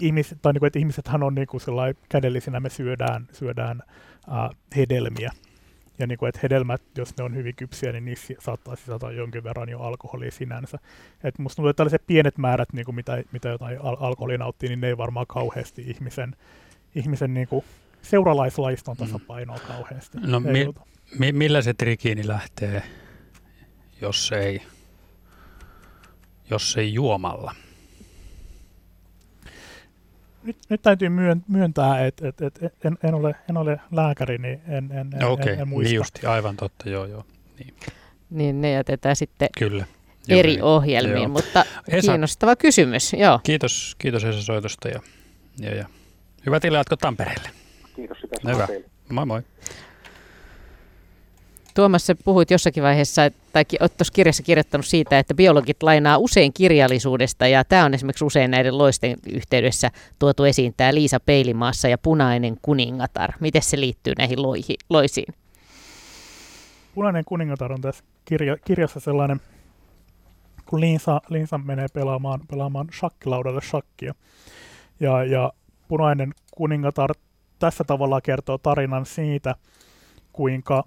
ihmiset, 0.00 0.38
tai 0.42 0.52
niin 0.52 0.60
kuin, 0.60 0.66
että 0.66 0.78
ihmisethän 0.78 1.22
on 1.22 1.34
niin 1.34 1.46
kuin 1.46 1.60
kädellisinä, 2.08 2.60
me 2.60 2.70
syödään, 2.70 3.28
syödään 3.32 3.82
äh, 4.32 4.56
hedelmiä, 4.76 5.30
ja 5.98 6.06
niin 6.06 6.18
kuin, 6.18 6.28
että 6.28 6.40
hedelmät, 6.42 6.82
jos 6.98 7.16
ne 7.16 7.24
on 7.24 7.34
hyvin 7.34 7.54
kypsiä, 7.54 7.92
niin 7.92 8.04
niissä 8.04 8.34
saattaa 8.38 8.76
sisältää 8.76 9.10
jonkin 9.10 9.44
verran 9.44 9.68
jo 9.68 9.80
alkoholia 9.80 10.30
sinänsä. 10.30 10.78
Et 11.24 11.38
musta 11.38 11.56
tuntuu, 11.56 11.68
että 11.68 11.76
tällaiset 11.76 12.06
pienet 12.06 12.38
määrät, 12.38 12.72
niin 12.72 12.84
kuin 12.84 12.94
mitä, 12.94 13.22
mitä 13.32 13.48
jotain 13.48 13.80
al- 13.80 13.96
alkoholia 14.00 14.38
nauttii, 14.38 14.68
niin 14.68 14.80
ne 14.80 14.86
ei 14.86 14.96
varmaan 14.96 15.26
kauheasti 15.26 15.82
ihmisen, 15.82 16.36
ihmisen 16.94 17.34
niin 17.34 17.48
kuin 17.48 17.64
seuralaislaiston 18.02 18.96
mm. 18.96 19.06
tasapainoa 19.06 19.56
mm. 19.56 19.66
kauheasti. 19.68 20.18
No 20.20 20.40
mi- 20.40 20.74
mi- 21.18 21.32
millä 21.32 21.62
se 21.62 21.74
trikiini 21.74 22.28
lähtee, 22.28 22.82
jos 24.00 24.32
ei, 24.32 24.62
jos 26.50 26.76
ei 26.76 26.94
juomalla? 26.94 27.54
Nyt, 30.42 30.56
nyt 30.68 30.82
täytyy 30.82 31.08
myöntää, 31.48 32.06
että 32.06 32.28
et, 32.28 32.40
et, 32.40 32.84
en, 32.84 32.98
en, 33.02 33.14
ole, 33.14 33.34
en 33.50 33.56
ole 33.56 33.80
lääkäri, 33.92 34.38
niin 34.38 34.60
en, 34.68 34.90
en, 34.92 35.10
en, 35.20 35.24
okay, 35.24 35.52
en, 35.52 35.60
en 35.60 35.68
muista. 35.68 35.88
Niin 35.88 35.96
justi, 35.96 36.26
aivan 36.26 36.56
totta, 36.56 36.90
joo 36.90 37.04
joo. 37.06 37.24
Niin, 37.58 37.74
niin 38.30 38.60
ne 38.60 38.72
jätetään 38.72 39.16
sitten 39.16 39.48
Kyllä, 39.58 39.84
eri 40.28 40.50
niin. 40.50 40.62
ohjelmiin, 40.62 41.22
joo. 41.22 41.28
mutta 41.28 41.64
Esa, 41.88 42.10
kiinnostava 42.10 42.56
kysymys. 42.56 43.12
Joo. 43.12 43.40
Kiitos, 43.42 43.96
kiitos 43.98 44.24
Esa 44.24 44.42
soitosta 44.42 44.88
ja, 44.88 45.00
ja, 45.60 45.74
ja. 45.74 45.86
hyvät 46.46 46.64
illatko 46.64 46.96
Tampereelle. 46.96 47.50
Kiitos 47.96 48.18
sitä. 48.20 48.36
Hyvä. 48.52 48.68
Moi 49.08 49.26
moi. 49.26 49.42
Tuomas, 51.78 52.06
sä 52.06 52.14
puhuit 52.24 52.50
jossakin 52.50 52.82
vaiheessa, 52.82 53.22
tai 53.52 53.64
olet 53.80 53.96
tuossa 53.96 54.12
kirjassa 54.12 54.42
kirjoittanut 54.42 54.86
siitä, 54.86 55.18
että 55.18 55.34
biologit 55.34 55.82
lainaa 55.82 56.18
usein 56.18 56.52
kirjallisuudesta, 56.52 57.46
ja 57.46 57.64
tämä 57.64 57.84
on 57.84 57.94
esimerkiksi 57.94 58.24
usein 58.24 58.50
näiden 58.50 58.78
loisten 58.78 59.16
yhteydessä 59.32 59.90
tuotu 60.18 60.44
esiin, 60.44 60.74
tämä 60.76 60.94
Liisa 60.94 61.20
Peilimaassa 61.20 61.88
ja 61.88 61.98
Punainen 61.98 62.56
kuningatar. 62.62 63.32
Miten 63.40 63.62
se 63.62 63.80
liittyy 63.80 64.12
näihin 64.18 64.42
loihi, 64.42 64.76
loisiin? 64.90 65.34
Punainen 66.94 67.24
kuningatar 67.24 67.72
on 67.72 67.80
tässä 67.80 68.04
kirja, 68.24 68.56
kirjassa 68.64 69.00
sellainen, 69.00 69.40
kun 70.66 70.80
Liisa, 70.80 71.20
Liisa 71.28 71.58
menee 71.58 71.86
pelaamaan, 71.94 72.40
pelaamaan 72.50 72.86
shakkilaudalle 72.98 73.60
shakkia, 73.60 74.14
ja, 75.00 75.24
ja 75.24 75.52
Punainen 75.88 76.34
kuningatar 76.50 77.10
tässä 77.58 77.84
tavalla 77.84 78.20
kertoo 78.20 78.58
tarinan 78.58 79.06
siitä, 79.06 79.54
kuinka 80.32 80.84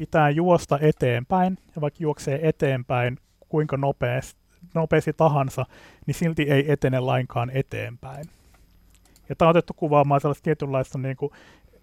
pitää 0.00 0.30
juosta 0.30 0.78
eteenpäin, 0.80 1.58
ja 1.74 1.80
vaikka 1.80 1.98
juoksee 2.00 2.48
eteenpäin 2.48 3.18
kuinka 3.48 3.76
nopeasti, 3.76 4.40
nopeasti 4.74 5.12
tahansa, 5.12 5.66
niin 6.06 6.14
silti 6.14 6.42
ei 6.42 6.72
etene 6.72 7.00
lainkaan 7.00 7.50
eteenpäin. 7.54 8.24
Ja 9.28 9.36
tämä 9.36 9.48
on 9.48 9.50
otettu 9.50 9.72
kuvaamaan 9.76 10.20
sellaista 10.20 10.42
tietynlaista 10.42 10.98
niin 10.98 11.16
kuin 11.16 11.32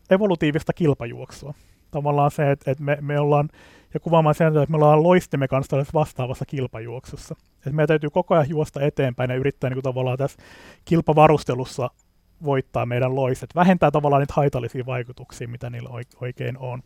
evolutiivista 0.10 0.74
kilpajuoksua. 0.74 1.54
Tavallaan 1.92 2.32
se, 2.32 2.52
että, 2.52 2.72
että 2.72 2.84
me, 2.84 2.98
me 3.02 3.20
ollaan, 3.20 3.50
ja 3.94 4.00
kuvaamaan 4.00 4.36
sen, 4.36 4.48
että 4.48 4.72
me 4.72 4.78
ollaan 4.78 5.04
loistemme 5.04 5.48
kanssa 5.48 5.78
vastaavassa 5.94 6.46
kilpajuoksussa. 6.46 7.36
Että 7.58 7.72
meidän 7.72 7.88
täytyy 7.88 8.10
koko 8.10 8.36
ajan 8.36 8.50
juosta 8.50 8.82
eteenpäin 8.82 9.30
ja 9.30 9.36
yrittää 9.36 9.70
niin 9.70 9.76
kuin 9.76 9.84
tavallaan 9.84 10.18
tässä 10.18 10.42
kilpavarustelussa 10.86 11.90
voittaa 12.44 12.86
meidän 12.86 13.16
loiset, 13.16 13.56
vähentää 13.56 13.92
tavallaan 13.92 14.22
niitä 14.22 14.34
haitallisia 14.38 14.86
vaikutuksia, 14.86 15.48
mitä 15.48 15.70
niillä 15.70 15.90
oikein 16.22 16.58
on 16.58 16.82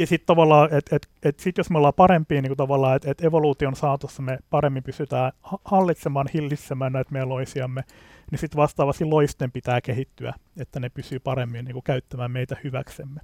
ja 0.00 0.06
sitten 0.06 0.26
tavallaan, 0.26 0.74
että 0.74 0.96
et, 0.96 1.08
et 1.22 1.40
sit 1.40 1.58
jos 1.58 1.70
me 1.70 1.78
ollaan 1.78 1.94
parempia, 1.94 2.42
niin 2.42 2.56
tavallaan, 2.56 2.96
että 2.96 3.10
et 3.10 3.24
evoluution 3.24 3.76
saatossa 3.76 4.22
me 4.22 4.38
paremmin 4.50 4.82
pystytään 4.82 5.32
hallitsemaan, 5.64 6.28
hillitsemään 6.34 6.92
näitä 6.92 7.12
meidän 7.12 7.28
loisiamme, 7.28 7.84
niin 8.30 8.38
sitten 8.38 8.56
vastaavasti 8.56 9.04
loisten 9.04 9.52
pitää 9.52 9.80
kehittyä, 9.80 10.34
että 10.60 10.80
ne 10.80 10.88
pysyy 10.88 11.18
paremmin 11.18 11.64
niin 11.64 11.72
kuin 11.72 11.82
käyttämään 11.82 12.30
meitä 12.30 12.56
hyväksemme. 12.64 13.20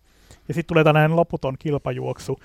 Ja 0.48 0.54
sitten 0.54 0.68
tulee 0.68 0.84
tällainen 0.84 1.16
loputon 1.16 1.56
kilpajuoksu, 1.58 2.38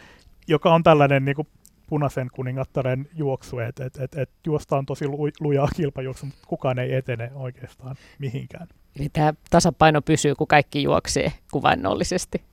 joka 0.48 0.74
on 0.74 0.84
tällainen 0.84 1.26
niin 1.26 1.36
kuin 1.36 1.48
punaisen 1.88 2.28
kuningattaren 2.34 3.10
juoksu, 3.14 3.60
että 3.60 3.86
et, 3.86 3.98
et, 3.98 4.16
et 4.16 4.30
juostaan 4.45 4.86
tosi 4.86 5.06
lujaa 5.40 5.68
kilpajuoksu, 5.76 6.26
mutta 6.26 6.48
kukaan 6.48 6.80
ei 6.80 6.95
etene 6.95 7.32
oikeastaan 7.36 7.95
mihinkään. 8.20 8.68
Eli 8.99 9.10
tämä 9.10 9.34
tasapaino 9.49 10.02
pysyy, 10.02 10.36
kun 10.36 10.48
kaikki 10.48 10.84
juoksee 10.84 11.32
kuvainnollisesti. 11.52 12.51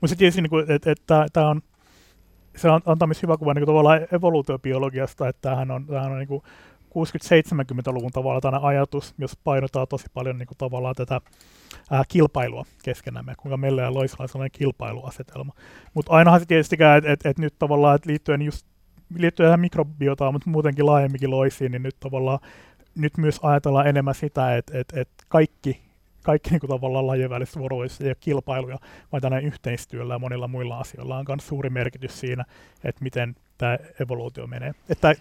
Mutta 0.00 0.08
se 0.08 0.16
tietysti, 0.16 0.42
niin 0.42 0.70
että 0.70 0.90
et, 0.90 1.02
tämä 1.32 1.48
on, 1.48 1.62
se 2.56 2.68
antaa 2.86 3.06
myös 3.06 3.22
hyvä 3.22 3.36
kuva 3.36 3.54
niin 3.54 3.66
tavallaan 3.66 4.06
evoluutiobiologiasta, 4.12 5.28
että 5.28 5.40
tämähän 5.42 5.70
on, 5.70 5.86
tämähän 5.86 6.12
on 6.12 6.18
niin 6.18 6.42
60-70-luvun 6.94 8.10
tavalla 8.12 8.40
tämä 8.40 8.60
ajatus, 8.62 9.14
jos 9.18 9.36
painotaan 9.44 9.88
tosi 9.88 10.06
paljon 10.14 10.38
niin 10.38 10.46
kuin 10.46 10.58
tavallaan 10.58 10.94
tätä 10.94 11.20
ää, 11.90 12.02
kilpailua 12.08 12.64
keskenämme, 12.82 13.34
kuinka 13.38 13.56
meillä 13.56 13.82
ja 13.82 13.94
Loisilla 13.94 14.22
on 14.22 14.28
sellainen 14.28 14.58
kilpailuasetelma. 14.58 15.52
Mutta 15.94 16.12
ainahan 16.12 16.40
se 16.40 16.46
tietystikään, 16.46 16.98
että 16.98 17.12
et, 17.12 17.26
et 17.26 17.38
nyt 17.38 17.54
tavallaan, 17.58 17.96
että 17.96 18.10
liittyen 18.10 18.42
just 18.42 18.66
liittyen 19.16 19.46
tähän 19.46 19.60
mikrobiotaan, 19.60 20.34
mutta 20.34 20.50
muutenkin 20.50 20.86
laajemminkin 20.86 21.30
loisiin, 21.30 21.72
niin 21.72 21.82
nyt 21.82 21.96
tavallaan 22.00 22.38
nyt 22.94 23.18
myös 23.18 23.38
ajatellaan 23.42 23.86
enemmän 23.86 24.14
sitä, 24.14 24.56
että, 24.56 24.78
että, 24.78 25.00
että 25.00 25.24
kaikki, 25.28 25.82
kaikki 26.24 26.50
niin 26.50 26.60
kuin 26.60 26.70
tavallaan 26.70 27.06
lajien 27.06 27.30
välissä 27.30 27.60
vuoroissa 27.60 28.04
ja 28.04 28.14
kilpailuja, 28.14 28.78
vaan 29.12 29.20
tällainen 29.20 29.48
yhteistyöllä 29.48 30.14
ja 30.14 30.18
monilla 30.18 30.48
muilla 30.48 30.78
asioilla 30.78 31.18
on 31.18 31.24
myös 31.28 31.46
suuri 31.46 31.70
merkitys 31.70 32.20
siinä, 32.20 32.44
että 32.84 33.04
miten 33.04 33.34
tämä 33.58 33.78
evoluutio 34.00 34.46
menee. 34.46 34.74
Että 34.88 35.14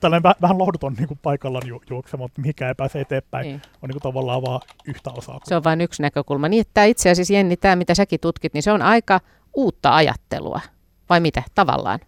tällainen 0.00 0.34
vähän 0.42 0.58
lohduton 0.58 0.92
niin 0.92 1.08
kuin 1.08 1.20
paikallaan 1.22 1.68
ju- 1.68 1.82
juoksema, 1.90 2.24
mutta 2.24 2.40
mihinkään 2.40 2.68
ei 2.68 2.74
pääse 2.74 3.00
eteenpäin, 3.00 3.46
niin. 3.46 3.62
on 3.82 3.88
niin 3.88 4.00
kuin 4.00 4.12
tavallaan 4.12 4.42
vaan 4.42 4.60
yhtä 4.86 5.10
osaa. 5.10 5.40
Se 5.44 5.56
on 5.56 5.64
vain 5.64 5.80
yksi 5.80 6.02
näkökulma. 6.02 6.48
Niin, 6.48 6.60
että 6.60 6.84
itse 6.84 7.10
asiassa 7.10 7.34
Jenni, 7.34 7.56
tämä 7.56 7.76
mitä 7.76 7.94
säkin 7.94 8.20
tutkit, 8.20 8.54
niin 8.54 8.62
se 8.62 8.72
on 8.72 8.82
aika 8.82 9.20
uutta 9.54 9.96
ajattelua, 9.96 10.60
vai 11.08 11.20
mitä 11.20 11.42
tavallaan? 11.54 11.98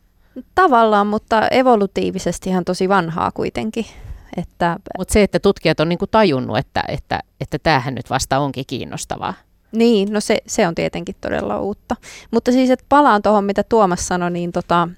Tavallaan, 0.55 1.07
mutta 1.07 1.49
evolutiivisesti 1.49 2.51
ihan 2.51 2.65
tosi 2.65 2.89
vanhaa 2.89 3.31
kuitenkin. 3.31 3.87
Että... 4.37 4.77
Mutta 4.99 5.13
se, 5.13 5.23
että 5.23 5.39
tutkijat 5.39 5.81
on 5.81 5.89
niinku 5.89 6.07
tajunnut, 6.07 6.59
että, 6.59 6.85
että, 6.89 7.21
että 7.41 7.59
tämähän 7.59 7.95
nyt 7.95 8.11
vasta 8.11 8.39
onkin 8.39 8.65
kiinnostavaa. 8.67 9.35
Niin, 9.73 10.13
no 10.13 10.21
se, 10.21 10.39
se 10.47 10.67
on 10.67 10.75
tietenkin 10.75 11.15
todella 11.21 11.61
uutta. 11.61 11.97
Mutta 12.31 12.53
siis, 12.53 12.71
että 12.71 12.85
palaan 12.89 13.23
tuohon, 13.23 13.45
mitä 13.45 13.63
Tuomas 13.63 14.07
sanoi, 14.07 14.31
niin 14.31 14.53
tota, 14.53 14.89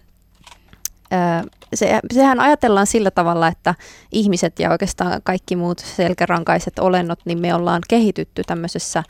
se, 1.74 2.00
sehän 2.14 2.40
ajatellaan 2.40 2.86
sillä 2.86 3.10
tavalla, 3.10 3.48
että 3.48 3.74
ihmiset 4.12 4.58
ja 4.58 4.70
oikeastaan 4.70 5.20
kaikki 5.24 5.56
muut 5.56 5.78
selkärankaiset 5.78 6.78
olennot, 6.78 7.18
niin 7.24 7.40
me 7.40 7.54
ollaan 7.54 7.82
kehitytty 7.88 8.42
tämmöisessä 8.46 9.02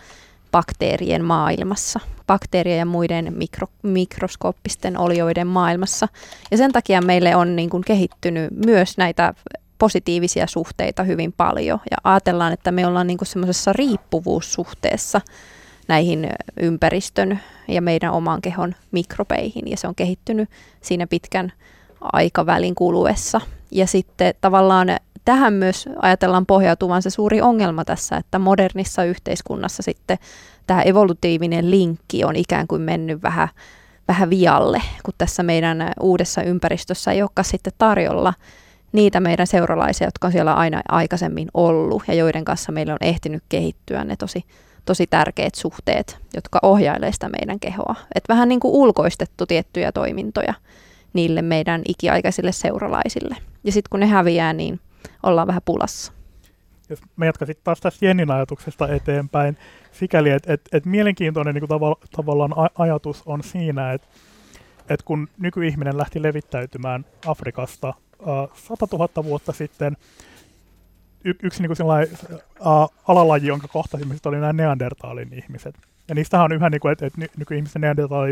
bakteerien 0.52 1.24
maailmassa, 1.24 2.00
bakteerien 2.26 2.78
ja 2.78 2.86
muiden 2.86 3.32
mikro, 3.36 3.66
mikroskooppisten 3.82 4.98
olioiden 4.98 5.46
maailmassa. 5.46 6.08
Ja 6.50 6.56
sen 6.56 6.72
takia 6.72 7.02
meille 7.02 7.36
on 7.36 7.56
niin 7.56 7.70
kuin 7.70 7.82
kehittynyt 7.86 8.50
myös 8.66 8.96
näitä 8.96 9.34
positiivisia 9.78 10.46
suhteita 10.46 11.02
hyvin 11.02 11.32
paljon. 11.32 11.80
Ja 11.90 11.96
ajatellaan, 12.04 12.52
että 12.52 12.72
me 12.72 12.86
ollaan 12.86 13.06
niin 13.06 13.18
semmoisessa 13.22 13.72
riippuvuussuhteessa 13.72 15.20
näihin 15.88 16.28
ympäristön 16.60 17.40
ja 17.68 17.82
meidän 17.82 18.12
oman 18.12 18.42
kehon 18.42 18.74
mikrobeihin. 18.90 19.70
Ja 19.70 19.76
se 19.76 19.88
on 19.88 19.94
kehittynyt 19.94 20.50
siinä 20.80 21.06
pitkän 21.06 21.52
aikavälin 22.00 22.74
kuluessa. 22.74 23.40
Ja 23.70 23.86
sitten 23.86 24.34
tavallaan 24.40 24.88
tähän 25.24 25.52
myös 25.52 25.88
ajatellaan 26.02 26.46
pohjautuvan 26.46 27.02
se 27.02 27.10
suuri 27.10 27.40
ongelma 27.40 27.84
tässä, 27.84 28.16
että 28.16 28.38
modernissa 28.38 29.04
yhteiskunnassa 29.04 29.82
sitten 29.82 30.18
tämä 30.66 30.82
evolutiivinen 30.82 31.70
linkki 31.70 32.24
on 32.24 32.36
ikään 32.36 32.66
kuin 32.66 32.82
mennyt 32.82 33.22
vähän, 33.22 33.48
vähän 34.08 34.30
vialle, 34.30 34.82
kun 35.04 35.14
tässä 35.18 35.42
meidän 35.42 35.92
uudessa 36.00 36.42
ympäristössä 36.42 37.12
ei 37.12 37.22
olekaan 37.22 37.44
sitten 37.44 37.72
tarjolla 37.78 38.34
niitä 38.94 39.20
meidän 39.20 39.46
seuralaisia, 39.46 40.06
jotka 40.06 40.28
on 40.28 40.32
siellä 40.32 40.54
aina 40.54 40.82
aikaisemmin 40.88 41.48
ollut 41.54 42.02
ja 42.08 42.14
joiden 42.14 42.44
kanssa 42.44 42.72
meillä 42.72 42.92
on 42.92 43.08
ehtinyt 43.08 43.42
kehittyä 43.48 44.04
ne 44.04 44.16
tosi, 44.16 44.44
tosi 44.84 45.06
tärkeät 45.06 45.54
suhteet, 45.54 46.18
jotka 46.34 46.58
ohjailee 46.62 47.12
sitä 47.12 47.28
meidän 47.28 47.60
kehoa. 47.60 47.94
Et 48.14 48.24
vähän 48.28 48.48
niin 48.48 48.60
kuin 48.60 48.74
ulkoistettu 48.74 49.46
tiettyjä 49.46 49.92
toimintoja 49.92 50.54
niille 51.12 51.42
meidän 51.42 51.82
ikiaikaisille 51.88 52.52
seuralaisille. 52.52 53.36
Ja 53.64 53.72
sitten 53.72 53.90
kun 53.90 54.00
ne 54.00 54.06
häviää, 54.06 54.52
niin 54.52 54.80
ollaan 55.22 55.46
vähän 55.46 55.62
pulassa. 55.64 56.12
Jos 56.90 57.00
mä 57.16 57.26
jatkaisin 57.26 57.56
taas 57.64 57.80
tästä 57.80 58.06
Jennin 58.06 58.30
ajatuksesta 58.30 58.88
eteenpäin, 58.88 59.56
sikäli, 59.92 60.30
että 60.30 60.52
et, 60.52 60.60
et 60.72 60.86
mielenkiintoinen 60.86 61.54
niin 61.54 61.64
tav- 61.64 62.08
tavallaan 62.16 62.52
ajatus 62.78 63.22
on 63.26 63.42
siinä, 63.42 63.92
että 63.92 64.08
et 64.88 65.02
kun 65.02 65.28
nykyihminen 65.38 65.98
lähti 65.98 66.22
levittäytymään 66.22 67.04
Afrikasta 67.26 67.94
100 68.54 68.86
000 68.92 69.24
vuotta 69.24 69.52
sitten, 69.52 69.96
y- 71.24 71.34
yksi 71.42 71.62
niin 71.62 71.76
kuin 71.76 72.08
uh, 72.60 72.94
alalaji, 73.08 73.46
jonka 73.46 73.68
kohtasimme, 73.68 74.16
oli 74.26 74.40
nämä 74.40 74.52
Neandertalin 74.52 75.34
ihmiset. 75.34 75.74
Ja 76.08 76.14
niistähän 76.14 76.44
on 76.44 76.52
yhä, 76.52 76.70
niin 76.70 76.80
kuin, 76.80 76.92
että, 76.92 77.06
että 77.06 77.26
nykyihmisten 77.36 77.82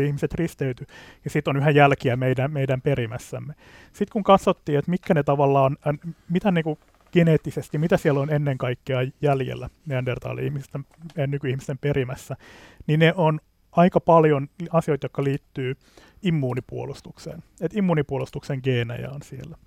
ihmiset 0.07 0.33
risteyty, 0.33 0.85
ja 1.23 1.29
sitten 1.29 1.55
on 1.55 1.61
yhä 1.61 1.69
jälkiä 1.69 2.15
meidän, 2.15 2.51
meidän 2.51 2.81
perimässämme. 2.81 3.53
Sitten 3.87 4.13
kun 4.13 4.23
katsottiin, 4.23 4.79
että 4.79 4.91
mitkä 4.91 5.13
ne 5.13 5.23
tavallaan, 5.23 5.77
mitä 6.29 6.51
niin 6.51 6.63
kuin 6.63 6.79
geneettisesti, 7.13 7.77
mitä 7.77 7.97
siellä 7.97 8.19
on 8.19 8.29
ennen 8.29 8.57
kaikkea 8.57 8.99
jäljellä 9.21 9.69
Neandertaali-ihmisten 9.85 10.85
ja 11.17 11.27
nykyihmisten 11.27 11.77
perimässä, 11.77 12.35
niin 12.87 12.99
ne 12.99 13.13
on 13.17 13.39
aika 13.71 13.99
paljon 13.99 14.47
asioita, 14.71 15.05
jotka 15.05 15.23
liittyy 15.23 15.75
immuunipuolustukseen. 16.23 17.43
Et 17.61 17.75
immuunipuolustuksen 17.75 18.59
geenejä 18.63 19.09
on 19.09 19.21
siellä 19.21 19.57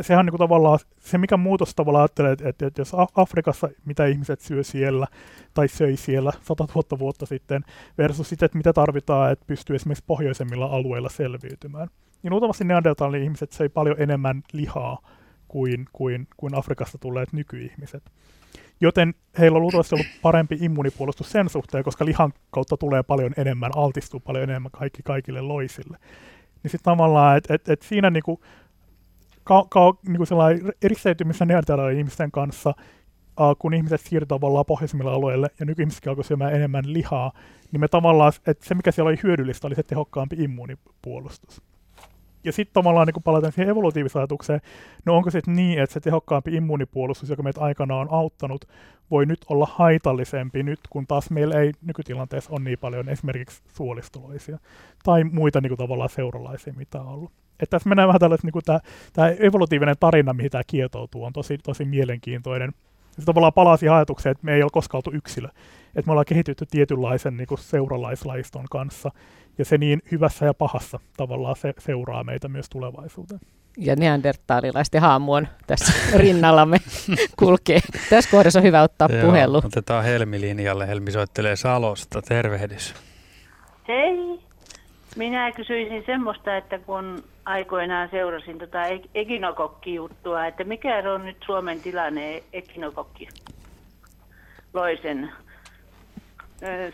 sehän 0.00 0.20
on 0.20 0.26
niin 0.26 0.32
kuin 0.32 0.38
tavallaan 0.38 0.78
se, 0.98 1.18
mikä 1.18 1.36
muutos 1.36 1.74
tavallaan 1.74 2.02
ajattelee, 2.02 2.32
että, 2.32 2.66
että, 2.66 2.80
jos 2.80 2.92
Afrikassa, 3.14 3.68
mitä 3.84 4.06
ihmiset 4.06 4.40
syö 4.40 4.62
siellä 4.62 5.06
tai 5.54 5.68
söi 5.68 5.96
siellä 5.96 6.32
100 6.42 6.66
000 6.74 6.98
vuotta 6.98 7.26
sitten, 7.26 7.64
versus 7.98 8.28
sitten, 8.28 8.46
että 8.46 8.58
mitä 8.58 8.72
tarvitaan, 8.72 9.32
että 9.32 9.44
pystyy 9.46 9.76
esimerkiksi 9.76 10.04
pohjoisemmilla 10.06 10.66
alueilla 10.66 11.08
selviytymään. 11.08 11.88
Niin 12.22 12.30
luultavasti 12.30 12.64
neandertalin 12.64 13.22
ihmiset 13.22 13.52
söi 13.52 13.68
paljon 13.68 13.96
enemmän 13.98 14.42
lihaa 14.52 14.98
kuin, 15.48 15.86
kuin, 15.92 16.28
kuin 16.36 16.54
Afrikasta 16.54 16.98
tulleet 16.98 17.32
nykyihmiset. 17.32 18.02
Joten 18.80 19.14
heillä 19.38 19.56
on 19.56 19.62
luultavasti 19.62 19.94
ollut 19.94 20.06
parempi 20.22 20.58
immunipuolustus 20.60 21.30
sen 21.30 21.48
suhteen, 21.48 21.84
koska 21.84 22.04
lihan 22.04 22.32
kautta 22.50 22.76
tulee 22.76 23.02
paljon 23.02 23.32
enemmän, 23.36 23.70
altistuu 23.76 24.20
paljon 24.20 24.50
enemmän 24.50 24.70
kaikki 24.70 25.02
kaikille 25.02 25.40
loisille. 25.40 25.98
Niin 26.62 26.70
sitten 26.70 26.92
tavallaan, 26.92 27.36
että 27.36 27.54
et, 27.54 27.68
et 27.68 27.82
siinä 27.82 28.10
niinku 28.10 28.40
ka- 29.44 29.66
ka- 29.70 29.94
niin 30.08 30.26
sellainen 30.26 30.72
eristäytymisen 30.82 31.48
ihmisten 31.98 32.30
kanssa, 32.30 32.74
kun 33.58 33.74
ihmiset 33.74 34.00
siirtyvät 34.00 34.28
tavallaan 34.28 34.66
pohjoisimmille 34.66 35.10
alueille 35.10 35.50
ja 35.60 35.66
nykyihmisetkin 35.66 36.10
alkoi 36.10 36.24
syömään 36.24 36.54
enemmän 36.54 36.92
lihaa, 36.92 37.32
niin 37.72 37.80
me 37.80 37.88
tavallaan, 37.88 38.32
että 38.46 38.66
se 38.66 38.74
mikä 38.74 38.92
siellä 38.92 39.08
oli 39.08 39.18
hyödyllistä 39.22 39.66
oli 39.66 39.74
se 39.74 39.82
tehokkaampi 39.82 40.36
immuunipuolustus. 40.38 41.62
Ja 42.44 42.52
sitten 42.52 42.74
tavallaan 42.74 43.06
niin 43.06 43.22
palataan 43.22 43.52
siihen 43.52 43.70
evolutiivisajatukseen, 43.70 44.60
no 45.04 45.16
onko 45.16 45.30
se 45.30 45.40
niin, 45.46 45.78
että 45.78 45.94
se 45.94 46.00
tehokkaampi 46.00 46.54
immuunipuolustus, 46.54 47.30
joka 47.30 47.42
meitä 47.42 47.60
aikana 47.60 47.96
on 47.96 48.08
auttanut, 48.10 48.64
voi 49.10 49.26
nyt 49.26 49.40
olla 49.48 49.68
haitallisempi 49.72 50.62
nyt, 50.62 50.80
kun 50.90 51.06
taas 51.06 51.30
meillä 51.30 51.60
ei 51.60 51.72
nykytilanteessa 51.82 52.50
ole 52.52 52.60
niin 52.60 52.78
paljon 52.78 53.08
esimerkiksi 53.08 53.62
suolistoloisia 53.68 54.58
tai 55.04 55.24
muita 55.24 55.60
niin 55.60 55.70
kuin 55.70 55.78
tavallaan 55.78 56.10
seuralaisia, 56.10 56.72
mitä 56.76 57.00
on 57.00 57.06
ollut. 57.06 57.32
Että 57.60 57.70
tässä 57.70 57.88
mennään 57.88 58.08
vähän 58.08 58.20
tällaista, 58.20 58.46
niin 58.46 58.62
tämä, 58.64 58.80
tämä 59.12 59.28
evolutiivinen 59.28 59.96
tarina, 60.00 60.32
mihin 60.32 60.50
tämä 60.50 60.62
kietoutuu, 60.66 61.24
on 61.24 61.32
tosi, 61.32 61.58
tosi 61.58 61.84
mielenkiintoinen. 61.84 62.72
Se 63.18 63.24
tavallaan 63.24 63.52
palaa 63.52 63.76
siihen 63.76 63.94
ajatukseen, 63.94 64.30
että 64.30 64.44
me 64.44 64.54
ei 64.54 64.62
ole 64.62 64.70
koskaan 64.72 64.98
oltu 64.98 65.16
yksilö. 65.16 65.48
Että 65.94 66.06
me 66.06 66.12
ollaan 66.12 66.24
kehitytty 66.24 66.66
tietynlaisen 66.66 67.36
niin 67.36 67.48
seuralaislaiston 67.58 68.64
kanssa. 68.70 69.10
Ja 69.58 69.64
se 69.64 69.78
niin 69.78 70.02
hyvässä 70.12 70.46
ja 70.46 70.54
pahassa 70.54 71.00
tavallaan 71.16 71.56
se 71.56 71.74
seuraa 71.78 72.24
meitä 72.24 72.48
myös 72.48 72.70
tulevaisuuteen. 72.70 73.40
Ja 73.76 73.96
neandertaalilaisten 73.96 75.00
haamu 75.00 75.32
on 75.32 75.48
tässä 75.66 75.92
rinnallamme 76.18 76.76
kulkee. 77.38 77.80
Tässä 78.10 78.30
kohdassa 78.30 78.58
on 78.58 78.62
hyvä 78.62 78.82
ottaa 78.82 79.08
Joo, 79.12 79.26
puhelu. 79.26 79.56
Otetaan 79.56 80.04
Helmi 80.04 80.40
linjalle. 80.40 80.88
Helmi 80.88 81.10
soittelee 81.10 81.56
Salosta. 81.56 82.22
Tervehdys. 82.22 82.94
Hei. 83.88 84.40
Minä 85.16 85.52
kysyisin 85.52 86.02
semmoista, 86.06 86.56
että 86.56 86.78
kun 86.78 87.24
aikoinaan 87.44 88.08
seurasin 88.10 88.58
tota 88.58 88.78
ekinokokki-juttua, 89.14 90.46
että 90.46 90.64
mikä 90.64 91.12
on 91.14 91.24
nyt 91.24 91.36
Suomen 91.46 91.80
tilanne 91.80 92.42
ekinokokki 92.52 93.28
loisen, 94.74 95.32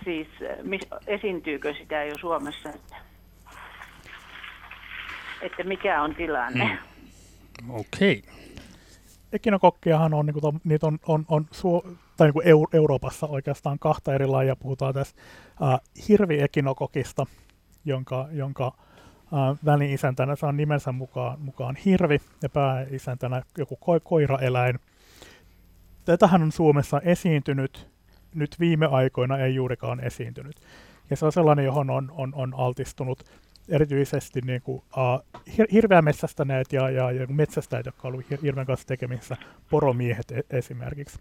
siis 0.05 0.29
esiintyykö 1.07 1.75
sitä 1.75 2.05
jo 2.05 2.15
Suomessa, 2.21 2.69
että, 2.69 2.97
että 5.43 5.65
mikä 5.65 6.03
on 6.03 6.15
tilanne? 6.15 6.79
Mm. 7.63 7.71
Okei. 7.71 8.23
Okay. 8.25 8.39
Ekinokokkiahan 9.33 10.15
on, 10.15 10.27
niin 10.27 10.41
kuin, 10.41 10.61
niitä 10.65 10.87
on, 10.87 10.99
on, 11.07 11.25
on 11.29 11.47
suo, 11.51 11.83
tai 12.17 12.27
niin 12.27 12.33
kuin 12.33 12.47
Euroopassa 12.73 13.27
oikeastaan 13.27 13.79
kahta 13.79 14.15
eri 14.15 14.27
lajia. 14.27 14.57
Puhutaan 14.57 14.95
tässä 14.95 15.17
äh, 15.63 15.81
hirviekinokokista, 16.09 17.27
jonka, 17.85 18.29
jonka 18.33 18.67
äh, 18.67 19.59
väli-isäntänä, 19.65 20.35
on 20.43 20.57
nimensä 20.57 20.93
mukaan, 20.93 21.41
mukaan 21.41 21.77
hirvi 21.77 22.19
ja 22.43 22.49
pääisäntänä 22.49 23.43
joku 23.59 23.75
ko- 23.75 24.01
koiraeläin. 24.05 24.79
Tätähän 26.05 26.43
on 26.43 26.53
Suomessa 26.53 27.01
esiintynyt, 27.01 27.91
nyt 28.35 28.57
viime 28.61 28.87
aikoina 28.87 29.39
ei 29.39 29.55
juurikaan 29.55 30.01
esiintynyt. 30.01 30.57
Ja 31.11 31.17
se 31.17 31.27
on 31.27 31.33
sellainen, 31.33 31.65
johon 31.65 31.91
on, 31.91 32.13
on, 32.17 32.33
on 32.35 32.55
altistunut 32.57 33.25
erityisesti 33.69 34.41
niin 34.41 34.63
kuin, 34.63 34.77
uh, 34.77 35.41
hir- 35.49 35.73
hirveä 35.73 36.03
metsästäneet 36.03 36.73
ja, 36.73 36.91
ja, 36.91 37.13
ja 37.13 37.27
metsästäjät, 37.27 37.87
jotka 37.87 38.09
ovat 38.09 38.15
olleet 38.15 38.43
hirveän 38.43 38.67
kanssa 38.67 38.87
tekemisissä, 38.87 39.37
poromiehet 39.71 40.31
e- 40.31 40.57
esimerkiksi. 40.57 41.19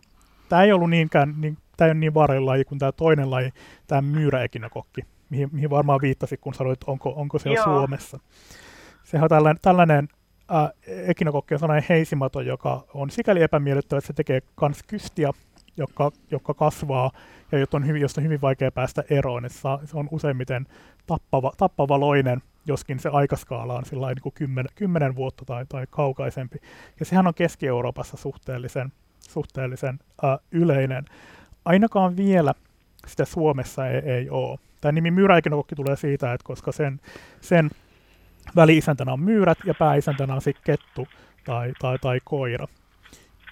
Tämä 0.49 0.63
ei 0.63 0.71
ollut 0.71 0.89
niinkään, 0.89 1.34
niin, 1.38 1.57
tämä 1.77 1.88
ei 1.88 1.91
ole 1.91 1.99
niin 1.99 2.13
vaarallinen 2.13 2.45
laji 2.45 2.65
kuin 2.65 2.79
tämä 2.79 2.91
toinen 2.91 3.31
laji, 3.31 3.51
tämä 3.88 4.01
myyräekinokokki, 4.01 5.01
mihin, 5.29 5.49
mihin 5.51 5.69
varmaan 5.69 6.01
viittasit, 6.01 6.41
kun 6.41 6.53
sanoit, 6.53 6.84
onko, 6.88 7.13
onko 7.15 7.39
se 7.39 7.49
Suomessa. 7.63 8.19
Sehän 9.03 9.23
on 9.23 9.29
tällainen, 9.29 9.59
tällainen 9.61 10.07
äh, 10.55 10.69
ekinokokki 10.85 11.53
on 11.55 11.59
sellainen 11.59 11.85
heisimato, 11.89 12.41
joka 12.41 12.85
on 12.93 13.09
sikäli 13.09 13.41
epämiellyttävä, 13.41 13.97
että 13.97 14.07
se 14.07 14.13
tekee 14.13 14.41
kans 14.55 14.84
kystiä, 14.88 15.31
joka, 15.78 16.12
joka 16.32 16.54
kasvaa 16.54 17.12
ja 17.52 17.66
on, 17.74 17.88
hyvin, 17.88 18.02
josta 18.02 18.22
on 18.22 18.26
hyvin 18.26 18.41
vaikea 18.41 18.72
päästä 18.72 19.04
eroon. 19.10 19.45
Että 19.45 19.58
se 19.86 19.98
on 19.98 20.08
useimmiten 20.12 20.68
tappava, 21.08 21.52
tappava 21.58 21.99
loinen, 21.99 22.41
joskin 22.66 22.99
se 22.99 23.10
aikaskaala 23.10 23.76
on 23.76 23.84
niin 23.91 24.22
kuin 24.22 24.34
10, 24.34 24.66
10 24.76 25.16
vuotta 25.16 25.45
tai, 25.45 25.66
tai 25.70 25.86
kaukaisempi. 25.90 26.58
Ja 26.99 27.06
sehän 27.06 27.28
on 27.28 27.34
Keski-Euroopassa 27.34 28.18
suhteellisen, 28.18 28.91
suhteellisen 29.20 29.99
äh, 30.24 30.40
yleinen. 30.52 31.06
Ainakaan 31.66 32.18
vielä 32.18 32.54
sitä 33.08 33.26
Suomessa 33.26 33.88
ei, 33.88 33.99
ei 33.99 34.30
ole. 34.30 34.60
Tämä 34.82 34.91
nimi 34.91 35.12
myyräikinokokki 35.12 35.76
tulee 35.76 35.95
siitä, 35.95 36.34
että 36.34 36.45
koska 36.45 36.72
sen, 36.72 36.99
sen 37.41 37.70
väli-isäntänä 38.56 39.14
on 39.14 39.20
myyrät 39.20 39.58
ja 39.66 39.74
pääisäntänä 39.74 40.34
on 40.34 40.41
sitten 40.41 40.64
kettu 40.64 41.08
tai, 41.45 41.74
tai, 41.80 41.98
tai 41.99 42.20
koira. 42.24 42.68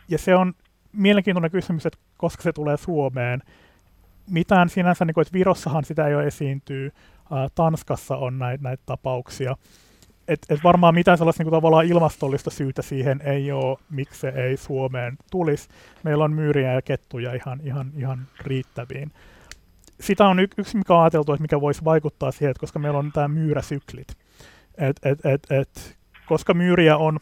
Ja 0.10 0.18
se 0.18 0.36
on 0.36 0.54
mielenkiintoinen 0.96 1.52
kysymys, 1.52 1.86
että 1.86 2.00
koska 2.18 2.44
se 2.44 2.54
tulee 2.54 2.78
Suomeen. 2.78 3.42
Mitään 4.30 4.70
sinänsä, 4.70 5.06
niin 5.06 5.14
kuin, 5.14 5.22
että 5.22 5.34
Virossahan 5.34 5.86
sitä 5.86 6.04
ole 6.04 6.28
esiintyy, 6.28 6.92
ää, 7.32 7.48
Tanskassa 7.56 8.18
on 8.18 8.40
näitä, 8.40 8.64
näitä 8.64 8.84
tapauksia. 8.86 9.56
Et, 10.28 10.46
et 10.50 10.64
varmaan 10.64 10.94
mitään 10.94 11.18
sellaista 11.18 11.44
niin 11.44 11.50
kuin, 11.50 11.58
tavallaan 11.58 11.86
ilmastollista 11.86 12.50
syytä 12.50 12.82
siihen 12.82 13.22
ei 13.24 13.52
ole, 13.52 13.78
miksi 13.90 14.20
se 14.20 14.30
ei 14.30 14.58
Suomeen 14.58 15.18
tulisi. 15.32 15.70
Meillä 16.04 16.24
on 16.24 16.34
myyriä 16.34 16.74
ja 16.74 16.82
kettuja 16.82 17.34
ihan, 17.34 17.60
ihan, 17.64 17.92
ihan 17.98 18.28
riittäviin. 18.42 19.12
Sitä 20.00 20.28
on 20.28 20.40
y- 20.40 20.48
yksi, 20.58 20.78
mikä 20.78 20.94
on 20.94 21.02
ajateltu, 21.02 21.34
että 21.34 21.42
mikä 21.42 21.62
voisi 21.62 21.84
vaikuttaa 21.84 22.32
siihen, 22.32 22.52
että 22.52 22.60
koska 22.60 22.80
meillä 22.80 23.00
on 23.00 23.12
tämä 23.12 23.28
myyräsyklit. 23.28 24.08
Et, 24.78 24.98
et, 25.04 25.26
et, 25.26 25.48
et, 25.52 25.98
koska 26.26 26.54
myyriä 26.54 26.98
on 26.98 27.20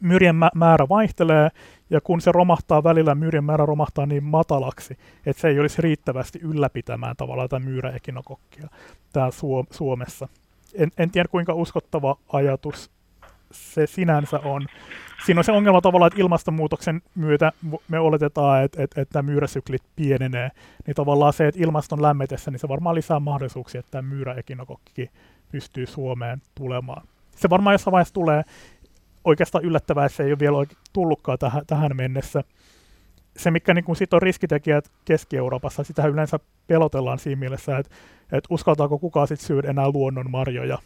myyrien 0.00 0.36
määrä 0.54 0.88
vaihtelee, 0.88 1.48
ja 1.90 2.00
kun 2.00 2.20
se 2.20 2.32
romahtaa 2.32 2.84
välillä, 2.84 3.14
myyrien 3.14 3.44
määrä 3.44 3.66
romahtaa 3.66 4.06
niin 4.06 4.24
matalaksi, 4.24 4.98
että 5.26 5.40
se 5.40 5.48
ei 5.48 5.60
olisi 5.60 5.82
riittävästi 5.82 6.38
ylläpitämään 6.42 7.16
tavallaan 7.16 7.48
tätä 7.48 7.64
myyräekinokokkia 7.64 8.68
täällä 9.12 9.64
Suomessa. 9.70 10.28
En, 10.74 10.90
en 10.98 11.10
tiedä, 11.10 11.28
kuinka 11.28 11.54
uskottava 11.54 12.16
ajatus 12.32 12.90
se 13.50 13.86
sinänsä 13.86 14.40
on. 14.44 14.66
Siinä 15.26 15.40
on 15.40 15.44
se 15.44 15.52
ongelma 15.52 15.80
tavallaan, 15.80 16.06
että 16.06 16.20
ilmastonmuutoksen 16.20 17.02
myötä 17.14 17.52
me 17.88 17.98
oletetaan, 17.98 18.64
että, 18.64 18.82
että, 18.82 19.00
että 19.00 19.18
nämä 19.18 19.30
myyräsyklit 19.30 19.82
pienenee. 19.96 20.50
Niin 20.86 20.94
tavallaan 20.94 21.32
se, 21.32 21.48
että 21.48 21.60
ilmaston 21.62 22.02
lämmetessä, 22.02 22.50
niin 22.50 22.58
se 22.58 22.68
varmaan 22.68 22.94
lisää 22.94 23.20
mahdollisuuksia, 23.20 23.78
että 23.78 23.90
tämä 23.90 24.08
myyräekinokokki 24.08 25.10
pystyy 25.52 25.86
Suomeen 25.86 26.42
tulemaan. 26.54 27.06
Se 27.36 27.50
varmaan 27.50 27.74
jossain 27.74 27.92
vaiheessa 27.92 28.14
tulee, 28.14 28.42
oikeastaan 29.24 29.64
yllättävää, 29.64 30.06
että 30.06 30.16
se 30.16 30.22
ei 30.22 30.32
ole 30.32 30.38
vielä 30.38 30.56
tullutkaan 30.92 31.38
tähän, 31.38 31.66
tähän 31.66 31.96
mennessä. 31.96 32.44
Se, 33.36 33.50
mikä 33.50 33.74
niin 33.74 33.96
sitten 33.96 34.16
on 34.16 34.22
riskitekijät 34.22 34.90
Keski-Euroopassa, 35.04 35.84
sitä 35.84 36.06
yleensä 36.06 36.38
pelotellaan 36.66 37.18
siinä 37.18 37.38
mielessä, 37.38 37.78
että, 37.78 37.94
että 38.32 38.46
uskaltaako 38.50 38.98
kukaan 38.98 39.28
sitten 39.28 39.46
syödä 39.46 39.70
enää 39.70 39.90
luonnon 39.90 40.30
marjoja, 40.30 40.78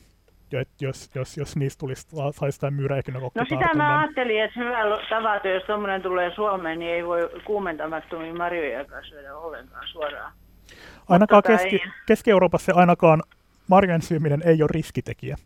jos, 0.80 1.10
jos, 1.14 1.36
jos 1.36 1.56
niistä 1.56 1.80
tulisi, 1.80 2.06
saisi 2.30 2.60
tämä 2.60 2.70
myyräekinokokki 2.70 3.38
No 3.38 3.46
sitä 3.48 3.74
mä 3.74 3.98
ajattelin, 3.98 4.44
että 4.44 4.60
hyvä 4.60 4.78
tavata, 5.10 5.48
jos 5.48 5.62
tuommoinen 5.62 6.02
tulee 6.02 6.34
Suomeen, 6.34 6.78
niin 6.78 6.92
ei 6.92 7.06
voi 7.06 7.30
kuumentamattomia 7.44 8.34
marjoja 8.34 8.84
syödä 9.08 9.36
ollenkaan 9.36 9.88
suoraan. 9.88 10.32
Ainakaan 11.08 11.42
tota 11.42 11.58
Keski, 11.58 11.82
Keski-Euroopassa 12.06 12.66
se 12.66 12.72
ainakaan 12.72 13.22
marjojen 13.68 14.02
syöminen 14.02 14.42
ei 14.44 14.62
ole 14.62 14.70
riskitekijä. 14.72 15.36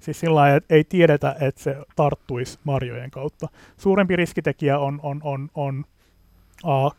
Siis 0.00 0.20
sillä 0.20 0.34
lailla, 0.34 0.56
että 0.56 0.74
ei 0.74 0.84
tiedetä, 0.84 1.36
että 1.40 1.62
se 1.62 1.76
tarttuisi 1.96 2.58
marjojen 2.64 3.10
kautta. 3.10 3.48
Suurempi 3.76 4.16
riskitekijä 4.16 4.78
on, 4.78 5.00
on, 5.02 5.20
on, 5.24 5.48
on 5.54 5.84
uh, 6.64 6.96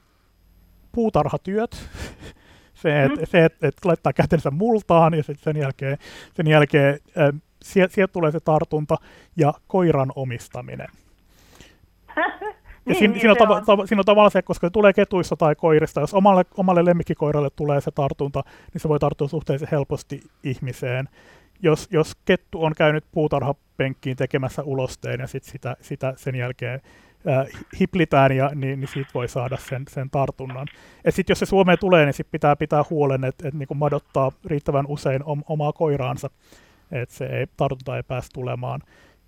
puutarhatyöt. 0.92 1.90
se, 2.82 3.04
että 3.04 3.20
mm. 3.20 3.46
et, 3.46 3.64
et 3.64 3.86
laittaa 3.86 4.14
kätensä 4.14 4.52
multaan 4.52 5.14
ja 5.14 5.24
sen 5.38 5.58
jälkeen, 5.58 5.98
sen 6.34 6.48
jälkeen 6.48 7.00
äh, 7.18 7.42
sieltä 7.64 7.94
sielt 7.94 8.12
tulee 8.12 8.32
se 8.32 8.40
tartunta 8.40 8.96
ja 9.36 9.54
koiran 9.68 10.12
omistaminen. 10.16 10.88
Ja 12.86 12.92
niin, 12.94 13.00
siinä, 13.00 13.12
niin, 13.12 13.22
siinä, 13.22 13.32
on 13.32 13.38
tava, 13.38 13.62
tava, 13.62 13.86
siinä 13.86 14.02
on 14.02 14.06
tavallaan 14.06 14.32
se, 14.32 14.42
koska 14.42 14.68
se 14.68 14.72
tulee 14.72 14.94
ketuissa 14.94 15.36
tai 15.36 15.56
koirista, 15.56 16.02
jos 16.02 16.14
omalle, 16.14 16.46
omalle 16.58 16.86
lemmikkikoiralle 16.86 17.50
tulee 17.56 17.82
se 17.82 17.92
tartunta, 17.92 18.44
niin 18.74 18.82
se 18.82 18.90
voi 18.90 19.00
tarttua 19.00 19.28
suhteellisen 19.28 19.68
helposti 19.72 20.22
ihmiseen. 20.44 21.10
Jos, 21.64 21.88
jos 21.92 22.16
kettu 22.26 22.64
on 22.64 22.74
käynyt 22.78 23.06
puutarhapenkkiin 23.12 24.18
tekemässä 24.18 24.64
ulosteen 24.64 25.20
ja 25.20 25.28
sit 25.28 25.44
sitä, 25.44 25.76
sitä 25.82 26.14
sen 26.18 26.36
jälkeen 26.36 26.82
äh, 27.28 27.46
hiplitään, 27.80 28.32
ja, 28.32 28.52
niin, 28.56 28.80
niin 28.80 28.88
siitä 28.88 29.12
voi 29.14 29.28
saada 29.28 29.58
sen, 29.58 29.84
sen 29.90 30.10
tartunnan. 30.10 30.68
Et 31.06 31.16
sit 31.16 31.30
jos 31.30 31.40
se 31.40 31.46
Suomeen 31.46 31.80
tulee, 31.80 32.06
niin 32.06 32.14
sit 32.14 32.32
pitää 32.32 32.56
pitää 32.56 32.84
huolen, 32.90 33.24
että 33.24 33.48
et, 33.48 33.54
niin 33.54 33.68
madottaa 33.76 34.32
riittävän 34.46 34.86
usein 34.88 35.24
om, 35.24 35.44
omaa 35.48 35.74
koiraansa, 35.74 36.30
että 36.92 37.16
se 37.16 37.26
ei, 37.26 37.46
tartunta 37.58 37.98
ei 37.98 38.04
pääse 38.04 38.30
tulemaan 38.34 38.82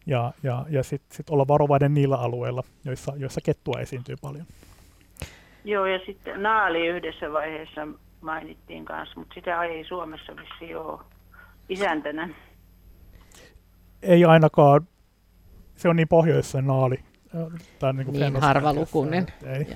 ja, 0.05 0.31
ja, 0.43 0.65
ja 0.69 0.83
sitten 0.83 1.17
sit 1.17 1.29
olla 1.29 1.47
varovainen 1.47 1.93
niillä 1.93 2.15
alueilla, 2.15 2.63
joissa, 2.85 3.13
joissa 3.17 3.41
kettua 3.41 3.79
esiintyy 3.79 4.15
paljon. 4.21 4.45
Joo, 5.63 5.85
ja 5.85 5.99
sitten 6.05 6.43
naali 6.43 6.87
yhdessä 6.87 7.31
vaiheessa 7.33 7.87
mainittiin 8.21 8.85
kanssa, 8.85 9.19
mutta 9.19 9.33
sitä 9.33 9.63
ei 9.63 9.85
Suomessa 9.85 10.33
vissiin 10.35 10.77
ole 10.77 10.99
isäntänä. 11.69 12.29
Ei 14.01 14.25
ainakaan, 14.25 14.87
se 15.75 15.89
on 15.89 15.95
niin 15.95 16.07
pohjoissa 16.07 16.61
naali. 16.61 16.99
Tai 17.79 17.93
niin, 17.93 18.13
niin 18.13 18.41
harvalukuinen. 18.41 19.27
Ei. 19.45 19.67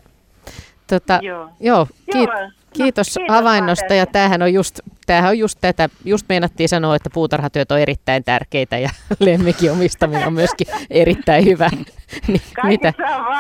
Tota, 0.87 1.19
joo, 1.21 1.49
joo, 1.59 1.87
kiit- 2.15 2.17
joo 2.17 2.51
Kiitos, 2.77 3.13
Kiitos 3.13 3.35
havainnosta 3.35 3.93
ja 3.93 4.05
tämähän 4.05 4.41
on 4.41 4.53
just, 4.53 4.79
tämähän 5.05 5.29
on 5.29 5.39
just 5.39 5.57
tätä, 5.61 5.89
just 6.05 6.25
meinattiin 6.29 6.69
sanoa, 6.69 6.95
että 6.95 7.09
puutarhatyöt 7.09 7.71
on 7.71 7.79
erittäin 7.79 8.23
tärkeitä 8.23 8.77
ja 8.77 8.89
lemmikin 9.19 9.71
omistaminen 9.71 10.27
on 10.27 10.33
myöskin 10.33 10.67
erittäin 10.89 11.45
hyvä. 11.45 11.69
niin, 12.27 12.41
mitä? 12.63 12.93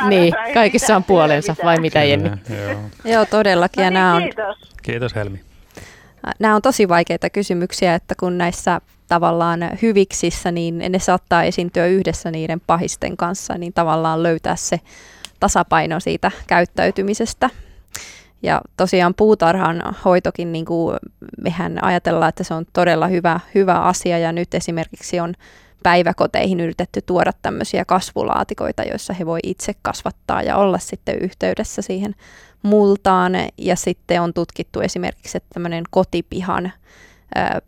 On 0.03 0.09
niin, 0.09 0.33
kaikissa 0.53 0.95
on 0.95 1.03
puolensa, 1.03 1.55
vai 1.63 1.79
mitä 1.79 2.03
Jenni? 2.03 2.29
Joo. 2.29 2.79
joo, 3.05 3.25
todellakin. 3.25 3.81
No 3.81 3.89
niin, 3.89 3.93
nämä 3.93 4.15
on, 4.15 4.23
kiitos. 4.23 4.57
Kiitos 4.81 5.15
Helmi. 5.15 5.44
Nämä 6.39 6.55
on 6.55 6.61
tosi 6.61 6.89
vaikeita 6.89 7.29
kysymyksiä, 7.29 7.95
että 7.95 8.15
kun 8.19 8.37
näissä 8.37 8.81
tavallaan 9.07 9.59
hyviksissä, 9.81 10.51
niin 10.51 10.83
ne 10.89 10.99
saattaa 10.99 11.43
esiintyä 11.43 11.85
yhdessä 11.85 12.31
niiden 12.31 12.61
pahisten 12.67 13.17
kanssa, 13.17 13.57
niin 13.57 13.73
tavallaan 13.73 14.23
löytää 14.23 14.55
se 14.55 14.79
tasapaino 15.39 15.99
siitä 15.99 16.31
käyttäytymisestä. 16.47 17.49
Ja 18.43 18.61
tosiaan 18.77 19.13
puutarhan 19.13 19.95
hoitokin, 20.05 20.51
niin 20.51 20.65
kuin 20.65 20.97
mehän 21.41 21.83
ajatellaan, 21.83 22.29
että 22.29 22.43
se 22.43 22.53
on 22.53 22.65
todella 22.73 23.07
hyvä, 23.07 23.39
hyvä 23.55 23.79
asia 23.79 24.17
ja 24.17 24.31
nyt 24.31 24.53
esimerkiksi 24.53 25.19
on 25.19 25.33
päiväkoteihin 25.83 26.59
yritetty 26.59 27.01
tuoda 27.01 27.31
tämmöisiä 27.41 27.85
kasvulaatikoita, 27.85 28.83
joissa 28.83 29.13
he 29.13 29.25
voi 29.25 29.39
itse 29.43 29.73
kasvattaa 29.81 30.41
ja 30.41 30.57
olla 30.57 30.79
sitten 30.79 31.19
yhteydessä 31.19 31.81
siihen 31.81 32.15
multaan. 32.65 33.33
Ja 33.57 33.75
sitten 33.75 34.21
on 34.21 34.33
tutkittu 34.33 34.81
esimerkiksi, 34.81 35.37
että 35.37 35.49
tämmöinen 35.53 35.83
kotipihan 35.89 36.71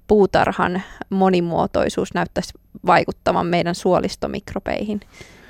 puutarhan 0.08 0.82
monimuotoisuus 1.10 2.14
näyttäisi 2.14 2.54
vaikuttavan 2.86 3.46
meidän 3.46 3.76
suolistomikrobeihin 3.76 5.00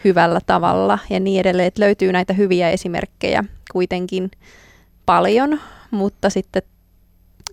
hyvällä 0.03 0.40
tavalla 0.45 0.99
ja 1.10 1.19
niin 1.19 1.40
edelleen. 1.40 1.68
Että 1.68 1.82
löytyy 1.82 2.11
näitä 2.11 2.34
hyviä 2.34 2.69
esimerkkejä 2.69 3.44
kuitenkin 3.72 4.32
paljon, 5.06 5.60
mutta 5.91 6.30
sitten 6.30 6.61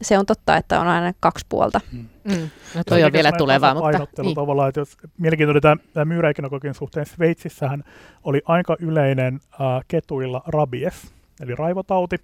se 0.02 0.18
on 0.18 0.26
totta, 0.26 0.56
että 0.56 0.80
on 0.80 0.86
aina 0.86 1.12
kaksi 1.20 1.46
puolta. 1.48 1.80
Mm. 1.92 2.08
Mm. 2.24 2.50
No 2.74 2.82
toi 2.88 3.04
on 3.04 3.12
vielä 3.12 3.32
tulevaa, 3.32 3.74
mutta... 3.74 4.22
Niin. 4.22 4.34
tavallaan, 4.34 4.68
että 4.68 4.80
jos 4.80 4.96
mielenkiintoinen 5.18 5.62
tämä, 5.62 5.76
tämä 5.92 6.04
myyräikinokokin 6.04 6.74
suhteen 6.74 7.06
Sveitsissähän 7.06 7.84
oli 8.24 8.42
aika 8.44 8.76
yleinen 8.80 9.40
äh, 9.52 9.58
ketuilla 9.88 10.42
rabies, 10.46 11.14
eli 11.40 11.54
raivotauti, 11.54 12.16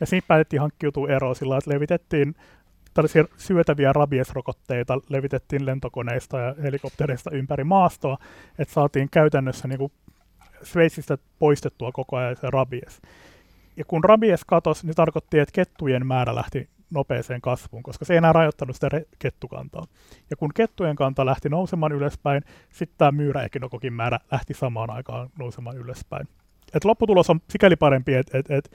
ja 0.00 0.06
siinä 0.06 0.24
päätettiin 0.28 0.60
hankkiutua 0.60 1.08
eroon 1.08 1.36
sillä 1.36 1.58
että 1.58 1.70
levitettiin 1.70 2.34
tällaisia 2.94 3.24
syötäviä 3.36 3.92
rabiesrokotteita 3.92 5.00
levitettiin 5.08 5.66
lentokoneista 5.66 6.38
ja 6.38 6.54
helikoptereista 6.62 7.30
ympäri 7.30 7.64
maastoa, 7.64 8.18
että 8.58 8.74
saatiin 8.74 9.08
käytännössä 9.10 9.68
niin 9.68 9.78
kuin 9.78 9.92
Sveitsistä 10.62 11.18
poistettua 11.38 11.92
koko 11.92 12.16
ajan 12.16 12.36
se 12.36 12.50
rabies. 12.50 13.00
Ja 13.76 13.84
kun 13.84 14.04
rabies 14.04 14.44
katosi, 14.44 14.86
niin 14.86 14.94
tarkoitti, 14.94 15.38
että 15.38 15.52
kettujen 15.52 16.06
määrä 16.06 16.34
lähti 16.34 16.68
nopeeseen 16.90 17.40
kasvuun, 17.40 17.82
koska 17.82 18.04
se 18.04 18.12
ei 18.12 18.18
enää 18.18 18.32
rajoittanut 18.32 18.76
sitä 18.76 18.88
kettukantaa. 19.18 19.86
Ja 20.30 20.36
kun 20.36 20.50
kettujen 20.54 20.96
kanta 20.96 21.26
lähti 21.26 21.48
nousemaan 21.48 21.92
ylöspäin, 21.92 22.42
sitten 22.70 22.98
tämä 22.98 23.12
myyräekinokokin 23.12 23.92
määrä 23.92 24.18
lähti 24.32 24.54
samaan 24.54 24.90
aikaan 24.90 25.30
nousemaan 25.38 25.76
ylöspäin. 25.76 26.28
Et 26.74 26.84
lopputulos 26.84 27.30
on 27.30 27.40
sikäli 27.50 27.76
parempi, 27.76 28.14
että 28.14 28.38
et, 28.38 28.50
et 28.50 28.70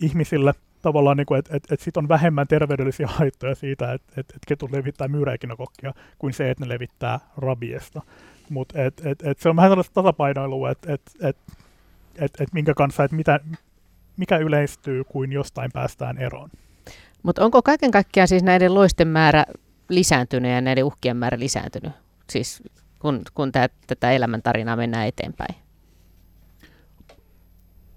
ihmisille 0.00 0.54
tavallaan, 0.82 1.16
niin 1.16 1.38
että 1.38 1.56
et, 1.56 1.72
et 1.72 1.80
sit 1.80 1.96
on 1.96 2.08
vähemmän 2.08 2.46
terveydellisiä 2.48 3.06
haittoja 3.18 3.54
siitä, 3.54 3.92
että 3.92 4.12
et, 4.16 4.30
et 4.30 4.42
ketut 4.46 4.70
levittää 4.70 5.08
myyräekinokokkia, 5.08 5.94
kuin 6.18 6.32
se, 6.32 6.50
että 6.50 6.64
ne 6.64 6.68
levittää 6.68 7.20
rabiesta. 7.36 8.02
Mutta 8.50 8.82
et, 8.82 9.06
et, 9.06 9.22
et 9.22 9.38
se 9.38 9.48
on 9.48 9.56
vähän 9.56 9.70
sellaista 9.70 9.94
tasapainoilua, 9.94 10.70
että 10.70 10.92
et, 10.92 11.02
et, 11.20 11.36
et, 12.18 12.40
et 12.40 12.52
minkä 12.52 12.74
kanssa, 12.74 13.04
että 13.04 13.16
mitä, 13.16 13.40
mikä 14.16 14.36
yleistyy, 14.36 15.04
kuin 15.04 15.32
jostain 15.32 15.70
päästään 15.72 16.18
eroon. 16.18 16.50
Mutta 17.22 17.44
onko 17.44 17.62
kaiken 17.62 17.90
kaikkiaan 17.90 18.28
siis 18.28 18.42
näiden 18.42 18.74
loisten 18.74 19.08
määrä 19.08 19.44
lisääntynyt 19.88 20.50
ja 20.52 20.60
näiden 20.60 20.84
uhkien 20.84 21.16
määrä 21.16 21.38
lisääntynyt, 21.38 21.92
siis 22.30 22.62
kun, 22.98 23.22
kun 23.34 23.52
tää, 23.52 23.68
tätä 23.86 24.10
elämäntarinaa 24.12 24.76
mennään 24.76 25.06
eteenpäin? 25.06 25.67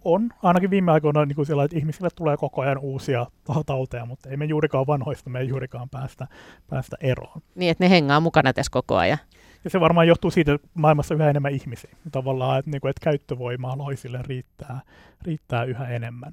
On, 0.03 0.29
ainakin 0.43 0.69
viime 0.69 0.91
aikoina 0.91 1.25
niin 1.25 1.35
kuin 1.35 1.45
siellä, 1.45 1.63
että 1.63 1.77
ihmisille 1.77 2.09
tulee 2.15 2.37
koko 2.37 2.61
ajan 2.61 2.77
uusia 2.77 3.27
tauteja, 3.65 4.05
mutta 4.05 4.29
ei 4.29 4.37
me 4.37 4.45
juurikaan 4.45 4.87
vanhoista, 4.87 5.29
me 5.29 5.39
ei 5.39 5.47
juurikaan 5.47 5.89
päästä, 5.89 6.27
päästä 6.69 6.97
eroon. 6.99 7.41
Niin, 7.55 7.71
että 7.71 7.83
ne 7.83 7.89
hengaa 7.89 8.19
mukana 8.19 8.53
tässä 8.53 8.71
koko 8.71 8.95
ajan. 8.97 9.17
Ja 9.63 9.69
se 9.69 9.79
varmaan 9.79 10.07
johtuu 10.07 10.31
siitä, 10.31 10.53
että 10.53 10.67
maailmassa 10.73 11.15
yhä 11.15 11.29
enemmän 11.29 11.51
ihmisiä. 11.53 11.91
Tavallaan, 12.11 12.59
että, 12.59 12.71
niin 12.71 12.81
kuin, 12.81 12.89
että 12.89 13.03
käyttövoimaa 13.03 13.77
loisille 13.77 14.19
riittää, 14.27 14.81
riittää 15.21 15.63
yhä 15.63 15.87
enemmän. 15.87 16.31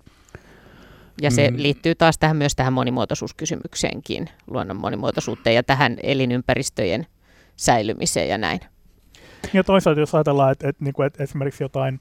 Ja 1.22 1.30
se 1.30 1.50
mm. 1.50 1.56
liittyy 1.56 1.94
taas 1.94 2.18
tähän 2.18 2.36
myös 2.36 2.56
tähän 2.56 2.72
monimuotoisuuskysymykseenkin, 2.72 4.28
luonnon 4.46 4.80
monimuotoisuuteen 4.80 5.56
ja 5.56 5.62
tähän 5.62 5.96
elinympäristöjen 6.02 7.06
säilymiseen 7.56 8.28
ja 8.28 8.38
näin. 8.38 8.60
Ja 9.52 9.64
toisaalta 9.64 10.00
jos 10.00 10.14
ajatellaan, 10.14 10.52
että, 10.52 10.68
että, 10.68 10.84
että, 10.88 11.06
että 11.06 11.22
esimerkiksi 11.22 11.64
jotain 11.64 12.00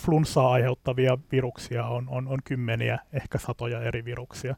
flunssaa 0.00 0.52
aiheuttavia 0.52 1.18
viruksia 1.32 1.86
on, 1.86 2.08
on, 2.08 2.28
on 2.28 2.38
kymmeniä, 2.44 2.98
ehkä 3.12 3.38
satoja 3.38 3.82
eri 3.82 4.04
viruksia, 4.04 4.56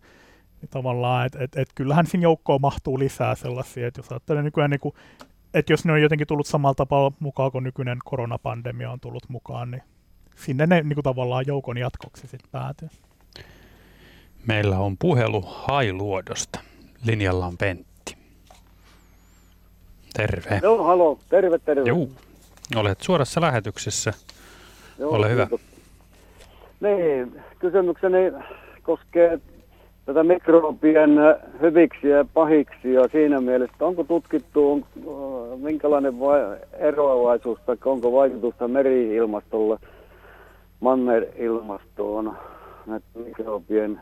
niin 0.60 0.68
tavallaan, 0.70 1.26
että, 1.26 1.38
että, 1.44 1.60
että 1.60 1.72
kyllähän 1.74 2.06
siinä 2.06 2.22
joukkoon 2.22 2.60
mahtuu 2.60 2.98
lisää 2.98 3.34
sellaisia, 3.34 3.88
että 3.88 3.98
jos 3.98 4.12
ajattelee 4.12 4.43
nykyään, 4.43 4.70
niin 4.70 4.80
kuin, 4.80 4.94
että 5.55 5.72
jos 5.72 5.84
ne 5.84 5.93
on 5.93 6.02
jotenkin 6.02 6.26
tullut 6.26 6.47
samalla 6.47 6.74
tapaa 6.74 7.12
mukaan 7.20 7.52
kuin 7.52 7.64
nykyinen 7.64 7.98
koronapandemia 8.05 8.90
on 8.90 9.01
tullut 9.01 9.28
mukaan, 9.28 9.70
niin 9.70 9.82
sinne 10.36 10.66
ne 10.66 10.82
niin 10.82 10.94
kuin 10.94 11.05
tavallaan 11.05 11.44
joukon 11.47 11.78
jatkoksi 11.78 12.26
sitten 12.26 12.51
päätyy. 12.52 12.88
Meillä 14.47 14.78
on 14.78 14.97
puhelu 14.98 15.43
Hailuodosta. 15.47 16.60
Linjalla 17.05 17.47
on 17.47 17.59
Pentti. 17.59 18.16
Terve. 20.14 20.60
Joo, 20.62 20.84
halo. 20.84 21.18
Terve, 21.28 21.59
terve. 21.59 21.88
Joo. 21.88 22.09
Olet 22.76 23.01
suorassa 23.01 23.40
lähetyksessä. 23.40 24.12
Joo, 24.98 25.10
Ole 25.10 25.31
hyvä. 25.31 25.47
Kiitos. 25.47 25.66
Niin, 26.81 27.43
kysymykseni 27.59 28.32
koskee 28.82 29.40
tätä 30.06 30.24
mikrobien 30.24 31.10
hyviksi 31.60 32.09
ja 32.09 32.24
pahiksi 32.35 32.93
ja 32.93 33.09
siinä 33.09 33.40
mielessä, 33.40 33.86
onko 33.86 34.05
tutkittu, 34.05 34.86
minkälainen 35.56 36.20
vai, 36.20 36.40
eroavaisuus 36.73 37.59
tai 37.66 37.77
onko 37.85 38.12
vaikutusta 38.12 38.68
meri-ilmastolle, 38.68 39.78
manner-ilmastoon 40.81 42.36
näiden 42.86 43.24
mikrobien 43.24 44.01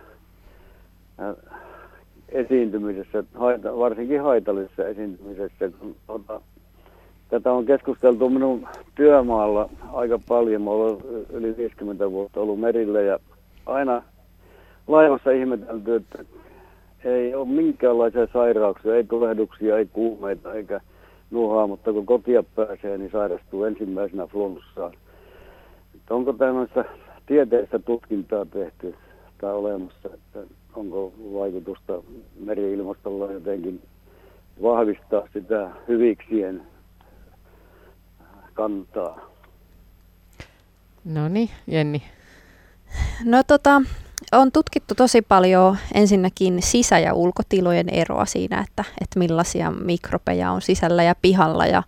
esiintymisessä, 2.28 3.24
haita, 3.34 3.78
varsinkin 3.78 4.22
haitallisessa 4.22 4.88
esiintymisessä. 4.88 5.70
Kun, 5.80 5.96
tuota, 6.06 6.40
tätä 7.28 7.52
on 7.52 7.66
keskusteltu 7.66 8.30
minun 8.30 8.68
työmaalla 8.94 9.68
aika 9.92 10.18
paljon. 10.28 10.62
Mä 10.62 10.70
olen 10.70 10.96
yli 11.32 11.56
50 11.56 12.10
vuotta 12.10 12.40
ollut 12.40 12.60
merillä 12.60 13.00
ja 13.00 13.18
aina 13.66 14.02
laivassa 14.86 15.30
ihmetelty, 15.30 15.94
että 15.94 16.24
ei 17.04 17.34
ole 17.34 17.48
minkäänlaisia 17.48 18.26
sairauksia, 18.32 18.96
ei 18.96 19.04
tulehduksia, 19.04 19.78
ei 19.78 19.86
kuumeita 19.92 20.54
eikä 20.54 20.80
nuhaa, 21.30 21.66
mutta 21.66 21.92
kun 21.92 22.06
kotia 22.06 22.42
pääsee, 22.42 22.98
niin 22.98 23.10
sairastuu 23.10 23.64
ensimmäisenä 23.64 24.26
flunssaan. 24.26 24.92
Että 25.94 26.14
onko 26.14 26.32
tämmöistä 26.32 26.84
tieteellistä 27.26 27.78
tutkintaa 27.78 28.44
tehty 28.44 28.94
tai 29.40 29.54
olemassa, 29.54 30.08
että 30.14 30.40
onko 30.74 31.12
vaikutusta 31.34 32.02
meri-ilmastolla 32.44 33.32
jotenkin 33.32 33.80
vahvistaa 34.62 35.28
sitä 35.32 35.70
hyviksien 35.88 36.62
kantaa. 38.54 39.20
No 41.04 41.28
niin, 41.28 41.50
Jenni. 41.66 42.02
No 43.24 43.42
tota, 43.42 43.82
on 44.32 44.52
tutkittu 44.52 44.94
tosi 44.94 45.22
paljon 45.22 45.76
ensinnäkin 45.94 46.62
sisä- 46.62 46.98
ja 46.98 47.14
ulkotilojen 47.14 47.88
eroa 47.88 48.26
siinä, 48.26 48.64
että, 48.68 48.84
että 49.00 49.18
millaisia 49.18 49.70
mikrobeja 49.70 50.50
on 50.50 50.62
sisällä 50.62 51.02
ja 51.02 51.14
pihalla. 51.22 51.66
Ja, 51.66 51.82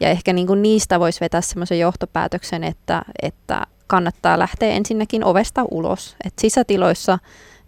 ja 0.00 0.08
ehkä 0.08 0.32
niin 0.32 0.46
kuin 0.46 0.62
niistä 0.62 1.00
voisi 1.00 1.20
vetää 1.20 1.40
semmoisen 1.40 1.78
johtopäätöksen, 1.78 2.64
että, 2.64 3.02
että 3.22 3.66
kannattaa 3.86 4.38
lähteä 4.38 4.70
ensinnäkin 4.70 5.24
ovesta 5.24 5.64
ulos. 5.70 6.16
Et 6.24 6.32
sisätiloissa 6.40 7.18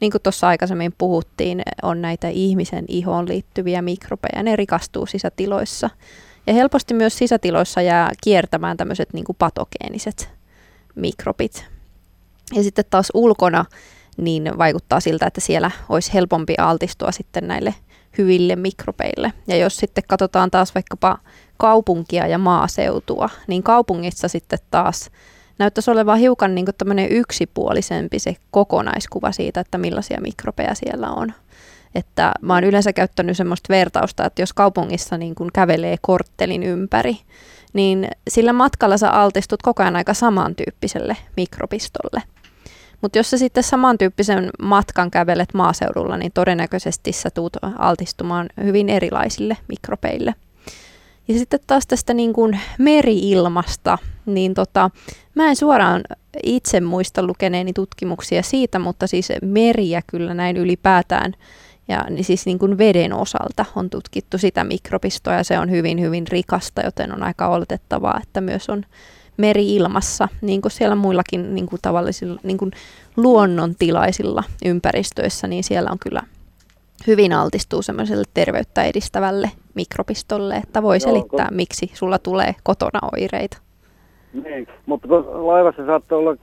niin 0.00 0.10
kuin 0.10 0.22
tuossa 0.22 0.48
aikaisemmin 0.48 0.94
puhuttiin, 0.98 1.62
on 1.82 2.02
näitä 2.02 2.28
ihmisen 2.28 2.84
ihoon 2.88 3.28
liittyviä 3.28 3.82
mikrobeja, 3.82 4.42
ne 4.42 4.56
rikastuu 4.56 5.06
sisätiloissa. 5.06 5.90
Ja 6.46 6.52
helposti 6.54 6.94
myös 6.94 7.18
sisätiloissa 7.18 7.82
jää 7.82 8.10
kiertämään 8.24 8.76
tämmöiset 8.76 9.12
niin 9.12 9.24
patogeeniset 9.38 10.28
mikrobit. 10.94 11.66
Ja 12.54 12.62
sitten 12.62 12.84
taas 12.90 13.08
ulkona 13.14 13.64
niin 14.16 14.58
vaikuttaa 14.58 15.00
siltä, 15.00 15.26
että 15.26 15.40
siellä 15.40 15.70
olisi 15.88 16.14
helpompi 16.14 16.54
altistua 16.58 17.12
sitten 17.12 17.48
näille 17.48 17.74
hyville 18.18 18.56
mikrobeille. 18.56 19.32
Ja 19.46 19.56
jos 19.56 19.76
sitten 19.76 20.04
katsotaan 20.08 20.50
taas 20.50 20.74
vaikkapa 20.74 21.18
kaupunkia 21.56 22.26
ja 22.26 22.38
maaseutua, 22.38 23.28
niin 23.46 23.62
kaupungissa 23.62 24.28
sitten 24.28 24.58
taas 24.70 25.10
näyttäisi 25.58 25.90
olevan 25.90 26.18
hiukan 26.18 26.54
niin 26.54 26.66
kuin 26.66 26.98
yksipuolisempi 27.10 28.18
se 28.18 28.36
kokonaiskuva 28.50 29.32
siitä, 29.32 29.60
että 29.60 29.78
millaisia 29.78 30.20
mikrobeja 30.20 30.74
siellä 30.74 31.10
on. 31.10 31.32
Että 31.94 32.32
mä 32.40 32.54
oon 32.54 32.64
yleensä 32.64 32.92
käyttänyt 32.92 33.36
semmoista 33.36 33.68
vertausta, 33.68 34.26
että 34.26 34.42
jos 34.42 34.52
kaupungissa 34.52 35.18
niin 35.18 35.34
kun 35.34 35.50
kävelee 35.52 35.96
korttelin 36.00 36.62
ympäri, 36.62 37.16
niin 37.72 38.08
sillä 38.28 38.52
matkalla 38.52 38.96
sä 38.96 39.10
altistut 39.10 39.62
koko 39.62 39.82
ajan 39.82 39.96
aika 39.96 40.14
samantyyppiselle 40.14 41.16
mikrobistolle. 41.36 42.22
Mutta 43.00 43.18
jos 43.18 43.30
sä 43.30 43.38
sitten 43.38 43.62
samantyyppisen 43.62 44.50
matkan 44.62 45.10
kävelet 45.10 45.54
maaseudulla, 45.54 46.16
niin 46.16 46.32
todennäköisesti 46.32 47.12
sä 47.12 47.30
tuut 47.30 47.56
altistumaan 47.78 48.48
hyvin 48.64 48.88
erilaisille 48.88 49.56
mikrobeille. 49.68 50.34
Ja 51.28 51.38
sitten 51.38 51.60
taas 51.66 51.86
tästä 51.86 52.14
niin 52.14 52.32
kuin 52.32 52.60
meri-ilmasta, 52.78 53.98
niin 54.26 54.54
tota, 54.54 54.90
mä 55.34 55.48
en 55.48 55.56
suoraan 55.56 56.02
itse 56.42 56.80
muista 56.80 57.22
lukeneeni 57.22 57.72
tutkimuksia 57.72 58.42
siitä, 58.42 58.78
mutta 58.78 59.06
siis 59.06 59.28
meriä 59.42 60.02
kyllä 60.06 60.34
näin 60.34 60.56
ylipäätään 60.56 61.34
ja 61.88 62.04
niin 62.10 62.24
siis 62.24 62.46
niin 62.46 62.58
kuin 62.58 62.78
veden 62.78 63.12
osalta 63.12 63.64
on 63.76 63.90
tutkittu 63.90 64.38
sitä 64.38 64.64
mikrobistoa 64.64 65.34
ja 65.34 65.44
se 65.44 65.58
on 65.58 65.70
hyvin 65.70 66.00
hyvin 66.00 66.26
rikasta, 66.28 66.82
joten 66.84 67.12
on 67.12 67.22
aika 67.22 67.48
oletettavaa, 67.48 68.20
että 68.22 68.40
myös 68.40 68.68
on 68.68 68.82
meri-ilmassa, 69.36 70.28
niin 70.40 70.62
kuin 70.62 70.72
siellä 70.72 70.94
muillakin 70.94 71.54
niin 71.54 71.66
kuin 71.66 71.82
tavallisilla 71.82 72.40
niin 72.42 72.58
kuin 72.58 72.70
luonnontilaisilla 73.16 74.44
ympäristöissä, 74.64 75.46
niin 75.46 75.64
siellä 75.64 75.90
on 75.90 75.98
kyllä 75.98 76.22
hyvin 77.06 77.32
altistuu 77.32 77.82
semmoiselle 77.82 78.24
terveyttä 78.34 78.82
edistävälle 78.82 79.50
mikrobistolle, 79.74 80.56
että 80.56 80.82
voi 80.82 81.00
selittää, 81.00 81.48
miksi 81.50 81.90
sulla 81.94 82.18
tulee 82.18 82.54
kotona 82.62 83.00
oireita. 83.12 83.58
Niin, 84.32 84.66
mutta 84.86 85.08
laivassa 85.46 85.86
saattaa 85.86 86.18
olla 86.18 86.36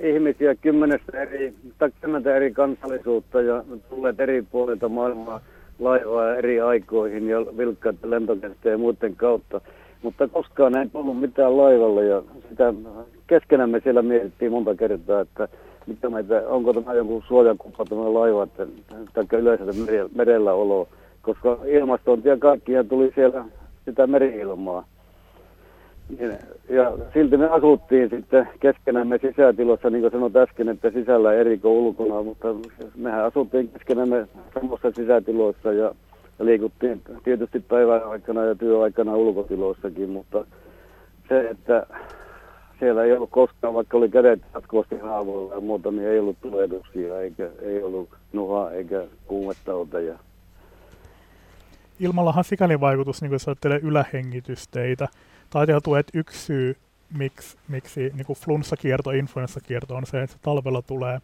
ihmisiä 0.00 0.54
kymmenestä 0.54 1.22
eri, 1.22 1.54
tai 1.78 1.90
eri 2.36 2.52
kansallisuutta 2.52 3.40
ja 3.40 3.64
tulleet 3.90 4.20
eri 4.20 4.42
puolilta 4.42 4.88
maailmaa 4.88 5.40
laivaa 5.78 6.34
eri 6.34 6.60
aikoihin 6.60 7.28
ja 7.28 7.38
vilkkaiden 7.56 8.10
lentokenttien 8.10 8.72
ja 8.72 8.78
muiden 8.78 9.16
kautta. 9.16 9.60
Mutta 10.02 10.28
koskaan 10.28 10.76
ei 10.76 10.88
tullut 10.88 11.20
mitään 11.20 11.56
laivalle 11.56 12.04
ja 12.04 12.22
sitä 12.48 12.74
keskenämme 13.26 13.80
siellä 13.80 14.02
mietittiin 14.02 14.52
monta 14.52 14.74
kertaa, 14.74 15.20
että 15.20 15.48
mitä 15.86 16.10
meitä, 16.10 16.42
onko 16.48 16.72
tämä 16.72 16.94
joku 16.94 17.24
suojakuppa 17.28 17.84
tämä 17.84 18.14
laiva, 18.14 18.42
että, 18.42 18.66
tai 19.14 19.40
yleensä 19.40 19.64
merellä 20.14 20.52
olo 20.52 20.88
koska 21.28 21.58
ilmastointia 21.66 22.36
kaikkia 22.36 22.84
tuli 22.84 23.12
siellä 23.14 23.44
sitä 23.84 24.06
meriilmaa. 24.06 24.84
Niin, 26.08 26.38
ja 26.68 26.92
silti 27.14 27.36
me 27.36 27.48
asuttiin 27.48 28.10
sitten 28.10 28.48
keskenämme 28.60 29.18
sisätilossa, 29.18 29.90
niin 29.90 30.00
kuin 30.00 30.12
sanoin 30.12 30.36
äsken, 30.36 30.68
että 30.68 30.90
sisällä 30.90 31.32
eri 31.32 31.58
kuin 31.58 31.72
ulkona, 31.72 32.22
mutta 32.22 32.48
mehän 32.96 33.24
asuttiin 33.24 33.68
keskenämme 33.68 34.28
samassa 34.54 34.90
sisätiloissa 34.90 35.72
ja 35.72 35.94
liikuttiin 36.40 37.02
tietysti 37.24 37.60
päivän 37.60 38.04
aikana 38.04 38.44
ja 38.44 38.54
työaikana 38.54 39.16
ulkotiloissakin, 39.16 40.10
mutta 40.10 40.44
se, 41.28 41.48
että 41.48 41.86
siellä 42.78 43.04
ei 43.04 43.12
ollut 43.12 43.30
koskaan, 43.30 43.74
vaikka 43.74 43.96
oli 43.96 44.08
kädet 44.08 44.40
jatkuvasti 44.54 44.98
haavoilla 44.98 45.54
ja 45.54 45.60
muuta, 45.60 45.90
niin 45.90 46.08
ei 46.08 46.18
ollut 46.18 46.36
tulehduksia, 46.40 47.20
eikä 47.20 47.48
ei 47.62 47.82
ollut 47.82 48.08
nuhaa 48.32 48.70
eikä 48.70 49.04
kuumettauteja. 49.26 50.18
Ilmallahan 52.00 52.44
sikäli 52.44 52.80
vaikutus, 52.80 53.22
niin 53.22 53.28
kun 53.28 53.34
jos 53.34 53.48
ajattelee 53.48 53.80
ylähengitysteitä, 53.82 55.08
taiteltu, 55.50 55.94
että 55.94 56.18
yksi 56.18 56.38
syy, 56.38 56.76
miksi, 57.16 57.58
miksi 57.68 58.00
niin 58.14 58.26
kuin 58.26 58.38
flunssakierto, 58.38 59.10
influenssakierto 59.10 59.96
on 59.96 60.06
se, 60.06 60.22
että 60.22 60.36
se 60.36 60.42
talvella 60.42 60.82
tulee, 60.82 61.20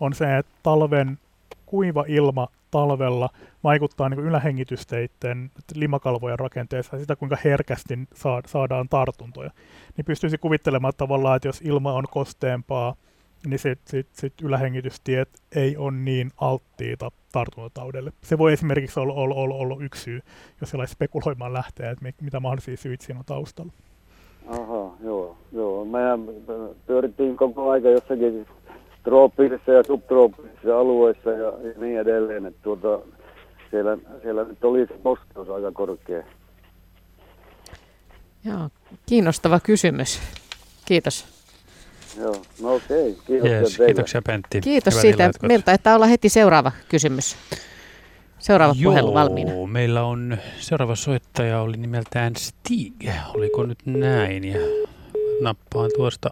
on 0.00 0.14
se, 0.14 0.38
että 0.38 0.52
talven 0.62 1.18
kuiva 1.66 2.04
ilma 2.08 2.48
talvella 2.70 3.30
vaikuttaa 3.64 4.08
niin 4.08 4.20
ylähengitysteiden 4.20 5.50
limakalvojen 5.74 6.38
rakenteessa 6.38 6.96
ja 6.96 7.00
sitä, 7.00 7.16
kuinka 7.16 7.36
herkästi 7.44 7.98
saadaan 8.46 8.88
tartuntoja. 8.88 9.50
Niin 9.96 10.04
pystyisi 10.04 10.38
kuvittelemaan 10.38 10.92
tavallaan, 10.96 11.36
että 11.36 11.48
jos 11.48 11.60
ilma 11.60 11.92
on 11.92 12.04
kosteempaa, 12.10 12.94
niin 13.46 13.58
sit, 13.58 13.80
sit, 13.88 14.08
sit 14.12 14.34
ylähengitystiet 14.42 15.28
ei 15.54 15.76
ole 15.76 15.92
niin 15.92 16.30
alttiita 16.36 17.10
tartuntataudelle. 17.34 18.12
Se 18.22 18.38
voi 18.38 18.52
esimerkiksi 18.52 19.00
olla, 19.00 19.12
olla, 19.12 19.34
olla, 19.34 19.54
olla 19.54 19.76
yksi 19.80 20.02
syy, 20.02 20.20
jos 20.60 20.70
sellainen 20.70 20.94
spekuloimaan 20.94 21.52
lähtee, 21.52 21.90
että 21.90 22.12
mitä 22.20 22.40
mahdollisia 22.40 22.76
syitä 22.76 23.04
siinä 23.04 23.18
on 23.18 23.24
taustalla. 23.24 23.72
Aha, 24.48 24.96
joo, 25.04 25.36
joo. 25.52 25.84
Mehän 25.84 26.20
pyörittiin 26.86 27.36
koko 27.36 27.70
aika 27.70 27.88
jossakin 27.88 28.46
trooppisissa 29.04 29.72
ja 29.72 29.82
subtrooppisissa 29.84 30.78
alueissa 30.78 31.30
ja, 31.30 31.46
ja 31.46 31.74
niin 31.76 32.00
edelleen, 32.00 32.46
että 32.46 32.60
tuota, 32.62 33.00
siellä, 33.70 33.98
siellä 34.22 34.44
nyt 34.44 34.64
oli 34.64 34.86
se 34.86 34.94
kosteus 35.02 35.50
aika 35.50 35.72
korkea. 35.72 36.22
Joo, 38.44 38.68
kiinnostava 39.06 39.60
kysymys. 39.60 40.20
Kiitos. 40.84 41.33
Joo, 42.18 42.42
no 42.62 42.74
okei. 42.74 43.10
Okay. 43.10 43.24
Kiitos 43.26 43.50
yes, 43.50 43.76
kiitoksia 43.86 44.22
Pentti. 44.22 44.60
Kiitos 44.60 44.94
Hyvä 44.94 45.02
siitä. 45.02 45.30
Meiltä 45.42 45.72
että 45.72 45.94
olla 45.94 46.06
heti 46.06 46.28
seuraava 46.28 46.72
kysymys. 46.88 47.36
Seuraava 48.38 48.74
Joo, 48.76 48.92
puhelu 48.92 49.14
valmiina. 49.14 49.52
meillä 49.66 50.04
on 50.04 50.38
seuraava 50.58 50.94
soittaja 50.94 51.60
oli 51.60 51.76
nimeltään 51.76 52.36
Stig. 52.36 53.04
Oliko 53.34 53.62
nyt 53.62 53.78
näin? 53.86 54.44
Ja 54.44 54.58
nappaan 55.40 55.90
tuosta 55.96 56.30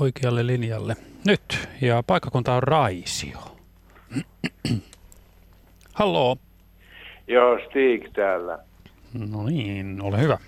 oikealle 0.00 0.46
linjalle. 0.46 0.96
Nyt. 1.24 1.68
Ja 1.80 2.02
paikkakunta 2.06 2.54
on 2.54 2.62
Raisio. 2.62 3.38
Halloo. 5.92 6.36
Joo, 7.26 7.58
Stig 7.58 8.12
täällä. 8.12 8.58
No 9.30 9.42
niin, 9.42 10.02
ole 10.02 10.20
hyvä. 10.20 10.38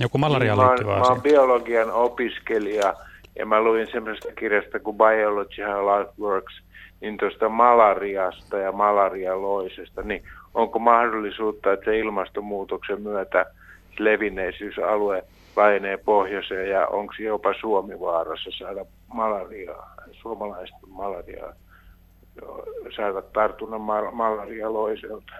Joku 0.00 0.18
malariaan 0.18 0.58
niin, 0.58 0.68
liittyvä 0.68 0.92
asia. 0.92 1.04
Mä 1.04 1.12
oon 1.12 1.22
biologian 1.22 1.90
opiskelija 1.92 2.94
ja 3.38 3.46
mä 3.46 3.60
luin 3.60 3.86
semmoista 3.92 4.28
kirjasta 4.38 4.80
kuin 4.80 4.96
Biology 4.96 5.62
How 5.62 5.86
Life 5.86 6.12
Works, 6.20 6.62
niin 7.00 7.16
tuosta 7.16 7.48
malariasta 7.48 8.58
ja 8.58 8.72
malarialoisesta, 8.72 10.02
niin 10.02 10.22
onko 10.54 10.78
mahdollisuutta, 10.78 11.72
että 11.72 11.84
se 11.84 11.98
ilmastonmuutoksen 11.98 13.02
myötä 13.02 13.46
levinneisyysalue 13.98 15.24
laajenee 15.56 15.96
pohjoiseen 15.96 16.70
ja 16.70 16.86
onko 16.86 17.14
jopa 17.18 17.54
Suomi 17.60 18.00
vaarassa 18.00 18.50
saada 18.58 18.84
malariaa, 19.14 19.94
suomalaista 20.12 20.86
malariaa, 20.88 21.52
saada 22.96 23.22
tartunnan 23.22 23.80
mal- 23.80 24.12
malarialoiselta? 24.12 25.32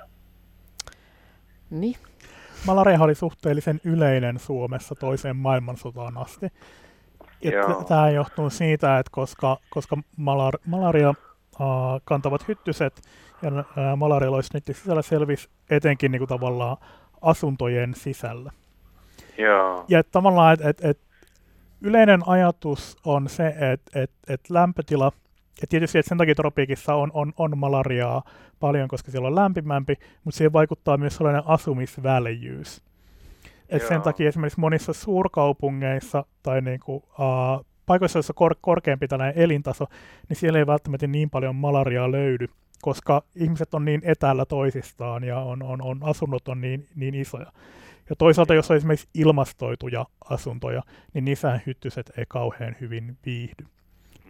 Niin. 1.71 1.97
Malaria 2.67 2.99
oli 3.01 3.15
suhteellisen 3.15 3.81
yleinen 3.85 4.39
Suomessa 4.39 4.95
toiseen 4.95 5.37
maailmansotaan 5.37 6.19
asti. 6.19 6.47
Tämä 7.89 8.11
johtuu 8.11 8.51
siitä, 8.51 8.99
että 8.99 9.11
koska, 9.15 9.57
koska 9.71 9.97
malar, 10.17 10.55
malaria 10.67 11.11
uh, 11.11 11.67
kantavat 12.05 12.49
hyttyset 12.49 13.03
ja 13.43 13.49
uh, 13.49 14.43
niiden 14.55 14.75
sisällä 14.75 15.03
selvisi 15.03 15.49
etenkin 15.71 16.13
niin 16.13 16.21
kuin 16.21 16.29
tavallaan 16.29 16.77
asuntojen 17.21 17.95
sisällä. 17.95 18.53
Joo. 19.39 19.85
Ja 19.89 19.99
että 19.99 20.13
tavallaan, 20.13 20.53
että 20.53 20.69
et, 20.69 20.85
et 20.85 20.99
yleinen 21.81 22.21
ajatus 22.27 22.97
on 23.05 23.29
se, 23.29 23.47
että 23.47 24.01
et, 24.01 24.11
et 24.29 24.51
lämpötila, 24.51 25.13
ja 25.61 25.67
tietysti 25.67 25.99
että 25.99 26.09
sen 26.09 26.19
takia 26.19 26.35
tropiikissa 26.35 26.95
on, 26.95 27.11
on, 27.15 27.33
on 27.37 27.59
malariaa 27.59 28.23
paljon, 28.61 28.89
koska 28.89 29.11
siellä 29.11 29.29
on 29.29 29.35
lämpimämpi, 29.35 29.95
mutta 30.25 30.39
siihen 30.39 30.53
vaikuttaa 30.53 30.97
myös 30.97 31.17
sellainen 31.17 31.43
asumisväljyys. 31.47 32.83
Et 33.71 33.89
sen 33.89 34.03
takia 34.03 34.29
esimerkiksi 34.29 34.61
monissa 34.61 34.93
suurkaupungeissa 34.93 36.25
tai 36.43 36.61
niinku, 36.61 36.95
uh, 36.95 37.67
paikoissa, 37.87 38.19
joissa 38.19 38.33
kor- 38.33 38.57
korkeampi 38.61 39.09
tällainen 39.09 39.43
elintaso, 39.43 39.87
niin 40.29 40.37
siellä 40.37 40.59
ei 40.59 40.67
välttämättä 40.67 41.07
niin 41.07 41.31
paljon 41.31 41.57
malariaa 41.57 42.13
löydy, 42.13 42.47
koska 42.83 43.23
ihmiset 43.35 43.75
on 43.75 43.85
niin 43.85 44.01
etäällä 44.05 44.45
toisistaan 44.45 45.25
ja 45.25 45.39
on, 45.39 45.63
on, 45.63 45.83
on 45.83 45.99
asunnot 46.03 46.49
on 46.49 46.61
niin, 46.61 46.87
niin 46.97 47.15
isoja. 47.15 47.53
Ja 48.11 48.17
toisaalta, 48.17 48.55
jos 48.55 48.71
on 48.71 48.77
esimerkiksi 48.77 49.09
ilmastoituja 49.15 50.07
asuntoja, 50.31 50.83
niin 51.15 51.25
niissä 51.25 51.61
hyttyset 51.67 52.13
ei 52.17 52.25
kauhean 52.29 52.77
hyvin 52.81 53.17
viihdy. 53.27 53.67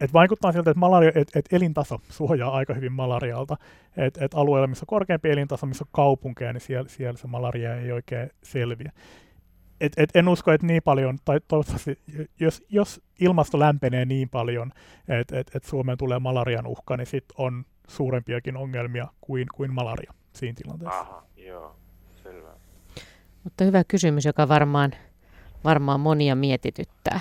Et 0.01 0.12
vaikuttaa 0.12 0.53
siltä, 0.53 0.71
että 0.71 0.81
malaria, 0.81 1.12
et, 1.15 1.29
et 1.37 1.53
elintaso 1.53 2.01
suojaa 2.09 2.51
aika 2.51 2.75
hyvin 2.75 2.93
malarialta. 2.93 3.57
Et, 3.97 4.19
et 4.23 4.35
alueella, 4.35 4.67
missä 4.67 4.83
on 4.83 4.87
korkeampi 4.87 5.31
elintaso, 5.31 5.67
missä 5.67 5.85
on 5.85 5.91
kaupunkeja, 5.93 6.53
niin 6.53 6.61
siellä, 6.61 6.89
siellä 6.89 7.19
se 7.19 7.27
malaria 7.27 7.77
ei 7.77 7.93
oikein 7.93 8.31
selviä 8.43 8.93
et, 9.81 9.93
et 9.97 10.11
en 10.15 10.28
usko, 10.28 10.52
että 10.52 10.66
niin 10.66 10.82
paljon, 10.82 11.19
tai 11.24 11.40
toivottavasti, 11.48 11.98
jos, 12.40 12.62
jos 12.69 13.01
ilmasto 13.20 13.59
lämpenee 13.59 14.05
niin 14.05 14.28
paljon, 14.28 14.73
että 15.09 15.39
et, 15.39 15.51
et 15.55 15.65
Suomeen 15.65 15.98
tulee 15.98 16.19
malarian 16.19 16.66
uhka, 16.66 16.97
niin 16.97 17.07
sitten 17.07 17.35
on 17.39 17.65
suurempiakin 17.89 18.57
ongelmia 18.57 19.09
kuin, 19.20 19.47
kuin 19.55 19.74
malaria 19.74 20.15
siinä 20.32 20.55
tilanteessa. 20.62 21.01
Aha, 21.01 21.23
joo, 21.36 21.77
selvä. 22.23 22.48
Mutta 23.44 23.65
hyvä 23.65 23.85
kysymys, 23.85 24.24
joka 24.24 24.48
varmaan, 24.48 24.93
varmaan 25.65 26.01
monia 26.01 26.35
mietityttää. 26.35 27.20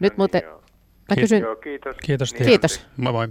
Nyt 0.00 0.12
no 0.12 0.16
muuten... 0.16 0.42
Joo. 0.44 0.62
Mä 1.08 1.16
kysyn... 1.16 1.42
Joo, 1.42 1.56
kiitos. 1.56 1.96
Kiitos. 2.04 2.32
Kiitos. 2.32 2.86
Moi 2.96 3.12
moi. 3.12 3.28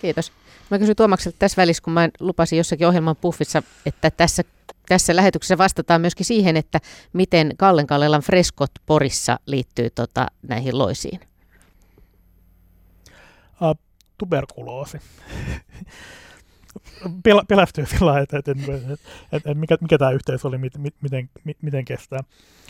Kiitos. 0.00 0.32
Mä 0.70 0.78
kysyn 0.78 0.96
Tuomakselta 0.96 1.36
tässä 1.38 1.62
välissä, 1.62 1.82
kun 1.82 1.92
mä 1.92 2.08
lupasin 2.20 2.56
jossakin 2.56 2.86
ohjelman 2.86 3.16
puffissa, 3.16 3.62
että 3.86 4.10
tässä 4.10 4.44
tässä 4.90 5.16
lähetyksessä 5.16 5.58
vastataan 5.58 6.00
myöskin 6.00 6.26
siihen, 6.26 6.56
että 6.56 6.80
miten 7.12 7.52
Kallen 7.58 7.86
Kallelan 7.86 8.20
freskot 8.20 8.70
Porissa 8.86 9.40
liittyy 9.46 9.90
tota, 9.90 10.26
näihin 10.48 10.78
loisiin. 10.78 11.20
Uh, 13.62 13.78
tuberkuloosi. 14.18 14.98
Pel- 17.04 17.44
pelästyy 17.48 17.86
sillä 17.86 18.20
että, 18.20 18.38
että, 18.38 18.52
että, 18.52 18.96
että, 19.32 19.54
mikä, 19.54 19.76
mikä 19.80 19.98
tämä 19.98 20.10
yhteys 20.10 20.44
oli, 20.44 20.58
miten, 20.58 20.82
miten, 21.02 21.30
miten 21.62 21.84
kestää. 21.84 22.20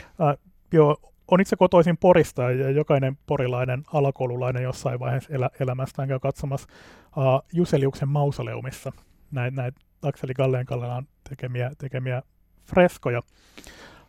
Uh, 0.01 0.51
joo, 0.73 0.97
on 1.31 1.41
itse 1.41 1.57
kotoisin 1.57 1.97
Porista 1.97 2.43
ja 2.43 2.71
jokainen 2.71 3.19
porilainen 3.27 3.83
alakoululainen 3.93 4.63
jossain 4.63 5.01
vaiheessa 5.01 5.35
elä, 5.35 5.51
elämästään 5.61 6.09
käy 6.09 6.19
katsomassa 6.19 6.69
uh, 7.17 7.49
Juseliuksen 7.53 8.09
mausoleumissa 8.09 8.93
näitä 9.31 9.63
näit 9.63 9.75
Akseli 10.03 10.35
Kalleen 10.35 10.67
Kallelan 10.67 11.09
tekemiä, 11.29 11.71
tekemiä 11.79 12.23
freskoja. 12.67 13.21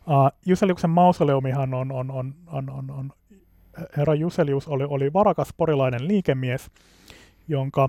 Uh, 0.06 0.38
Juseliuksen 0.46 0.90
mausoleumihan 0.90 1.74
on, 1.74 1.92
on, 1.92 2.10
on, 2.10 2.34
on, 2.46 2.70
on, 2.70 2.90
on 2.90 3.12
herra 3.96 4.14
Juselius 4.14 4.68
oli, 4.68 4.84
oli 4.84 5.12
varakas 5.12 5.48
porilainen 5.56 6.08
liikemies, 6.08 6.70
jonka 7.48 7.88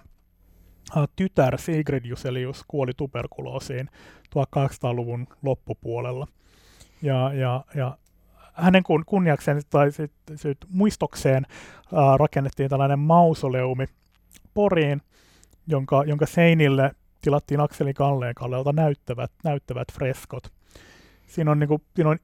uh, 0.98 1.08
tytär 1.16 1.58
Sigrid 1.58 2.06
Juselius 2.06 2.64
kuoli 2.68 2.92
tuberkuloosiin 2.98 3.90
1800-luvun 4.36 5.28
loppupuolella. 5.44 6.28
Ja, 7.02 7.34
ja, 7.34 7.64
ja 7.76 7.98
hänen 8.54 8.84
kun, 8.84 9.04
kunniakseen 9.06 9.62
tai 9.70 9.92
sit, 9.92 10.12
sit 10.36 10.58
muistokseen 10.70 11.46
uh, 11.92 12.18
rakennettiin 12.18 12.70
tällainen 12.70 13.00
mausoleumi 13.00 13.86
Poriin, 14.54 15.02
jonka, 15.68 16.04
jonka 16.04 16.26
seinille 16.26 16.92
tilattiin 17.22 17.60
Akseli 17.60 17.94
Kalleen 17.94 18.36
Kallelta 18.36 18.74
näyttävät, 18.74 19.32
näyttävät 19.44 19.88
freskot. 19.94 20.54
Siinä 21.28 21.52
on, 21.52 21.60
niin 21.60 21.68
kuin, 21.68 21.82
siinä 21.96 22.10
on 22.10 22.20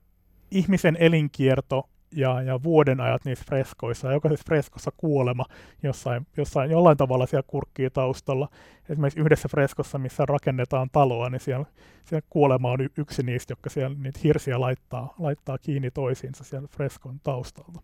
ihmisen 0.51 0.97
elinkierto 0.99 1.89
ja, 2.15 2.41
ja 2.41 2.63
vuoden 2.63 2.99
ajat 2.99 3.25
niissä 3.25 3.45
freskoissa. 3.47 4.07
Ja 4.07 4.13
jokaisessa 4.13 4.45
freskossa 4.45 4.91
kuolema 4.97 5.45
jossain, 5.83 6.27
jossain, 6.37 6.71
jollain 6.71 6.97
tavalla 6.97 7.25
siellä 7.25 7.47
kurkkii 7.47 7.89
taustalla. 7.89 8.49
Esimerkiksi 8.89 9.19
yhdessä 9.19 9.47
freskossa, 9.47 9.97
missä 9.97 10.25
rakennetaan 10.25 10.89
taloa, 10.91 11.29
niin 11.29 11.41
siellä, 11.41 11.65
siellä 12.05 12.27
kuolema 12.29 12.71
on 12.71 12.79
yksi 12.97 13.23
niistä, 13.23 13.51
jotka 13.51 13.69
siellä 13.69 13.95
niitä 13.99 14.19
hirsiä 14.23 14.59
laittaa, 14.59 15.13
laittaa 15.19 15.57
kiinni 15.57 15.91
toisiinsa 15.91 16.43
siellä 16.43 16.67
freskon 16.67 17.19
taustalta. 17.23 17.79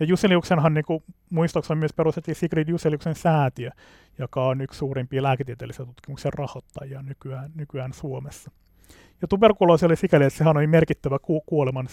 Ja 0.00 0.06
Juseliuksenhan 0.06 0.74
niin 0.74 0.84
kuin, 0.84 1.04
muistaakseni 1.30 1.78
myös 1.78 1.92
perustettiin 1.92 2.34
Sigrid 2.34 2.68
Juseliuksen 2.68 3.14
säätiö, 3.14 3.70
joka 4.18 4.44
on 4.44 4.60
yksi 4.60 4.78
suurimpia 4.78 5.22
lääketieteellisen 5.22 5.86
tutkimuksen 5.86 6.32
rahoittajia 6.32 7.02
nykyään, 7.02 7.50
nykyään 7.54 7.92
Suomessa. 7.92 8.50
Ja 9.22 9.28
tuberkuloosi 9.28 9.86
oli 9.86 9.96
sikäli, 9.96 10.24
että 10.24 10.38
sehän 10.38 10.56
oli 10.56 10.66
merkittävä 10.66 11.18
ku- 11.18 11.42
kuoleman 11.46 11.88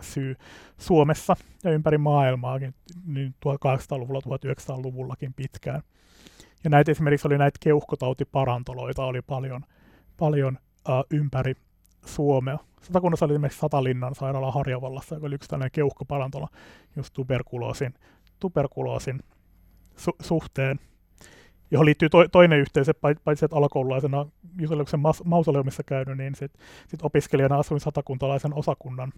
syy 0.00 0.36
Suomessa 0.78 1.36
ja 1.64 1.70
ympäri 1.70 1.98
maailmaakin 1.98 2.74
niin 3.06 3.34
1800-luvulla, 3.46 4.20
1900-luvullakin 4.20 5.34
pitkään. 5.34 5.82
Ja 6.64 6.70
näitä 6.70 6.90
esimerkiksi 6.90 7.28
oli 7.28 7.38
näitä 7.38 7.58
keuhkotautiparantoloita 7.62 9.04
oli 9.04 9.22
paljon, 9.22 9.64
paljon 10.16 10.58
uh, 10.88 11.18
ympäri 11.18 11.54
Suomea. 12.06 12.58
Satakunnassa 12.82 13.24
oli 13.24 13.32
esimerkiksi 13.32 13.60
Satalinnan 13.60 14.14
sairaala 14.14 14.52
Harjavallassa, 14.52 15.14
joka 15.14 15.26
oli 15.26 15.34
yksi 15.34 15.48
tällainen 15.48 15.72
keuhkoparantola 15.72 16.48
just 16.96 17.14
tuberkuloosin, 17.14 17.94
tuberkuloosin 18.40 19.20
su- 19.96 20.16
suhteen 20.22 20.80
johon 21.70 21.86
liittyy 21.86 22.08
to, 22.08 22.28
toinen 22.28 22.58
yhteys, 22.58 22.86
paitsi 23.24 23.44
että 23.44 23.56
alakoululaisena 23.56 24.26
Juseliuksen 24.60 25.00
mausoleumissa 25.24 25.82
käynyt, 25.82 26.18
niin 26.18 26.34
sitten 26.34 26.62
sit 26.88 27.02
opiskelijana 27.02 27.58
asuin 27.58 27.80
satakuntalaisen 27.80 28.54
osakunnan 28.54 29.12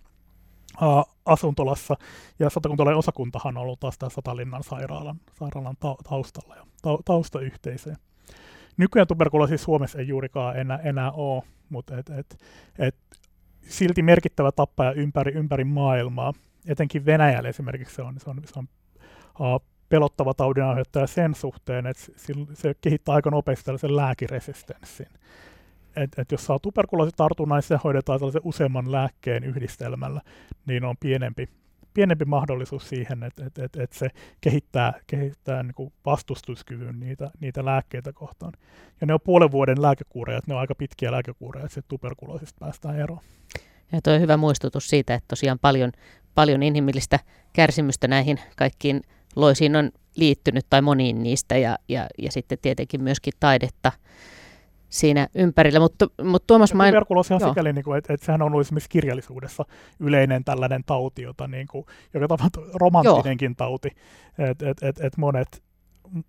uh, 0.83 1.15
asuntolassa, 1.27 1.97
ja 2.39 2.51
satakuntalainen 2.51 2.99
osakuntahan 2.99 3.57
on 3.57 3.63
ollut 3.63 3.81
taas 3.81 3.99
tämä 3.99 4.11
Satalinnan 4.11 4.63
sairaalan, 4.63 5.21
sairaalan 5.39 5.77
ta, 5.81 5.97
taustalla 6.09 6.57
ja 6.57 6.67
ta, 6.83 6.99
taustayhteisöjä. 7.05 7.97
Nykyään 8.77 9.09
tuberkuloosi 9.09 9.59
Suomessa 9.59 9.99
ei 9.99 10.09
juurikaan 10.09 10.57
enää, 10.57 10.79
enää 10.79 11.13
ole, 11.13 11.43
mutta 11.69 11.99
et, 11.99 12.11
et, 12.11 12.39
et, 12.79 12.97
silti 13.63 14.03
merkittävä 14.03 14.53
tappaja 14.53 14.93
ympäri, 14.93 15.33
ympäri 15.33 15.65
maailmaa. 15.65 16.33
Etenkin 16.67 17.07
Venäjällä 17.07 17.49
esimerkiksi 17.49 17.95
se 17.95 18.03
on, 18.03 18.21
se 18.21 18.31
on, 18.31 18.41
se 18.45 18.59
on 18.59 18.69
uh, 19.41 19.63
pelottava 19.89 20.35
taudinaiheuttaja 20.35 21.07
sen 21.07 21.35
suhteen, 21.35 21.87
että 21.87 22.03
se 22.55 22.75
kehittää 22.81 23.15
aika 23.15 23.31
nopeasti 23.31 23.65
tällaisen 23.65 23.97
lääkiresistenssin. 23.97 25.09
Et, 25.97 26.19
et 26.19 26.33
jos 26.33 26.47
saa 26.47 26.59
tuberkuloositartunnan, 26.59 27.57
niin 27.57 27.63
se 27.63 27.79
hoidetaan 27.85 28.19
tällaisen 28.19 28.43
useamman 28.45 28.93
lääkkeen 28.93 29.45
yhdistelmällä, 29.45 30.21
niin 30.67 30.85
on 30.85 30.97
pienempi, 31.01 31.49
pienempi 31.95 32.25
mahdollisuus 32.25 32.89
siihen, 32.89 33.23
että 33.23 33.47
et, 33.47 33.59
et, 33.59 33.77
et 33.77 33.93
se 33.93 34.09
kehittää, 34.41 34.93
kehittää 35.07 35.63
niin 35.63 35.75
kuin 35.75 35.93
vastustuskyvyn 36.07 37.01
niitä, 37.01 37.31
niitä 37.41 37.65
lääkkeitä 37.65 38.13
kohtaan. 38.13 38.53
Ja 39.01 39.07
ne 39.07 39.15
on 39.15 39.21
puolen 39.25 39.51
vuoden 39.51 39.83
lääkekuureja, 39.83 40.41
ne 40.47 40.55
on 40.55 40.61
aika 40.61 40.75
pitkiä 40.75 41.13
lääkekuureja, 41.13 41.67
että 41.67 41.83
tuberkuloosista 41.89 42.59
päästään 42.61 43.01
eroon. 43.01 43.21
Ja 43.93 44.01
tuo 44.03 44.13
on 44.13 44.21
hyvä 44.21 44.37
muistutus 44.37 44.89
siitä, 44.91 45.15
että 45.15 45.29
tosiaan 45.29 45.59
paljon, 45.59 45.93
paljon 46.35 46.63
inhimillistä 46.63 47.19
kärsimystä 47.53 48.09
näihin 48.09 48.41
kaikkiin 48.57 49.03
loisiin 49.37 49.77
on 49.77 49.91
liittynyt 50.17 50.67
tai 50.71 50.83
moniin 50.83 51.23
niistä 51.23 51.57
ja, 51.57 51.79
ja, 51.89 52.07
ja 52.19 52.33
sitten 52.33 52.59
tietenkin 52.63 53.03
myöskin 53.03 53.33
taidetta 53.41 53.93
siinä 54.89 55.29
ympärillä. 55.35 55.81
Mutta, 55.81 56.07
mutta 56.25 56.47
Tuomas 56.47 56.75
main... 56.75 56.93
Tuberkuloosi 56.93 57.35
on 57.35 57.41
sikäli, 57.41 57.73
niin 57.73 57.85
kuin, 57.85 57.99
että, 57.99 58.15
että 58.15 58.27
sehän 58.27 58.43
on 58.43 58.47
ollut 58.47 58.67
esimerkiksi 58.67 58.91
kirjallisuudessa 58.91 59.65
yleinen 60.01 60.45
tällainen 60.45 60.85
tauti, 60.87 61.23
jota 61.23 61.49
niin 61.49 61.67
kuin, 61.67 61.85
joka 62.15 62.29
tavallaan 62.29 62.71
romanttinenkin 62.75 63.51
Joo. 63.51 63.55
tauti. 63.57 63.91
Että 64.39 64.71
et, 64.71 64.83
et, 64.83 65.01
et 65.01 65.17
monet, 65.17 65.63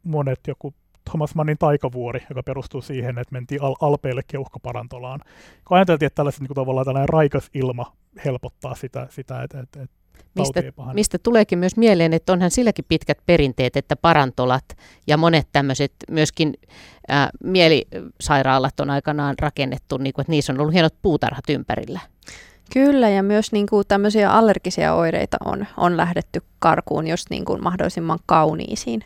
monet 0.04 0.40
joku 0.48 0.74
Thomas 1.10 1.36
Mannin 1.36 1.58
taikavuori, 1.58 2.20
joka 2.30 2.44
perustuu 2.44 2.82
siihen, 2.82 3.18
että 3.18 3.32
mentiin 3.32 3.62
al- 3.62 3.76
alpeille 3.82 4.22
keuhkoparantolaan. 4.28 5.20
Kun 5.68 5.78
ajateltiin, 5.78 6.08
että 6.08 6.16
tällaiset 6.16 6.42
niin 6.42 6.48
kuin, 6.48 6.56
tavallaan 6.56 6.86
tällainen 6.86 7.10
raikas 7.10 7.50
ilma 7.54 7.94
helpottaa 8.26 8.76
sitä, 8.76 9.08
sitä 9.10 9.44
että, 9.44 9.60
että, 9.60 9.82
että 9.82 9.97
mistä, 10.36 10.62
mistä 10.94 11.18
tuleekin 11.18 11.60
myös 11.60 11.78
mieleen, 11.78 12.14
että 12.14 12.34
onhan 12.34 12.52
silläkin 12.52 12.86
pitkät 12.88 13.18
perinteet, 13.26 13.78
että 13.78 13.96
parantolat 13.96 14.66
ja 15.08 15.18
monet 15.18 15.48
tämmöiset 15.52 15.92
myöskin 16.12 16.54
ää, 17.08 17.30
mielisairaalat 17.44 18.80
on 18.80 18.90
aikanaan 18.90 19.36
rakennettu, 19.42 19.98
niin 19.98 20.14
kuin, 20.14 20.24
että 20.24 20.32
niissä 20.32 20.54
on 20.54 20.60
ollut 20.60 20.74
hienot 20.74 20.96
puutarhat 21.02 21.50
ympärillä. 21.50 22.00
Kyllä, 22.74 23.10
ja 23.10 23.24
myös 23.24 23.52
niin 23.52 23.68
kuin, 23.70 23.88
tämmöisiä 23.88 24.32
allergisia 24.32 24.94
oireita 24.94 25.38
on, 25.46 25.66
on 25.78 25.98
lähdetty 25.98 26.42
karkuun 26.60 27.08
jos 27.08 27.30
niin 27.30 27.46
kuin, 27.46 27.64
mahdollisimman 27.64 28.20
kauniisiin 28.26 29.04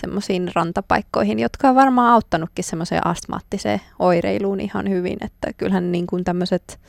semmoisiin 0.00 0.50
rantapaikkoihin, 0.54 1.38
jotka 1.38 1.68
on 1.68 1.74
varmaan 1.74 2.12
auttanutkin 2.12 2.64
semmoiseen 2.64 3.06
astmaattiseen 3.06 3.80
oireiluun 3.98 4.60
ihan 4.60 4.90
hyvin, 4.90 5.18
että 5.24 5.52
kyllähän 5.56 5.92
niin 5.92 6.06
kuin 6.06 6.24
tämmöiset 6.24 6.80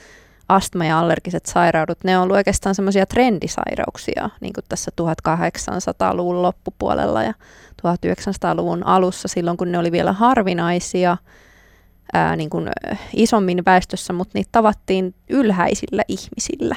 astma- 0.58 0.86
ja 0.86 1.00
allergiset 1.00 1.46
sairaudut, 1.46 2.04
ne 2.04 2.18
on 2.18 2.24
ollut 2.24 2.36
oikeastaan 2.36 2.76
semmoisia 2.76 3.06
trendisairauksia, 3.06 4.30
niin 4.42 4.54
kuin 4.54 4.66
tässä 4.70 4.92
1800-luvun 5.02 6.42
loppupuolella 6.42 7.24
ja 7.24 7.34
1900-luvun 7.82 8.86
alussa, 8.86 9.28
silloin 9.28 9.58
kun 9.58 9.72
ne 9.72 9.78
oli 9.78 9.92
vielä 9.92 10.14
harvinaisia 10.14 11.18
ää, 12.14 12.36
niin 12.36 12.50
kuin 12.50 12.70
isommin 13.16 13.66
väestössä, 13.66 14.14
mutta 14.14 14.32
niitä 14.34 14.50
tavattiin 14.52 15.16
ylhäisillä 15.30 16.04
ihmisillä, 16.08 16.76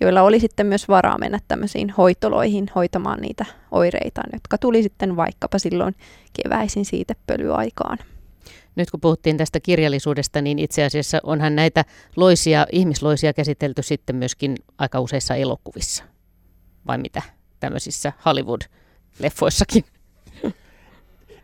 joilla 0.00 0.22
oli 0.22 0.40
sitten 0.40 0.66
myös 0.66 0.88
varaa 0.88 1.18
mennä 1.18 1.38
tämmöisiin 1.48 1.90
hoitoloihin 1.90 2.70
hoitamaan 2.74 3.20
niitä 3.20 3.44
oireitaan, 3.70 4.30
jotka 4.32 4.58
tuli 4.58 4.82
sitten 4.82 5.16
vaikkapa 5.16 5.58
silloin 5.58 5.94
keväisin 6.42 6.84
siitepölyaikaan 6.84 7.98
nyt 8.76 8.90
kun 8.90 9.00
puhuttiin 9.00 9.36
tästä 9.36 9.60
kirjallisuudesta, 9.60 10.42
niin 10.42 10.58
itse 10.58 10.84
asiassa 10.84 11.20
onhan 11.22 11.56
näitä 11.56 11.84
loisia, 12.16 12.66
ihmisloisia 12.72 13.32
käsitelty 13.32 13.82
sitten 13.82 14.16
myöskin 14.16 14.56
aika 14.78 15.00
useissa 15.00 15.34
elokuvissa. 15.34 16.04
Vai 16.86 16.98
mitä? 16.98 17.22
Tämmöisissä 17.60 18.12
Hollywood-leffoissakin. 18.24 19.84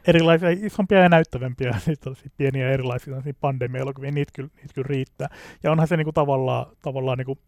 Erilaisia, 0.07 0.49
isompia 0.51 0.99
ja 0.99 1.09
näyttävämpiä, 1.09 1.81
pieniä 2.39 2.71
erilaisia 2.71 3.15
pandemia-elokuvia, 3.41 4.11
niitä 4.11 4.33
kyllä, 4.35 4.49
niitä 4.57 4.75
kyllä 4.75 4.87
riittää. 4.89 5.29
Ja 5.63 5.73
onhan 5.73 5.89
se 5.89 5.97
niinku 5.97 6.13
tavallaan, 6.13 6.67
tavallaan 6.83 7.19
niinku 7.19 7.39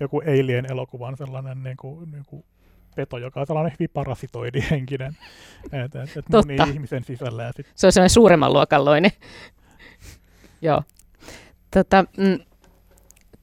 joku 0.00 0.18
Alien-elokuva 0.18 1.06
on 1.06 1.16
sellainen 1.16 1.62
niinku, 1.62 2.04
niinku 2.12 2.44
peto, 2.96 3.18
joka 3.18 3.40
on 3.40 3.46
sellainen 3.46 3.72
hyvin 3.72 3.90
parasitoidihenkinen, 3.94 5.16
että 5.84 6.02
et, 6.02 6.16
et 6.16 6.28
moni 6.28 6.72
ihmisen 6.72 7.04
sisällä. 7.04 7.42
Ja 7.42 7.52
sit... 7.56 7.66
Se 7.74 7.86
on 7.86 7.92
sellainen 7.92 8.10
suuremman 8.10 8.52
luokalloinen. 8.52 9.10
Joo. 10.62 10.82
Tota, 11.70 12.04
mm, 12.16 12.38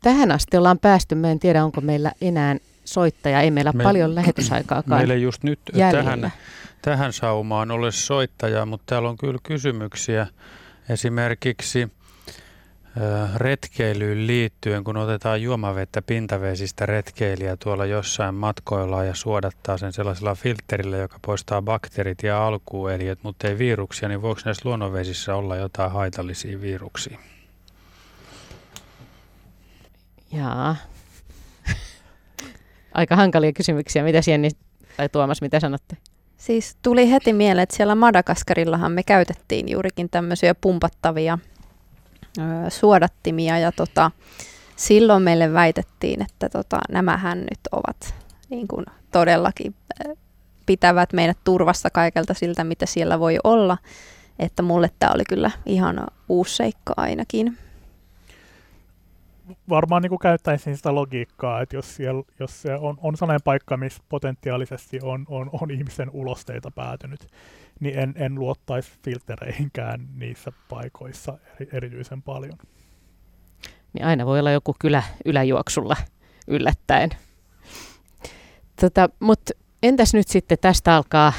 tähän 0.03 0.31
asti 0.31 0.57
ollaan 0.57 0.79
päästy, 0.79 1.15
mä 1.15 1.31
en 1.31 1.39
tiedä 1.39 1.63
onko 1.63 1.81
meillä 1.81 2.11
enää 2.21 2.55
soittaja, 2.85 3.41
ei 3.41 3.51
meillä 3.51 3.71
Me, 3.71 3.83
paljon 3.83 4.15
lähetysaikaakaan 4.15 4.99
Meillä 4.99 5.15
just 5.15 5.43
nyt 5.43 5.59
tähän, 5.91 6.31
tähän 6.81 7.13
saumaan 7.13 7.71
ole 7.71 7.91
soittajaa, 7.91 8.65
mutta 8.65 8.83
täällä 8.85 9.09
on 9.09 9.17
kyllä 9.17 9.39
kysymyksiä. 9.43 10.27
Esimerkiksi 10.89 11.87
retkeilyyn 13.35 14.27
liittyen, 14.27 14.83
kun 14.83 14.97
otetaan 14.97 15.41
juomavettä 15.41 16.01
pintavesistä 16.01 16.85
retkeilijä 16.85 17.57
tuolla 17.57 17.85
jossain 17.85 18.35
matkoilla 18.35 19.03
ja 19.03 19.15
suodattaa 19.15 19.77
sen 19.77 19.93
sellaisella 19.93 20.35
filterillä, 20.35 20.97
joka 20.97 21.19
poistaa 21.25 21.61
bakteerit 21.61 22.23
ja 22.23 22.47
alkueliöt, 22.47 23.19
mutta 23.23 23.47
ei 23.47 23.57
viruksia, 23.57 24.09
niin 24.09 24.21
voiko 24.21 24.41
näissä 24.45 24.69
luonnonvesissä 24.69 25.35
olla 25.35 25.55
jotain 25.55 25.91
haitallisia 25.91 26.61
viruksia? 26.61 27.19
Jaa. 30.33 30.75
Aika 32.93 33.15
hankalia 33.15 33.53
kysymyksiä. 33.53 34.03
Mitä 34.03 34.19
Jenni 34.27 34.49
tai 34.97 35.09
Tuomas, 35.09 35.41
mitä 35.41 35.59
sanotte? 35.59 35.97
Siis 36.37 36.77
tuli 36.81 37.11
heti 37.11 37.33
mieleen, 37.33 37.63
että 37.63 37.75
siellä 37.75 37.95
Madagaskarillahan 37.95 38.91
me 38.91 39.03
käytettiin 39.03 39.69
juurikin 39.69 40.09
tämmöisiä 40.09 40.55
pumpattavia 40.55 41.37
suodattimia 42.69 43.59
ja 43.59 43.71
tota, 43.71 44.11
silloin 44.75 45.23
meille 45.23 45.53
väitettiin, 45.53 46.21
että 46.21 46.49
tota, 46.49 46.79
nämähän 46.89 47.39
nyt 47.39 47.59
ovat 47.71 48.15
niin 48.49 48.67
kuin 48.67 48.85
todellakin 49.11 49.75
pitävät 50.65 51.13
meidät 51.13 51.37
turvassa 51.43 51.89
kaikelta 51.89 52.33
siltä, 52.33 52.63
mitä 52.63 52.85
siellä 52.85 53.19
voi 53.19 53.37
olla. 53.43 53.77
Että 54.39 54.63
mulle 54.63 54.89
tämä 54.99 55.11
oli 55.15 55.23
kyllä 55.29 55.51
ihan 55.65 56.07
uusi 56.29 56.55
seikka 56.55 56.93
ainakin. 56.97 57.57
Varmaan 59.69 60.01
niin 60.01 60.09
kuin 60.09 60.19
käyttäisin 60.19 60.77
sitä 60.77 60.95
logiikkaa, 60.95 61.61
että 61.61 61.75
jos, 61.75 61.95
siellä, 61.95 62.23
jos 62.39 62.61
se 62.61 62.75
on, 62.75 62.97
on 63.01 63.17
sellainen 63.17 63.43
paikka, 63.43 63.77
missä 63.77 64.03
potentiaalisesti 64.09 64.99
on, 65.03 65.25
on, 65.29 65.49
on 65.61 65.71
ihmisen 65.71 66.09
ulosteita 66.13 66.71
päätynyt, 66.71 67.27
niin 67.79 67.99
en, 67.99 68.13
en 68.17 68.35
luottaisi 68.35 68.91
filtereihinkään 69.03 70.07
niissä 70.15 70.51
paikoissa 70.69 71.37
eri, 71.55 71.69
erityisen 71.73 72.21
paljon. 72.21 72.57
Niin 73.93 74.05
aina 74.05 74.25
voi 74.25 74.39
olla 74.39 74.51
joku 74.51 74.75
kylä 74.79 75.03
yläjuoksulla 75.25 75.95
yllättäen. 76.47 77.09
Tota, 78.81 79.09
Mutta 79.19 79.53
entäs 79.83 80.13
nyt 80.13 80.27
sitten 80.27 80.57
tästä 80.61 80.95
alkaa 80.95 81.33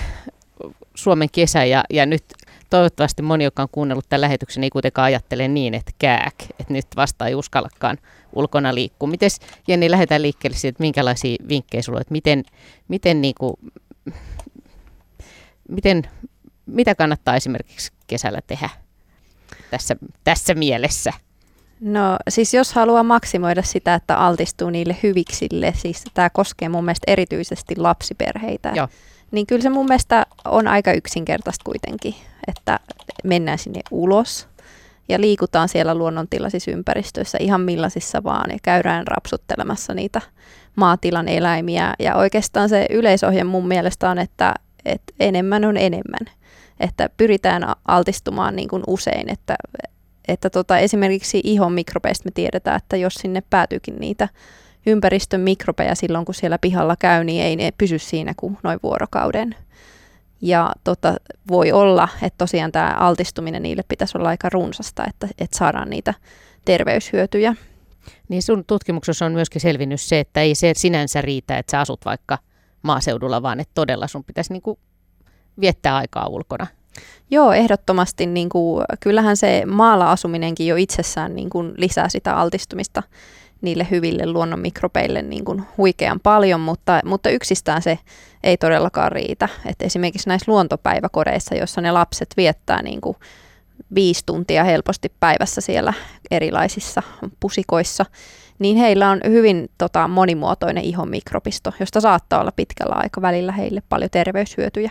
Suomen 0.95 1.29
kesä 1.33 1.65
ja, 1.65 1.85
ja 1.91 2.07
nyt 2.07 2.25
toivottavasti 2.71 3.23
moni, 3.23 3.45
joka 3.45 3.63
on 3.63 3.69
kuunnellut 3.73 4.09
tämän 4.09 4.21
lähetyksen, 4.21 4.65
ei 4.65 4.71
kuitenkaan 4.71 5.07
ajattele 5.07 5.49
niin, 5.49 5.75
että 5.75 5.93
kääk, 5.99 6.35
että 6.61 6.73
nyt 6.73 6.87
vasta 6.97 7.27
ei 7.27 7.35
uskallakaan 7.35 7.99
ulkona 8.33 8.75
liikkua. 8.75 9.09
Miten 9.09 9.31
Jenni, 9.69 9.91
lähdetään 9.91 10.23
liikkeelle 10.23 10.57
siitä, 10.57 10.69
että 10.75 10.83
minkälaisia 10.83 11.37
vinkkejä 11.49 11.83
sulla 11.83 11.97
on, 11.97 12.01
että 12.01 12.13
miten, 12.13 12.45
miten, 12.89 13.21
niin 13.21 13.35
kuin, 13.39 13.55
miten, 15.69 16.03
mitä 16.67 16.95
kannattaa 16.95 17.37
esimerkiksi 17.37 17.93
kesällä 18.07 18.41
tehdä 18.47 18.71
tässä, 19.71 19.97
tässä 20.25 20.55
mielessä? 20.55 21.13
No 21.81 22.17
siis 22.29 22.55
jos 22.55 22.73
haluaa 22.73 23.03
maksimoida 23.03 23.63
sitä, 23.63 23.95
että 23.95 24.17
altistuu 24.17 24.71
niille 24.71 24.97
hyviksille, 25.03 25.73
siis 25.77 26.05
tämä 26.15 26.31
koskee 26.31 26.69
mun 26.69 26.85
mielestä 26.85 27.13
erityisesti 27.13 27.77
lapsiperheitä, 27.77 28.73
Joo. 28.75 28.89
niin 29.31 29.47
kyllä 29.47 29.63
se 29.63 29.71
mun 29.71 29.87
mielestä 29.87 30.27
on 30.45 30.69
aika 30.69 30.93
yksinkertaista 30.93 31.65
kuitenkin, 31.65 32.15
että 32.49 32.81
mennään 33.25 33.59
sinne 33.59 33.81
ulos 33.91 34.49
ja 35.09 35.21
liikutaan 35.21 35.69
siellä 35.69 35.95
luonnontilaisissa 35.95 36.71
ympäristöissä 36.71 37.39
ihan 37.41 37.61
millaisissa 37.61 38.25
vaan 38.25 38.51
ja 38.51 38.59
käydään 38.63 39.07
rapsuttelemassa 39.07 39.95
niitä 39.95 40.21
maatilan 40.77 41.29
eläimiä. 41.29 41.95
Ja 41.99 42.15
oikeastaan 42.15 42.69
se 42.69 42.87
yleisohje 42.91 43.45
mun 43.45 43.69
mielestä 43.69 44.11
on, 44.11 44.19
että, 44.19 44.55
että 44.89 45.15
enemmän 45.21 45.65
on 45.65 45.77
enemmän. 45.77 46.35
Että 46.81 47.11
pyritään 47.17 47.63
altistumaan 47.89 48.57
niin 48.57 48.69
kuin 48.69 48.83
usein, 48.87 49.31
että 49.31 49.57
että 50.29 50.51
tota, 50.51 50.79
esimerkiksi 50.79 51.41
ihon 51.45 51.73
mikrobeista 51.73 52.25
me 52.25 52.31
tiedetään, 52.35 52.77
että 52.77 52.97
jos 52.97 53.15
sinne 53.15 53.43
päätyykin 53.51 53.97
niitä 53.97 54.29
ympäristön 54.87 55.41
mikrobeja 55.41 55.95
silloin, 55.95 56.25
kun 56.25 56.35
siellä 56.35 56.59
pihalla 56.59 56.97
käy, 56.97 57.25
niin 57.25 57.45
ei 57.45 57.57
ne 57.57 57.71
pysy 57.79 57.99
siinä 57.99 58.35
kuin 58.37 58.59
noin 58.63 58.79
vuorokauden. 58.83 59.55
Ja 60.41 60.73
tota, 60.85 61.17
voi 61.49 61.73
olla, 61.73 62.09
että 62.23 62.39
tosiaan 62.39 62.73
tämä 62.73 62.97
altistuminen 62.99 63.63
niille 63.63 63.83
pitäisi 63.89 64.19
olla 64.19 64.29
aika 64.29 64.49
runsasta, 64.49 65.05
että, 65.09 65.29
että 65.39 65.59
saadaan 65.59 65.91
niitä 65.91 66.15
terveyshyötyjä. 66.65 67.55
Niin 68.29 68.43
sun 68.43 68.65
tutkimuksessa 68.65 69.27
on 69.27 69.33
myöskin 69.33 69.61
selvinnyt 69.61 70.01
se, 70.01 70.21
että 70.21 70.41
ei 70.41 70.55
se 70.55 70.73
sinänsä 70.77 71.23
riitä, 71.23 71.59
että 71.59 71.71
sä 71.71 71.81
asut 71.81 72.05
vaikka 72.05 72.39
maaseudulla, 72.83 73.43
vaan 73.43 73.61
että 73.61 73.73
todella 73.75 74.07
sun 74.07 74.25
pitäisi 74.25 74.53
niinku 74.53 74.79
viettää 75.61 75.97
aikaa 75.97 76.27
ulkona. 76.27 76.67
Joo, 77.31 77.53
ehdottomasti. 77.53 78.27
Niin 78.27 78.49
kuin, 78.49 78.85
kyllähän 79.01 79.37
se 79.37 79.63
maalla 79.67 80.13
asuminenkin 80.13 80.67
jo 80.67 80.77
itsessään 80.77 81.35
niin 81.35 81.51
kuin, 81.51 81.75
lisää 81.77 82.09
sitä 82.09 82.37
altistumista 82.37 83.03
niille 83.61 83.87
hyville 83.91 84.27
luonnon 84.27 84.61
mikrobeille 84.61 85.23
niin 85.23 85.45
kuin 85.45 85.63
huikean 85.77 86.21
paljon, 86.21 86.61
mutta, 86.61 87.01
mutta 87.05 87.31
yksistään 87.31 87.83
se 87.83 87.99
ei 88.43 88.57
todellakaan 88.57 89.13
riitä. 89.13 89.49
Et 89.67 89.83
esimerkiksi 89.83 90.29
näissä 90.29 90.53
luontopäiväkodeissa, 90.53 91.55
joissa 91.55 91.81
ne 91.81 91.93
lapset 91.93 92.29
viettää 92.37 92.83
niin 92.83 93.01
kuin 93.01 93.17
viisi 93.95 94.23
tuntia 94.27 94.65
helposti 94.65 95.13
päivässä 95.21 95.61
siellä 95.61 95.93
erilaisissa 96.31 97.03
pusikoissa, 97.41 98.05
niin 98.59 98.77
heillä 98.77 99.11
on 99.11 99.21
hyvin 99.29 99.69
tota, 99.79 100.09
monimuotoinen 100.09 100.85
ihon 100.85 101.09
mikrobisto, 101.09 101.73
josta 101.81 102.01
saattaa 102.01 102.41
olla 102.41 102.53
pitkällä 102.53 102.95
aikavälillä 102.95 103.53
heille 103.53 103.83
paljon 103.89 104.11
terveyshyötyjä. 104.11 104.91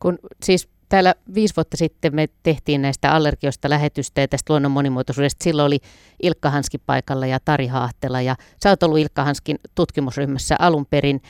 Kun 0.00 0.18
siis 0.42 0.68
täällä 0.88 1.14
viisi 1.34 1.56
vuotta 1.56 1.76
sitten 1.76 2.14
me 2.14 2.28
tehtiin 2.42 2.82
näistä 2.82 3.12
allergioista 3.12 3.70
lähetystä 3.70 4.20
ja 4.20 4.28
tästä 4.28 4.52
luonnon 4.52 4.72
monimuotoisuudesta. 4.72 5.44
Silloin 5.44 5.66
oli 5.66 5.78
Ilkka 6.22 6.50
Hanski 6.50 6.78
paikalla 6.78 7.26
ja 7.26 7.38
Tari 7.44 7.66
Haahtela 7.66 8.20
ja 8.20 8.36
sä 8.62 8.70
oot 8.70 8.82
ollut 8.82 8.98
Ilkka 8.98 9.24
Hanskin 9.24 9.58
tutkimusryhmässä 9.74 10.56
alun 10.58 10.86
perin. 10.86 11.22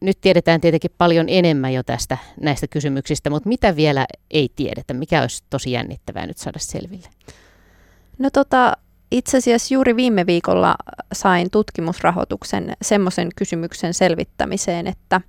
Nyt 0.00 0.20
tiedetään 0.20 0.60
tietenkin 0.60 0.90
paljon 0.98 1.26
enemmän 1.28 1.74
jo 1.74 1.82
tästä 1.82 2.18
näistä 2.40 2.66
kysymyksistä, 2.66 3.30
mutta 3.30 3.48
mitä 3.48 3.76
vielä 3.76 4.06
ei 4.30 4.48
tiedetä? 4.56 4.94
Mikä 4.94 5.20
olisi 5.20 5.44
tosi 5.50 5.72
jännittävää 5.72 6.26
nyt 6.26 6.38
saada 6.38 6.58
selville? 6.58 7.08
No 8.18 8.30
tota, 8.30 8.76
itse 9.18 9.36
asiassa 9.36 9.74
juuri 9.74 9.96
viime 9.96 10.26
viikolla 10.26 10.76
sain 11.12 11.50
tutkimusrahoituksen 11.50 12.72
semmoisen 12.82 13.28
kysymyksen 13.36 13.94
selvittämiseen, 13.94 14.86
että 14.86 15.20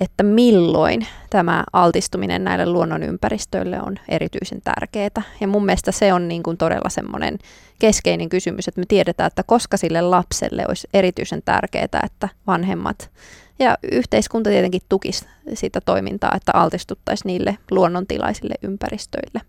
että 0.00 0.22
milloin 0.22 1.06
tämä 1.30 1.64
altistuminen 1.72 2.44
näille 2.44 2.66
luonnonympäristöille 2.66 3.82
on 3.82 3.96
erityisen 4.08 4.62
tärkeää. 4.64 5.22
Ja 5.40 5.48
mun 5.48 5.64
mielestä 5.64 5.92
se 5.92 6.12
on 6.12 6.28
niin 6.28 6.42
kuin 6.42 6.56
todella 6.56 6.88
semmoinen 6.88 7.38
keskeinen 7.78 8.28
kysymys, 8.28 8.68
että 8.68 8.80
me 8.80 8.86
tiedetään, 8.88 9.26
että 9.26 9.42
koska 9.42 9.76
sille 9.76 10.00
lapselle 10.00 10.64
olisi 10.68 10.88
erityisen 10.94 11.42
tärkeää, 11.44 12.00
että 12.04 12.28
vanhemmat 12.46 13.10
ja 13.58 13.78
yhteiskunta 13.92 14.50
tietenkin 14.50 14.82
tukisi 14.88 15.26
sitä 15.54 15.80
toimintaa, 15.80 16.32
että 16.36 16.52
altistuttaisiin 16.54 17.26
niille 17.26 17.58
luonnontilaisille 17.70 18.54
ympäristöille. 18.62 19.40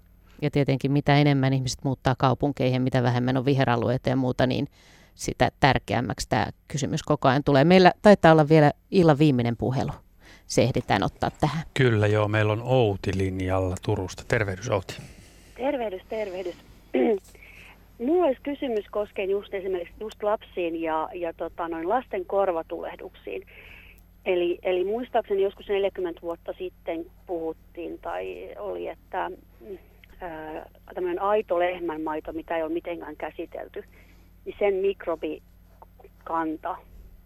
Ja 0.43 0.51
tietenkin 0.51 0.91
mitä 0.91 1.17
enemmän 1.17 1.53
ihmiset 1.53 1.83
muuttaa 1.83 2.15
kaupunkeihin, 2.17 2.81
mitä 2.81 3.03
vähemmän 3.03 3.37
on 3.37 3.45
viheralueita 3.45 4.09
ja 4.09 4.15
muuta, 4.15 4.47
niin 4.47 4.67
sitä 5.15 5.51
tärkeämmäksi 5.59 6.29
tämä 6.29 6.47
kysymys 6.67 7.03
koko 7.03 7.27
ajan 7.27 7.43
tulee. 7.43 7.63
Meillä 7.63 7.91
taitaa 8.01 8.31
olla 8.31 8.49
vielä 8.49 8.71
illan 8.91 9.19
viimeinen 9.19 9.57
puhelu 9.57 9.91
se 10.45 10.61
ehditään 10.61 11.03
ottaa 11.03 11.29
tähän. 11.41 11.63
Kyllä 11.73 12.07
joo, 12.07 12.27
meillä 12.27 12.53
on 12.53 12.61
Outi 12.63 13.11
linjalla 13.17 13.75
Turusta. 13.85 14.23
Tervehdys 14.27 14.69
Outi. 14.69 14.97
Tervehdys, 15.55 16.01
tervehdys. 16.09 16.55
Mulla 18.05 18.25
olisi 18.25 18.41
kysymys 18.43 18.85
koskien 18.91 19.29
just 19.29 19.53
esimerkiksi 19.53 19.93
just 19.99 20.23
lapsiin 20.23 20.81
ja, 20.81 21.09
ja 21.13 21.33
tota, 21.33 21.67
noin 21.67 21.89
lasten 21.89 22.25
korvatulehduksiin. 22.25 23.47
Eli, 24.25 24.59
eli 24.63 24.83
muistaakseni 24.83 25.41
joskus 25.41 25.67
40 25.67 26.21
vuotta 26.21 26.53
sitten 26.57 27.05
puhuttiin 27.27 27.99
tai 27.99 28.49
oli, 28.57 28.87
että 28.87 29.31
tämmöinen 30.93 31.21
aito 31.21 31.59
lehmänmaito, 31.59 32.33
mitä 32.33 32.57
ei 32.57 32.63
ole 32.63 32.73
mitenkään 32.73 33.15
käsitelty, 33.15 33.83
niin 34.45 34.55
sen 34.59 34.73
mikrobikanta 34.73 36.77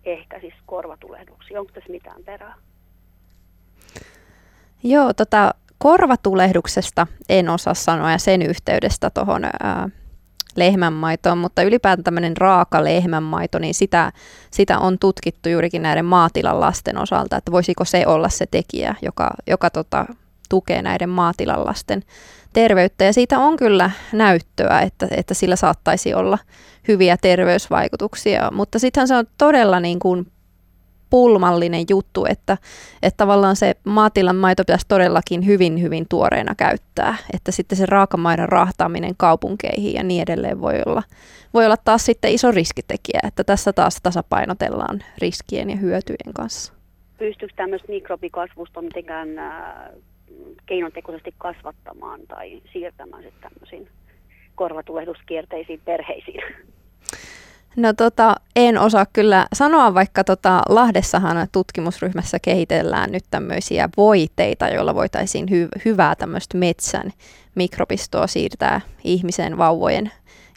ehkä 0.06 0.40
siis 0.40 0.54
korvatulehduksia. 0.66 1.60
Onko 1.60 1.72
tässä 1.72 1.92
mitään 1.92 2.24
perää? 2.24 2.56
Joo, 4.84 5.14
tota, 5.14 5.54
korvatulehduksesta 5.78 7.08
en 7.30 7.50
osaa 7.50 7.74
sanoa 7.74 8.12
ja 8.12 8.18
sen 8.18 8.42
yhteydestä 8.42 9.10
tuohon 9.10 9.42
lehmänmaitoon, 10.56 11.38
mutta 11.38 11.64
ylipäätään 11.64 12.04
tämmöinen 12.04 12.38
raaka 12.38 12.84
lehmänmaito, 12.84 13.60
niin 13.60 13.74
sitä, 13.74 14.12
sitä 14.52 14.80
on 14.80 15.00
tutkittu 15.00 15.50
juurikin 15.50 15.82
näiden 15.82 16.06
maatilan 16.06 16.60
lasten 16.60 16.98
osalta, 16.98 17.38
että 17.38 17.52
voisiko 17.52 17.86
se 17.86 18.08
olla 18.08 18.30
se 18.30 18.46
tekijä, 18.52 18.96
joka, 19.02 19.32
joka 19.48 19.70
tota, 19.70 20.06
tukee 20.50 20.82
näiden 20.82 21.10
maatilan 21.10 21.66
lasten 21.66 22.04
terveyttä. 22.58 23.04
Ja 23.04 23.14
siitä 23.14 23.40
on 23.40 23.58
kyllä 23.58 23.92
näyttöä, 24.14 24.82
että, 24.82 25.08
että 25.12 25.34
sillä 25.34 25.56
saattaisi 25.56 26.14
olla 26.14 26.38
hyviä 26.88 27.18
terveysvaikutuksia, 27.22 28.52
mutta 28.52 28.80
sittenhän 28.80 29.08
se 29.08 29.16
on 29.16 29.26
todella 29.38 29.80
niin 29.80 30.00
kuin 30.00 30.28
pulmallinen 31.10 31.86
juttu, 31.90 32.26
että, 32.30 32.58
että 33.04 33.18
tavallaan 33.18 33.56
se 33.56 33.76
maatilan 33.84 34.36
maito 34.36 34.64
pitäisi 34.64 34.86
todellakin 34.88 35.46
hyvin, 35.46 35.82
hyvin 35.82 36.06
tuoreena 36.10 36.56
käyttää. 36.56 37.18
Että 37.34 37.52
sitten 37.52 37.78
se 37.78 37.86
raakamaidon 37.86 38.50
rahtaaminen 38.50 39.14
kaupunkeihin 39.18 39.94
ja 39.94 40.04
niin 40.04 40.22
edelleen 40.22 40.62
voi 40.62 40.82
olla, 40.86 41.04
voi 41.54 41.66
olla 41.66 41.78
taas 41.86 42.06
sitten 42.06 42.32
iso 42.32 42.52
riskitekijä, 42.52 43.20
että 43.28 43.44
tässä 43.44 43.74
taas 43.74 44.00
tasapainotellaan 44.04 45.04
riskien 45.18 45.70
ja 45.70 45.76
hyötyjen 45.76 46.34
kanssa. 46.34 46.74
Pystyykö 47.18 47.54
tämmöistä 47.56 47.88
mikrobikasvusta 47.88 48.82
mitenkään 48.82 49.40
äh, 49.40 49.54
keinotekoisesti 50.66 51.34
kasvattamaan 51.38 52.22
tai 52.28 52.62
siirtämään 52.74 53.24
sitten 53.24 53.52
tämmöisiin 53.52 53.90
korvatulehduskierteisiin 54.56 55.82
perheisiin? 55.86 56.42
No 57.76 57.94
tota, 57.94 58.36
en 58.56 58.78
osaa 58.78 59.06
kyllä 59.14 59.48
sanoa, 59.54 59.94
vaikka 59.94 60.24
tota, 60.24 60.62
Lahdessahan 60.70 61.48
tutkimusryhmässä 61.52 62.38
kehitellään 62.42 63.12
nyt 63.12 63.24
tämmöisiä 63.32 63.90
voiteita, 63.98 64.68
joilla 64.68 64.96
voitaisiin 64.96 65.48
hy- 65.50 65.82
hyvää 65.86 66.16
tämmöistä 66.16 66.58
metsän 66.58 67.12
mikrobistoa 67.56 68.28
siirtää 68.28 68.82
ihmisen 69.04 69.58
vauvojen 69.58 70.12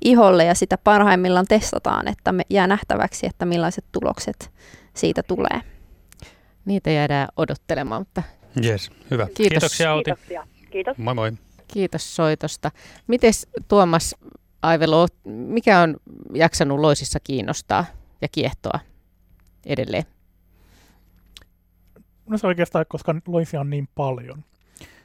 iholle 0.05 0.45
ja 0.45 0.55
sitä 0.55 0.79
parhaimmillaan 0.85 1.47
testataan, 1.49 2.09
että 2.09 2.33
me 2.33 2.43
jää 2.51 2.67
nähtäväksi, 2.67 3.27
että 3.27 3.45
millaiset 3.45 3.85
tulokset 3.93 4.51
siitä 4.95 5.23
tulee. 5.23 5.61
Niitä 6.65 6.91
jäädään 6.91 7.29
odottelemaan, 7.37 8.01
mutta 8.01 8.23
Yes, 8.65 8.91
hyvä. 9.11 9.27
Kiitos. 9.27 9.49
Kiitoksia 9.49 9.95
Outi. 9.95 10.05
Kiitoksia. 10.05 10.47
Kiitos. 10.71 10.99
Moi 10.99 11.15
moi. 11.15 11.33
Kiitos 11.69 12.17
soitosta. 12.17 12.71
Mites 13.07 13.49
Tuomas 13.69 14.17
Aivelo, 14.63 15.07
mikä 15.25 15.81
on 15.81 15.97
jaksanut 16.35 16.81
loisissa 16.81 17.21
kiinnostaa 17.25 17.85
ja 18.23 18.29
kiehtoa 18.33 18.81
edelleen? 19.67 20.05
No 22.29 22.39
se 22.39 22.47
oikeastaan, 22.47 22.85
koska 22.89 23.15
loisia 23.27 23.61
on 23.61 23.71
niin 23.71 23.89
paljon. 23.95 24.45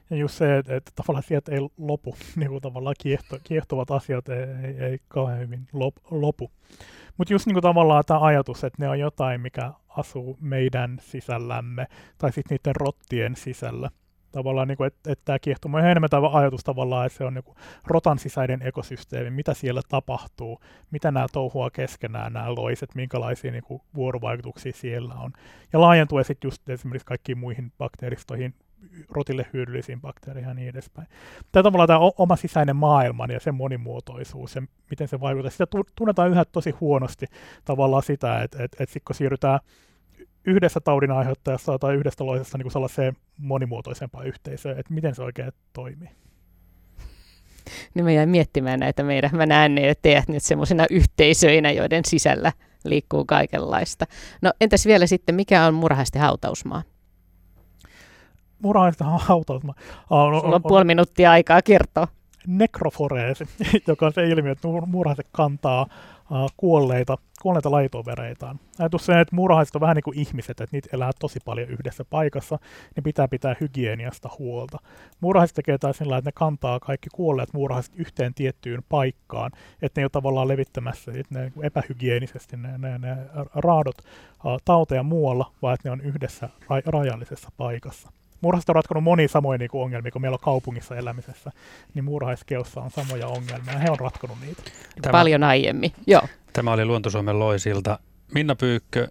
Ja 0.10 0.18
just 0.18 0.36
se, 0.36 0.58
että, 0.58 0.76
että 0.76 0.92
tavallaan 0.96 1.24
sieltä 1.24 1.52
ei 1.52 1.60
lopu, 1.78 2.16
niin 2.36 2.50
kuin 2.50 2.62
tavallaan 2.62 2.96
kiehto, 3.00 3.40
kiehtovat 3.44 3.92
asiat 3.92 4.30
ei, 4.30 4.44
ei, 4.64 4.90
ei 4.90 5.00
kauhean 5.08 5.40
hyvin 5.40 5.68
lop, 5.74 5.96
lopu. 6.12 6.52
Mutta 7.18 7.34
just 7.34 7.46
niin 7.46 7.54
kuin 7.54 7.64
tavallaan 7.64 8.04
tämä 8.08 8.20
ajatus, 8.20 8.64
että 8.64 8.84
ne 8.84 8.90
on 8.90 9.00
jotain, 9.00 9.42
mikä 9.42 9.72
asuu 9.98 10.38
meidän 10.42 10.98
sisällämme 11.02 11.88
tai 12.18 12.32
sitten 12.32 12.58
niiden 12.58 12.76
rottien 12.76 13.36
sisällä. 13.36 13.90
Tavallaan, 14.32 14.68
niin 14.68 14.86
että, 14.88 15.12
että 15.12 15.26
tämä 15.26 15.40
kiehtoo. 15.40 15.72
on 15.74 15.86
enemmän 15.86 16.10
tämä 16.10 16.30
ajatus 16.34 16.64
tavallaan, 16.64 17.06
että 17.06 17.18
se 17.18 17.24
on 17.24 17.34
niin 17.34 17.44
kuin 17.44 17.58
rotan 17.86 18.20
sisäinen 18.20 18.62
ekosysteemi, 18.62 19.30
mitä 19.30 19.54
siellä 19.54 19.82
tapahtuu, 19.90 20.60
mitä 20.92 21.12
nämä 21.12 21.26
touhua 21.32 21.70
keskenään, 21.70 22.34
nämä 22.34 22.56
loiset, 22.56 22.96
minkälaisia 22.96 23.52
niin 23.52 23.64
kuin 23.64 23.82
vuorovaikutuksia 23.96 24.74
siellä 24.74 25.14
on. 25.14 25.34
Ja 25.74 25.82
laajentuen 25.82 26.26
sitten 26.26 26.48
just 26.48 26.70
esimerkiksi 26.70 27.06
kaikkiin 27.06 27.38
muihin 27.38 27.72
bakteeristoihin, 27.78 28.54
rotille 29.10 29.46
hyödyllisiin 29.54 30.02
bakteereihin 30.02 30.50
ja 30.50 30.54
niin 30.54 30.70
edespäin. 30.70 31.08
Tämä 31.52 31.64
tavallaan 31.64 31.88
tämä 31.88 32.00
oma 32.18 32.36
sisäinen 32.36 32.76
maailma 32.76 33.26
ja 33.26 33.40
sen 33.40 33.56
monimuotoisuus 33.56 34.56
ja 34.56 34.62
miten 34.90 35.08
se 35.08 35.20
vaikuttaa. 35.20 35.52
Sitä 35.52 35.68
tunnetaan 35.96 36.32
yhä 36.32 36.46
tosi 36.46 36.72
huonosti 36.72 37.26
tavallaan 37.66 38.04
sitä, 38.04 38.42
että, 38.42 38.64
että, 38.64 38.84
että 38.84 39.00
kun 39.08 39.16
siirrytään 39.16 39.60
yhdessä 40.46 40.80
taudin 40.80 41.12
aiheuttajassa 41.12 41.80
tai 41.80 41.96
yhdestä 41.96 42.26
loisesta 42.26 42.58
niin 42.58 42.72
sellaiseen 42.72 43.18
monimuotoisempaan 43.38 44.28
yhteisöön, 44.28 44.80
että 44.80 44.94
miten 44.94 45.16
se 45.16 45.24
oikein 45.24 45.52
toimii. 45.74 46.10
Niin 47.94 48.06
mä 48.06 48.12
jäin 48.12 48.30
miettimään 48.30 48.80
näitä 48.80 49.04
meidän, 49.04 49.30
mä 49.34 49.46
näen 49.46 49.76
ne 49.76 49.94
teidät 50.02 50.28
nyt 50.28 50.44
semmoisina 50.44 50.86
yhteisöinä, 50.90 51.72
joiden 51.72 52.06
sisällä 52.06 52.52
liikkuu 52.84 53.26
kaikenlaista. 53.26 54.06
No 54.42 54.54
entäs 54.62 54.86
vielä 54.86 55.08
sitten, 55.08 55.36
mikä 55.36 55.66
on 55.66 55.74
murhaisten 55.74 56.22
hautausmaa? 56.22 56.84
Murhaisten 58.60 59.08
hautausmaa? 59.08 59.76
On, 60.10 60.20
on, 60.20 60.42
Sulla 60.42 60.48
on, 60.48 60.54
on 60.54 60.64
puoli 60.64 60.86
minuuttia 60.86 61.32
aikaa 61.32 61.62
kertoa. 61.62 62.08
Nekroforeesi, 62.48 63.44
joka 63.88 64.06
on 64.06 64.14
se 64.14 64.28
ilmiö, 64.28 64.52
että 64.52 64.68
murhaiset 64.86 65.28
kantaa 65.32 65.88
kuolleita, 66.58 67.18
kuolleita 67.46 67.72
laitovereitaan. 67.72 68.60
Ajatus 68.80 69.06
se, 69.06 69.20
että 69.20 69.36
muurahaiset 69.36 69.76
on 69.76 69.82
vähän 69.82 69.96
niin 69.96 70.04
kuin 70.04 70.20
ihmiset, 70.20 70.62
että 70.62 70.76
niitä 70.76 70.90
elää 70.94 71.12
tosi 71.20 71.40
paljon 71.46 71.70
yhdessä 71.70 72.06
paikassa, 72.06 72.60
niin 72.96 73.04
pitää 73.04 73.28
pitää 73.28 73.56
hygieniasta 73.62 74.30
huolta. 74.40 74.78
Muurahaiset 75.20 75.56
tekee 75.56 75.78
taas 75.78 75.98
sillä 75.98 76.18
että 76.18 76.28
ne 76.28 76.32
kantaa 76.36 76.80
kaikki 76.80 77.10
kuolleet 77.14 77.54
muurahaiset 77.54 77.94
yhteen 77.96 78.34
tiettyyn 78.34 78.84
paikkaan, 78.90 79.52
että 79.82 80.00
ne 80.00 80.02
ei 80.02 80.06
ole 80.06 80.10
tavallaan 80.10 80.48
levittämässä 80.48 81.12
ne 81.30 81.52
epähygienisesti 81.62 82.58
ne, 82.58 82.78
ne, 82.78 82.98
ne 82.98 83.16
raadot 83.56 83.98
tauteja 84.66 85.04
muualla, 85.04 85.52
vaan 85.62 85.74
että 85.74 85.90
ne 85.90 85.92
on 85.92 86.02
yhdessä 86.02 86.50
ra- 86.64 86.92
rajallisessa 86.92 87.50
paikassa. 87.58 88.12
Murhasta 88.46 88.72
on 88.72 88.76
ratkonut 88.76 89.04
moni 89.04 89.28
samoja 89.28 89.58
niin 89.58 89.70
kuin 89.70 89.84
ongelmia 89.84 90.12
kuin 90.12 90.22
meillä 90.22 90.36
on 90.36 90.40
kaupungissa 90.40 90.96
elämisessä, 90.96 91.52
niin 91.94 92.06
muurahaiskeossa 92.06 92.82
on 92.82 92.92
samoja 92.92 93.28
ongelmia 93.28 93.74
ja 93.74 93.80
he 93.80 93.90
on 93.90 94.00
ratkonut 94.00 94.38
niitä. 94.42 94.64
Tämä, 95.02 95.12
Paljon 95.12 95.44
aiemmin, 95.44 95.92
joo. 96.08 96.22
Tämä 96.54 96.74
oli 96.74 96.86
Luontosuomen 96.86 97.40
loisilta. 97.40 98.00
Minna 98.34 98.56
Pyykkö, 98.56 99.08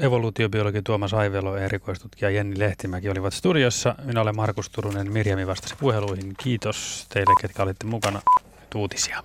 evoluutiobiologi 0.00 0.82
Tuomas 0.82 1.14
Aivelo 1.14 1.56
ja 1.56 1.64
erikoistutkija 1.64 2.30
Jenni 2.30 2.58
Lehtimäki 2.58 3.10
olivat 3.10 3.34
studiossa. 3.34 3.94
Minä 4.04 4.20
olen 4.20 4.36
Markus 4.36 4.70
Turunen, 4.70 5.12
Mirjami 5.12 5.46
vastasi 5.46 5.74
puheluihin. 5.80 6.34
Kiitos 6.42 7.06
teille, 7.08 7.34
ketkä 7.40 7.62
olitte 7.62 7.86
mukana. 7.86 8.20
Tuutisia. 8.70 9.22